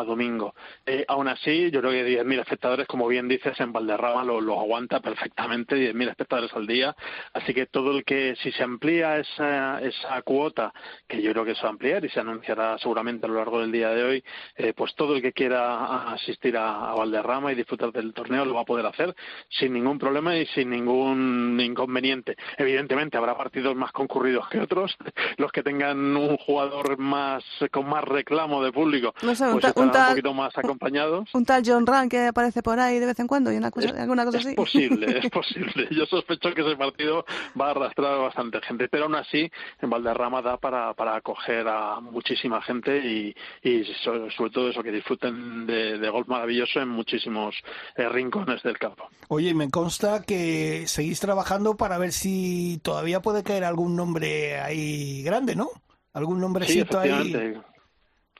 domingo. 0.06 0.54
Eh, 0.86 1.04
aún 1.08 1.26
así, 1.26 1.72
yo 1.72 1.80
creo 1.80 1.90
que 1.90 2.22
10.000 2.22 2.40
espectadores, 2.40 2.86
como 2.86 3.08
bien 3.08 3.26
dices, 3.26 3.58
en 3.58 3.72
Valderrama 3.72 4.22
lo, 4.22 4.40
lo 4.40 4.60
aguanta 4.60 5.00
perfectamente, 5.00 5.74
10.000 5.74 6.10
espectadores 6.10 6.52
al 6.54 6.68
día. 6.68 6.94
Así 7.32 7.52
que 7.52 7.66
todo 7.66 7.90
el 7.90 8.04
que, 8.04 8.36
si 8.36 8.52
se 8.52 8.62
amplía 8.62 9.18
esa, 9.18 9.80
esa 9.82 10.22
cuota, 10.22 10.72
que 11.08 11.20
yo 11.20 11.32
creo 11.32 11.44
que 11.44 11.56
se 11.56 11.62
va 11.62 11.68
a 11.68 11.72
ampliar 11.72 12.04
y 12.04 12.10
se 12.10 12.20
anunciará 12.20 12.78
seguramente 12.78 13.26
a 13.26 13.28
lo 13.28 13.34
largo 13.34 13.60
del 13.60 13.72
día 13.72 13.90
de 13.90 14.04
hoy, 14.04 14.24
eh, 14.56 14.72
pues 14.72 14.94
todo 14.94 15.16
el 15.16 15.20
que 15.20 15.32
quiera 15.32 16.12
asistir 16.12 16.56
a, 16.56 16.92
a 16.92 16.94
Valderrama 16.94 17.50
y 17.50 17.56
disfrutar 17.56 17.90
del 17.90 18.14
torneo 18.14 18.44
lo 18.44 18.54
va 18.54 18.60
a 18.60 18.64
poder 18.64 18.86
hacer 18.86 19.14
sin 19.48 19.72
ningún 19.72 19.98
problema 19.98 20.36
y 20.36 20.46
sin 20.46 20.70
ningún 20.70 20.77
inconveniente. 20.78 22.36
Evidentemente 22.56 23.16
habrá 23.16 23.36
partidos 23.36 23.74
más 23.76 23.92
concurridos 23.92 24.48
que 24.48 24.60
otros, 24.60 24.96
los 25.36 25.52
que 25.52 25.62
tengan 25.62 26.16
un 26.16 26.36
jugador 26.36 26.98
más 26.98 27.44
con 27.70 27.88
más 27.88 28.04
reclamo 28.04 28.62
de 28.62 28.72
público, 28.72 29.14
pues 29.20 29.40
un, 29.40 29.54
un, 29.54 29.90
poquito 29.90 30.34
más 30.34 30.56
acompañados. 30.56 31.28
Un 31.34 31.44
tal 31.44 31.62
John 31.64 31.86
Rand 31.86 32.10
que 32.10 32.26
aparece 32.26 32.62
por 32.62 32.78
ahí 32.78 32.98
de 32.98 33.06
vez 33.06 33.18
en 33.20 33.26
cuando 33.26 33.52
y 33.52 33.56
una 33.56 33.70
cosa, 33.70 33.90
alguna 34.00 34.24
cosa 34.24 34.38
así. 34.38 34.50
Es 34.50 34.54
posible, 34.54 35.18
es 35.22 35.30
posible. 35.30 35.88
Yo 35.90 36.06
sospecho 36.06 36.52
que 36.54 36.62
ese 36.62 36.76
partido 36.76 37.24
va 37.60 37.68
a 37.68 37.70
arrastrar 37.70 38.14
a 38.14 38.16
bastante 38.18 38.60
gente, 38.60 38.88
pero 38.88 39.04
aún 39.04 39.14
así 39.14 39.50
en 39.80 39.90
Valderrama 39.90 40.42
da 40.42 40.56
para, 40.56 40.94
para 40.94 41.16
acoger 41.16 41.66
a 41.68 42.00
muchísima 42.00 42.62
gente 42.62 42.98
y, 42.98 43.34
y 43.62 43.84
sobre 44.02 44.50
todo 44.50 44.70
eso, 44.70 44.82
que 44.82 44.92
disfruten 44.92 45.66
de, 45.66 46.08
golf 46.10 46.28
maravilloso 46.28 46.80
en 46.80 46.88
muchísimos 46.88 47.54
eh, 47.96 48.08
rincones 48.08 48.62
del 48.62 48.78
campo. 48.78 49.08
Oye, 49.28 49.54
me 49.54 49.70
consta 49.70 50.22
que 50.22 50.67
seguís 50.86 51.20
trabajando 51.20 51.76
para 51.76 51.98
ver 51.98 52.12
si 52.12 52.80
todavía 52.82 53.20
puede 53.20 53.42
caer 53.42 53.64
algún 53.64 53.96
nombre 53.96 54.60
ahí 54.60 55.22
grande, 55.22 55.54
¿no? 55.56 55.68
Algún 56.12 56.40
nombrecito 56.40 56.98
ahí. 56.98 57.32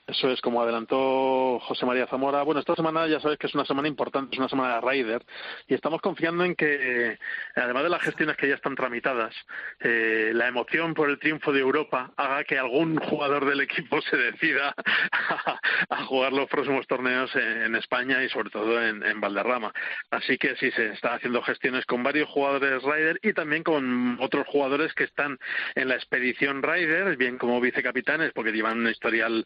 Eso 0.09 0.31
es, 0.31 0.41
como 0.41 0.61
adelantó 0.61 1.59
José 1.59 1.85
María 1.85 2.07
Zamora. 2.07 2.41
Bueno, 2.41 2.59
esta 2.59 2.75
semana 2.75 3.05
ya 3.05 3.19
sabes 3.19 3.37
que 3.37 3.45
es 3.45 3.53
una 3.53 3.65
semana 3.65 3.87
importante, 3.87 4.33
es 4.33 4.39
una 4.39 4.49
semana 4.49 4.75
de 4.75 4.81
Ryder, 4.81 5.23
y 5.67 5.75
estamos 5.75 6.01
confiando 6.01 6.43
en 6.43 6.55
que, 6.55 7.19
además 7.55 7.83
de 7.83 7.89
las 7.89 8.01
gestiones 8.01 8.35
que 8.35 8.47
ya 8.47 8.55
están 8.55 8.75
tramitadas, 8.75 9.35
eh, 9.79 10.31
la 10.33 10.47
emoción 10.47 10.95
por 10.95 11.09
el 11.09 11.19
triunfo 11.19 11.53
de 11.53 11.59
Europa 11.59 12.11
haga 12.17 12.43
que 12.43 12.57
algún 12.57 12.97
jugador 12.97 13.45
del 13.45 13.61
equipo 13.61 14.01
se 14.01 14.17
decida 14.17 14.73
a, 15.89 16.03
jugar 16.05 16.33
los 16.33 16.49
próximos 16.49 16.87
torneos 16.87 17.29
en, 17.35 17.75
España 17.75 18.23
y 18.23 18.29
sobre 18.29 18.49
todo 18.49 18.83
en, 18.83 19.03
en, 19.05 19.21
Valderrama. 19.21 19.71
Así 20.09 20.37
que 20.39 20.55
sí, 20.55 20.71
se 20.71 20.87
están 20.93 21.13
haciendo 21.13 21.41
gestiones 21.43 21.85
con 21.85 22.01
varios 22.01 22.27
jugadores 22.29 22.81
Ryder 22.81 23.19
y 23.21 23.33
también 23.33 23.63
con 23.63 24.17
otros 24.19 24.47
jugadores 24.47 24.93
que 24.95 25.03
están 25.03 25.37
en 25.75 25.87
la 25.87 25.95
expedición 25.95 26.63
Ryder, 26.63 27.15
bien 27.15 27.37
como 27.37 27.61
vicecapitanes, 27.61 28.31
porque 28.33 28.51
llevan 28.51 28.79
un 28.79 28.89
historial 28.89 29.45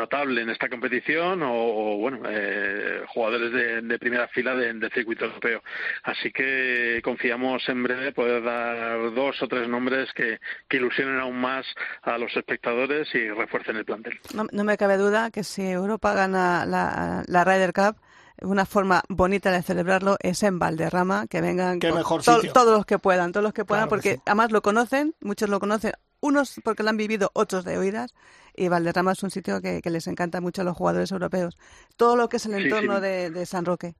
notable 0.00 0.42
en 0.42 0.50
esta 0.50 0.68
competición 0.68 1.42
o, 1.42 1.96
bueno, 1.98 2.20
eh, 2.28 3.02
jugadores 3.08 3.52
de, 3.52 3.98
primera 3.98 4.28
fila 4.28 4.54
del 4.54 4.90
circuito 4.92 5.26
europeo. 5.26 5.62
Así 6.04 6.32
que 6.32 7.00
confiamos 7.04 7.68
en 7.68 7.82
breve 7.82 8.12
poder 8.12 8.42
dar 8.42 9.12
dos 9.12 9.42
o 9.42 9.48
tres 9.48 9.68
nombres 9.68 10.10
que, 10.14 10.40
que 10.68 10.78
ilusionen 10.78 11.20
aún 11.20 11.36
más 11.36 11.66
a 12.02 12.16
los 12.18 12.34
espectadores 12.36 13.14
y 13.14 13.28
refuercen 13.28 13.76
el 13.76 13.84
plantel. 13.84 14.18
No, 14.34 14.64
me 14.64 14.76
cabe 14.76 14.96
duda 14.96 15.30
que 15.30 15.44
si 15.44 15.62
Europa 15.62 16.14
gana 16.14 16.64
la, 16.64 17.22
la 17.26 17.44
Ryder 17.44 17.72
Cup, 17.72 17.96
una 18.42 18.64
forma 18.64 19.02
bonita 19.08 19.50
de 19.50 19.62
celebrarlo 19.62 20.16
es 20.20 20.42
en 20.42 20.58
Valderrama, 20.58 21.26
que 21.26 21.40
vengan 21.40 21.78
todos 21.78 22.76
los 22.76 22.86
que 22.86 22.98
puedan, 22.98 23.32
todos 23.32 23.44
los 23.44 23.52
que 23.52 23.64
puedan, 23.64 23.88
porque 23.88 24.20
además 24.24 24.50
lo 24.50 24.62
conocen, 24.62 25.14
muchos 25.20 25.48
lo 25.48 25.60
conocen, 25.60 25.92
unos 26.20 26.60
porque 26.64 26.82
lo 26.82 26.90
han 26.90 26.96
vivido, 26.96 27.30
otros 27.34 27.64
de 27.64 27.78
oídas, 27.78 28.14
y 28.54 28.68
Valderrama 28.68 29.12
es 29.12 29.22
un 29.22 29.30
sitio 29.30 29.60
que, 29.60 29.80
les 29.84 30.06
encanta 30.06 30.40
mucho 30.40 30.62
a 30.62 30.64
los 30.64 30.76
jugadores 30.76 31.10
europeos. 31.12 31.56
Todo 31.96 32.16
lo 32.16 32.28
que 32.28 32.36
es 32.38 32.46
el 32.46 32.54
entorno 32.54 33.00
de 33.00 33.46
San 33.46 33.64
Roque. 33.64 33.94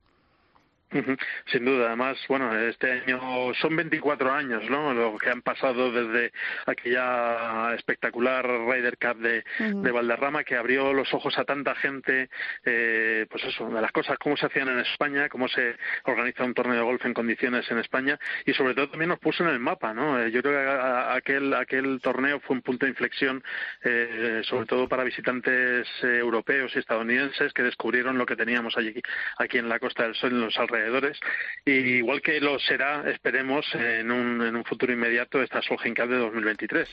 Sin 1.46 1.64
duda, 1.64 1.86
además, 1.88 2.18
bueno, 2.28 2.56
este 2.58 2.90
año 2.90 3.52
son 3.54 3.76
24 3.76 4.32
años, 4.32 4.68
¿no? 4.68 4.92
Lo 4.92 5.16
que 5.18 5.30
han 5.30 5.42
pasado 5.42 5.92
desde 5.92 6.32
aquella 6.66 7.74
espectacular 7.74 8.44
Ryder 8.44 8.98
Cup 8.98 9.18
de, 9.18 9.44
de 9.58 9.90
Valderrama 9.92 10.42
que 10.42 10.56
abrió 10.56 10.92
los 10.92 11.14
ojos 11.14 11.38
a 11.38 11.44
tanta 11.44 11.76
gente, 11.76 12.28
eh, 12.64 13.26
pues 13.30 13.44
eso, 13.44 13.68
de 13.68 13.80
las 13.80 13.92
cosas, 13.92 14.18
cómo 14.18 14.36
se 14.36 14.46
hacían 14.46 14.68
en 14.68 14.80
España, 14.80 15.28
cómo 15.28 15.46
se 15.46 15.76
organiza 16.04 16.44
un 16.44 16.54
torneo 16.54 16.76
de 16.76 16.82
golf 16.82 17.04
en 17.06 17.14
condiciones 17.14 17.70
en 17.70 17.78
España 17.78 18.18
y 18.44 18.52
sobre 18.52 18.74
todo 18.74 18.90
también 18.90 19.10
nos 19.10 19.20
puso 19.20 19.44
en 19.44 19.50
el 19.50 19.60
mapa, 19.60 19.94
¿no? 19.94 20.20
Eh, 20.20 20.32
yo 20.32 20.42
creo 20.42 20.54
que 20.54 21.16
aquel, 21.16 21.54
aquel 21.54 22.00
torneo 22.00 22.40
fue 22.40 22.56
un 22.56 22.62
punto 22.62 22.86
de 22.86 22.90
inflexión, 22.90 23.44
eh, 23.84 24.40
sobre 24.42 24.66
todo 24.66 24.88
para 24.88 25.04
visitantes 25.04 25.86
europeos 26.02 26.72
y 26.74 26.80
estadounidenses 26.80 27.52
que 27.52 27.62
descubrieron 27.62 28.18
lo 28.18 28.26
que 28.26 28.34
teníamos 28.34 28.76
allí, 28.76 29.00
aquí 29.38 29.58
en 29.58 29.68
la 29.68 29.78
Costa 29.78 30.02
del 30.02 30.16
Sol, 30.16 30.32
en 30.32 30.40
los 30.40 30.58
alrededores 30.58 30.79
y 31.64 31.70
igual 31.70 32.22
que 32.22 32.40
lo 32.40 32.58
será, 32.58 33.08
esperemos, 33.10 33.66
en 33.74 34.10
un, 34.10 34.42
en 34.42 34.56
un 34.56 34.64
futuro 34.64 34.92
inmediato 34.92 35.42
esta 35.42 35.62
Solheim 35.62 35.94
Cup 35.94 36.08
de 36.08 36.16
2023. 36.16 36.88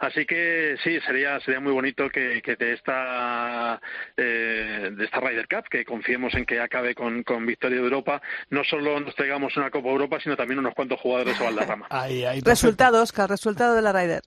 Así 0.00 0.26
que 0.26 0.76
sí, 0.82 0.98
sería 1.00 1.40
sería 1.40 1.60
muy 1.60 1.72
bonito 1.72 2.08
que, 2.08 2.40
que 2.42 2.56
de 2.56 2.74
esta 2.74 3.80
eh, 4.16 4.90
de 4.92 5.04
esta 5.04 5.20
Ryder 5.20 5.48
Cup, 5.48 5.68
que 5.70 5.84
confiemos 5.84 6.34
en 6.34 6.44
que 6.44 6.60
acabe 6.60 6.94
con, 6.94 7.22
con 7.22 7.46
victoria 7.46 7.78
de 7.78 7.84
Europa, 7.84 8.20
no 8.50 8.64
solo 8.64 8.98
nos 9.00 9.14
traigamos 9.14 9.56
una 9.56 9.70
Copa 9.70 9.88
Europa, 9.88 10.18
sino 10.22 10.36
también 10.36 10.58
unos 10.58 10.74
cuantos 10.74 11.00
jugadores 11.00 11.40
a 11.40 11.44
Valderrama. 11.44 11.86
resultado, 12.44 13.02
Oscar, 13.02 13.28
resultado 13.28 13.74
de 13.74 13.82
la 13.82 13.92
Ryder. 13.92 14.22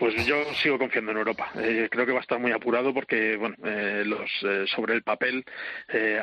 Pues 0.00 0.24
yo 0.24 0.42
sigo 0.54 0.78
confiando 0.78 1.10
en 1.10 1.18
Europa. 1.18 1.52
Eh, 1.56 1.88
creo 1.90 2.06
que 2.06 2.12
va 2.12 2.20
a 2.20 2.22
estar 2.22 2.38
muy 2.38 2.52
apurado 2.52 2.94
porque, 2.94 3.36
bueno, 3.36 3.54
eh, 3.62 4.02
los, 4.06 4.30
eh, 4.44 4.64
sobre 4.66 4.94
el 4.94 5.02
papel, 5.02 5.44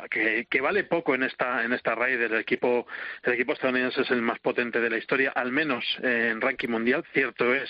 que, 0.10 0.48
que, 0.50 0.62
vale 0.62 0.84
poco 0.84 1.14
en 1.14 1.22
esta 1.22 1.64
en 1.64 1.74
esta 1.74 1.94
raid, 1.94 2.20
el 2.20 2.34
equipo 2.38 2.88
el 3.22 3.34
equipo 3.34 3.54
estadounidense 3.54 4.02
es 4.02 4.10
el 4.10 4.24
más 4.24 4.40
potente 4.40 4.80
de 4.80 4.90
la 4.90 4.98
historia, 4.98 5.32
al 5.36 5.52
menos 5.52 5.86
en 6.02 6.42
ranking 6.42 6.70
mundial. 6.70 7.06
Cierto 7.14 7.54
es 7.54 7.70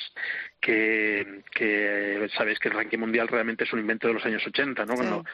que, 0.60 1.44
que 1.52 2.28
sabéis 2.36 2.60
que 2.60 2.70
el 2.70 2.76
ranking 2.76 3.00
mundial 3.00 3.28
realmente 3.28 3.64
es 3.64 3.74
un 3.74 3.80
invento 3.80 4.08
de 4.08 4.14
los 4.16 4.26
años 4.26 4.46
80, 4.46 4.86
¿no? 4.86 4.96
Cuando 4.96 5.26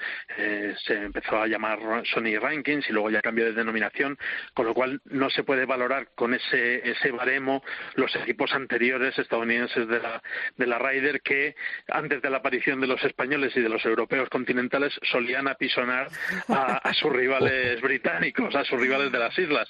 se 0.86 0.93
empezó 0.93 1.38
a 1.38 1.47
llamar 1.47 1.80
Sony 2.05 2.38
Rankings 2.39 2.89
y 2.89 2.93
luego 2.93 3.09
ya 3.09 3.21
cambió 3.21 3.45
de 3.45 3.53
denominación, 3.53 4.17
con 4.53 4.65
lo 4.65 4.74
cual 4.74 5.01
no 5.05 5.30
se 5.30 5.43
puede 5.43 5.65
valorar 5.65 6.09
con 6.15 6.34
ese 6.34 6.89
ese 6.89 7.11
baremo 7.11 7.63
los 7.95 8.15
equipos 8.15 8.53
anteriores 8.53 9.17
estadounidenses 9.17 9.88
de 9.88 9.99
la 9.99 10.21
de 10.57 10.67
la 10.67 10.80
Ryder 10.80 11.21
que 11.21 11.55
antes 11.89 12.21
de 12.21 12.30
la 12.30 12.38
aparición 12.38 12.82
de 12.82 12.88
los 12.88 13.03
españoles 13.03 13.55
y 13.55 13.61
de 13.61 13.69
los 13.69 13.84
europeos 13.86 14.30
continentales 14.30 14.93
solían 15.03 15.47
apisonar 15.47 16.07
a, 16.49 16.93
sus 16.93 17.11
rivales 17.11 17.82
británicos, 17.82 18.55
a 18.55 18.63
sus 18.63 18.80
rivales 18.80 19.11
de 19.11 19.19
las 19.19 19.38
islas. 19.38 19.69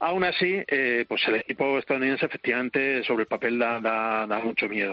Aún 0.00 0.24
así, 0.24 0.62
eh, 0.66 1.04
pues 1.08 1.26
el 1.28 1.36
equipo 1.36 1.78
estadounidense 1.78 2.26
efectivamente 2.26 3.02
sobre 3.04 3.22
el 3.22 3.28
papel 3.28 3.58
da, 3.58 3.80
da, 3.80 4.38
mucho 4.38 4.68
miedo. 4.68 4.87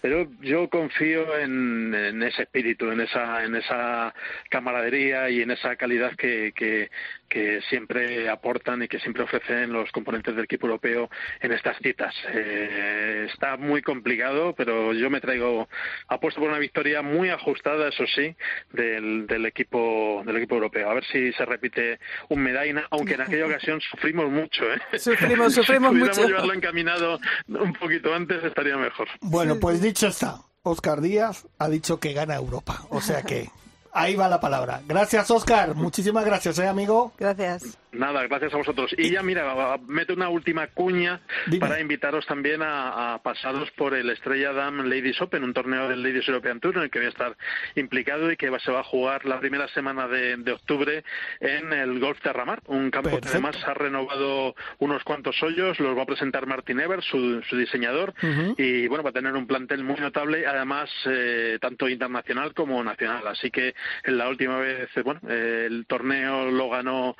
Pero 0.00 0.28
yo 0.40 0.68
confío 0.68 1.38
en, 1.38 2.22
ese 2.22 2.42
espíritu, 2.42 2.90
en 2.90 3.00
esa, 3.00 3.44
en 3.44 3.54
esa 3.54 4.12
camaradería 4.50 5.30
y 5.30 5.42
en 5.42 5.52
esa 5.52 5.76
calidad 5.76 6.16
que, 6.16 6.52
que, 6.54 6.90
que 7.32 7.62
siempre 7.70 8.28
aportan 8.28 8.82
y 8.82 8.88
que 8.88 8.98
siempre 8.98 9.22
ofrecen 9.22 9.72
los 9.72 9.90
componentes 9.90 10.36
del 10.36 10.44
equipo 10.44 10.66
europeo 10.66 11.08
en 11.40 11.52
estas 11.52 11.78
citas. 11.78 12.14
Eh, 12.28 13.26
está 13.32 13.56
muy 13.56 13.80
complicado, 13.80 14.54
pero 14.54 14.92
yo 14.92 15.08
me 15.08 15.22
traigo 15.22 15.66
apuesto 16.08 16.40
por 16.40 16.50
una 16.50 16.58
victoria 16.58 17.00
muy 17.00 17.30
ajustada, 17.30 17.88
eso 17.88 18.04
sí, 18.14 18.36
del, 18.72 19.26
del 19.26 19.46
equipo 19.46 20.22
del 20.26 20.36
equipo 20.36 20.56
europeo. 20.56 20.90
A 20.90 20.94
ver 20.94 21.04
si 21.06 21.32
se 21.32 21.46
repite 21.46 21.98
un 22.28 22.42
Medaina, 22.42 22.86
aunque 22.90 23.14
en 23.14 23.22
aquella 23.22 23.46
ocasión 23.46 23.80
sufrimos 23.80 24.30
mucho. 24.30 24.64
¿eh? 24.70 24.98
Sufrimos, 24.98 25.54
sufrimos 25.54 25.92
si 25.92 25.98
mucho. 26.00 26.26
llevarlo 26.26 26.52
encaminado 26.52 27.18
un 27.48 27.72
poquito 27.72 28.14
antes 28.14 28.44
estaría 28.44 28.76
mejor. 28.76 29.08
Bueno, 29.22 29.58
pues 29.58 29.80
dicho 29.80 30.08
está. 30.08 30.36
Oscar 30.64 31.00
Díaz 31.00 31.48
ha 31.58 31.70
dicho 31.70 31.98
que 31.98 32.12
gana 32.12 32.34
Europa. 32.34 32.82
O 32.90 33.00
sea 33.00 33.22
que 33.22 33.48
Ahí 33.92 34.16
va 34.16 34.28
la 34.28 34.40
palabra. 34.40 34.80
Gracias, 34.86 35.30
Oscar. 35.30 35.74
Muchísimas 35.74 36.24
gracias, 36.24 36.58
¿eh, 36.58 36.66
amigo? 36.66 37.12
Gracias. 37.18 37.78
Nada, 37.92 38.26
gracias 38.26 38.54
a 38.54 38.56
vosotros. 38.56 38.94
Y 38.96 39.10
ya, 39.10 39.22
mira, 39.22 39.78
mete 39.86 40.14
una 40.14 40.30
última 40.30 40.66
cuña 40.68 41.20
para 41.60 41.78
invitaros 41.78 42.26
también 42.26 42.62
a, 42.62 43.20
pasaros 43.22 43.70
por 43.72 43.94
el 43.94 44.08
Estrella 44.08 44.52
Dam 44.52 44.88
Ladies 44.88 45.20
Open, 45.20 45.44
un 45.44 45.52
torneo 45.52 45.88
del 45.88 46.02
Ladies 46.02 46.26
European 46.28 46.58
Tour 46.58 46.78
en 46.78 46.82
el 46.84 46.90
que 46.90 47.00
voy 47.00 47.06
a 47.06 47.10
estar 47.10 47.36
implicado 47.74 48.32
y 48.32 48.36
que 48.36 48.50
se 48.60 48.72
va 48.72 48.80
a 48.80 48.84
jugar 48.84 49.26
la 49.26 49.38
primera 49.40 49.68
semana 49.68 50.08
de, 50.08 50.52
octubre 50.52 51.04
en 51.40 51.72
el 51.72 51.98
Golf 52.00 52.20
Terramar, 52.20 52.62
un 52.66 52.90
campo 52.90 53.20
que 53.20 53.28
además 53.28 53.56
ha 53.66 53.74
renovado 53.74 54.54
unos 54.78 55.02
cuantos 55.04 55.42
hoyos, 55.42 55.78
los 55.78 55.96
va 55.96 56.02
a 56.02 56.06
presentar 56.06 56.46
Martin 56.46 56.80
Evers, 56.80 57.04
su, 57.04 57.42
diseñador, 57.52 58.14
y 58.56 58.86
bueno, 58.88 59.04
va 59.04 59.10
a 59.10 59.14
tener 59.14 59.34
un 59.34 59.46
plantel 59.46 59.84
muy 59.84 59.96
notable, 59.96 60.46
además 60.46 60.90
eh, 61.06 61.58
tanto 61.60 61.88
internacional 61.88 62.54
como 62.54 62.82
nacional. 62.82 63.26
Así 63.26 63.50
que 63.50 63.74
en 64.04 64.18
la 64.18 64.28
última 64.28 64.58
vez, 64.58 64.88
eh, 64.96 65.02
bueno, 65.02 65.20
eh, 65.28 65.66
el 65.66 65.86
torneo 65.86 66.50
lo 66.50 66.70
ganó 66.70 67.16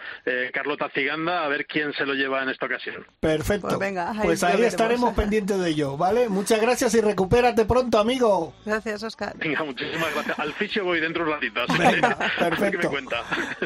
Carlota 0.62 0.88
Ciganda, 0.94 1.44
a 1.44 1.48
ver 1.48 1.66
quién 1.66 1.92
se 1.92 2.06
lo 2.06 2.14
lleva 2.14 2.40
en 2.40 2.48
esta 2.48 2.66
ocasión. 2.66 3.04
Perfecto. 3.18 3.66
Pues, 3.66 3.80
venga, 3.80 4.14
pues 4.22 4.44
ahí 4.44 4.62
estaremos 4.62 5.12
pendientes 5.16 5.58
de 5.58 5.70
ello, 5.70 5.96
¿vale? 5.96 6.28
Muchas 6.28 6.60
gracias 6.60 6.94
y 6.94 7.00
recupérate 7.00 7.64
pronto, 7.64 7.98
amigo. 7.98 8.54
Gracias, 8.64 9.02
Oscar. 9.02 9.36
Venga, 9.38 9.64
muchísimas 9.64 10.14
gracias. 10.14 10.38
Al 10.38 10.52
fisio 10.52 10.84
voy 10.84 11.00
dentro 11.00 11.24
de 11.24 11.30
un 11.30 11.34
ratito. 11.34 11.60
perfecto. 12.38 12.90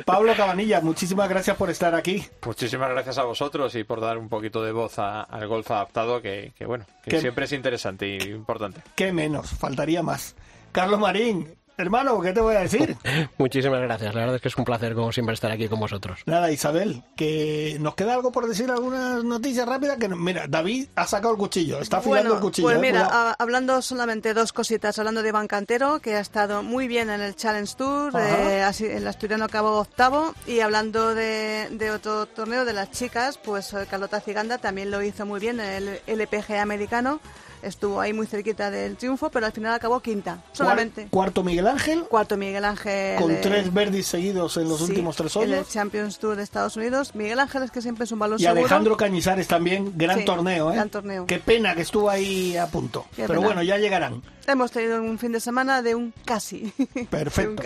Pablo 0.07 0.35
Cabanilla, 0.35 0.81
muchísimas 0.81 1.29
gracias 1.29 1.55
por 1.59 1.69
estar 1.69 1.95
aquí. 1.95 2.25
Muchísimas 2.47 2.89
gracias 2.89 3.19
a 3.19 3.25
vosotros 3.25 3.75
y 3.75 3.85
por 3.85 4.01
dar 4.01 4.17
un 4.17 4.31
poquito 4.31 4.65
de 4.65 4.73
voz 4.73 4.99
al 4.99 5.47
golf 5.47 5.71
adaptado, 5.71 6.23
que, 6.23 6.55
bueno, 6.67 6.87
que 7.05 7.21
siempre 7.21 7.45
es 7.45 7.53
interesante 7.53 8.07
y 8.09 8.23
importante. 8.31 8.81
Qué 8.95 9.13
menos, 9.13 9.51
faltaría 9.51 10.03
más. 10.03 10.35
Carlos 10.73 10.99
Marín, 10.99 11.47
Hermano, 11.79 12.19
¿qué 12.23 12.33
te 12.33 12.41
voy 12.41 12.57
a 12.57 12.61
decir? 12.61 12.97
Muchísimas 13.39 13.83
gracias. 13.83 14.15
La 14.15 14.21
verdad 14.21 14.37
es 14.37 14.43
que 14.43 14.49
es 14.49 14.57
un 14.57 14.65
placer, 14.65 14.95
como 14.95 15.13
siempre, 15.13 15.35
estar 15.35 15.51
aquí 15.51 15.69
con 15.69 15.79
vosotros. 15.79 16.21
Nada, 16.25 16.51
Isabel, 16.51 17.03
que 17.17 17.77
nos 17.81 17.95
queda 17.95 18.15
algo 18.15 18.33
por 18.33 18.49
decir, 18.49 18.71
algunas 18.71 19.23
noticias 19.23 19.69
rápidas. 19.69 19.99
Que 19.99 20.09
mira, 20.09 20.47
David 20.49 20.89
ha 20.95 21.07
sacado 21.07 21.35
el 21.35 21.39
cuchillo, 21.39 21.81
está 21.81 21.99
afilando 21.99 22.35
el 22.35 22.41
cuchillo. 22.41 22.69
Pues 22.69 22.79
eh, 22.79 22.81
mira, 22.81 23.33
hablando 23.39 23.83
solamente 23.83 24.33
dos 24.33 24.55
cositas, 24.55 24.99
hablando 24.99 25.23
de 25.23 25.29
Iván 25.29 25.49
Cantero, 25.49 26.01
que 26.01 26.15
ha 26.15 26.21
estado 26.21 26.63
muy 26.63 26.89
bien 26.89 27.11
en 27.11 27.21
el 27.21 27.37
Challenge 27.37 27.75
Tour, 27.77 28.13
eh, 28.19 28.63
así, 28.63 28.87
el 28.87 29.07
asturiano 29.07 29.45
acabó 29.45 29.79
octavo, 29.79 30.35
y 30.47 30.61
hablando 30.61 31.15
de, 31.15 31.69
de, 31.73 31.91
otro 31.91 32.25
torneo 32.25 32.65
de 32.65 32.73
las 32.73 32.91
chicas, 32.91 33.39
pues 33.39 33.75
eh, 33.75 33.87
Carlota 33.91 34.21
Ciganda 34.21 34.57
también 34.57 34.91
lo 34.91 35.03
hizo 35.03 35.27
muy 35.27 35.41
bien 35.41 35.61
en 35.61 35.89
el 35.89 36.21
LPG 36.21 36.55
americano 36.55 37.21
estuvo 37.63 38.01
ahí 38.01 38.13
muy 38.13 38.27
cerquita 38.27 38.71
del 38.71 38.97
triunfo, 38.97 39.31
pero 39.31 39.47
al 39.47 39.53
final 39.53 39.75
acabó 39.75 40.01
quinta, 40.01 40.43
solamente. 40.53 41.09
Cuarto 41.11 41.43
Miguel 41.43 41.67
Ángel. 41.67 42.05
Cuarto 42.05 42.37
Miguel 42.37 42.65
Ángel. 42.65 43.21
Con 43.21 43.41
tres 43.41 43.73
verdis 43.73 44.07
seguidos 44.07 44.57
en 44.57 44.69
los 44.69 44.81
últimos 44.81 45.17
tres 45.17 45.37
hoyos. 45.37 45.51
En 45.51 45.59
el 45.59 45.67
Champions 45.67 46.19
Tour 46.19 46.37
de 46.37 46.43
Estados 46.43 46.77
Unidos. 46.77 47.15
Miguel 47.15 47.39
Ángel 47.39 47.63
es 47.63 47.71
que 47.71 47.83
siempre 47.83 48.05
es 48.05 48.13
un 48.13 48.19
balón 48.19 48.41
Y 48.41 48.47
Alejandro 48.47 48.97
Cañizares 48.97 49.49
también, 49.49 49.93
gran 49.97 50.25
torneo, 50.25 50.71
¿eh? 50.71 50.75
Gran 50.75 50.91
torneo. 50.91 51.27
Qué 51.27 51.39
pena 51.39 51.75
que 51.75 51.83
estuvo 51.83 52.11
ahí 52.11 52.57
a 52.57 52.67
punto. 52.67 53.07
pero 53.17 53.41
bueno, 53.41 53.63
ya 53.63 53.79
llegarán. 53.79 54.23
Hemos 54.47 54.71
tenido 54.71 55.03
un 55.03 55.19
fin 55.19 55.33
de 55.33 55.41
semana 55.41 55.83
de 55.83 55.95
un 55.95 56.15
casi. 56.25 56.73
Perfecto. 57.11 57.63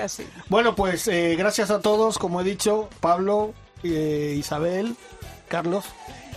Bueno, 0.48 0.74
pues 0.74 1.06
eh, 1.08 1.36
gracias 1.36 1.70
a 1.70 1.80
todos, 1.80 2.18
como 2.18 2.40
he 2.40 2.44
dicho, 2.44 2.88
Pablo, 3.00 3.52
eh, 3.82 4.34
Isabel, 4.38 4.96
Carlos. 5.48 5.84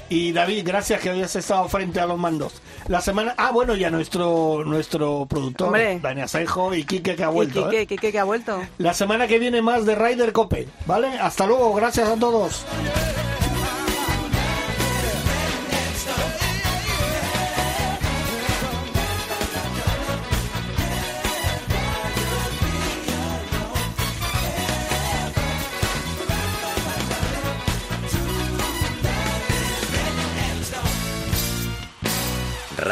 Y 0.09 0.31
David, 0.31 0.63
gracias 0.65 1.01
que 1.01 1.09
hayas 1.09 1.35
estado 1.35 1.67
frente 1.69 1.99
a 1.99 2.05
los 2.05 2.17
mandos. 2.17 2.61
La 2.87 3.01
semana. 3.01 3.33
Ah, 3.37 3.51
bueno, 3.51 3.75
ya 3.75 3.89
nuestro 3.89 4.63
nuestro 4.65 5.25
productor, 5.25 5.75
Dani 6.01 6.21
Asejo 6.21 6.73
y 6.73 6.83
Quique 6.83 7.15
que 7.15 7.23
ha 7.23 7.29
vuelto. 7.29 7.71
¿eh? 7.71 7.87
Quique, 7.87 8.11
que 8.11 8.19
ha 8.19 8.23
vuelto. 8.23 8.61
La 8.77 8.93
semana 8.93 9.27
que 9.27 9.39
viene 9.39 9.61
más 9.61 9.85
de 9.85 9.95
Ryder 9.95 10.33
Cope, 10.33 10.67
¿vale? 10.85 11.07
Hasta 11.19 11.47
luego, 11.47 11.73
gracias 11.73 12.09
a 12.09 12.15
todos. 12.15 12.65